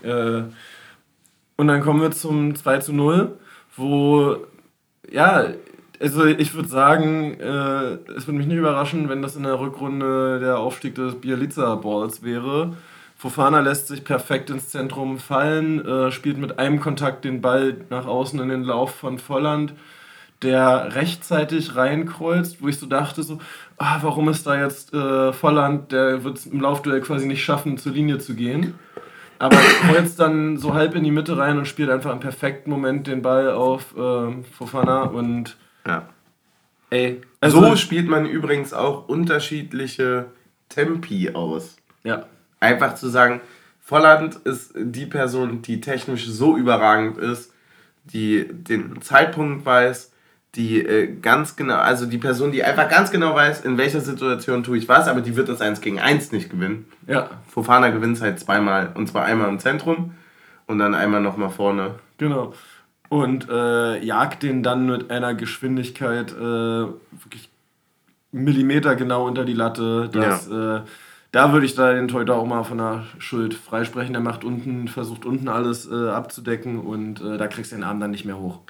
ja. 0.03 0.09
Äh, 0.09 0.43
und 1.57 1.67
dann 1.67 1.81
kommen 1.81 2.01
wir 2.01 2.11
zum 2.11 2.55
2 2.55 2.79
zu 2.79 2.93
0, 2.93 3.37
wo, 3.75 4.37
ja, 5.11 5.47
also 5.99 6.25
ich 6.25 6.53
würde 6.53 6.67
sagen, 6.67 7.39
äh, 7.39 8.11
es 8.15 8.27
würde 8.27 8.37
mich 8.37 8.47
nicht 8.47 8.57
überraschen, 8.57 9.09
wenn 9.09 9.21
das 9.21 9.35
in 9.35 9.43
der 9.43 9.59
Rückrunde 9.59 10.39
der 10.39 10.59
Aufstieg 10.59 10.95
des 10.95 11.15
Bialica-Balls 11.15 12.23
wäre. 12.23 12.73
Fofana 13.15 13.61
lässt 13.61 13.87
sich 13.87 14.03
perfekt 14.03 14.51
ins 14.51 14.69
Zentrum 14.69 15.17
fallen, 15.17 15.83
äh, 15.85 16.11
spielt 16.11 16.37
mit 16.37 16.59
einem 16.59 16.79
Kontakt 16.79 17.25
den 17.25 17.41
Ball 17.41 17.77
nach 17.89 18.05
außen 18.05 18.39
in 18.39 18.49
den 18.49 18.63
Lauf 18.63 18.93
von 18.93 19.17
Volland, 19.17 19.73
der 20.43 20.93
rechtzeitig 20.93 21.75
reinkreuzt, 21.75 22.61
wo 22.61 22.67
ich 22.67 22.77
so 22.77 22.85
dachte, 22.85 23.23
so, 23.23 23.39
ah, 23.77 23.97
warum 24.03 24.29
ist 24.29 24.45
da 24.45 24.61
jetzt 24.61 24.93
äh, 24.93 25.33
Volland, 25.33 25.91
der 25.91 26.23
wird 26.23 26.37
es 26.37 26.45
im 26.45 26.61
Laufduell 26.61 27.01
quasi 27.01 27.25
nicht 27.25 27.43
schaffen, 27.43 27.79
zur 27.79 27.93
Linie 27.93 28.19
zu 28.19 28.35
gehen. 28.35 28.75
Aber 29.39 29.57
kreuzt 29.87 30.19
dann 30.19 30.57
so 30.57 30.75
halb 30.75 30.95
in 30.95 31.03
die 31.03 31.11
Mitte 31.11 31.37
rein 31.37 31.57
und 31.57 31.67
spielt 31.67 31.89
einfach 31.89 32.11
im 32.11 32.19
perfekten 32.19 32.69
Moment 32.69 33.07
den 33.07 33.23
Ball 33.23 33.51
auf 33.51 33.95
äh, 33.97 34.43
Fofana 34.55 35.03
und 35.03 35.57
ja. 35.87 36.09
Ey, 36.89 37.21
also 37.41 37.61
so 37.61 37.75
spielt 37.75 38.07
man 38.07 38.25
übrigens 38.25 38.73
auch 38.73 39.07
unterschiedliche 39.07 40.27
Tempi 40.69 41.31
aus. 41.33 41.77
Ja. 42.03 42.25
Einfach 42.59 42.95
zu 42.95 43.09
sagen, 43.09 43.41
Volland 43.81 44.35
ist 44.35 44.73
die 44.75 45.05
Person, 45.05 45.61
die 45.61 45.81
technisch 45.81 46.27
so 46.27 46.55
überragend 46.57 47.17
ist, 47.17 47.53
die 48.05 48.47
den 48.49 49.01
Zeitpunkt 49.01 49.65
weiß, 49.65 50.11
die 50.55 50.81
äh, 50.81 51.13
ganz 51.21 51.55
genau, 51.55 51.75
also 51.75 52.05
die 52.05 52.17
Person, 52.17 52.51
die 52.51 52.63
einfach 52.63 52.89
ganz 52.89 53.11
genau 53.11 53.35
weiß, 53.35 53.61
in 53.65 53.77
welcher 53.77 53.99
Situation 53.99 54.63
tue 54.63 54.77
ich 54.77 54.87
was, 54.87 55.07
aber 55.07 55.21
die 55.21 55.35
wird 55.35 55.49
das 55.49 55.61
1 55.61 55.81
gegen 55.81 55.99
1 55.99 56.31
nicht 56.31 56.49
gewinnen. 56.49 56.85
Ja. 57.05 57.29
Fofana 57.49 57.89
gewinnt 57.89 58.19
halt 58.21 58.39
zweimal, 58.39 58.91
und 58.95 59.07
zwar 59.07 59.25
einmal 59.25 59.49
im 59.49 59.59
Zentrum 59.59 60.15
und 60.67 60.79
dann 60.79 60.95
einmal 60.95 61.21
nochmal 61.21 61.49
vorne. 61.49 61.95
Genau 62.17 62.53
und 63.09 63.49
äh, 63.49 64.03
jagt 64.03 64.43
den 64.43 64.63
dann 64.63 64.85
mit 64.85 65.11
einer 65.11 65.33
Geschwindigkeit 65.33 66.31
äh, 66.31 66.37
wirklich 66.37 67.49
Millimeter 68.31 68.95
genau 68.95 69.25
unter 69.25 69.45
die 69.45 69.53
Latte. 69.53 70.09
Das, 70.11 70.49
ja. 70.49 70.77
äh, 70.77 70.81
da 71.31 71.53
würde 71.53 71.65
ich 71.65 71.75
da 71.75 71.93
den 71.93 72.07
Teuter 72.07 72.35
auch 72.35 72.45
mal 72.45 72.63
von 72.63 72.77
der 72.77 73.05
Schuld 73.19 73.53
freisprechen. 73.53 74.13
Der 74.13 74.21
macht 74.21 74.43
unten, 74.43 74.87
versucht 74.87 75.25
unten 75.25 75.47
alles 75.47 75.89
äh, 75.89 76.09
abzudecken 76.09 76.79
und 76.79 77.21
äh, 77.21 77.37
da 77.37 77.47
kriegst 77.47 77.71
du 77.71 77.75
den 77.75 77.83
Arm 77.83 77.99
dann 77.99 78.11
nicht 78.11 78.25
mehr 78.25 78.37
hoch. 78.37 78.61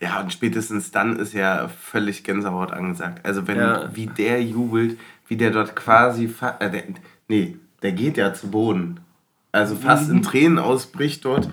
Ja, 0.00 0.20
und 0.20 0.32
spätestens 0.32 0.90
dann 0.90 1.16
ist 1.18 1.34
ja 1.34 1.68
völlig 1.68 2.24
Gänsehaut 2.24 2.72
angesagt. 2.72 3.24
Also 3.26 3.46
wenn, 3.46 3.58
ja. 3.58 3.94
wie 3.94 4.06
der 4.06 4.42
jubelt, 4.42 4.98
wie 5.28 5.36
der 5.36 5.50
dort 5.50 5.76
quasi, 5.76 6.32
äh, 6.58 6.70
der, 6.70 6.84
nee, 7.28 7.56
der 7.82 7.92
geht 7.92 8.16
ja 8.16 8.32
zu 8.32 8.50
Boden. 8.50 9.00
Also 9.52 9.76
fast 9.76 10.08
mhm. 10.08 10.16
in 10.16 10.22
Tränen 10.22 10.58
ausbricht 10.58 11.24
dort 11.24 11.50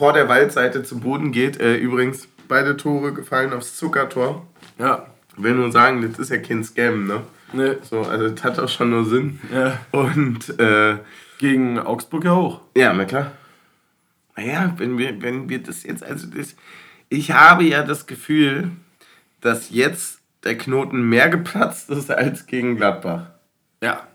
vor 0.00 0.14
der 0.14 0.30
Waldseite 0.30 0.82
zu 0.82 0.98
Boden 0.98 1.30
geht. 1.30 1.60
Äh, 1.60 1.76
übrigens, 1.76 2.26
beide 2.48 2.74
Tore 2.74 3.12
gefallen 3.12 3.52
aufs 3.52 3.76
Zuckertor. 3.76 4.46
Ja. 4.78 5.06
Will 5.36 5.54
nur 5.54 5.70
sagen, 5.70 6.00
das 6.00 6.18
ist 6.18 6.30
ja 6.30 6.38
kein 6.38 6.64
Scam, 6.64 7.06
ne? 7.06 7.20
Nee. 7.52 7.74
So, 7.82 8.00
also 8.00 8.30
das 8.30 8.42
hat 8.42 8.58
auch 8.58 8.68
schon 8.70 8.88
nur 8.88 9.04
Sinn. 9.04 9.40
Ja. 9.52 9.78
Und 9.90 10.58
äh, 10.58 10.96
gegen 11.36 11.78
Augsburg 11.78 12.24
ja 12.24 12.32
auch. 12.32 12.62
Ja, 12.74 12.94
na 12.94 13.04
klar. 13.04 13.32
Naja, 14.36 14.72
wenn 14.78 14.96
wir, 14.96 15.20
wenn 15.20 15.50
wir 15.50 15.62
das 15.62 15.82
jetzt, 15.82 16.02
also 16.02 16.26
das, 16.28 16.56
ich 17.10 17.32
habe 17.32 17.64
ja 17.64 17.82
das 17.82 18.06
Gefühl, 18.06 18.70
dass 19.42 19.68
jetzt 19.68 20.20
der 20.44 20.56
Knoten 20.56 21.10
mehr 21.10 21.28
geplatzt 21.28 21.90
ist 21.90 22.10
als 22.10 22.46
gegen 22.46 22.78
Gladbach. 22.78 23.26
Ja. 23.82 24.06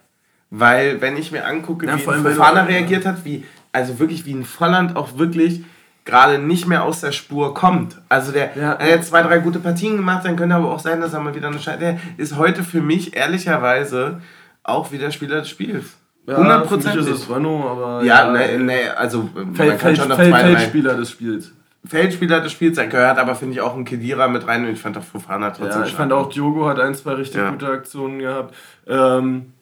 Weil, 0.49 0.99
wenn 1.01 1.15
ich 1.15 1.31
mir 1.31 1.45
angucke, 1.45 1.85
ja, 1.85 1.95
wie 1.95 2.01
Fofana 2.01 2.63
reagiert 2.63 3.05
hat, 3.05 3.23
wie, 3.23 3.45
also 3.71 3.99
wirklich 3.99 4.25
wie 4.25 4.33
ein 4.33 4.45
Volland 4.45 4.95
auch 4.95 5.19
wirklich 5.19 5.63
gerade 6.05 6.37
nicht 6.37 6.67
mehr 6.67 6.83
aus 6.83 7.01
der 7.01 7.11
Spur 7.11 7.53
kommt. 7.53 7.97
Also 8.07 8.31
der, 8.31 8.55
ja. 8.55 8.73
er 8.73 8.99
hat 8.99 9.05
zwei, 9.05 9.23
drei 9.23 9.39
gute 9.39 9.59
Partien 9.59 9.97
gemacht, 9.97 10.23
dann 10.23 10.35
könnte 10.35 10.55
aber 10.55 10.71
auch 10.71 10.79
sein, 10.79 11.01
dass 11.01 11.13
er 11.13 11.19
mal 11.19 11.35
wieder 11.35 11.47
eine 11.47 11.59
Scheiße. 11.59 11.79
Der 11.79 11.99
ist 12.17 12.37
heute 12.37 12.63
für 12.63 12.81
mich 12.81 13.15
ehrlicherweise 13.15 14.21
auch 14.63 14.91
wieder 14.91 15.11
Spieler 15.11 15.39
des 15.39 15.49
Spiels. 15.49 15.97
Ja, 16.27 16.37
100% 16.37 16.97
ist 16.97 17.07
es 17.07 17.29
Renault, 17.29 17.65
aber. 17.65 18.03
Ja, 18.03 18.25
ja 18.25 18.31
ne, 18.31 18.57
ne, 18.63 18.97
also 18.97 19.29
Feld, 19.53 19.69
man 19.69 19.77
kann 19.77 19.95
schon 19.95 20.09
noch 20.09 20.15
Feld, 20.15 20.31
zwei, 20.31 20.41
Feldspieler 20.41 20.95
des 20.95 21.11
Spiels. 21.11 21.51
Feldspieler 21.85 22.41
des 22.41 22.51
Spiels, 22.51 22.77
er 22.79 22.87
gehört 22.87 23.19
aber, 23.19 23.35
finde 23.35 23.53
ich, 23.53 23.61
auch 23.61 23.75
ein 23.75 23.85
Kedira 23.85 24.27
mit 24.27 24.47
rein 24.47 24.65
und 24.65 24.71
ich 24.71 24.79
fand 24.79 24.97
auch 24.97 25.03
Fofana 25.03 25.51
trotzdem 25.51 25.81
Ja, 25.81 25.87
ich 25.87 25.93
fand 25.93 26.13
auch 26.13 26.29
Diogo 26.29 26.67
hat 26.67 26.79
ein, 26.79 26.95
zwei 26.95 27.13
richtig 27.13 27.37
ja. 27.37 27.51
gute 27.51 27.67
Aktionen 27.67 28.19
gehabt. 28.19 28.55
Ähm, 28.87 29.53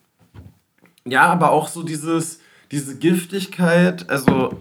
ja, 1.06 1.24
aber 1.24 1.52
auch 1.52 1.68
so 1.68 1.84
dieses, 1.84 2.39
diese 2.72 2.98
Giftigkeit, 2.98 4.10
also 4.10 4.58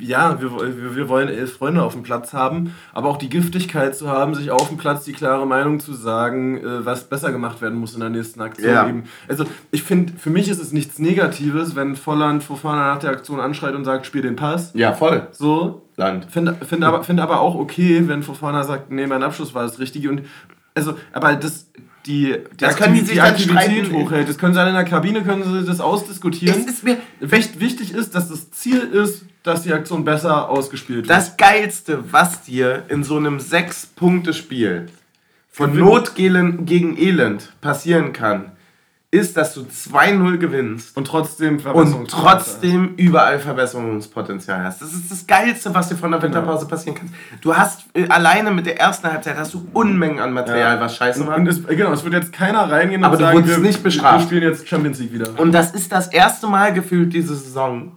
ja, 0.00 0.40
wir, 0.40 0.96
wir 0.96 1.08
wollen 1.08 1.28
elf 1.28 1.58
Freunde 1.58 1.82
auf 1.82 1.92
dem 1.92 2.02
Platz 2.02 2.32
haben, 2.32 2.74
aber 2.92 3.08
auch 3.08 3.16
die 3.16 3.28
Giftigkeit 3.28 3.94
zu 3.96 4.08
haben, 4.08 4.34
sich 4.34 4.50
auf 4.50 4.68
dem 4.68 4.78
Platz 4.78 5.04
die 5.04 5.12
klare 5.12 5.46
Meinung 5.46 5.80
zu 5.80 5.92
sagen, 5.94 6.58
äh, 6.58 6.84
was 6.84 7.04
besser 7.04 7.32
gemacht 7.32 7.60
werden 7.60 7.78
muss 7.78 7.94
in 7.94 8.00
der 8.00 8.10
nächsten 8.10 8.40
Aktion. 8.40 8.72
Ja. 8.72 8.88
Eben. 8.88 9.04
Also 9.28 9.44
ich 9.70 9.82
finde, 9.82 10.12
für 10.16 10.30
mich 10.30 10.48
ist 10.48 10.60
es 10.60 10.72
nichts 10.72 10.98
Negatives, 10.98 11.76
wenn 11.76 11.96
Volland 11.96 12.42
Fofana 12.42 12.94
nach 12.94 13.00
der 13.00 13.10
Aktion 13.10 13.40
anschreit 13.40 13.74
und 13.74 13.84
sagt, 13.84 14.06
spiel 14.06 14.22
den 14.22 14.36
Pass. 14.36 14.72
Ja, 14.74 14.92
voll. 14.92 15.26
So. 15.32 15.82
Land. 15.96 16.26
Finde 16.30 16.54
find 16.54 16.82
aber, 16.82 17.04
find 17.04 17.20
aber 17.20 17.40
auch 17.40 17.54
okay, 17.54 18.08
wenn 18.08 18.22
Fofana 18.22 18.64
sagt, 18.64 18.90
nee, 18.90 19.06
mein 19.06 19.22
Abschluss 19.22 19.54
war 19.54 19.62
das 19.62 19.78
Richtige. 19.78 20.10
Und 20.10 20.22
also, 20.74 20.94
aber 21.12 21.34
das, 21.36 21.70
die, 22.06 22.36
die, 22.60 22.64
Aktivität, 22.64 23.08
die, 23.08 23.12
die 23.12 23.20
Aktivität 23.20 23.92
hochhält. 23.92 24.28
Das 24.28 24.38
können 24.38 24.54
sie 24.54 24.66
in 24.66 24.74
der 24.74 24.84
Kabine 24.84 25.22
können 25.22 25.44
sie 25.44 25.64
das 25.64 25.80
ausdiskutieren. 25.80 26.60
Es 26.60 26.66
ist 26.66 26.84
mir 26.84 26.98
wichtig 27.20 27.92
ist, 27.94 28.14
dass 28.14 28.28
das 28.28 28.50
Ziel 28.50 28.80
ist, 28.80 29.24
dass 29.44 29.62
die 29.62 29.72
Aktion 29.72 30.04
besser 30.04 30.48
ausgespielt 30.48 31.06
wird. 31.06 31.10
Das 31.10 31.36
Geilste, 31.36 32.12
was 32.12 32.42
dir 32.42 32.84
in 32.88 33.04
so 33.04 33.18
einem 33.18 33.38
Sechs-Punkte-Spiel 33.38 34.86
von 35.52 35.78
Not 35.78 36.16
gegen 36.16 36.96
Elend 36.98 37.52
passieren 37.60 38.12
kann, 38.12 38.52
ist, 39.14 39.36
dass 39.36 39.54
du 39.54 39.60
2-0 39.60 40.38
gewinnst 40.38 40.96
und 40.96 41.06
trotzdem 41.06 41.60
und 41.72 42.10
trotzdem 42.10 42.94
überall 42.96 43.38
Verbesserungspotenzial 43.38 44.64
hast. 44.64 44.82
Das 44.82 44.92
ist 44.92 45.08
das 45.08 45.24
Geilste, 45.24 45.72
was 45.72 45.88
dir 45.88 45.94
von 45.94 46.10
der 46.10 46.18
genau. 46.18 46.34
Winterpause 46.34 46.66
passieren 46.66 46.96
kann. 46.96 47.14
Du 47.40 47.56
hast 47.56 47.84
äh, 47.94 48.08
alleine 48.08 48.50
mit 48.50 48.66
der 48.66 48.80
ersten 48.80 49.06
Halbzeit 49.06 49.36
hast 49.36 49.54
du 49.54 49.68
Unmengen 49.72 50.18
an 50.18 50.32
Material, 50.32 50.76
ja. 50.76 50.80
was 50.80 50.96
scheiße 50.96 51.24
war. 51.28 51.36
Und 51.36 51.46
es, 51.46 51.64
genau, 51.64 51.92
es 51.92 52.02
wird 52.02 52.14
jetzt 52.14 52.32
keiner 52.32 52.68
reingehen 52.68 53.04
aber 53.04 53.14
und 53.14 53.20
sagen, 53.20 53.46
wir, 53.46 53.58
nicht 53.58 53.84
bestraft. 53.84 54.18
wir 54.18 54.26
spielen 54.26 54.42
jetzt 54.42 54.66
Champions 54.66 54.98
League 54.98 55.12
wieder. 55.12 55.38
Und 55.38 55.52
das 55.52 55.70
ist 55.72 55.92
das 55.92 56.08
erste 56.08 56.48
Mal 56.48 56.72
gefühlt 56.72 57.12
diese 57.12 57.36
Saison, 57.36 57.92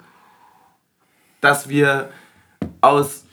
dass 1.42 1.70
wir 1.70 2.10
aus 2.82 3.26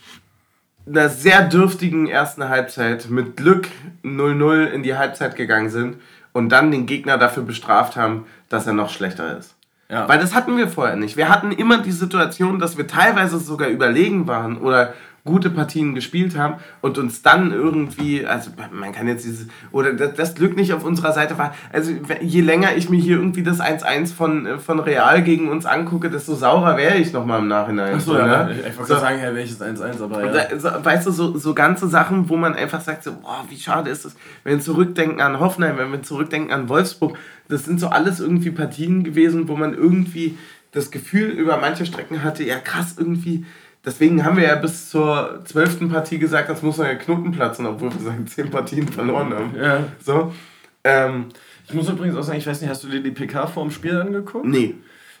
einer 0.87 1.09
sehr 1.09 1.43
dürftigen 1.43 2.07
ersten 2.07 2.47
Halbzeit 2.47 3.09
mit 3.09 3.37
Glück 3.37 3.67
0-0 4.03 4.65
in 4.67 4.83
die 4.83 4.95
Halbzeit 4.95 5.35
gegangen 5.35 5.69
sind 5.69 5.97
und 6.31 6.49
dann 6.49 6.71
den 6.71 6.85
Gegner 6.85 7.17
dafür 7.17 7.43
bestraft 7.43 7.95
haben, 7.95 8.25
dass 8.49 8.67
er 8.67 8.73
noch 8.73 8.89
schlechter 8.89 9.37
ist. 9.37 9.55
Ja. 9.89 10.07
Weil 10.07 10.19
das 10.19 10.33
hatten 10.33 10.57
wir 10.57 10.67
vorher 10.67 10.95
nicht. 10.95 11.17
Wir 11.17 11.29
hatten 11.29 11.51
immer 11.51 11.79
die 11.79 11.91
Situation, 11.91 12.59
dass 12.59 12.77
wir 12.77 12.87
teilweise 12.87 13.39
sogar 13.39 13.69
überlegen 13.69 14.27
waren 14.27 14.57
oder 14.57 14.93
gute 15.25 15.49
Partien 15.49 15.95
gespielt 15.95 16.37
haben 16.37 16.57
und 16.81 16.99
uns 16.99 17.23
dann 17.23 17.51
irgendwie, 17.51 18.25
also 18.25 18.51
man 18.71 18.91
kann 18.91 19.07
jetzt 19.07 19.25
dieses, 19.25 19.47
oder 19.71 19.91
das, 19.93 20.35
Glück 20.35 20.55
nicht 20.55 20.71
auf 20.71 20.83
unserer 20.85 21.13
Seite 21.13 21.37
war, 21.39 21.55
also 21.73 21.91
je 22.21 22.41
länger 22.41 22.75
ich 22.75 22.89
mir 22.91 22.99
hier 22.99 23.17
irgendwie 23.17 23.41
das 23.41 23.59
1-1 23.59 24.13
von, 24.13 24.59
von 24.59 24.79
Real 24.79 25.23
gegen 25.23 25.49
uns 25.49 25.65
angucke, 25.65 26.11
desto 26.11 26.35
saurer 26.35 26.77
wäre 26.77 26.95
ich 26.97 27.11
nochmal 27.11 27.39
im 27.39 27.47
Nachhinein. 27.47 27.95
Achso, 27.95 28.15
ja, 28.15 28.45
ne? 28.45 28.55
ich 28.69 28.77
wollte 28.77 28.93
so, 28.93 28.99
sagen, 28.99 29.17
hey, 29.17 29.33
welches 29.33 29.59
1-1, 29.59 30.03
aber 30.03 30.31
ja. 30.31 30.59
So, 30.59 30.69
weißt 30.69 31.07
du, 31.07 31.11
so, 31.11 31.37
so 31.37 31.55
ganze 31.55 31.87
Sachen, 31.87 32.29
wo 32.29 32.37
man 32.37 32.53
einfach 32.53 32.81
sagt, 32.81 33.03
so, 33.03 33.13
boah, 33.13 33.43
wie 33.49 33.57
schade 33.57 33.89
ist 33.89 34.05
das, 34.05 34.15
wenn 34.43 34.57
wir 34.57 34.63
zurückdenken 34.63 35.21
an 35.21 35.39
Hoffenheim, 35.39 35.77
wenn 35.79 35.91
wir 35.91 36.03
zurückdenken 36.03 36.53
an 36.53 36.69
Wolfsburg, 36.69 37.17
das 37.47 37.65
sind 37.65 37.79
so 37.79 37.87
alles 37.87 38.19
irgendwie 38.19 38.51
Partien 38.51 39.03
gewesen, 39.03 39.47
wo 39.47 39.55
man 39.55 39.73
irgendwie 39.73 40.37
das 40.71 40.91
Gefühl 40.91 41.29
über 41.29 41.57
manche 41.57 41.85
Strecken 41.87 42.21
hatte, 42.21 42.43
ja 42.43 42.59
krass, 42.59 42.95
irgendwie 42.99 43.45
Deswegen 43.85 44.25
haben 44.25 44.37
wir 44.37 44.45
ja 44.45 44.55
bis 44.55 44.89
zur 44.89 45.41
zwölften 45.45 45.89
Partie 45.89 46.17
gesagt, 46.17 46.49
das 46.49 46.63
muss 46.63 46.77
noch 46.77 46.85
ja 46.85 46.95
Knoten 46.95 47.31
platzen, 47.31 47.65
obwohl 47.67 47.91
wir 47.93 48.01
seit 48.01 48.29
zehn 48.29 48.49
Partien 48.49 48.87
verloren 48.87 49.33
haben. 49.33 49.55
Ja. 49.55 49.83
So. 50.03 50.33
Ähm, 50.83 51.27
ich 51.67 51.73
muss 51.73 51.89
übrigens 51.89 52.15
auch 52.15 52.23
sagen, 52.23 52.39
ich 52.39 52.47
weiß 52.47 52.61
nicht, 52.61 52.69
hast 52.69 52.83
du 52.83 52.87
dir 52.87 53.01
die 53.01 53.11
PK 53.11 53.47
vorm 53.47 53.71
Spiel 53.71 53.99
angeguckt? 53.99 54.45
Nee. 54.45 54.75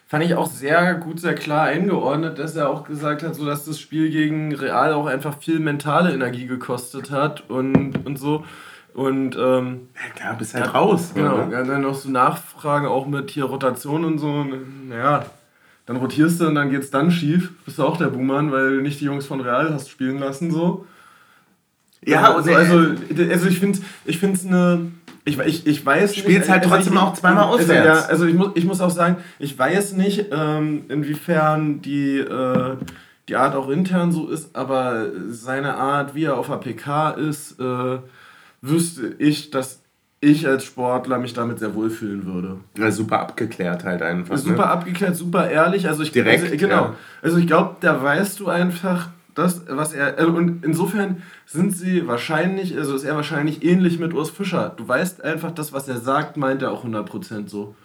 Fand 0.07 0.23
ich 0.23 0.35
auch 0.35 0.47
sehr 0.47 0.95
gut, 0.95 1.19
sehr 1.19 1.33
klar 1.33 1.65
eingeordnet, 1.65 2.37
dass 2.37 2.55
er 2.55 2.69
auch 2.69 2.83
gesagt 2.83 3.23
hat, 3.23 3.35
so 3.35 3.45
dass 3.45 3.65
das 3.65 3.79
Spiel 3.79 4.11
gegen 4.11 4.53
Real 4.53 4.93
auch 4.93 5.07
einfach 5.07 5.39
viel 5.39 5.59
mentale 5.59 6.13
Energie 6.13 6.45
gekostet 6.45 7.09
hat 7.09 7.49
und, 7.49 8.05
und 8.05 8.17
so. 8.17 8.45
Und 8.93 9.35
ähm, 9.35 9.89
ja, 9.95 10.13
klar, 10.15 10.37
bist 10.37 10.53
halt 10.53 10.73
raus. 10.73 11.11
Genau, 11.13 11.49
ja, 11.51 11.63
dann 11.63 11.81
noch 11.81 11.95
so 11.95 12.09
Nachfragen 12.09 12.87
auch 12.87 13.07
mit 13.07 13.31
hier 13.31 13.45
Rotation 13.45 14.05
und 14.05 14.19
so. 14.19 14.45
Naja, 14.87 15.25
dann 15.85 15.97
rotierst 15.97 16.41
du 16.41 16.47
und 16.47 16.55
dann 16.55 16.71
geht's 16.71 16.89
dann 16.89 17.11
schief. 17.11 17.51
Bist 17.65 17.77
du 17.77 17.83
auch 17.83 17.97
der 17.97 18.07
Buhmann, 18.07 18.51
weil 18.51 18.77
du 18.77 18.81
nicht 18.81 18.99
die 18.99 19.05
Jungs 19.05 19.25
von 19.25 19.41
Real 19.41 19.73
hast 19.73 19.89
spielen 19.89 20.19
lassen, 20.19 20.51
so. 20.51 20.85
Ja, 22.03 22.35
also, 22.35 22.53
also, 22.53 22.77
also 22.77 23.47
ich 23.47 23.59
finde 23.59 23.79
ich 24.05 24.21
es 24.21 24.45
eine. 24.45 24.91
Ich, 25.27 25.39
ich, 25.39 25.65
ich 25.65 25.83
weiß 25.83 26.15
Spielst 26.15 26.49
halt 26.49 26.63
also 26.63 26.75
trotzdem 26.75 26.93
ich, 26.93 26.99
auch 26.99 27.13
zweimal 27.13 27.45
auswärts. 27.45 27.71
Also, 27.71 27.83
ja, 27.83 28.09
also 28.09 28.25
ich 28.27 28.35
muss, 28.35 28.51
ich 28.53 28.65
muss 28.65 28.79
auch 28.79 28.91
sagen, 28.91 29.17
ich 29.39 29.57
weiß 29.57 29.93
nicht, 29.93 30.27
ähm, 30.31 30.83
inwiefern 30.87 31.81
die, 31.81 32.19
äh, 32.19 32.75
die 33.27 33.35
Art 33.35 33.55
auch 33.55 33.69
intern 33.69 34.11
so 34.11 34.29
ist, 34.29 34.55
aber 34.55 35.07
seine 35.29 35.77
Art, 35.77 36.13
wie 36.13 36.25
er 36.25 36.37
auf 36.37 36.45
der 36.45 36.57
PK 36.57 37.11
ist, 37.11 37.59
äh, 37.59 37.97
wüsste 38.61 39.15
ich, 39.17 39.49
dass 39.49 39.81
ich 40.21 40.47
als 40.47 40.63
Sportler 40.63 41.19
mich 41.19 41.33
damit 41.33 41.59
sehr 41.59 41.75
wohlfühlen 41.75 42.25
würde. 42.25 42.57
Ja, 42.77 42.91
super 42.91 43.19
abgeklärt 43.19 43.83
halt 43.83 44.01
einfach. 44.01 44.37
Super 44.37 44.65
ne? 44.65 44.67
abgeklärt, 44.67 45.15
super 45.15 45.49
ehrlich. 45.49 45.87
Also 45.87 46.03
ich, 46.03 46.11
Direkt, 46.11 46.43
also, 46.43 46.57
genau. 46.57 46.75
Ja. 46.75 46.95
Also 47.21 47.37
ich 47.37 47.47
glaube, 47.47 47.75
da 47.81 48.01
weißt 48.01 48.39
du 48.39 48.47
einfach, 48.47 49.09
das, 49.35 49.63
was 49.67 49.93
er. 49.93 50.17
Also 50.17 50.31
und 50.31 50.65
insofern 50.65 51.21
sind 51.45 51.75
sie 51.75 52.07
wahrscheinlich, 52.07 52.75
also 52.75 52.95
ist 52.95 53.03
er 53.03 53.15
wahrscheinlich 53.15 53.63
ähnlich 53.63 53.99
mit 53.99 54.13
Urs 54.13 54.29
Fischer. 54.29 54.73
Du 54.75 54.87
weißt 54.87 55.23
einfach, 55.23 55.51
das, 55.51 55.73
was 55.73 55.87
er 55.87 55.97
sagt, 55.97 56.37
meint 56.37 56.61
er 56.61 56.71
auch 56.71 56.85
100% 56.85 57.49
so. 57.49 57.75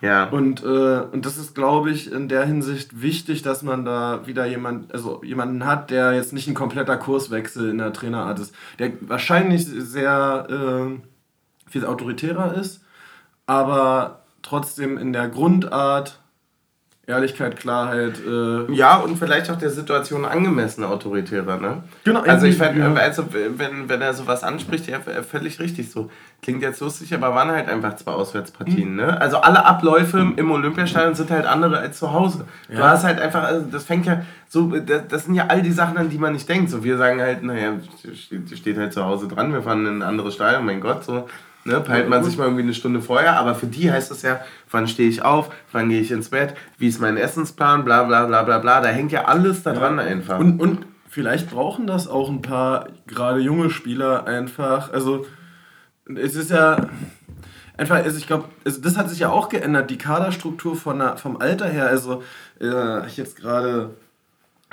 Ja. 0.00 0.24
Und, 0.28 0.62
äh, 0.62 1.00
und 1.12 1.24
das 1.24 1.38
ist, 1.38 1.54
glaube 1.54 1.90
ich, 1.90 2.12
in 2.12 2.28
der 2.28 2.44
Hinsicht 2.44 3.00
wichtig, 3.00 3.42
dass 3.42 3.62
man 3.62 3.84
da 3.84 4.26
wieder 4.26 4.44
jemand, 4.44 4.92
also 4.92 5.22
jemanden 5.24 5.64
hat, 5.64 5.90
der 5.90 6.12
jetzt 6.12 6.32
nicht 6.32 6.46
ein 6.46 6.54
kompletter 6.54 6.96
Kurswechsel 6.96 7.70
in 7.70 7.78
der 7.78 7.92
Trainerart 7.92 8.38
ist. 8.38 8.54
Der 8.78 8.92
wahrscheinlich 9.00 9.66
sehr. 9.66 10.46
Äh, 10.48 11.13
viel 11.74 11.84
autoritärer 11.84 12.54
ist, 12.54 12.82
aber 13.46 14.22
trotzdem 14.42 14.96
in 14.96 15.12
der 15.12 15.28
Grundart 15.28 16.20
Ehrlichkeit, 17.06 17.56
Klarheit. 17.56 18.18
Äh 18.26 18.72
ja, 18.72 18.96
und 18.96 19.18
vielleicht 19.18 19.50
auch 19.50 19.58
der 19.58 19.68
Situation 19.68 20.24
angemessen 20.24 20.84
autoritärer, 20.84 21.58
ne? 21.58 21.82
Genau. 22.04 22.20
Also 22.20 22.46
ich 22.46 22.56
fand, 22.56 22.78
ja. 22.78 22.94
also, 22.94 23.26
wenn, 23.30 23.90
wenn 23.90 24.00
er 24.00 24.14
sowas 24.14 24.42
anspricht, 24.42 24.86
ja, 24.86 25.00
völlig 25.00 25.60
richtig 25.60 25.90
so. 25.90 26.10
Klingt 26.40 26.62
jetzt 26.62 26.80
lustig, 26.80 27.12
aber 27.12 27.34
waren 27.34 27.50
halt 27.50 27.68
einfach 27.68 27.96
zwei 27.96 28.12
Auswärtspartien, 28.12 28.92
mhm. 28.92 28.96
ne? 28.96 29.20
Also 29.20 29.36
alle 29.38 29.66
Abläufe 29.66 30.24
mhm. 30.24 30.38
im 30.38 30.50
Olympiastadion 30.50 31.14
sind 31.14 31.30
halt 31.30 31.44
andere 31.44 31.78
als 31.78 31.98
zu 31.98 32.10
Hause. 32.10 32.46
Ja. 32.70 32.76
Du 32.76 32.84
hast 32.84 33.04
halt 33.04 33.20
einfach, 33.20 33.42
also 33.42 33.66
das 33.70 33.84
fängt 33.84 34.06
ja 34.06 34.22
so, 34.48 34.68
das, 34.68 35.02
das, 35.08 35.24
sind 35.26 35.34
ja 35.34 35.48
all 35.48 35.60
die 35.60 35.72
Sachen, 35.72 35.98
an 35.98 36.08
die 36.08 36.18
man 36.18 36.32
nicht 36.32 36.48
denkt. 36.48 36.70
So, 36.70 36.84
wir 36.84 36.96
sagen 36.96 37.20
halt, 37.20 37.42
naja, 37.42 37.74
steht, 38.14 38.56
steht 38.56 38.78
halt 38.78 38.94
zu 38.94 39.04
Hause 39.04 39.28
dran, 39.28 39.52
wir 39.52 39.62
fahren 39.62 39.84
in 39.84 39.98
ein 39.98 40.02
anderes 40.02 40.34
Stadion, 40.34 40.64
mein 40.64 40.80
Gott, 40.80 41.04
so. 41.04 41.28
Ne, 41.66 41.80
peilt 41.80 42.10
man 42.10 42.22
sich 42.22 42.36
mal 42.36 42.44
irgendwie 42.44 42.62
eine 42.62 42.74
Stunde 42.74 43.00
vorher, 43.00 43.38
aber 43.38 43.54
für 43.54 43.66
die 43.66 43.90
heißt 43.90 44.10
es 44.10 44.20
ja, 44.20 44.40
wann 44.70 44.86
stehe 44.86 45.08
ich 45.08 45.22
auf, 45.22 45.50
wann 45.72 45.88
gehe 45.88 46.00
ich 46.00 46.10
ins 46.10 46.28
Bett, 46.28 46.54
wie 46.76 46.88
ist 46.88 47.00
mein 47.00 47.16
Essensplan, 47.16 47.86
bla 47.86 48.02
bla 48.02 48.26
bla 48.26 48.42
bla 48.42 48.58
bla. 48.58 48.82
Da 48.82 48.88
hängt 48.88 49.12
ja 49.12 49.24
alles 49.24 49.62
da 49.62 49.72
dran 49.72 49.96
ja. 49.96 50.04
einfach. 50.04 50.38
Und, 50.38 50.60
und 50.60 50.86
vielleicht 51.08 51.50
brauchen 51.50 51.86
das 51.86 52.06
auch 52.06 52.28
ein 52.28 52.42
paar 52.42 52.88
gerade 53.06 53.40
junge 53.40 53.70
Spieler 53.70 54.26
einfach. 54.26 54.92
Also 54.92 55.24
es 56.06 56.36
ist 56.36 56.50
ja 56.50 56.88
einfach, 57.78 57.96
also 57.96 58.18
ich 58.18 58.26
glaube, 58.26 58.44
also 58.64 58.82
das 58.82 58.98
hat 58.98 59.08
sich 59.08 59.20
ja 59.20 59.30
auch 59.30 59.48
geändert, 59.48 59.90
die 59.90 59.98
Kaderstruktur 59.98 60.76
von 60.76 60.98
der, 60.98 61.16
vom 61.16 61.38
Alter 61.38 61.66
her. 61.66 61.86
Also 61.86 62.22
äh, 62.60 63.06
ich 63.06 63.16
jetzt 63.16 63.36
gerade 63.36 63.94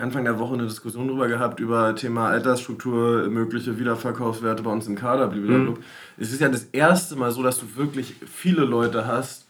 Anfang 0.01 0.23
der 0.23 0.39
Woche 0.39 0.53
eine 0.53 0.63
Diskussion 0.63 1.07
darüber 1.07 1.27
gehabt, 1.27 1.59
über 1.59 1.95
Thema 1.95 2.29
Altersstruktur, 2.29 3.29
mögliche 3.29 3.79
Wiederverkaufswerte 3.79 4.63
bei 4.63 4.71
uns 4.71 4.87
im 4.87 4.95
Kader. 4.95 5.27
Mhm. 5.31 5.77
Es 6.17 6.33
ist 6.33 6.41
ja 6.41 6.49
das 6.49 6.65
erste 6.65 7.15
Mal 7.15 7.31
so, 7.31 7.43
dass 7.43 7.59
du 7.59 7.75
wirklich 7.75 8.15
viele 8.25 8.63
Leute 8.63 9.07
hast, 9.07 9.45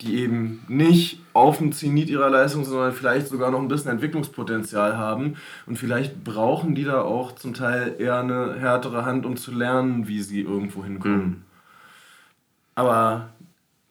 die 0.00 0.18
eben 0.18 0.62
nicht 0.68 1.20
auf 1.32 1.58
dem 1.58 1.72
Zenit 1.72 2.10
ihrer 2.10 2.28
Leistung, 2.28 2.64
sondern 2.64 2.92
vielleicht 2.92 3.28
sogar 3.28 3.50
noch 3.50 3.60
ein 3.60 3.68
bisschen 3.68 3.90
Entwicklungspotenzial 3.92 4.96
haben. 4.96 5.36
Und 5.66 5.76
vielleicht 5.76 6.24
brauchen 6.24 6.74
die 6.74 6.84
da 6.84 7.02
auch 7.02 7.32
zum 7.32 7.54
Teil 7.54 7.96
eher 7.98 8.18
eine 8.18 8.54
härtere 8.58 9.04
Hand, 9.04 9.24
um 9.26 9.36
zu 9.36 9.52
lernen, 9.52 10.08
wie 10.08 10.22
sie 10.22 10.40
irgendwo 10.40 10.84
hinkommen. 10.84 11.24
Mhm. 11.24 11.42
Aber 12.74 13.28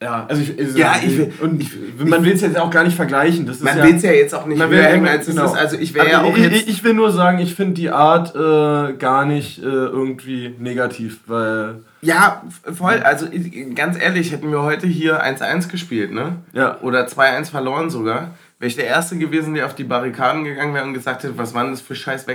ja, 0.02 0.26
also 0.28 0.42
ich, 0.42 0.58
also 0.58 0.80
ja, 0.80 0.96
ich 1.06 1.16
will, 1.16 1.32
und 1.42 1.62
ich, 1.62 1.70
man 2.04 2.26
will 2.26 2.34
es 2.34 2.42
jetzt 2.42 2.58
auch 2.58 2.72
gar 2.72 2.84
nicht 2.84 2.96
vergleichen. 2.96 3.46
Das 3.46 3.58
ist 3.58 3.64
man 3.64 3.78
ja, 3.78 3.84
will 3.84 3.96
es 3.96 4.02
ja 4.02 4.12
jetzt 4.12 4.34
auch 4.34 4.48
nicht 4.48 4.58
man 4.58 4.72
will, 4.72 4.80
als 4.80 5.28
genau. 5.28 5.46
es 5.46 5.52
ist. 5.52 5.58
Also 5.58 5.78
ich 5.78 5.94
wäre 5.94 6.10
ja 6.10 6.24
auch 6.24 6.36
jetzt 6.36 6.68
ich, 6.68 6.84
will 6.84 6.96
nur 6.96 7.12
sagen, 7.12 7.38
ich 7.38 7.54
finde 7.54 7.76
die 7.76 7.92
Art 7.92 8.36
äh, 8.36 8.94
gar 8.94 9.26
nicht 9.26 9.60
äh, 9.60 9.68
irgendwie 9.68 10.56
negativ, 10.58 11.20
weil 11.28 11.82
ja, 12.02 12.42
voll. 12.76 13.02
Also 13.04 13.28
ganz 13.76 14.02
ehrlich, 14.02 14.32
hätten 14.32 14.50
wir 14.50 14.64
heute 14.64 14.88
hier 14.88 15.24
1-1 15.24 15.70
gespielt, 15.70 16.12
ne? 16.12 16.38
Ja. 16.52 16.80
Oder 16.82 17.06
2-1 17.06 17.52
verloren 17.52 17.92
sogar, 17.92 18.32
wäre 18.58 18.70
ich 18.70 18.76
der 18.76 18.88
Erste 18.88 19.20
gewesen, 19.20 19.54
der 19.54 19.68
auf 19.68 19.76
die 19.76 19.84
Barrikaden 19.84 20.44
gegangen 20.44 20.74
wäre 20.74 20.86
und 20.86 20.96
gesagt 20.96 21.24
hätte, 21.24 21.38
was 21.38 21.54
waren 21.54 21.70
das 21.70 21.82
für 21.82 21.94
scheiß 21.94 22.26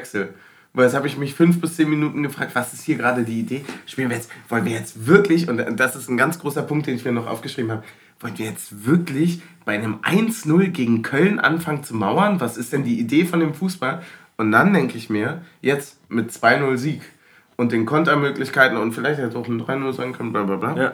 Jetzt 0.77 0.95
habe 0.95 1.07
ich 1.07 1.17
mich 1.17 1.35
fünf 1.35 1.61
bis 1.61 1.77
zehn 1.77 1.89
Minuten 1.89 2.23
gefragt, 2.23 2.55
was 2.55 2.75
ist 2.75 2.83
hier 2.83 2.97
gerade 2.97 3.25
die 3.25 3.41
Idee? 3.41 3.65
Spielen 3.87 4.11
wir 4.11 4.17
jetzt, 4.17 4.31
wollen 4.49 4.65
wir 4.65 4.73
jetzt 4.73 5.07
wirklich, 5.07 5.49
und 5.49 5.59
das 5.81 5.97
ist 5.97 6.09
ein 6.09 6.17
ganz 6.17 6.39
großer 6.39 6.63
Punkt, 6.63 6.87
den 6.87 6.97
ich 6.97 7.05
mir 7.05 7.13
noch 7.13 7.27
aufgeschrieben 7.27 7.71
habe, 7.71 7.83
wollen 8.21 8.39
wir 8.39 8.47
jetzt 8.47 8.87
wirklich 8.87 9.43
bei 9.65 9.75
einem 9.75 9.97
1-0 10.03 10.69
gegen 10.69 11.03
Köln 11.03 11.39
anfangen 11.39 11.83
zu 11.83 11.95
mauern? 11.95 12.41
Was 12.41 12.57
ist 12.57 12.73
denn 12.73 12.85
die 12.85 12.99
Idee 12.99 13.25
von 13.25 13.41
dem 13.41 13.55
Fußball? 13.55 14.03
Und 14.37 14.53
dann 14.53 14.73
denke 14.73 14.99
ich 14.99 15.09
mir, 15.09 15.43
jetzt 15.63 15.99
mit 16.11 16.31
2-0 16.31 16.77
Sieg 16.77 17.03
und 17.57 17.73
den 17.73 17.87
Kontermöglichkeiten 17.87 18.77
und 18.77 18.93
vielleicht 18.93 19.19
hätte 19.19 19.39
auch 19.39 19.49
ein 19.49 19.61
3-0 19.61 19.93
sein 19.93 20.13
können, 20.13 20.33
bla 20.33 20.43
bla 20.43 20.57
bla, 20.57 20.77
ja. 20.77 20.93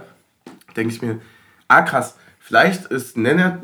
denke 0.76 0.94
ich 0.94 1.02
mir, 1.02 1.20
ah 1.66 1.82
krass, 1.82 2.16
vielleicht 2.38 2.86
ist 2.86 3.16
Nenner 3.16 3.58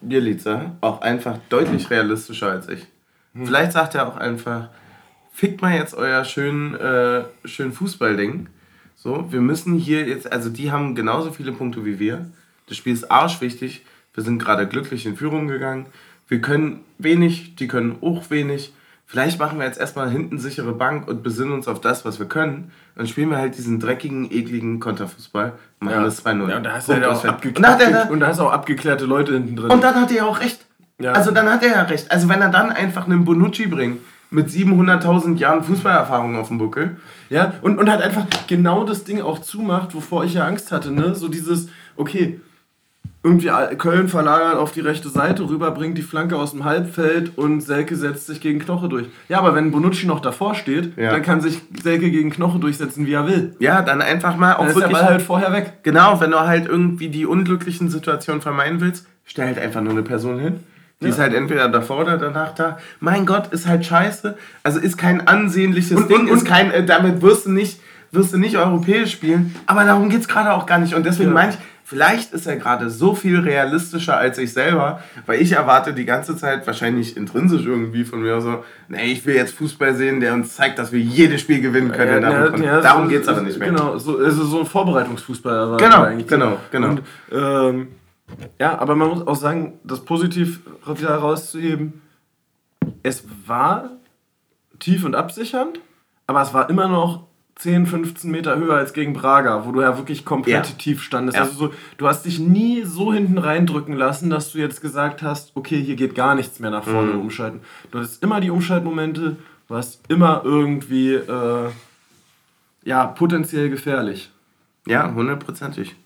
Bielica 0.00 0.76
auch 0.80 1.00
einfach 1.00 1.38
deutlich 1.48 1.90
realistischer 1.90 2.50
als 2.50 2.68
ich. 2.68 2.86
Hm. 3.34 3.46
Vielleicht 3.46 3.72
sagt 3.72 3.94
er 3.94 4.08
auch 4.08 4.16
einfach, 4.16 4.70
fickt 5.40 5.62
mal 5.62 5.74
jetzt 5.74 5.94
euer 5.94 6.22
schön, 6.26 6.74
äh, 6.74 7.24
schön 7.46 7.72
Fußballding. 7.72 8.48
So, 8.94 9.32
wir 9.32 9.40
müssen 9.40 9.74
hier 9.78 10.06
jetzt, 10.06 10.30
also 10.30 10.50
die 10.50 10.70
haben 10.70 10.94
genauso 10.94 11.32
viele 11.32 11.52
Punkte 11.52 11.86
wie 11.86 11.98
wir. 11.98 12.26
Das 12.68 12.76
Spiel 12.76 12.92
ist 12.92 13.10
arschwichtig. 13.10 13.86
Wir 14.12 14.22
sind 14.22 14.38
gerade 14.38 14.68
glücklich 14.68 15.06
in 15.06 15.16
Führung 15.16 15.48
gegangen. 15.48 15.86
Wir 16.28 16.42
können 16.42 16.80
wenig, 16.98 17.56
die 17.56 17.68
können 17.68 17.96
auch 18.02 18.28
wenig. 18.28 18.74
Vielleicht 19.06 19.38
machen 19.38 19.58
wir 19.58 19.64
jetzt 19.64 19.80
erstmal 19.80 20.10
hinten 20.10 20.38
sichere 20.38 20.72
Bank 20.72 21.08
und 21.08 21.22
besinnen 21.22 21.52
uns 21.54 21.68
auf 21.68 21.80
das, 21.80 22.04
was 22.04 22.18
wir 22.18 22.26
können. 22.26 22.70
Dann 22.94 23.06
spielen 23.06 23.30
wir 23.30 23.38
halt 23.38 23.56
diesen 23.56 23.80
dreckigen, 23.80 24.30
ekligen 24.30 24.78
Konterfußball. 24.78 25.54
Machen 25.78 25.94
ja. 25.94 26.04
das 26.04 26.22
2-0. 26.22 26.50
Ja, 26.50 26.56
und 26.58 26.64
da 26.64 26.72
hast 26.72 26.88
du 26.90 26.92
halt 26.92 27.04
auch 27.06 27.24
abge 27.24 27.48
und, 27.48 27.64
abge 27.64 28.12
und 28.12 28.20
da 28.20 28.26
hast 28.26 28.40
du 28.40 28.42
auch 28.42 28.52
abgeklärte 28.52 29.06
Leute 29.06 29.32
hinten 29.32 29.56
drin. 29.56 29.70
Und 29.70 29.82
dann 29.82 29.94
hat 29.94 30.10
er 30.10 30.16
ja 30.18 30.24
auch 30.26 30.38
recht. 30.38 30.66
Ja. 30.98 31.12
Also 31.12 31.30
dann 31.30 31.50
hat 31.50 31.62
er 31.62 31.70
ja 31.70 31.82
recht. 31.84 32.10
Also 32.10 32.28
wenn 32.28 32.42
er 32.42 32.50
dann 32.50 32.70
einfach 32.70 33.06
einen 33.06 33.24
Bonucci 33.24 33.66
bringt 33.68 34.00
mit 34.30 34.48
700.000 34.48 35.36
Jahren 35.36 35.62
Fußballerfahrung 35.62 36.36
auf 36.36 36.48
dem 36.48 36.58
Buckel. 36.58 36.96
Ja, 37.28 37.54
und, 37.62 37.78
und 37.78 37.90
halt 37.90 38.02
einfach 38.02 38.26
genau 38.46 38.84
das 38.84 39.04
Ding 39.04 39.20
auch 39.20 39.40
zumacht, 39.40 39.94
wovor 39.94 40.24
ich 40.24 40.34
ja 40.34 40.46
Angst 40.46 40.72
hatte, 40.72 40.92
ne? 40.92 41.14
So 41.14 41.28
dieses, 41.28 41.68
okay, 41.96 42.40
irgendwie 43.22 43.50
Köln 43.76 44.08
verlagert 44.08 44.56
auf 44.56 44.72
die 44.72 44.80
rechte 44.80 45.10
Seite, 45.10 45.46
rüber 45.46 45.72
bringt 45.72 45.98
die 45.98 46.02
Flanke 46.02 46.36
aus 46.36 46.52
dem 46.52 46.64
Halbfeld 46.64 47.36
und 47.36 47.60
Selke 47.60 47.94
setzt 47.94 48.26
sich 48.26 48.40
gegen 48.40 48.60
Knoche 48.60 48.88
durch. 48.88 49.06
Ja, 49.28 49.38
aber 49.38 49.54
wenn 49.54 49.70
Bonucci 49.70 50.06
noch 50.06 50.20
davor 50.20 50.54
steht, 50.54 50.96
ja. 50.96 51.10
dann 51.10 51.22
kann 51.22 51.42
sich 51.42 51.60
Selke 51.82 52.10
gegen 52.10 52.30
Knoche 52.30 52.58
durchsetzen, 52.58 53.06
wie 53.06 53.12
er 53.12 53.26
will. 53.26 53.54
Ja, 53.58 53.82
dann 53.82 54.00
einfach 54.00 54.36
mal 54.36 54.54
auch 54.54 54.60
dann 54.60 54.68
wirklich... 54.68 54.84
Ist 54.84 54.92
der 54.92 54.98
Ball 55.04 55.12
halt 55.12 55.22
vorher 55.22 55.52
weg. 55.52 55.80
Genau, 55.82 56.18
wenn 56.20 56.30
du 56.30 56.40
halt 56.40 56.66
irgendwie 56.66 57.08
die 57.08 57.26
unglücklichen 57.26 57.90
Situationen 57.90 58.40
vermeiden 58.40 58.80
willst, 58.80 59.06
stell 59.26 59.46
halt 59.46 59.58
einfach 59.58 59.82
nur 59.82 59.92
eine 59.92 60.02
Person 60.02 60.38
hin. 60.38 60.60
Die 61.00 61.06
ja. 61.06 61.12
ist 61.12 61.18
halt 61.18 61.34
entweder 61.34 61.68
davor 61.68 62.00
oder 62.00 62.18
danach 62.18 62.54
da. 62.54 62.78
Mein 63.00 63.26
Gott, 63.26 63.52
ist 63.52 63.66
halt 63.66 63.86
scheiße. 63.86 64.36
Also 64.62 64.78
ist 64.78 64.98
kein 64.98 65.26
ansehnliches 65.26 65.92
und, 65.92 66.10
Ding, 66.10 66.20
und, 66.20 66.30
und, 66.30 66.36
ist 66.36 66.46
kein, 66.46 66.70
äh, 66.70 66.84
damit 66.84 67.22
wirst 67.22 67.46
du 67.46 67.50
nicht 67.50 67.80
wirst 68.12 68.34
du 68.34 68.38
nicht 68.38 68.58
europäisch 68.58 69.12
spielen, 69.12 69.54
aber 69.66 69.84
darum 69.84 70.08
geht 70.08 70.22
es 70.22 70.26
gerade 70.26 70.52
auch 70.52 70.66
gar 70.66 70.78
nicht. 70.78 70.94
Und 70.94 71.06
deswegen 71.06 71.28
ja. 71.28 71.34
meine 71.34 71.52
ich, 71.52 71.58
Vielleicht 71.90 72.32
ist 72.34 72.46
er 72.46 72.54
gerade 72.54 72.88
so 72.88 73.16
viel 73.16 73.40
realistischer 73.40 74.16
als 74.16 74.38
ich 74.38 74.52
selber, 74.52 75.00
weil 75.26 75.42
ich 75.42 75.50
erwarte 75.50 75.92
die 75.92 76.04
ganze 76.04 76.36
Zeit 76.36 76.64
wahrscheinlich 76.64 77.16
intrinsisch 77.16 77.66
irgendwie 77.66 78.04
von 78.04 78.22
mir 78.22 78.40
so, 78.40 78.62
nee, 78.86 79.10
ich 79.10 79.26
will 79.26 79.34
jetzt 79.34 79.56
Fußball 79.56 79.96
sehen, 79.96 80.20
der 80.20 80.34
uns 80.34 80.54
zeigt, 80.54 80.78
dass 80.78 80.92
wir 80.92 81.00
jedes 81.00 81.40
Spiel 81.40 81.60
gewinnen 81.60 81.90
können. 81.90 82.22
Ja, 82.22 82.30
darum 82.30 82.62
ja, 82.62 82.80
darum 82.80 83.02
so, 83.06 83.10
geht 83.10 83.22
es 83.22 83.28
aber 83.28 83.40
nicht 83.40 83.58
mehr. 83.58 83.70
Genau, 83.70 83.98
so, 83.98 84.18
also 84.18 84.44
so 84.44 84.60
ein 84.60 84.66
Vorbereitungsfußball 84.66 85.78
genau, 85.78 86.02
eigentlich. 86.04 86.28
Genau, 86.28 86.58
genau. 86.70 86.90
Und, 86.90 87.02
ähm, 87.32 87.88
ja, 88.58 88.78
aber 88.78 88.94
man 88.96 89.08
muss 89.08 89.26
auch 89.26 89.36
sagen, 89.36 89.78
das 89.84 90.04
positiv 90.04 90.60
wieder 90.86 91.10
herauszuheben, 91.10 92.02
es 93.02 93.24
war 93.46 93.90
tief 94.78 95.04
und 95.04 95.14
absichernd, 95.14 95.80
aber 96.26 96.42
es 96.42 96.54
war 96.54 96.68
immer 96.70 96.88
noch 96.88 97.24
10, 97.60 97.86
15 97.86 98.30
Meter 98.30 98.56
höher 98.56 98.76
als 98.76 98.94
gegen 98.94 99.12
Braga, 99.12 99.66
wo 99.66 99.72
du 99.72 99.82
ja 99.82 99.98
wirklich 99.98 100.24
komplett 100.24 100.66
ja. 100.66 100.74
tief 100.76 101.02
standest. 101.02 101.36
Ja. 101.36 101.42
Also 101.42 101.54
so, 101.54 101.74
du 101.98 102.08
hast 102.08 102.24
dich 102.24 102.38
nie 102.38 102.84
so 102.84 103.12
hinten 103.12 103.36
reindrücken 103.36 103.94
lassen, 103.94 104.30
dass 104.30 104.52
du 104.52 104.58
jetzt 104.58 104.80
gesagt 104.80 105.22
hast, 105.22 105.52
okay, 105.54 105.82
hier 105.82 105.96
geht 105.96 106.14
gar 106.14 106.34
nichts 106.34 106.58
mehr 106.58 106.70
nach 106.70 106.84
vorne 106.84 107.12
mhm. 107.12 107.20
umschalten. 107.20 107.60
Du 107.90 107.98
hast 107.98 108.22
immer 108.22 108.40
die 108.40 108.50
Umschaltmomente, 108.50 109.36
du 109.68 109.76
hast 109.76 110.00
immer 110.08 110.40
irgendwie, 110.42 111.12
äh, 111.12 111.68
ja, 112.84 113.06
potenziell 113.06 113.68
gefährlich. 113.68 114.30
Ja, 114.86 115.12
hundertprozentig. 115.12 115.96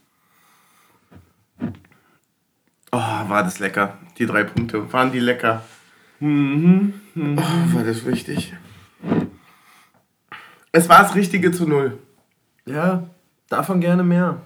Oh, 2.95 3.29
war 3.29 3.43
das 3.43 3.59
lecker. 3.59 3.99
Die 4.19 4.27
drei 4.27 4.45
Punkte, 4.45 4.93
waren 4.93 5.11
die 5.11 5.19
lecker. 5.19 5.65
Mhm. 6.21 6.95
mhm. 7.15 7.37
Oh, 7.37 7.75
war 7.75 7.83
das 7.83 8.07
wichtig. 8.07 8.55
Es 10.71 10.89
war 10.89 11.03
das 11.03 11.17
Richtige 11.17 11.51
zu 11.51 11.67
Null. 11.67 11.99
Ja, 12.67 13.03
davon 13.49 13.81
gerne 13.81 14.05
mehr. 14.05 14.43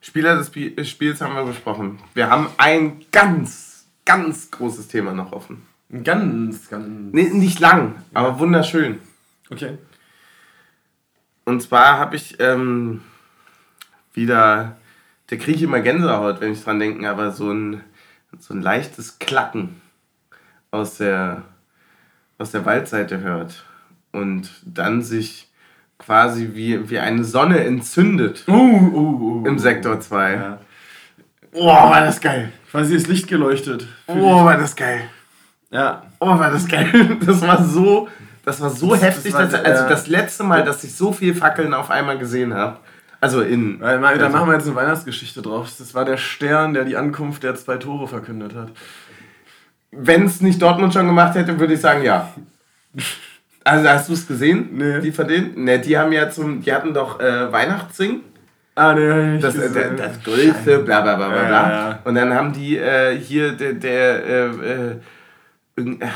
Spieler 0.00 0.36
des 0.36 0.88
Spiels 0.88 1.20
haben 1.20 1.34
wir 1.34 1.44
besprochen. 1.44 1.98
Wir 2.14 2.30
haben 2.30 2.46
ein 2.56 3.04
ganz, 3.10 3.88
ganz 4.04 4.52
großes 4.52 4.86
Thema 4.86 5.12
noch 5.12 5.32
offen. 5.32 5.66
Ganz, 6.04 6.70
ganz. 6.70 7.12
Nee, 7.12 7.30
nicht 7.30 7.58
lang, 7.58 7.96
ja. 7.96 8.20
aber 8.20 8.38
wunderschön. 8.38 9.00
Okay. 9.50 9.78
Und 11.44 11.62
zwar 11.62 11.98
habe 11.98 12.14
ich 12.14 12.38
ähm, 12.38 13.00
wieder, 14.12 14.76
der 15.30 15.38
kriege 15.38 15.56
ich 15.56 15.62
immer 15.62 15.80
Gänsehaut, 15.80 16.40
wenn 16.40 16.52
ich 16.52 16.62
dran 16.62 16.78
denke, 16.78 17.08
aber 17.08 17.32
so 17.32 17.50
ein, 17.50 17.80
so 18.38 18.54
ein 18.54 18.62
leichtes 18.62 19.18
Klacken 19.18 19.80
aus 20.70 20.98
der, 20.98 21.42
aus 22.38 22.50
der 22.50 22.64
Waldseite 22.66 23.20
hört 23.20 23.64
und 24.12 24.50
dann 24.64 25.02
sich 25.02 25.48
quasi 25.98 26.50
wie, 26.54 26.90
wie 26.90 26.98
eine 26.98 27.24
Sonne 27.24 27.64
entzündet 27.64 28.44
uh, 28.48 28.52
uh, 28.52 29.42
uh, 29.42 29.46
im 29.46 29.58
Sektor 29.58 30.00
2. 30.00 30.32
Ja. 30.34 30.58
Oh, 31.52 31.66
war 31.66 32.04
das 32.04 32.20
geil. 32.20 32.52
Quasi 32.70 32.94
das 32.94 33.06
Licht 33.06 33.28
geleuchtet. 33.28 33.86
Oh, 34.06 34.44
war 34.44 34.56
das 34.56 34.74
geil. 34.74 35.02
Ja. 35.70 36.02
Oh, 36.18 36.26
war 36.26 36.50
das 36.50 36.66
geil. 36.66 37.18
Das 37.26 37.40
war 37.42 37.64
so, 37.64 38.08
das 38.44 38.60
war 38.60 38.70
so 38.70 38.90
das, 38.90 39.02
heftig. 39.02 39.32
Das 39.32 39.40
war, 39.40 39.46
dass, 39.46 39.64
also 39.64 39.88
das 39.88 40.06
letzte 40.08 40.44
Mal, 40.44 40.64
dass 40.64 40.82
ich 40.84 40.94
so 40.94 41.12
viel 41.12 41.34
Fackeln 41.34 41.72
auf 41.72 41.90
einmal 41.90 42.18
gesehen 42.18 42.54
habe. 42.54 42.78
Also 43.24 43.40
in. 43.40 43.80
Weil, 43.80 44.18
da 44.18 44.26
also, 44.26 44.28
machen 44.36 44.48
wir 44.48 44.52
jetzt 44.52 44.66
eine 44.66 44.76
Weihnachtsgeschichte 44.76 45.40
drauf. 45.40 45.72
Das 45.78 45.94
war 45.94 46.04
der 46.04 46.18
Stern, 46.18 46.74
der 46.74 46.84
die 46.84 46.94
Ankunft 46.94 47.42
der 47.42 47.54
zwei 47.54 47.78
Tore 47.78 48.06
verkündet 48.06 48.54
hat. 48.54 48.70
Wenn 49.92 50.26
es 50.26 50.42
nicht 50.42 50.60
Dortmund 50.60 50.92
schon 50.92 51.06
gemacht 51.06 51.34
hätte, 51.34 51.58
würde 51.58 51.72
ich 51.72 51.80
sagen, 51.80 52.04
ja. 52.04 52.34
Also 53.64 53.88
hast 53.88 54.10
du 54.10 54.12
es 54.12 54.28
gesehen? 54.28 54.68
Nee. 54.72 55.00
Die 55.00 55.10
von 55.10 55.26
denen? 55.26 55.64
Ne, 55.64 55.78
die 55.78 55.96
haben 55.96 56.12
ja 56.12 56.28
zum, 56.28 56.60
die 56.60 56.70
hatten 56.70 56.92
doch 56.92 57.18
äh, 57.18 57.50
Weihnachtssing. 57.50 58.20
Ah, 58.74 58.92
ne, 58.92 59.38
das, 59.40 59.56
äh, 59.56 59.70
das, 59.72 59.96
das 59.96 60.22
größte, 60.22 60.80
bla 60.80 61.00
bla 61.00 61.16
bla 61.16 61.28
bla. 61.28 61.42
Ja, 61.44 61.70
ja. 61.70 61.98
Und 62.04 62.16
dann 62.16 62.34
haben 62.34 62.52
die 62.52 62.76
äh, 62.76 63.18
hier 63.18 63.52
der, 63.52 63.72
der 63.72 64.26
äh, 64.26 64.46
äh 64.48 64.96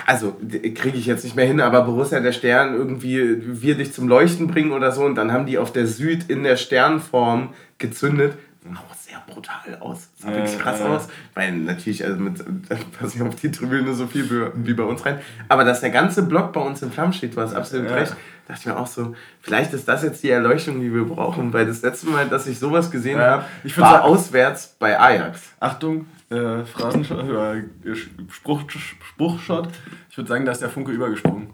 also 0.07 0.37
kriege 0.75 0.97
ich 0.97 1.07
jetzt 1.07 1.25
nicht 1.25 1.35
mehr 1.35 1.47
hin, 1.47 1.61
aber 1.61 1.83
Borussia 1.83 2.21
der 2.21 2.33
Stern 2.33 2.75
irgendwie 2.75 3.61
wir 3.61 3.77
dich 3.77 3.93
zum 3.93 4.07
Leuchten 4.07 4.47
bringen 4.47 4.71
oder 4.73 4.93
so 4.93 5.05
und 5.05 5.17
dann 5.17 5.33
haben 5.33 5.47
die 5.47 5.59
auf 5.59 5.73
der 5.73 5.87
Süd 5.87 6.31
in 6.31 6.45
der 6.45 6.57
Sternform 6.57 7.55
gezündet 7.79 8.39
auch 8.77 8.95
sehr 8.95 9.23
brutal 9.27 9.79
aus. 9.81 10.11
Sah 10.17 10.29
wirklich 10.29 10.59
krass 10.59 10.81
aus. 10.83 11.09
Weil 11.35 11.53
natürlich, 11.53 12.05
also 12.05 12.19
mit, 12.19 12.39
da 12.69 12.77
passe 12.99 13.17
ich 13.17 13.23
auf 13.23 13.37
die 13.37 13.51
Tribüne 13.51 13.95
so 13.95 14.07
viel 14.07 14.53
wie 14.55 14.75
bei 14.75 14.83
uns 14.83 15.05
rein. 15.07 15.21
Aber 15.49 15.65
dass 15.65 15.81
der 15.81 15.91
ganze 15.91 16.23
Block 16.23 16.53
bei 16.53 16.61
uns 16.61 16.83
in 16.83 16.91
Flammen 16.91 17.13
steht, 17.13 17.37
du 17.37 17.41
hast 17.41 17.55
absolut 17.55 17.89
ja. 17.89 17.97
recht. 17.97 18.17
dachte 18.47 18.61
ich 18.61 18.67
mir 18.67 18.77
auch 18.77 18.87
so, 18.87 19.15
vielleicht 19.41 19.73
ist 19.73 19.89
das 19.89 20.03
jetzt 20.03 20.23
die 20.23 20.31
Erleuchtung, 20.31 20.81
die 20.81 20.93
wir 20.93 21.05
brauchen. 21.05 21.53
Weil 21.53 21.67
das 21.67 21.83
letzte 21.83 22.09
Mal, 22.09 22.29
dass 22.29 22.47
ich 22.47 22.59
sowas 22.59 22.91
gesehen 22.91 23.19
habe, 23.19 23.45
war 23.77 23.91
sagen, 23.91 24.05
auswärts 24.05 24.77
bei 24.79 24.99
Ajax. 24.99 25.41
Achtung, 25.61 26.07
äh, 26.31 26.65
Phrasenshot, 26.65 27.19
äh, 27.21 27.95
Spruch, 28.31 28.63
Spruchshot. 28.71 29.69
Ich 30.11 30.17
würde 30.17 30.29
sagen, 30.29 30.45
da 30.45 30.53
ist 30.53 30.63
der 30.63 30.69
Funke 30.69 30.93
übergesprungen. 30.93 31.51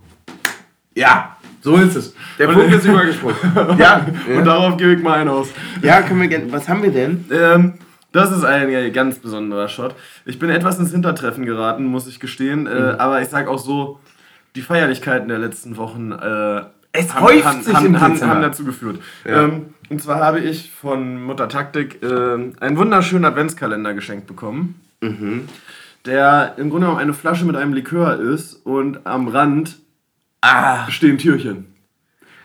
Ja, 0.94 1.36
so 1.60 1.76
ist 1.76 1.96
es. 1.96 2.14
Der 2.38 2.48
Punkt 2.48 2.72
ist 2.72 2.84
übergesprungen. 2.84 3.36
Ja. 3.78 4.06
Und 4.28 4.44
darauf 4.44 4.76
gebe 4.76 4.94
ich 4.94 5.02
mal 5.02 5.18
einen 5.18 5.30
aus. 5.30 5.48
Ja, 5.82 6.02
können 6.02 6.20
wir 6.20 6.28
gerne. 6.28 6.52
Was 6.52 6.68
haben 6.68 6.82
wir 6.82 6.92
denn? 6.92 7.24
Ähm, 7.32 7.74
das 8.12 8.30
ist 8.30 8.44
ein 8.44 8.92
ganz 8.92 9.18
besonderer 9.18 9.68
Shot. 9.68 9.94
Ich 10.24 10.38
bin 10.38 10.50
etwas 10.50 10.78
ins 10.78 10.92
Hintertreffen 10.92 11.44
geraten, 11.46 11.84
muss 11.84 12.06
ich 12.06 12.20
gestehen. 12.20 12.66
Äh, 12.66 12.74
mhm. 12.74 13.00
aber 13.00 13.22
ich 13.22 13.28
sage 13.28 13.50
auch 13.50 13.58
so, 13.58 13.98
die 14.54 14.62
Feierlichkeiten 14.62 15.28
der 15.28 15.38
letzten 15.38 15.76
Wochen 15.76 16.12
äh, 16.12 16.62
es 16.94 17.12
haben, 17.12 17.24
häuft 17.24 17.44
haben, 17.44 17.62
sich 17.62 17.74
haben, 17.74 18.00
haben, 18.00 18.20
haben, 18.20 18.42
dazu 18.42 18.64
geführt. 18.64 19.00
Ja. 19.26 19.44
Ähm, 19.44 19.74
und 19.90 20.00
zwar 20.00 20.20
habe 20.20 20.40
ich 20.40 20.70
von 20.70 21.22
Mutter 21.22 21.48
Taktik 21.48 22.02
äh, 22.02 22.06
einen 22.06 22.76
wunderschönen 22.76 23.24
Adventskalender 23.24 23.94
geschenkt 23.94 24.26
bekommen. 24.26 24.80
Mhm. 25.00 25.48
Der 26.06 26.54
im 26.56 26.70
Grunde 26.70 26.86
genommen 26.86 27.00
eine 27.00 27.14
Flasche 27.14 27.44
mit 27.44 27.56
einem 27.56 27.72
Likör 27.72 28.18
ist 28.18 28.54
und 28.64 29.06
am 29.06 29.28
Rand 29.28 29.78
ah. 30.40 30.88
stehen 30.88 31.18
Türchen. 31.18 31.66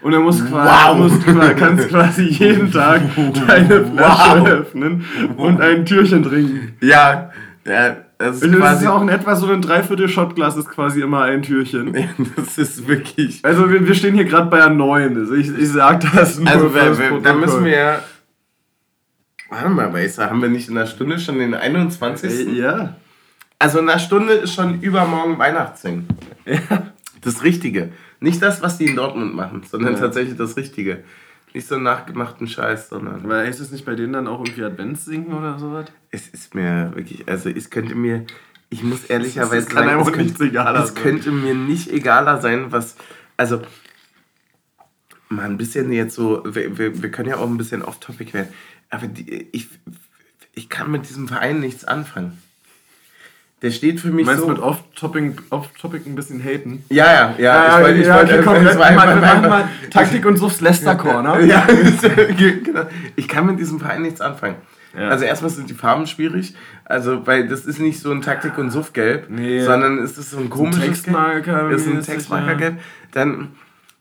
Und 0.02 0.14
er 0.14 0.20
muss 0.20 0.44
quasi, 0.46 0.88
wow. 0.88 0.98
musst, 0.98 1.26
kannst 1.58 1.90
quasi 1.90 2.24
jeden 2.24 2.72
Tag 2.72 3.02
deine 3.48 3.86
Flasche 3.86 4.40
wow. 4.40 4.48
öffnen 4.48 5.06
und 5.36 5.62
ein 5.62 5.86
Türchen 5.86 6.24
trinken. 6.24 6.76
Ja, 6.82 7.32
ja 7.66 7.98
Das 8.20 8.42
ist, 8.42 8.54
das 8.54 8.82
ist 8.82 8.88
auch 8.88 9.02
in 9.02 9.08
etwa 9.08 9.34
so 9.38 9.48
ein 9.48 9.62
Dreiviertel-Shotglas 9.62 10.58
ist 10.58 10.70
quasi 10.70 11.00
immer 11.02 11.22
ein 11.22 11.42
Türchen. 11.42 11.94
das 12.36 12.58
ist 12.58 12.86
wirklich. 12.86 13.40
Also 13.46 13.72
wir, 13.72 13.88
wir 13.88 13.96
stehen 13.96 14.14
hier 14.14 14.26
gerade 14.26 14.50
bei 14.50 14.62
einer 14.62 14.76
9. 14.76 15.16
Also 15.18 15.36
ich, 15.36 15.58
ich 15.58 15.70
sag 15.70 16.02
das 16.02 16.38
nur 16.38 16.50
Also 16.50 16.76
wir, 16.76 17.00
wir, 17.00 17.22
da 17.22 17.34
müssen 17.34 17.64
wir 17.64 17.72
ja. 17.72 18.04
Warte 19.50 19.70
mal, 19.70 19.94
Weißer, 19.94 20.30
haben 20.30 20.42
wir 20.42 20.50
nicht 20.50 20.68
in 20.68 20.78
einer 20.78 20.86
Stunde 20.86 21.18
schon 21.18 21.40
den 21.40 21.54
21.? 21.54 22.30
Äh, 22.30 22.52
ja. 22.60 22.98
Also 23.58 23.80
in 23.80 23.90
einer 23.90 24.00
Stunde 24.00 24.34
ist 24.34 24.54
schon 24.54 24.82
übermorgen 24.82 25.40
Weihnachtssingen. 25.40 26.08
Ja. 26.46 26.92
Das 27.22 27.44
Richtige. 27.44 27.90
Nicht 28.22 28.42
das, 28.42 28.62
was 28.62 28.78
die 28.78 28.86
in 28.86 28.96
Dortmund 28.96 29.36
machen, 29.36 29.62
sondern 29.70 29.94
ja. 29.94 30.00
tatsächlich 30.00 30.36
das 30.38 30.58
Richtige. 30.58 31.04
Nicht 31.54 31.68
so 31.68 31.78
nachgemachten 31.78 32.48
Scheiß, 32.48 32.90
sondern. 32.90 33.26
Aber 33.26 33.46
ist 33.46 33.60
es 33.60 33.72
nicht 33.72 33.86
bei 33.86 33.96
denen 33.96 34.14
dann 34.14 34.28
auch 34.28 34.40
irgendwie 34.40 34.64
Advents 34.64 35.06
singen 35.06 35.34
oder 35.34 35.58
sowas? 35.58 35.88
Es 36.12 36.28
ist 36.28 36.54
mir 36.54 36.92
wirklich, 36.94 37.28
also 37.28 37.50
es 37.50 37.70
könnte 37.70 37.96
mir, 37.96 38.26
ich 38.70 38.84
muss 38.84 39.06
ehrlicherweise 39.06 39.70
sagen, 39.70 40.00
es, 40.00 40.12
könnte, 40.12 40.44
egaler 40.44 40.84
es 40.84 40.94
könnte 40.94 41.32
mir 41.32 41.56
nicht 41.56 41.92
egaler 41.92 42.40
sein, 42.40 42.72
was, 42.72 42.96
also 43.36 43.62
mal 45.30 45.46
ein 45.46 45.58
bisschen 45.58 45.92
jetzt 45.92 46.16
so, 46.16 46.44
wir, 46.46 46.78
wir, 46.78 47.02
wir 47.02 47.12
können 47.12 47.30
ja 47.30 47.38
auch 47.38 47.48
ein 47.48 47.58
bisschen 47.58 47.84
off-topic 47.84 48.34
werden, 48.34 48.54
aber 48.90 49.08
die, 49.08 49.48
ich, 49.52 49.70
ich 50.54 50.70
kann 50.70 50.92
mit 50.92 51.10
diesem 51.10 51.28
Verein 51.28 51.60
nichts 51.60 51.84
anfangen. 51.86 52.38
Der 53.62 53.72
steht 53.72 54.00
für 54.00 54.10
mich 54.10 54.26
du 54.26 54.32
meinst 54.32 54.44
so. 54.44 54.50
mit 54.50 54.60
Off-Topic 54.60 55.34
Off 55.50 55.70
-Topic 55.80 56.06
ein 56.06 56.16
bisschen 56.16 56.42
haten? 56.42 56.84
Ja, 56.90 57.06
ja, 57.06 57.36
ja. 57.38 57.44
ja 57.44 57.80
ich 57.80 57.86
wollte, 57.86 58.02
ja, 58.08 58.22
okay, 58.22 58.42
komm, 58.44 58.64
wir 58.64 58.76
machen 58.76 59.50
mal 59.50 59.70
Taktik 59.90 60.26
und 60.26 60.38
Suffs 60.38 60.62
Leicester 60.62 60.96
Corner. 60.96 61.40
Ja, 61.42 61.68
genau. 62.38 62.86
Ich 63.18 63.28
kann 63.28 63.46
mit 63.46 63.60
diesem 63.60 63.80
Verein 63.80 64.04
nichts 64.04 64.22
anfangen. 64.22 64.56
Ja. 64.98 65.10
Also 65.10 65.26
erstmal 65.26 65.52
sind 65.52 65.70
die 65.70 65.76
Farben 65.76 66.08
schwierig, 66.08 66.56
also 66.86 67.28
weil 67.28 67.48
das 67.48 67.66
ist 67.66 67.80
nicht 67.80 68.00
so 68.00 68.12
ein 68.12 68.22
Taktik 68.22 68.58
und 68.58 68.72
Suff-Gelb, 68.72 69.30
nee. 69.30 69.62
sondern 69.62 70.00
ist 70.00 70.18
es 70.18 70.32
so 70.32 70.40
ein 70.40 70.50
komisches 70.50 70.84
Textmarker 70.84 71.68
Gelb. 71.68 71.72
Ist 71.72 71.88
ein 71.88 72.02
Textmarker-Gelb. 72.02 72.80
Dann 73.12 73.50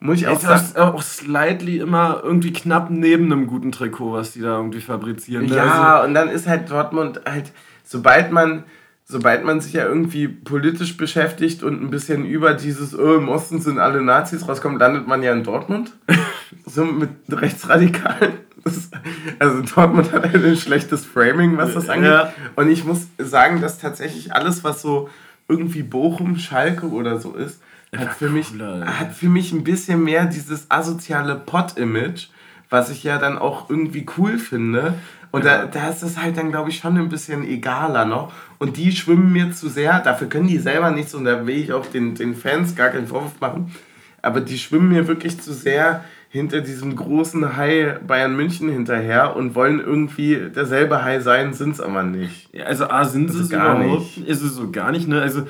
muss 0.00 0.18
ich 0.18 0.28
auch 0.28 0.40
sagen. 0.40 0.62
Das 0.74 0.76
auch 0.76 1.02
slightly 1.02 1.78
immer 1.78 2.20
irgendwie 2.24 2.52
knapp 2.52 2.90
neben 2.90 3.24
einem 3.24 3.46
guten 3.46 3.72
Trikot, 3.72 4.12
was 4.12 4.32
die 4.32 4.40
da 4.40 4.56
irgendwie 4.56 4.80
fabrizieren. 4.80 5.46
Ne? 5.46 5.56
Ja, 5.56 5.96
also, 5.96 6.08
und 6.08 6.14
dann 6.14 6.28
ist 6.28 6.46
halt 6.46 6.70
Dortmund 6.70 7.20
halt, 7.26 7.52
sobald 7.84 8.32
man 8.32 8.64
sobald 9.08 9.42
man 9.42 9.60
sich 9.60 9.72
ja 9.72 9.86
irgendwie 9.86 10.28
politisch 10.28 10.96
beschäftigt 10.98 11.62
und 11.62 11.82
ein 11.82 11.90
bisschen 11.90 12.26
über 12.26 12.52
dieses, 12.52 12.96
oh, 12.96 13.14
im 13.14 13.28
Osten 13.30 13.60
sind 13.60 13.78
alle 13.78 14.02
Nazis 14.02 14.46
rauskommt, 14.46 14.78
landet 14.78 15.08
man 15.08 15.22
ja 15.22 15.32
in 15.32 15.44
Dortmund. 15.44 15.96
so 16.66 16.84
mit 16.84 17.10
Rechtsradikalen. 17.30 18.34
Das, 18.64 18.90
also 19.38 19.62
Dortmund 19.62 20.12
hat 20.12 20.34
ein 20.34 20.56
schlechtes 20.56 21.06
Framing, 21.06 21.56
was 21.56 21.72
das 21.72 21.88
angeht. 21.88 22.10
Ja. 22.10 22.32
Und 22.54 22.70
ich 22.70 22.84
muss 22.84 23.06
sagen, 23.16 23.62
dass 23.62 23.78
tatsächlich 23.78 24.34
alles, 24.34 24.62
was 24.62 24.82
so 24.82 25.08
irgendwie 25.48 25.82
Bochum, 25.82 26.36
Schalke 26.36 26.86
oder 26.90 27.18
so 27.18 27.34
ist, 27.34 27.62
hat 27.96 28.12
für, 28.12 28.28
mich, 28.28 28.52
hat 28.60 29.14
für 29.14 29.30
mich 29.30 29.52
ein 29.52 29.64
bisschen 29.64 30.04
mehr 30.04 30.26
dieses 30.26 30.70
asoziale 30.70 31.36
Pott-Image, 31.36 32.28
was 32.68 32.90
ich 32.90 33.04
ja 33.04 33.16
dann 33.16 33.38
auch 33.38 33.70
irgendwie 33.70 34.04
cool 34.18 34.38
finde. 34.38 34.94
Und 35.30 35.44
ja. 35.44 35.66
da, 35.66 35.66
da 35.66 35.88
ist 35.90 36.02
es 36.02 36.20
halt 36.20 36.36
dann, 36.36 36.50
glaube 36.50 36.70
ich, 36.70 36.78
schon 36.78 36.96
ein 36.96 37.08
bisschen 37.08 37.46
egaler 37.46 38.04
noch. 38.04 38.32
Und 38.58 38.76
die 38.76 38.92
schwimmen 38.92 39.32
mir 39.32 39.52
zu 39.52 39.68
sehr, 39.68 40.00
dafür 40.00 40.28
können 40.28 40.48
die 40.48 40.58
selber 40.58 40.90
nichts 40.90 41.14
und 41.14 41.24
da 41.24 41.46
will 41.46 41.56
ich 41.56 41.72
auch 41.72 41.86
den, 41.86 42.14
den 42.14 42.34
Fans 42.34 42.74
gar 42.74 42.88
keinen 42.88 43.06
Vorwurf 43.06 43.40
machen. 43.40 43.74
Aber 44.22 44.40
die 44.40 44.58
schwimmen 44.58 44.88
mir 44.88 45.06
wirklich 45.06 45.40
zu 45.40 45.52
sehr 45.52 46.04
hinter 46.30 46.60
diesem 46.60 46.94
großen 46.94 47.56
Hai 47.56 47.98
Bayern 48.06 48.36
München 48.36 48.68
hinterher 48.68 49.34
und 49.36 49.54
wollen 49.54 49.80
irgendwie 49.80 50.50
derselbe 50.54 51.02
Hai 51.02 51.20
sein, 51.20 51.54
sind 51.54 51.72
es 51.72 51.80
aber 51.80 52.02
nicht. 52.02 52.54
Ja, 52.54 52.64
also 52.64 52.88
A, 52.88 53.04
sind 53.04 53.30
sie 53.30 53.40
es 53.40 53.48
gar 53.48 53.78
nicht. 53.78 54.18
Ist 54.18 54.42
es 54.42 54.54
so 54.54 54.70
gar 54.70 54.92
nicht, 54.92 55.08
ne? 55.08 55.22
Also, 55.22 55.46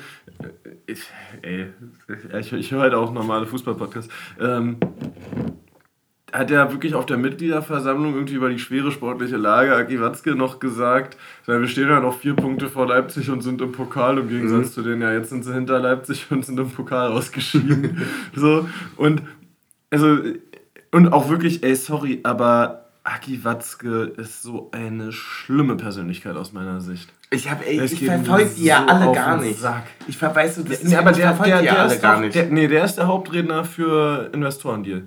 ich, 0.85 1.01
ey, 1.41 1.67
ich, 2.39 2.53
ich 2.53 2.71
höre 2.71 2.81
halt 2.81 2.93
auch 2.93 3.11
normale 3.11 3.45
Fußballpodcasts. 3.45 4.11
Ähm, 4.39 4.77
hat 6.31 6.51
er 6.51 6.71
wirklich 6.71 6.95
auf 6.95 7.05
der 7.05 7.17
Mitgliederversammlung 7.17 8.13
irgendwie 8.13 8.35
über 8.35 8.49
die 8.49 8.59
schwere 8.59 8.91
sportliche 8.91 9.37
Lage 9.37 9.75
Aki 9.75 10.01
Watzke 10.01 10.35
noch 10.35 10.59
gesagt, 10.59 11.17
wir 11.45 11.67
stehen 11.67 11.89
ja 11.89 11.99
noch 11.99 12.17
vier 12.17 12.35
Punkte 12.35 12.69
vor 12.69 12.87
Leipzig 12.87 13.29
und 13.29 13.41
sind 13.41 13.61
im 13.61 13.71
Pokal, 13.71 14.17
im 14.17 14.29
Gegensatz 14.29 14.67
mhm. 14.67 14.71
zu 14.71 14.81
denen, 14.83 15.01
ja, 15.01 15.13
jetzt 15.13 15.29
sind 15.29 15.43
sie 15.43 15.53
hinter 15.53 15.79
Leipzig 15.79 16.27
und 16.29 16.45
sind 16.45 16.59
im 16.59 16.69
Pokal 16.69 17.11
ausgeschieden. 17.11 18.01
so, 18.35 18.67
und, 18.97 19.21
also, 19.89 20.19
und 20.91 21.13
auch 21.13 21.29
wirklich, 21.29 21.63
ey, 21.63 21.75
sorry, 21.75 22.19
aber 22.23 22.85
Aki 23.03 23.43
Watzke 23.43 24.13
ist 24.17 24.43
so 24.43 24.69
eine 24.71 25.11
schlimme 25.11 25.75
Persönlichkeit 25.75 26.35
aus 26.35 26.53
meiner 26.53 26.81
Sicht. 26.81 27.11
Ich 27.31 27.49
habe 27.49 27.65
ey, 27.65 27.81
ich 27.81 28.03
verfolge 28.03 28.49
die 28.57 28.65
ja 28.65 28.85
alle 28.85 29.11
gar 29.13 29.37
nicht. 29.37 29.59
Sack. 29.59 29.83
Ich 30.07 30.17
verweis 30.17 30.55
du 30.55 30.63
das. 30.63 30.83
Nee, 30.83 30.95
aber 30.95 31.11
der, 31.11 31.33
der, 31.33 31.61
der, 31.61 31.73
der, 31.73 31.85
ist 31.85 32.01
gar 32.01 32.19
nicht. 32.19 32.35
Der, 32.35 32.45
nee, 32.47 32.67
der 32.67 32.83
ist 32.83 32.95
der 32.95 33.07
Hauptredner 33.07 33.63
für 33.63 34.29
Investorendeal. 34.33 35.03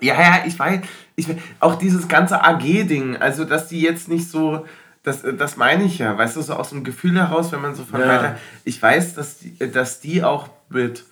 Ja, 0.00 0.20
ja, 0.20 0.42
ich 0.46 0.58
weiß. 0.58 0.80
Ich, 1.16 1.28
auch 1.60 1.76
dieses 1.76 2.08
ganze 2.08 2.42
AG-Ding, 2.42 3.16
also 3.16 3.44
dass 3.44 3.68
die 3.68 3.80
jetzt 3.80 4.08
nicht 4.08 4.28
so, 4.28 4.66
das, 5.02 5.22
das 5.38 5.56
meine 5.56 5.84
ich 5.84 5.98
ja, 5.98 6.16
weißt 6.16 6.36
du, 6.36 6.42
so 6.42 6.54
aus 6.54 6.70
dem 6.70 6.82
Gefühl 6.82 7.16
heraus, 7.16 7.52
wenn 7.52 7.60
man 7.60 7.74
so 7.74 7.84
von 7.84 8.00
ja. 8.00 8.08
weiter. 8.08 8.38
Ich 8.64 8.82
weiß, 8.82 9.14
dass 9.14 9.38
die, 9.38 9.56
dass 9.70 10.00
die 10.00 10.24
auch 10.24 10.48
mit 10.68 11.04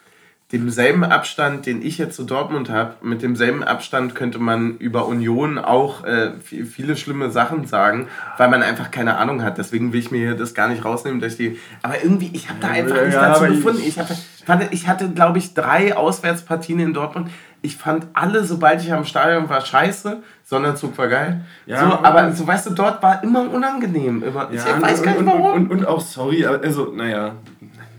demselben 0.52 1.04
Abstand, 1.04 1.66
den 1.66 1.82
ich 1.82 1.98
jetzt 1.98 2.14
zu 2.14 2.24
Dortmund 2.24 2.70
habe, 2.70 2.94
mit 3.02 3.22
demselben 3.22 3.62
Abstand 3.64 4.14
könnte 4.14 4.38
man 4.38 4.76
über 4.76 5.06
Union 5.06 5.58
auch 5.58 6.04
äh, 6.04 6.32
viele 6.40 6.96
schlimme 6.96 7.30
Sachen 7.30 7.66
sagen, 7.66 8.08
weil 8.36 8.48
man 8.48 8.62
einfach 8.62 8.90
keine 8.90 9.16
Ahnung 9.16 9.42
hat. 9.42 9.58
Deswegen 9.58 9.92
will 9.92 10.00
ich 10.00 10.10
mir 10.10 10.34
das 10.34 10.54
gar 10.54 10.68
nicht 10.68 10.84
rausnehmen, 10.84 11.20
dass 11.20 11.36
die. 11.36 11.58
Aber 11.82 12.02
irgendwie, 12.02 12.30
ich 12.34 12.48
habe 12.48 12.58
da 12.60 12.68
einfach 12.68 12.96
ja, 12.96 13.04
nicht 13.04 13.14
ja, 13.14 13.28
dazu 13.28 13.44
gefunden. 13.46 13.82
Ich, 13.86 13.98
hatte, 13.98 14.68
ich 14.70 14.88
hatte, 14.88 15.08
glaube 15.10 15.38
ich, 15.38 15.54
drei 15.54 15.96
Auswärtspartien 15.96 16.78
in 16.80 16.92
Dortmund 16.92 17.30
ich 17.62 17.76
fand 17.76 18.08
alle, 18.12 18.44
sobald 18.44 18.82
ich 18.82 18.92
am 18.92 19.04
Stadion 19.04 19.48
war, 19.48 19.60
scheiße. 19.60 20.22
Sonderzug 20.42 20.98
war 20.98 21.06
geil. 21.06 21.44
Ja, 21.64 21.78
so, 21.78 22.04
aber 22.04 22.32
so 22.32 22.46
weißt 22.46 22.66
du, 22.66 22.70
dort 22.74 23.02
war 23.02 23.22
immer 23.22 23.48
unangenehm. 23.48 24.22
Immer, 24.22 24.52
ja, 24.52 24.64
ich 24.76 24.82
weiß 24.82 25.02
gar 25.02 25.12
nicht 25.12 25.26
warum. 25.26 25.52
Und, 25.52 25.70
und, 25.70 25.78
und, 25.78 25.86
auch 25.86 26.00
sorry, 26.00 26.44
also, 26.44 26.92
naja, 26.92 27.36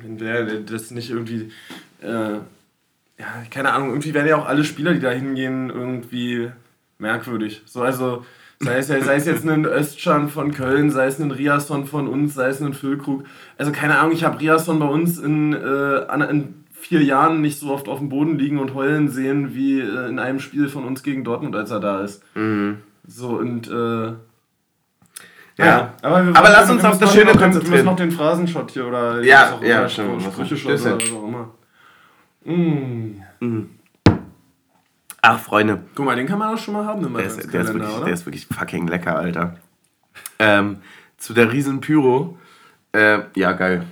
wenn 0.01 0.17
der 0.17 0.43
das 0.59 0.91
nicht 0.91 1.09
irgendwie. 1.09 1.49
Äh, 2.03 2.39
ja, 3.19 3.27
keine 3.49 3.73
Ahnung, 3.73 3.89
irgendwie 3.89 4.13
werden 4.13 4.27
ja 4.27 4.37
auch 4.37 4.47
alle 4.47 4.63
Spieler, 4.63 4.93
die 4.93 4.99
da 4.99 5.11
hingehen, 5.11 5.69
irgendwie 5.69 6.49
merkwürdig. 6.99 7.61
So, 7.65 7.81
also. 7.81 8.25
Sei 8.59 8.77
es, 8.77 8.87
sei 8.87 9.15
es 9.15 9.25
jetzt 9.25 9.45
ein 9.45 9.65
Östschan 9.65 10.29
von 10.29 10.53
Köln, 10.53 10.89
sei 10.89 11.07
es 11.07 11.19
ein 11.19 11.31
Riasson 11.31 11.85
von 11.85 12.07
uns, 12.07 12.33
sei 12.33 12.47
es 12.47 12.61
ein 12.61 12.73
Füllkrug. 12.73 13.25
Also 13.57 13.73
keine 13.73 13.99
Ahnung, 13.99 14.13
ich 14.13 14.23
habe 14.23 14.39
Riasson 14.39 14.79
bei 14.79 14.85
uns 14.85 15.19
in, 15.19 15.51
äh, 15.51 16.29
in 16.29 16.63
vier 16.83 17.03
Jahren 17.03 17.41
nicht 17.41 17.59
so 17.59 17.71
oft 17.71 17.87
auf 17.87 17.99
dem 17.99 18.09
Boden 18.09 18.37
liegen 18.37 18.59
und 18.59 18.73
heulen 18.73 19.09
sehen 19.09 19.55
wie 19.55 19.79
äh, 19.79 20.07
in 20.09 20.19
einem 20.19 20.39
Spiel 20.39 20.69
von 20.69 20.85
uns 20.85 21.03
gegen 21.03 21.23
Dortmund, 21.23 21.55
als 21.55 21.71
er 21.71 21.79
da 21.79 22.01
ist. 22.01 22.23
Mhm. 22.35 22.79
So 23.07 23.29
und 23.29 23.67
äh, 23.67 24.13
ja, 25.55 25.65
ja, 25.65 25.93
aber, 26.01 26.17
aber 26.33 26.49
lass 26.49 26.69
uns 26.69 26.83
auf 26.83 26.99
das 26.99 27.13
Schöne 27.13 27.31
konzentrieren. 27.31 27.63
Wir 27.65 27.71
müssen 27.71 27.85
noch 27.85 27.95
den 27.95 28.11
Phrasenshot 28.11 28.71
hier 28.71 28.87
oder 28.87 29.21
ja, 29.21 29.59
ja. 29.61 29.87
Sprüche 29.87 30.03
oder 30.65 30.73
was 30.73 30.85
auch 30.85 31.27
immer. 31.27 31.51
Mm. 32.45 33.21
Mm. 33.39 33.69
Ach, 35.25 35.39
Freunde. 35.39 35.79
Guck 35.95 36.05
mal, 36.05 36.17
den 36.17 36.27
kann 36.27 36.37
man 36.37 36.53
auch 36.53 36.57
schon 36.57 36.73
mal 36.73 36.85
haben 36.85 37.05
im 37.05 37.13
der 37.13 37.25
ist, 37.25 37.53
der, 37.53 37.61
ist 37.61 37.73
wirklich, 37.73 37.95
der 37.95 38.13
ist 38.13 38.25
wirklich 38.25 38.45
fucking 38.47 38.87
lecker, 38.87 39.15
Alter. 39.17 39.55
Ähm, 40.37 40.79
zu 41.17 41.33
der 41.33 41.51
riesen 41.51 41.79
Pyro. 41.79 42.37
Äh, 42.91 43.19
ja, 43.35 43.53
geil. 43.53 43.85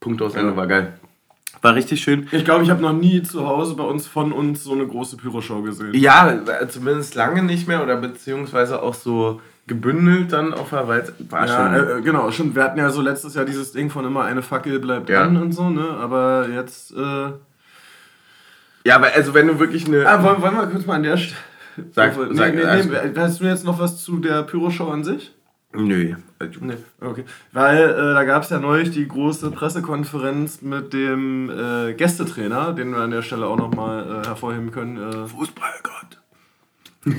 Punkt 0.00 0.22
aus 0.22 0.34
Ende 0.34 0.52
ja. 0.52 0.56
war 0.56 0.66
geil. 0.66 0.94
War 1.60 1.74
richtig 1.74 2.00
schön. 2.00 2.26
Ich 2.32 2.46
glaube, 2.46 2.64
ich 2.64 2.70
habe 2.70 2.80
noch 2.80 2.94
nie 2.94 3.22
zu 3.22 3.46
Hause 3.46 3.74
bei 3.74 3.84
uns 3.84 4.06
von 4.06 4.32
uns 4.32 4.64
so 4.64 4.72
eine 4.72 4.86
große 4.86 5.18
Pyroshow 5.18 5.60
gesehen. 5.60 5.92
Ja, 5.92 6.40
zumindest 6.68 7.14
lange 7.16 7.42
nicht 7.42 7.68
mehr 7.68 7.82
oder 7.82 7.96
beziehungsweise 7.96 8.82
auch 8.82 8.94
so 8.94 9.42
gebündelt 9.66 10.32
dann 10.32 10.54
auf 10.54 10.70
der 10.70 10.88
Wald. 10.88 11.12
War 11.30 11.46
ja, 11.46 11.76
schon. 11.76 11.98
Äh, 11.98 12.02
genau, 12.02 12.30
schon. 12.30 12.54
Wir 12.54 12.64
hatten 12.64 12.78
ja 12.78 12.88
so 12.88 13.02
letztes 13.02 13.34
Jahr 13.34 13.44
dieses 13.44 13.72
Ding 13.72 13.90
von 13.90 14.06
immer 14.06 14.24
eine 14.24 14.40
Fackel 14.40 14.78
bleibt 14.78 15.10
ja. 15.10 15.22
an 15.22 15.36
und 15.36 15.52
so, 15.52 15.68
ne? 15.68 15.86
Aber 16.00 16.48
jetzt. 16.48 16.92
Äh 16.92 17.32
ja, 18.84 18.96
aber 18.96 19.08
also 19.14 19.34
wenn 19.34 19.46
du 19.46 19.58
wirklich 19.58 19.86
eine. 19.86 20.06
Ah, 20.06 20.22
wollen, 20.22 20.42
wollen 20.42 20.56
wir 20.56 20.66
kurz 20.66 20.86
mal 20.86 20.96
an 20.96 21.02
der 21.02 21.16
Stelle. 21.16 21.36
Sag, 21.92 22.16
nee, 22.16 22.34
sag, 22.34 22.54
nee, 22.54 22.62
nee, 22.62 23.20
hast 23.20 23.40
du 23.40 23.44
jetzt 23.44 23.64
noch 23.64 23.78
was 23.78 24.02
zu 24.02 24.18
der 24.18 24.42
Pyroshow 24.42 24.90
an 24.90 25.04
sich? 25.04 25.32
Nö. 25.72 26.14
Nee, 26.60 26.74
okay. 27.00 27.24
Weil 27.52 27.90
äh, 27.90 28.14
da 28.14 28.24
gab 28.24 28.42
es 28.42 28.50
ja 28.50 28.58
neulich 28.58 28.90
die 28.90 29.06
große 29.06 29.50
Pressekonferenz 29.52 30.62
mit 30.62 30.92
dem 30.92 31.48
äh, 31.48 31.94
Gästetrainer, 31.94 32.72
den 32.72 32.90
wir 32.90 32.98
an 32.98 33.12
der 33.12 33.22
Stelle 33.22 33.46
auch 33.46 33.56
nochmal 33.56 34.22
äh, 34.22 34.26
hervorheben 34.26 34.72
können. 34.72 34.96
Äh, 34.96 35.26
Fußballgott. 35.28 36.18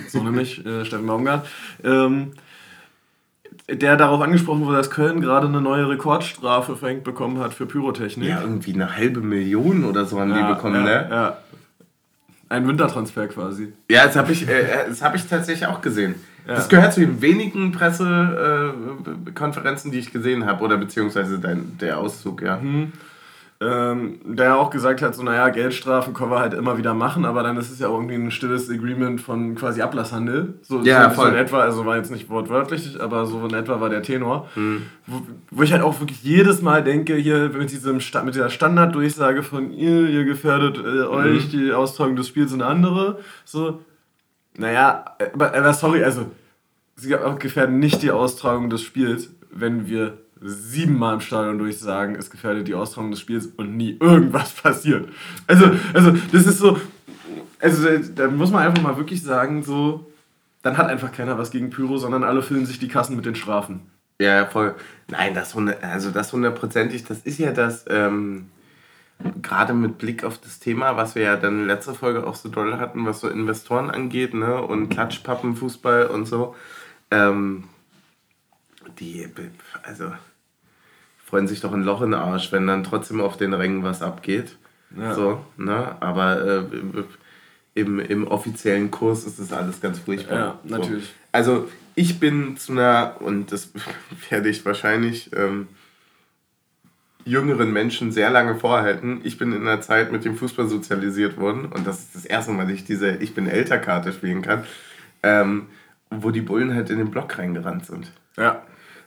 So 0.09 0.21
nämlich, 0.21 0.65
äh, 0.65 0.83
Steffen 0.85 1.07
Baumgart. 1.07 1.47
Ähm, 1.83 2.33
der 3.69 3.95
darauf 3.95 4.21
angesprochen 4.21 4.65
wurde, 4.65 4.77
dass 4.77 4.89
Köln 4.89 5.21
gerade 5.21 5.47
eine 5.47 5.61
neue 5.61 5.88
Rekordstrafe 5.88 6.75
verhängt 6.75 7.03
bekommen 7.03 7.39
hat 7.39 7.53
für 7.53 7.65
Pyrotechnik. 7.65 8.29
Ja, 8.29 8.41
irgendwie 8.41 8.73
eine 8.73 8.95
halbe 8.95 9.21
Million 9.21 9.85
oder 9.85 10.05
so 10.05 10.19
haben 10.19 10.31
ja, 10.31 10.47
die 10.47 10.53
bekommen, 10.53 10.75
ja, 10.75 10.81
ne? 10.83 11.07
Ja. 11.09 11.38
Ein 12.52 12.68
Wintertransfer 12.68 13.28
quasi. 13.28 13.72
Ja, 13.90 14.06
das 14.06 14.18
habe 14.18 14.34
ich, 14.34 14.48
äh, 14.48 14.61
äh 14.61 14.94
hab 14.99 15.15
ich 15.15 15.26
tatsächlich 15.26 15.68
auch 15.68 15.82
gesehen. 15.82 16.15
Ja. 16.45 16.56
Das 16.56 16.68
gehört 16.68 16.94
zu 16.94 16.99
den 16.99 17.22
wenigen 17.22 17.72
Pressekonferenzen, 17.72 19.90
äh, 19.90 19.94
die 19.94 19.99
ich 19.99 20.11
gesehen 20.11 20.45
habe, 20.45 20.61
oder 20.64 20.76
beziehungsweise 20.78 21.40
dein, 21.40 21.78
der 21.80 21.98
Auszug, 21.98 22.41
ja. 22.41 22.57
Mhm 22.57 22.91
ähm, 23.61 24.19
der 24.25 24.57
auch 24.57 24.71
gesagt 24.71 25.03
hat, 25.03 25.13
so 25.13 25.21
naja, 25.21 25.49
Geldstrafen 25.49 26.15
können 26.15 26.31
wir 26.31 26.39
halt 26.39 26.55
immer 26.55 26.79
wieder 26.79 26.95
machen, 26.95 27.25
aber 27.25 27.43
dann 27.43 27.57
ist 27.57 27.69
es 27.69 27.77
ja 27.77 27.89
auch 27.89 27.93
irgendwie 27.93 28.15
ein 28.15 28.31
stilles 28.31 28.71
Agreement 28.71 29.21
von 29.21 29.53
quasi 29.53 29.83
Ablasshandel. 29.83 30.55
So, 30.63 30.81
ja, 30.81 31.09
so, 31.09 31.15
voll. 31.15 31.25
so 31.25 31.31
in 31.31 31.38
etwa, 31.38 31.59
also 31.59 31.85
war 31.85 31.95
jetzt 31.95 32.09
nicht 32.09 32.27
wortwörtlich, 32.27 32.99
aber 32.99 33.27
so 33.27 33.45
in 33.45 33.53
etwa 33.53 33.79
war 33.79 33.89
der 33.89 34.01
Tenor. 34.01 34.49
Mhm. 34.55 34.88
Wo, 35.05 35.21
wo, 35.51 35.61
ich 35.61 35.71
halt 35.71 35.83
auch 35.83 35.99
wirklich 35.99 36.23
jedes 36.23 36.63
Mal 36.63 36.83
denke, 36.83 37.15
hier 37.15 37.49
mit, 37.49 37.69
diesem 37.71 37.99
mit 38.25 38.33
dieser 38.33 38.49
Standarddurchsage 38.49 39.43
von 39.43 39.71
ihr, 39.71 40.09
ihr 40.09 40.25
gefährdet 40.25 40.79
äh, 40.79 41.03
euch, 41.03 41.45
mhm. 41.45 41.49
die 41.51 41.71
Austragung 41.71 42.15
des 42.15 42.29
Spiels 42.29 42.53
und 42.53 42.63
andere, 42.63 43.19
so, 43.45 43.81
naja, 44.57 45.05
aber, 45.35 45.53
aber 45.53 45.73
sorry, 45.73 46.03
also, 46.03 46.31
sie 46.95 47.15
gefährden 47.38 47.77
nicht 47.77 48.01
die 48.01 48.09
Austragung 48.09 48.71
des 48.71 48.81
Spiels, 48.81 49.29
wenn 49.51 49.88
wir 49.88 50.17
siebenmal 50.41 51.15
im 51.15 51.22
Stadion 51.22 51.59
durchsagen, 51.59 52.15
es 52.15 52.31
gefährdet 52.31 52.68
die 52.68 52.73
Austragung 52.73 53.11
des 53.11 53.19
Spiels 53.19 53.47
und 53.57 53.77
nie 53.77 53.97
irgendwas 53.99 54.51
passiert. 54.53 55.07
Also, 55.47 55.72
also 55.93 56.11
das 56.31 56.47
ist 56.47 56.57
so, 56.57 56.80
also 57.59 57.88
da 58.15 58.27
muss 58.27 58.51
man 58.51 58.65
einfach 58.65 58.81
mal 58.81 58.97
wirklich 58.97 59.22
sagen, 59.22 59.63
so, 59.63 60.11
dann 60.63 60.77
hat 60.77 60.88
einfach 60.88 61.11
keiner 61.11 61.38
was 61.38 61.51
gegen 61.51 61.69
Pyro, 61.69 61.97
sondern 61.97 62.23
alle 62.23 62.41
füllen 62.41 62.65
sich 62.65 62.80
die 62.80 62.88
Kassen 62.88 63.15
mit 63.15 63.26
den 63.26 63.35
Strafen. 63.35 63.81
Ja, 64.19 64.45
voll. 64.45 64.76
Nein, 65.07 65.34
das 65.34 65.55
also 65.81 66.11
das 66.11 66.34
hundertprozentig, 66.34 67.03
das 67.05 67.19
ist 67.19 67.39
ja 67.39 67.51
das, 67.51 67.85
ähm, 67.89 68.49
gerade 69.41 69.73
mit 69.73 69.97
Blick 69.97 70.23
auf 70.23 70.39
das 70.39 70.59
Thema, 70.59 70.97
was 70.97 71.15
wir 71.15 71.23
ja 71.23 71.35
dann 71.38 71.61
in 71.61 71.68
letzter 71.68 71.93
Folge 71.93 72.26
auch 72.26 72.35
so 72.35 72.49
doll 72.49 72.77
hatten, 72.77 73.05
was 73.05 73.19
so 73.19 73.30
Investoren 73.30 73.89
angeht, 73.89 74.34
ne, 74.34 74.61
und 74.61 74.89
Klatschpappenfußball 74.89 76.07
und 76.07 76.26
so, 76.26 76.55
ähm, 77.11 77.65
die, 78.99 79.27
also 79.84 80.11
freuen 81.31 81.47
sich 81.47 81.61
doch 81.61 81.71
ein 81.71 81.83
Loch 81.83 82.01
in 82.01 82.11
den 82.11 82.19
Arsch, 82.19 82.51
wenn 82.51 82.67
dann 82.67 82.83
trotzdem 82.83 83.21
auf 83.21 83.37
den 83.37 83.53
Rängen 83.53 83.83
was 83.83 84.01
abgeht. 84.01 84.57
Ja. 84.95 85.15
So, 85.15 85.39
ne? 85.55 85.95
Aber 86.01 86.45
äh, 86.45 86.63
im, 87.73 87.99
im 87.99 88.27
offiziellen 88.27 88.91
Kurs 88.91 89.23
ist 89.23 89.39
das 89.39 89.53
alles 89.53 89.79
ganz 89.79 89.99
furchtbar. 89.99 90.37
Ja, 90.37 90.59
natürlich. 90.65 91.05
So. 91.05 91.11
Also 91.31 91.69
ich 91.95 92.19
bin 92.19 92.57
zu 92.57 92.73
einer, 92.73 93.15
und 93.21 93.53
das 93.53 93.71
werde 94.29 94.49
ich 94.49 94.65
wahrscheinlich 94.65 95.31
ähm, 95.33 95.69
jüngeren 97.23 97.71
Menschen 97.71 98.11
sehr 98.11 98.29
lange 98.29 98.55
vorhalten. 98.55 99.21
Ich 99.23 99.37
bin 99.37 99.53
in 99.53 99.61
einer 99.61 99.79
Zeit 99.79 100.11
mit 100.11 100.25
dem 100.25 100.35
Fußball 100.35 100.67
sozialisiert 100.67 101.37
worden 101.37 101.67
und 101.67 101.87
das 101.87 101.99
ist 101.99 102.15
das 102.15 102.25
erste 102.25 102.51
Mal, 102.51 102.63
dass 102.65 102.73
ich 102.73 102.83
diese 102.83 103.15
Ich 103.15 103.33
bin 103.33 103.47
älter 103.47 103.77
Karte 103.77 104.11
spielen 104.11 104.41
kann, 104.41 104.65
ähm, 105.23 105.67
wo 106.09 106.29
die 106.31 106.41
Bullen 106.41 106.75
halt 106.75 106.89
in 106.89 106.97
den 106.97 107.09
Block 107.09 107.37
reingerannt 107.37 107.85
sind. 107.85 108.11
Ja. 108.35 108.63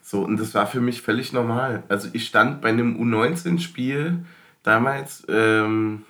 So, 0.06 0.20
und 0.20 0.38
das 0.38 0.52
war 0.52 0.66
für 0.66 0.82
mich 0.82 1.00
völlig 1.00 1.32
normal. 1.32 1.82
Also 1.88 2.10
ich 2.12 2.26
stand 2.26 2.60
bei 2.60 2.68
einem 2.68 3.00
U19-Spiel 3.00 4.26
damals, 4.62 5.24
ähm, 5.30 6.04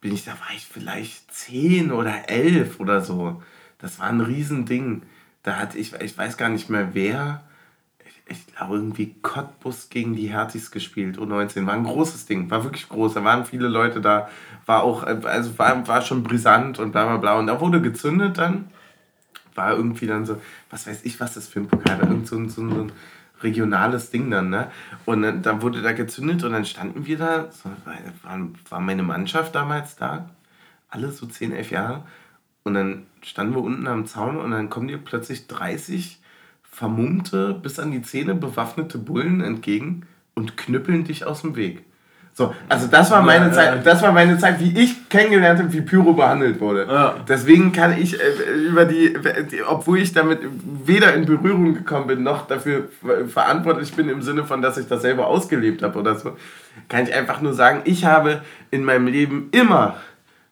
bin 0.00 0.14
ich, 0.14 0.24
da 0.24 0.30
war 0.30 0.54
ich 0.54 0.64
vielleicht 0.64 1.34
10 1.34 1.90
oder 1.90 2.28
11 2.28 2.78
oder 2.78 3.00
so. 3.00 3.42
Das 3.78 3.98
war 3.98 4.06
ein 4.06 4.20
Riesending. 4.20 5.02
Da 5.42 5.56
hatte 5.56 5.78
ich, 5.78 5.94
ich 5.94 6.16
weiß 6.16 6.36
gar 6.36 6.48
nicht 6.48 6.70
mehr 6.70 6.94
wer, 6.94 7.42
ich, 8.06 8.36
ich 8.36 8.54
glaube 8.54 8.76
irgendwie 8.76 9.16
Cottbus 9.20 9.88
gegen 9.88 10.14
die 10.14 10.28
Hertis 10.28 10.70
gespielt, 10.70 11.18
U19. 11.18 11.66
War 11.66 11.74
ein 11.74 11.82
großes 11.82 12.26
Ding, 12.26 12.52
war 12.52 12.62
wirklich 12.62 12.88
groß. 12.88 13.14
Da 13.14 13.24
waren 13.24 13.44
viele 13.44 13.66
Leute 13.66 14.00
da, 14.00 14.28
war 14.64 14.84
auch, 14.84 15.02
also 15.02 15.58
war, 15.58 15.88
war 15.88 16.02
schon 16.02 16.22
brisant 16.22 16.78
und 16.78 16.92
bla 16.92 17.06
bla 17.06 17.16
bla. 17.16 17.36
Und 17.36 17.48
da 17.48 17.60
wurde 17.60 17.82
gezündet 17.82 18.38
dann 18.38 18.70
war 19.54 19.76
irgendwie 19.76 20.06
dann 20.06 20.26
so, 20.26 20.40
was 20.70 20.86
weiß 20.86 21.04
ich, 21.04 21.20
was 21.20 21.34
das 21.34 21.48
für 21.48 21.60
ein 21.60 21.68
Pokal 21.68 22.00
war, 22.00 22.08
irgend 22.08 22.26
so 22.26 22.36
ein, 22.36 22.48
so 22.48 22.62
ein 22.62 22.92
regionales 23.42 24.10
Ding 24.10 24.30
dann, 24.30 24.50
ne? 24.50 24.70
Und 25.04 25.22
dann, 25.22 25.42
dann, 25.42 25.62
wurde 25.62 25.82
da 25.82 25.92
gezündet 25.92 26.44
und 26.44 26.52
dann 26.52 26.64
standen 26.64 27.06
wir 27.06 27.18
da, 27.18 27.50
so, 27.50 27.70
war, 27.84 28.40
war 28.68 28.80
meine 28.80 29.02
Mannschaft 29.02 29.54
damals 29.54 29.96
da, 29.96 30.30
alle 30.88 31.10
so 31.10 31.26
10, 31.26 31.52
11 31.52 31.70
Jahre. 31.70 32.04
Und 32.64 32.74
dann 32.74 33.06
standen 33.22 33.54
wir 33.54 33.62
unten 33.62 33.86
am 33.88 34.06
Zaun 34.06 34.36
und 34.36 34.52
dann 34.52 34.70
kommen 34.70 34.88
dir 34.88 34.98
plötzlich 34.98 35.48
30 35.48 36.20
vermummte, 36.62 37.54
bis 37.54 37.78
an 37.78 37.90
die 37.90 38.02
Zähne 38.02 38.34
bewaffnete 38.34 38.98
Bullen 38.98 39.40
entgegen 39.40 40.06
und 40.34 40.56
knüppeln 40.56 41.04
dich 41.04 41.26
aus 41.26 41.42
dem 41.42 41.56
Weg. 41.56 41.84
So, 42.34 42.54
also 42.66 42.86
das 42.86 43.10
war 43.10 43.20
meine 43.20 43.46
ja, 43.46 43.52
Zeit, 43.52 43.86
das 43.86 44.02
war 44.02 44.10
meine 44.10 44.38
Zeit, 44.38 44.58
wie 44.58 44.78
ich 44.78 45.08
kennengelernt 45.10 45.58
habe, 45.58 45.70
wie 45.70 45.82
Pyro 45.82 46.14
behandelt 46.14 46.60
wurde. 46.60 46.86
Ja. 46.88 47.16
Deswegen 47.28 47.72
kann 47.72 48.00
ich 48.00 48.18
äh, 48.18 48.68
über 48.68 48.86
die, 48.86 49.14
obwohl 49.68 49.98
ich 49.98 50.14
damit 50.14 50.40
weder 50.84 51.12
in 51.12 51.26
Berührung 51.26 51.74
gekommen 51.74 52.06
bin, 52.06 52.22
noch 52.22 52.46
dafür 52.46 52.88
verantwortlich 53.28 53.92
bin 53.94 54.08
im 54.08 54.22
Sinne 54.22 54.44
von, 54.44 54.62
dass 54.62 54.78
ich 54.78 54.88
das 54.88 55.02
selber 55.02 55.26
ausgelebt 55.26 55.82
habe 55.82 55.98
oder 55.98 56.14
so, 56.14 56.36
kann 56.88 57.04
ich 57.04 57.14
einfach 57.14 57.42
nur 57.42 57.52
sagen, 57.52 57.82
ich 57.84 58.06
habe 58.06 58.40
in 58.70 58.82
meinem 58.82 59.08
Leben 59.08 59.48
immer 59.52 59.96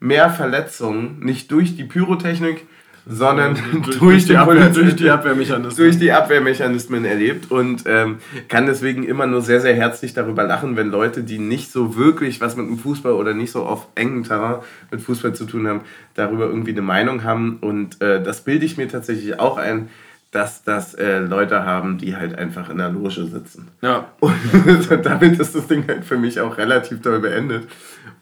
mehr 0.01 0.28
Verletzungen, 0.28 1.20
nicht 1.20 1.51
durch 1.51 1.77
die 1.77 1.85
Pyrotechnik, 1.85 2.66
sondern 3.06 3.56
durch, 3.85 3.98
durch, 3.98 4.27
die 4.27 4.36
Abwehr, 4.36 4.68
durch, 4.68 4.97
die 4.97 5.10
Abwehrmechanismen. 5.10 5.77
durch 5.77 5.98
die 5.98 6.12
Abwehrmechanismen 6.12 7.05
erlebt 7.05 7.51
und 7.51 7.85
ähm, 7.86 8.18
kann 8.48 8.66
deswegen 8.66 9.05
immer 9.05 9.27
nur 9.27 9.43
sehr, 9.43 9.60
sehr 9.60 9.74
herzlich 9.74 10.14
darüber 10.14 10.44
lachen, 10.44 10.77
wenn 10.77 10.90
Leute, 10.90 11.22
die 11.22 11.39
nicht 11.39 11.72
so 11.72 11.97
wirklich 11.97 12.40
was 12.40 12.56
mit 12.56 12.66
dem 12.66 12.78
Fußball 12.78 13.12
oder 13.12 13.35
nicht 13.35 13.52
so 13.52 13.64
auf 13.64 13.89
engem 13.94 14.24
Terrain 14.24 14.60
mit 14.90 15.01
Fußball 15.01 15.35
zu 15.35 15.44
tun 15.47 15.66
haben, 15.66 15.81
darüber 16.14 16.47
irgendwie 16.47 16.72
eine 16.72 16.82
Meinung 16.82 17.24
haben. 17.24 17.59
Und 17.60 18.01
äh, 18.02 18.22
das 18.22 18.43
bilde 18.43 18.66
ich 18.66 18.77
mir 18.77 18.89
tatsächlich 18.89 19.39
auch 19.40 19.56
ein, 19.56 19.89
dass 20.31 20.62
das 20.62 20.94
äh, 20.94 21.18
Leute 21.18 21.64
haben, 21.64 21.98
die 21.98 22.16
halt 22.16 22.39
einfach 22.39 22.70
in 22.70 22.78
der 22.78 22.90
Loge 22.90 23.27
sitzen. 23.27 23.68
Ja. 23.82 24.12
Und 24.20 25.05
damit 25.05 25.40
ist 25.40 25.55
das 25.56 25.66
Ding 25.66 25.85
halt 25.89 26.05
für 26.05 26.16
mich 26.16 26.40
auch 26.40 26.56
relativ 26.56 27.01
doll 27.01 27.18
beendet. 27.18 27.66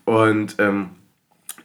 Und 0.05 0.57
ähm, 0.59 0.91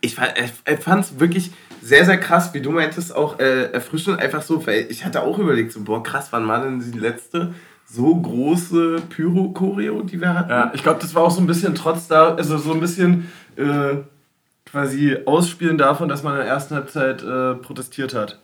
ich, 0.02 0.18
ich 0.18 0.80
fand 0.80 1.06
es 1.06 1.20
wirklich 1.20 1.52
sehr, 1.84 2.06
sehr 2.06 2.18
krass, 2.18 2.54
wie 2.54 2.62
du 2.62 2.72
meintest, 2.72 3.14
auch 3.14 3.40
äh, 3.40 3.72
erfrischend 3.72 4.20
einfach 4.20 4.42
so, 4.42 4.66
weil 4.66 4.86
ich 4.90 5.04
hatte 5.04 5.22
auch 5.22 5.38
überlegt, 5.38 5.74
so, 5.74 5.82
boah, 5.82 6.02
krass, 6.02 6.30
wann 6.32 6.48
war 6.48 6.64
denn 6.64 6.80
die 6.80 6.98
letzte 6.98 7.54
so 7.86 8.16
große 8.16 9.02
Pyro-Choreo, 9.10 10.02
die 10.04 10.22
wir 10.22 10.34
hatten? 10.34 10.50
Ja, 10.50 10.72
ich 10.74 10.82
glaube, 10.82 11.02
das 11.02 11.14
war 11.14 11.24
auch 11.24 11.32
so 11.32 11.42
ein 11.42 11.48
bisschen 11.48 11.76
trotz 11.76 12.08
da, 12.08 12.36
also 12.36 12.58
so 12.58 12.74
ein 12.74 12.80
bisschen 12.80 13.30
äh, 13.58 13.98
quasi 14.66 15.18
Ausspielen 15.26 15.78
davon, 15.78 16.08
dass 16.08 16.24
man 16.24 16.34
in 16.34 16.40
der 16.40 16.48
ersten 16.48 16.76
Halbzeit 16.76 17.22
äh, 17.22 17.56
protestiert 17.56 18.16
hat. 18.16 18.40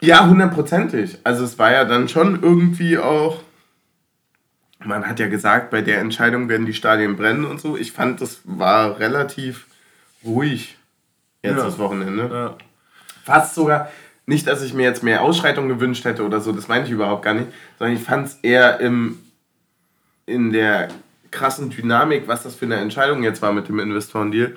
Ja, 0.00 0.28
hundertprozentig. 0.28 1.18
Also 1.24 1.44
es 1.44 1.58
war 1.58 1.72
ja 1.72 1.84
dann 1.84 2.08
schon 2.08 2.40
irgendwie 2.40 2.98
auch, 2.98 3.42
man 4.84 5.06
hat 5.06 5.18
ja 5.18 5.26
gesagt, 5.26 5.70
bei 5.70 5.82
der 5.82 5.98
Entscheidung 5.98 6.48
werden 6.48 6.66
die 6.66 6.74
Stadien 6.74 7.16
brennen 7.16 7.44
und 7.44 7.60
so. 7.60 7.76
Ich 7.76 7.90
fand, 7.90 8.20
das 8.20 8.42
war 8.44 9.00
relativ 9.00 9.66
ruhig 10.24 10.78
jetzt 11.42 11.56
ja. 11.56 11.64
das 11.64 11.78
Wochenende. 11.78 12.30
Ja 12.32 12.56
fast 13.26 13.56
sogar, 13.56 13.90
nicht, 14.24 14.46
dass 14.46 14.62
ich 14.62 14.72
mir 14.72 14.84
jetzt 14.84 15.02
mehr 15.02 15.22
Ausschreitungen 15.22 15.68
gewünscht 15.68 16.04
hätte 16.04 16.24
oder 16.24 16.40
so, 16.40 16.52
das 16.52 16.68
meine 16.68 16.84
ich 16.84 16.90
überhaupt 16.90 17.24
gar 17.24 17.34
nicht, 17.34 17.48
sondern 17.78 17.96
ich 17.96 18.02
fand 18.02 18.28
es 18.28 18.34
eher 18.42 18.80
im, 18.80 19.18
in 20.26 20.52
der 20.52 20.88
krassen 21.32 21.70
Dynamik, 21.70 22.28
was 22.28 22.44
das 22.44 22.54
für 22.54 22.64
eine 22.64 22.76
Entscheidung 22.76 23.22
jetzt 23.24 23.42
war 23.42 23.52
mit 23.52 23.68
dem 23.68 23.78
Investorendeal, 23.80 24.56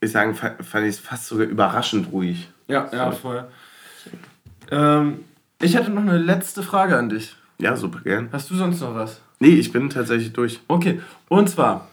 ich 0.00 0.12
sagen, 0.12 0.34
fand 0.34 0.86
ich 0.86 0.96
es 0.96 0.98
fast 0.98 1.26
sogar 1.26 1.46
überraschend 1.46 2.12
ruhig. 2.12 2.48
Ja, 2.68 2.88
ja, 2.92 3.10
voll. 3.10 3.46
Ähm, 4.70 5.20
ich 5.60 5.74
hätte 5.76 5.90
noch 5.90 6.02
eine 6.02 6.18
letzte 6.18 6.62
Frage 6.62 6.98
an 6.98 7.08
dich. 7.08 7.36
Ja, 7.58 7.74
super 7.76 8.00
gern. 8.00 8.28
Hast 8.32 8.50
du 8.50 8.54
sonst 8.54 8.80
noch 8.80 8.94
was? 8.94 9.20
Nee, 9.38 9.54
ich 9.54 9.72
bin 9.72 9.88
tatsächlich 9.88 10.34
durch. 10.34 10.60
Okay, 10.68 11.00
und 11.28 11.48
zwar, 11.48 11.88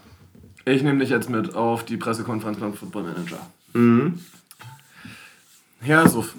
ich 0.65 0.83
nehme 0.83 0.99
dich 0.99 1.09
jetzt 1.09 1.29
mit 1.29 1.55
auf 1.55 1.85
die 1.85 1.95
Pressekonferenz 1.95 2.59
beim 2.59 2.73
Football 2.73 3.03
Manager. 3.03 3.39
Mhm. 3.73 4.19
Herr 5.83 6.07
Suff, 6.07 6.35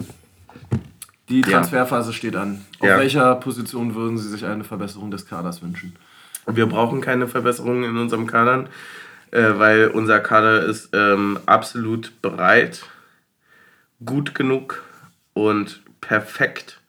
die 1.28 1.40
Transferphase 1.40 2.10
ja. 2.10 2.16
steht 2.16 2.36
an. 2.36 2.64
Auf 2.78 2.86
ja. 2.86 2.96
welcher 2.96 3.34
Position 3.34 3.96
würden 3.96 4.16
Sie 4.16 4.28
sich 4.28 4.44
eine 4.44 4.62
Verbesserung 4.62 5.10
des 5.10 5.26
Kaders 5.26 5.62
wünschen? 5.62 5.96
Wir 6.46 6.66
brauchen 6.66 7.00
keine 7.00 7.26
Verbesserungen 7.26 7.82
in 7.82 7.96
unserem 7.96 8.28
Kader, 8.28 8.66
äh, 9.32 9.42
weil 9.56 9.88
unser 9.88 10.20
Kader 10.20 10.64
ist 10.64 10.90
ähm, 10.92 11.40
absolut 11.46 12.22
bereit, 12.22 12.84
gut 14.04 14.36
genug 14.36 14.84
und 15.34 15.82
perfekt, 16.00 16.80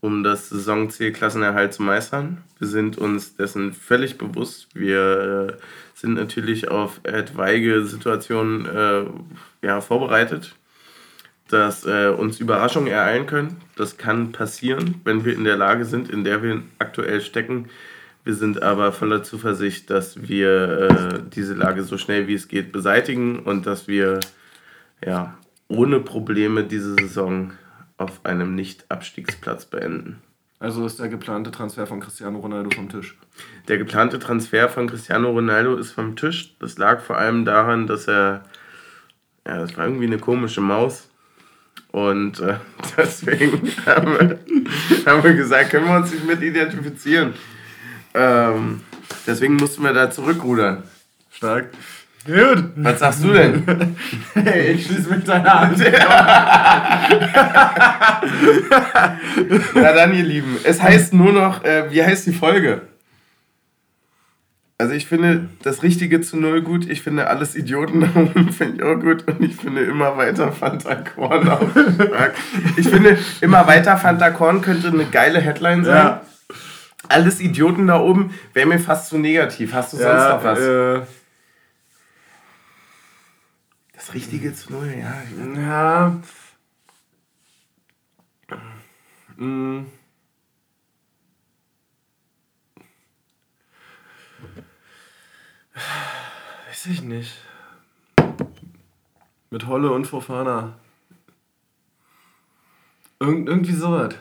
um 0.00 0.24
das 0.24 0.48
Saisonziel 0.48 1.12
Klassenerhalt 1.12 1.72
zu 1.72 1.84
meistern. 1.84 2.38
Wir 2.58 2.66
sind 2.66 2.98
uns 2.98 3.36
dessen 3.36 3.72
völlig 3.72 4.18
bewusst. 4.18 4.66
Wir 4.74 5.50
äh, 5.50 5.62
sind 5.94 6.14
natürlich 6.14 6.68
auf 6.68 6.98
etwaige 7.04 7.84
Situationen 7.84 8.66
äh, 8.66 9.04
ja, 9.64 9.80
vorbereitet 9.80 10.56
dass 11.52 11.84
äh, 11.84 12.08
uns 12.08 12.40
Überraschungen 12.40 12.90
ereilen 12.90 13.26
können. 13.26 13.56
Das 13.76 13.98
kann 13.98 14.32
passieren, 14.32 15.00
wenn 15.04 15.24
wir 15.24 15.34
in 15.34 15.44
der 15.44 15.56
Lage 15.56 15.84
sind, 15.84 16.10
in 16.10 16.24
der 16.24 16.42
wir 16.42 16.62
aktuell 16.78 17.20
stecken. 17.20 17.68
Wir 18.24 18.34
sind 18.34 18.62
aber 18.62 18.92
voller 18.92 19.22
Zuversicht, 19.22 19.90
dass 19.90 20.28
wir 20.28 20.90
äh, 20.90 21.20
diese 21.34 21.54
Lage 21.54 21.82
so 21.82 21.98
schnell 21.98 22.28
wie 22.28 22.34
es 22.34 22.48
geht 22.48 22.72
beseitigen 22.72 23.40
und 23.40 23.66
dass 23.66 23.88
wir 23.88 24.20
ja, 25.04 25.36
ohne 25.68 26.00
Probleme 26.00 26.64
diese 26.64 26.94
Saison 26.94 27.52
auf 27.96 28.24
einem 28.24 28.54
Nicht-Abstiegsplatz 28.54 29.66
beenden. 29.66 30.22
Also 30.58 30.86
ist 30.86 31.00
der 31.00 31.08
geplante 31.08 31.50
Transfer 31.50 31.86
von 31.86 31.98
Cristiano 31.98 32.38
Ronaldo 32.38 32.70
vom 32.70 32.88
Tisch. 32.88 33.18
Der 33.66 33.78
geplante 33.78 34.20
Transfer 34.20 34.68
von 34.68 34.88
Cristiano 34.88 35.30
Ronaldo 35.30 35.76
ist 35.76 35.90
vom 35.90 36.14
Tisch. 36.14 36.54
Das 36.60 36.78
lag 36.78 37.00
vor 37.00 37.18
allem 37.18 37.44
daran, 37.44 37.88
dass 37.88 38.06
er, 38.06 38.44
ja, 39.44 39.58
das 39.58 39.76
war 39.76 39.86
irgendwie 39.86 40.06
eine 40.06 40.18
komische 40.18 40.60
Maus. 40.60 41.08
Und 41.92 42.40
äh, 42.40 42.56
deswegen 42.96 43.70
haben 43.86 44.18
wir, 44.18 44.38
haben 45.06 45.22
wir 45.22 45.34
gesagt, 45.34 45.70
können 45.70 45.86
wir 45.86 45.96
uns 45.96 46.12
nicht 46.12 46.26
mit 46.26 46.42
identifizieren. 46.42 47.34
Ähm, 48.14 48.80
deswegen 49.26 49.56
mussten 49.56 49.82
wir 49.82 49.92
da 49.92 50.10
zurückrudern. 50.10 50.82
Stark. 51.30 51.70
Gut. 52.24 52.70
Was 52.76 53.00
sagst 53.00 53.24
du 53.24 53.32
denn? 53.32 53.96
Hey, 54.34 54.72
ich 54.74 54.86
schließe 54.86 55.10
mich 55.10 55.24
deiner 55.24 55.60
Hand. 55.60 55.78
Na 59.74 59.92
dann, 59.92 60.14
ihr 60.14 60.22
Lieben. 60.22 60.56
Es 60.62 60.80
heißt 60.80 61.14
nur 61.14 61.32
noch, 61.32 61.64
äh, 61.64 61.90
wie 61.90 62.00
heißt 62.02 62.26
die 62.26 62.32
Folge? 62.32 62.82
Also 64.82 64.94
ich 64.94 65.06
finde 65.06 65.48
das 65.62 65.84
Richtige 65.84 66.22
zu 66.22 66.36
Null 66.36 66.60
gut. 66.60 66.90
Ich 66.90 67.02
finde 67.02 67.28
alles 67.28 67.54
Idioten 67.54 68.00
da 68.00 68.08
oben 68.16 68.52
finde 68.52 68.78
ich 68.78 68.82
auch 68.82 68.98
gut. 68.98 69.28
Und 69.28 69.40
ich 69.40 69.54
finde 69.54 69.82
immer 69.84 70.16
weiter 70.16 70.50
Fanta 70.50 70.96
Korn 70.96 71.48
auch 71.48 71.70
stark. 71.70 72.34
Ich 72.76 72.88
finde 72.88 73.16
immer 73.40 73.64
weiter 73.68 73.96
Fanta 73.96 74.30
Korn 74.30 74.60
könnte 74.60 74.88
eine 74.88 75.04
geile 75.04 75.40
Headline 75.40 75.84
sein. 75.84 75.94
Ja. 75.94 76.22
Alles 77.08 77.38
Idioten 77.38 77.86
da 77.86 78.00
oben 78.00 78.34
wäre 78.54 78.66
mir 78.66 78.80
fast 78.80 79.06
zu 79.06 79.18
negativ. 79.18 79.72
Hast 79.72 79.92
du 79.92 79.98
sonst 79.98 80.08
Ja, 80.08 80.34
noch 80.34 80.42
was? 80.42 80.58
äh, 80.58 81.00
das 83.94 84.12
Richtige 84.14 84.52
zu 84.52 84.72
Null, 84.72 84.92
ja. 84.98 85.60
ja. 85.62 86.20
Mm. 89.36 89.86
Weiß 95.74 96.86
ich 96.86 97.02
nicht. 97.02 97.38
Mit 99.50 99.66
Holle 99.66 99.90
und 99.90 100.06
Fofana. 100.06 100.74
Irgend, 103.20 103.48
irgendwie 103.48 103.72
sowas. 103.72 104.14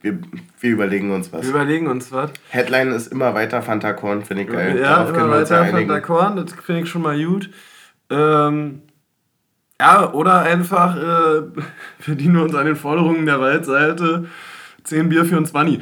Wir, 0.00 0.18
wir 0.60 0.70
überlegen 0.70 1.10
uns 1.10 1.32
was. 1.32 1.42
Wir 1.42 1.50
überlegen 1.50 1.88
uns 1.88 2.12
was. 2.12 2.30
Headline 2.50 2.92
ist 2.92 3.08
immer 3.08 3.34
weiter 3.34 3.62
Fanta 3.62 3.92
Korn, 3.92 4.24
finde 4.24 4.44
ich 4.44 4.48
geil. 4.48 4.78
Ja, 4.78 5.04
Darauf 5.04 5.10
immer 5.10 5.30
weiter 5.30 5.62
einigen. 5.62 5.88
Dakorn, 5.88 6.36
das 6.36 6.52
finde 6.52 6.82
ich 6.82 6.88
schon 6.88 7.02
mal 7.02 7.22
gut. 7.22 7.50
Ähm, 8.10 8.82
ja, 9.80 10.12
oder 10.12 10.42
einfach 10.42 10.96
äh, 10.96 11.42
verdienen 11.98 12.34
wir 12.36 12.42
uns 12.42 12.54
an 12.54 12.66
den 12.66 12.76
Forderungen 12.76 13.26
der 13.26 13.40
Waldseite 13.40 14.28
10 14.88 15.08
Bier 15.08 15.24
für 15.24 15.36
ein 15.36 15.46
20. 15.46 15.80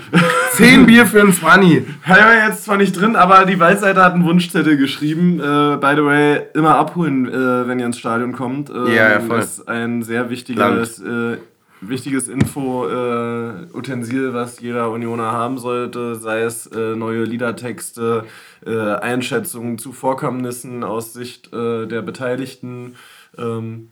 10 0.52 0.86
Bier 0.86 1.06
für 1.06 1.20
ein 1.20 1.32
20. 1.32 1.84
Haben 2.02 2.06
wir 2.06 2.48
jetzt 2.48 2.64
zwar 2.64 2.76
nicht 2.76 2.98
drin, 3.00 3.16
aber 3.16 3.44
die 3.44 3.60
Waldseite 3.60 4.02
hat 4.02 4.14
einen 4.14 4.24
Wunschzettel 4.24 4.76
geschrieben. 4.76 5.38
Äh, 5.38 5.76
by 5.76 5.92
the 5.96 6.04
way, 6.04 6.40
immer 6.54 6.76
abholen, 6.76 7.28
äh, 7.28 7.68
wenn 7.68 7.78
ihr 7.78 7.86
ins 7.86 7.98
Stadion 7.98 8.32
kommt. 8.32 8.70
Ähm, 8.70 8.86
Ja, 8.88 9.10
ja, 9.10 9.20
voll. 9.20 9.38
Das 9.38 9.58
ist 9.58 9.68
ein 9.68 10.02
sehr 10.02 10.28
wichtiges, 10.28 11.00
äh, 11.00 11.36
wichtiges 11.80 12.28
Info-Utensil, 12.28 14.34
was 14.34 14.60
jeder 14.60 14.90
Unioner 14.90 15.30
haben 15.32 15.58
sollte. 15.58 16.16
Sei 16.16 16.42
es 16.42 16.66
äh, 16.66 16.96
neue 16.96 17.24
Liedertexte, 17.24 18.24
äh, 18.66 18.94
Einschätzungen 18.94 19.78
zu 19.78 19.92
Vorkommnissen 19.92 20.82
aus 20.82 21.12
Sicht 21.12 21.52
äh, 21.52 21.86
der 21.86 22.02
Beteiligten. 22.02 22.96
Ähm, 23.38 23.88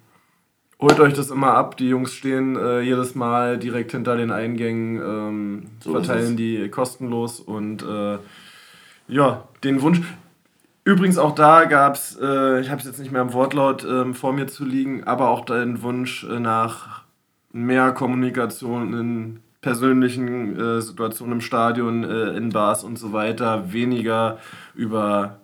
Holt 0.80 1.00
euch 1.00 1.14
das 1.14 1.30
immer 1.30 1.54
ab. 1.54 1.76
Die 1.76 1.88
Jungs 1.88 2.14
stehen 2.14 2.56
äh, 2.56 2.80
jedes 2.80 3.14
Mal 3.14 3.58
direkt 3.58 3.92
hinter 3.92 4.16
den 4.16 4.30
Eingängen, 4.30 5.00
ähm, 5.00 5.66
So 5.80 5.92
verteilen 5.92 6.36
die 6.36 6.68
kostenlos 6.68 7.40
und 7.40 7.82
äh, 7.82 8.18
ja, 9.08 9.48
den 9.62 9.82
Wunsch. 9.82 10.00
Übrigens 10.84 11.16
auch 11.16 11.34
da 11.34 11.64
gab 11.64 11.94
es, 11.94 12.18
äh, 12.20 12.60
ich 12.60 12.70
habe 12.70 12.80
es 12.80 12.86
jetzt 12.86 12.98
nicht 12.98 13.10
mehr 13.10 13.22
im 13.22 13.32
Wortlaut 13.32 13.84
ähm, 13.84 14.14
vor 14.14 14.32
mir 14.32 14.46
zu 14.46 14.64
liegen, 14.64 15.04
aber 15.04 15.30
auch 15.30 15.44
den 15.44 15.82
Wunsch 15.82 16.24
äh, 16.24 16.38
nach 16.38 17.04
mehr 17.52 17.92
Kommunikation 17.92 18.92
in 18.92 19.40
persönlichen 19.62 20.60
äh, 20.60 20.82
Situationen 20.82 21.34
im 21.34 21.40
Stadion, 21.40 22.04
äh, 22.04 22.36
in 22.36 22.50
Bars 22.50 22.84
und 22.84 22.98
so 22.98 23.14
weiter, 23.14 23.72
weniger 23.72 24.38
über 24.74 25.38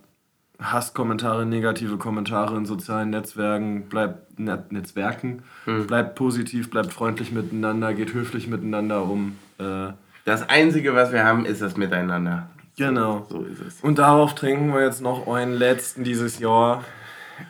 Hasskommentare, 0.63 1.47
negative 1.47 1.97
Kommentare 1.97 2.57
in 2.57 2.67
sozialen 2.67 3.11
Netzwerken, 3.11 3.89
bleibt 3.89 4.39
Net 4.39 4.73
Netzwerken, 4.73 5.43
bleibt 5.87 6.15
positiv, 6.15 6.71
bleibt 6.71 6.93
freundlich 6.93 7.33
miteinander, 7.33 7.95
geht 7.95 8.13
höflich 8.15 8.47
miteinander 8.47 9.03
um. 9.03 9.37
Äh, 9.59 9.93
Das 10.25 10.49
Einzige, 10.49 10.95
was 10.95 11.13
wir 11.13 11.25
haben, 11.25 11.47
ist 11.47 11.63
das 11.63 11.77
Miteinander. 11.77 12.49
genau. 12.77 13.27
So 13.31 13.43
ist 13.43 13.61
es. 13.61 13.81
Und 13.81 13.99
darauf 13.99 14.35
trinken 14.35 14.73
wir 14.73 14.83
jetzt 14.85 15.01
noch 15.03 15.27
einen 15.29 15.53
letzten 15.55 16.05
dieses 16.05 16.39
Jahr. 16.39 16.85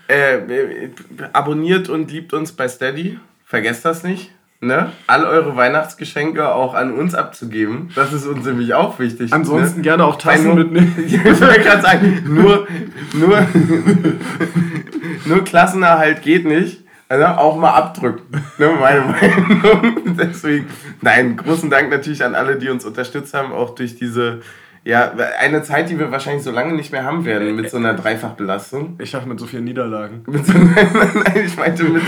Äh, 0.08 0.36
äh, 0.36 0.90
abonniert 1.32 1.88
und 1.88 2.10
liebt 2.12 2.32
uns 2.32 2.52
bei 2.52 2.68
Steady. 2.68 3.18
Vergesst 3.44 3.84
das 3.84 4.04
nicht. 4.04 4.30
Ne? 4.62 4.92
All 5.06 5.24
eure 5.24 5.56
Weihnachtsgeschenke 5.56 6.54
auch 6.54 6.74
an 6.74 6.92
uns 6.92 7.14
abzugeben. 7.14 7.90
Das 7.94 8.12
ist 8.12 8.26
uns 8.26 8.44
nämlich 8.44 8.74
auch 8.74 8.98
wichtig. 8.98 9.32
Ansonsten 9.32 9.78
ne? 9.78 9.82
gerne 9.82 10.04
auch 10.04 10.16
Tassen 10.16 10.48
nur- 10.48 10.56
mitnehmen. 10.56 10.94
ich 11.06 11.24
wollte 11.24 11.60
gerade 11.60 11.80
sagen, 11.80 12.22
nur, 12.26 12.68
nur, 13.14 13.38
nur 15.24 15.44
Klassenerhalt 15.44 16.20
geht 16.20 16.44
nicht. 16.44 16.84
Also 17.08 17.24
auch 17.24 17.56
mal 17.56 17.70
abdrücken. 17.72 18.22
Ne, 18.58 18.70
meine 18.78 19.00
Meinung. 19.00 20.14
Deswegen, 20.16 20.66
nein, 21.00 21.38
großen 21.38 21.68
Dank 21.68 21.90
natürlich 21.90 22.22
an 22.22 22.34
alle, 22.36 22.56
die 22.56 22.68
uns 22.68 22.84
unterstützt 22.84 23.34
haben, 23.34 23.52
auch 23.52 23.74
durch 23.74 23.96
diese, 23.96 24.42
ja, 24.82 25.12
eine 25.38 25.62
Zeit, 25.62 25.90
die 25.90 25.98
wir 25.98 26.10
wahrscheinlich 26.10 26.42
so 26.42 26.50
lange 26.50 26.72
nicht 26.72 26.90
mehr 26.90 27.04
haben 27.04 27.24
werden, 27.26 27.54
mit 27.54 27.68
so 27.70 27.76
einer 27.76 27.94
Dreifachbelastung. 27.94 28.96
Ich 28.98 29.10
sag 29.10 29.26
mit 29.26 29.38
so 29.38 29.46
vielen 29.46 29.64
Niederlagen. 29.64 30.22
Mit 30.26 30.46
so, 30.46 30.52
nein, 30.54 31.44
ich 31.44 31.56
meinte 31.56 31.84
mit, 31.84 32.02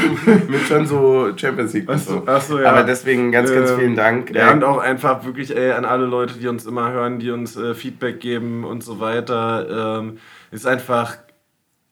mit 0.49 0.61
schon 0.63 0.87
so 0.87 1.31
Champions 1.37 1.75
League. 1.75 1.89
und 1.89 1.95
Ach 1.97 1.99
so, 2.01 2.13
so. 2.13 2.23
ach 2.27 2.41
so, 2.41 2.61
ja. 2.61 2.71
Aber 2.71 2.85
deswegen 2.85 3.31
ganz, 3.31 3.53
ganz 3.53 3.71
Ähm, 3.73 3.79
vielen 3.79 3.97
Dank. 3.97 4.35
Ja, 4.35 4.51
Äh, 4.51 4.55
und 4.55 4.65
auch 4.65 4.79
einfach 4.79 5.25
wirklich 5.25 5.55
ey, 5.55 5.73
an 5.73 5.85
alle 5.85 6.07
Leute, 6.07 6.39
die 6.39 6.49
uns 6.49 6.65
immer 6.65 6.91
hören, 6.93 7.19
die 7.19 7.31
uns 7.31 7.57
äh, 7.57 7.75
Feedback 7.75 8.21
geben 8.21 8.65
und 8.65 8.83
so 8.83 9.01
weiter. 9.01 9.99
Ähm, 10.01 10.19
ist 10.51 10.67
einfach 10.67 11.17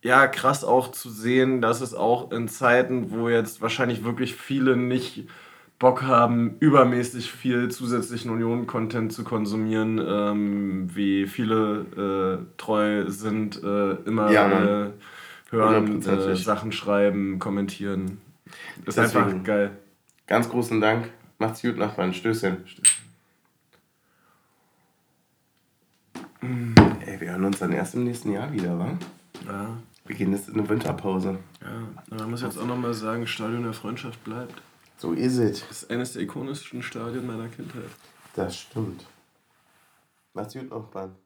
ja 0.02 0.27
krass 0.28 0.65
auch 0.65 0.90
zu 0.93 1.11
sehen, 1.11 1.61
dass 1.61 1.82
es 1.82 1.93
auch 1.93 2.32
in 2.32 2.48
Zeiten, 2.48 3.11
wo 3.11 3.28
jetzt 3.28 3.61
wahrscheinlich 3.61 4.02
wirklich 4.05 4.35
viele 4.35 4.77
nicht 4.77 5.27
Bock 5.81 6.02
haben, 6.02 6.57
übermäßig 6.61 7.32
viel 7.32 7.70
zusätzlichen 7.70 8.31
Union-Content 8.31 9.15
zu 9.15 9.24
konsumieren, 9.24 9.98
ähm, 9.98 10.94
wie 10.94 11.27
viele 11.27 12.43
äh, 12.44 12.57
treu 12.59 13.07
sind, 13.09 13.62
äh, 13.62 13.93
immer 14.05 14.31
Ja, 14.31 14.85
äh, 14.85 14.90
hören, 15.48 16.02
äh. 16.02 16.36
Sachen 16.36 16.73
schreiben, 16.73 17.39
kommentieren. 17.39 18.20
Ist 18.85 18.98
Deswegen. 18.98 19.24
einfach 19.24 19.43
geil. 19.43 19.70
ganz 20.27 20.51
großen 20.51 20.82
Dank. 20.82 21.09
Macht's 21.39 21.62
gut, 21.62 21.78
Nachbarn. 21.78 22.12
Stößchen. 22.12 22.59
Ey, 27.07 27.20
wir 27.20 27.31
hören 27.31 27.44
uns 27.47 27.59
dann 27.59 27.73
erst 27.73 27.94
im 27.94 28.05
nächsten 28.05 28.32
Jahr 28.32 28.52
wieder, 28.52 28.78
wa? 28.78 28.98
Ja. 29.47 29.78
Wir 30.05 30.15
gehen 30.16 30.32
jetzt 30.32 30.51
in 30.51 30.59
eine 30.59 30.69
Winterpause. 30.69 31.39
Ja, 31.62 32.16
man 32.19 32.31
muss 32.31 32.43
jetzt 32.43 32.59
auch 32.59 32.66
nochmal 32.66 32.93
sagen, 32.93 33.27
Stadion 33.27 33.62
der 33.62 33.73
Freundschaft 33.73 34.23
bleibt. 34.24 34.61
So 35.01 35.14
ist 35.14 35.39
es. 35.39 35.66
Das 35.66 35.82
ist 35.85 35.90
eines 35.90 36.12
der 36.12 36.22
ikonischsten 36.22 36.82
Stadien 36.82 37.27
meiner 37.27 37.48
Kindheit. 37.48 37.89
Das 38.36 38.55
stimmt. 38.55 39.06
Macht's 40.35 40.52
gut, 40.52 40.68
Nachbarn. 40.68 41.16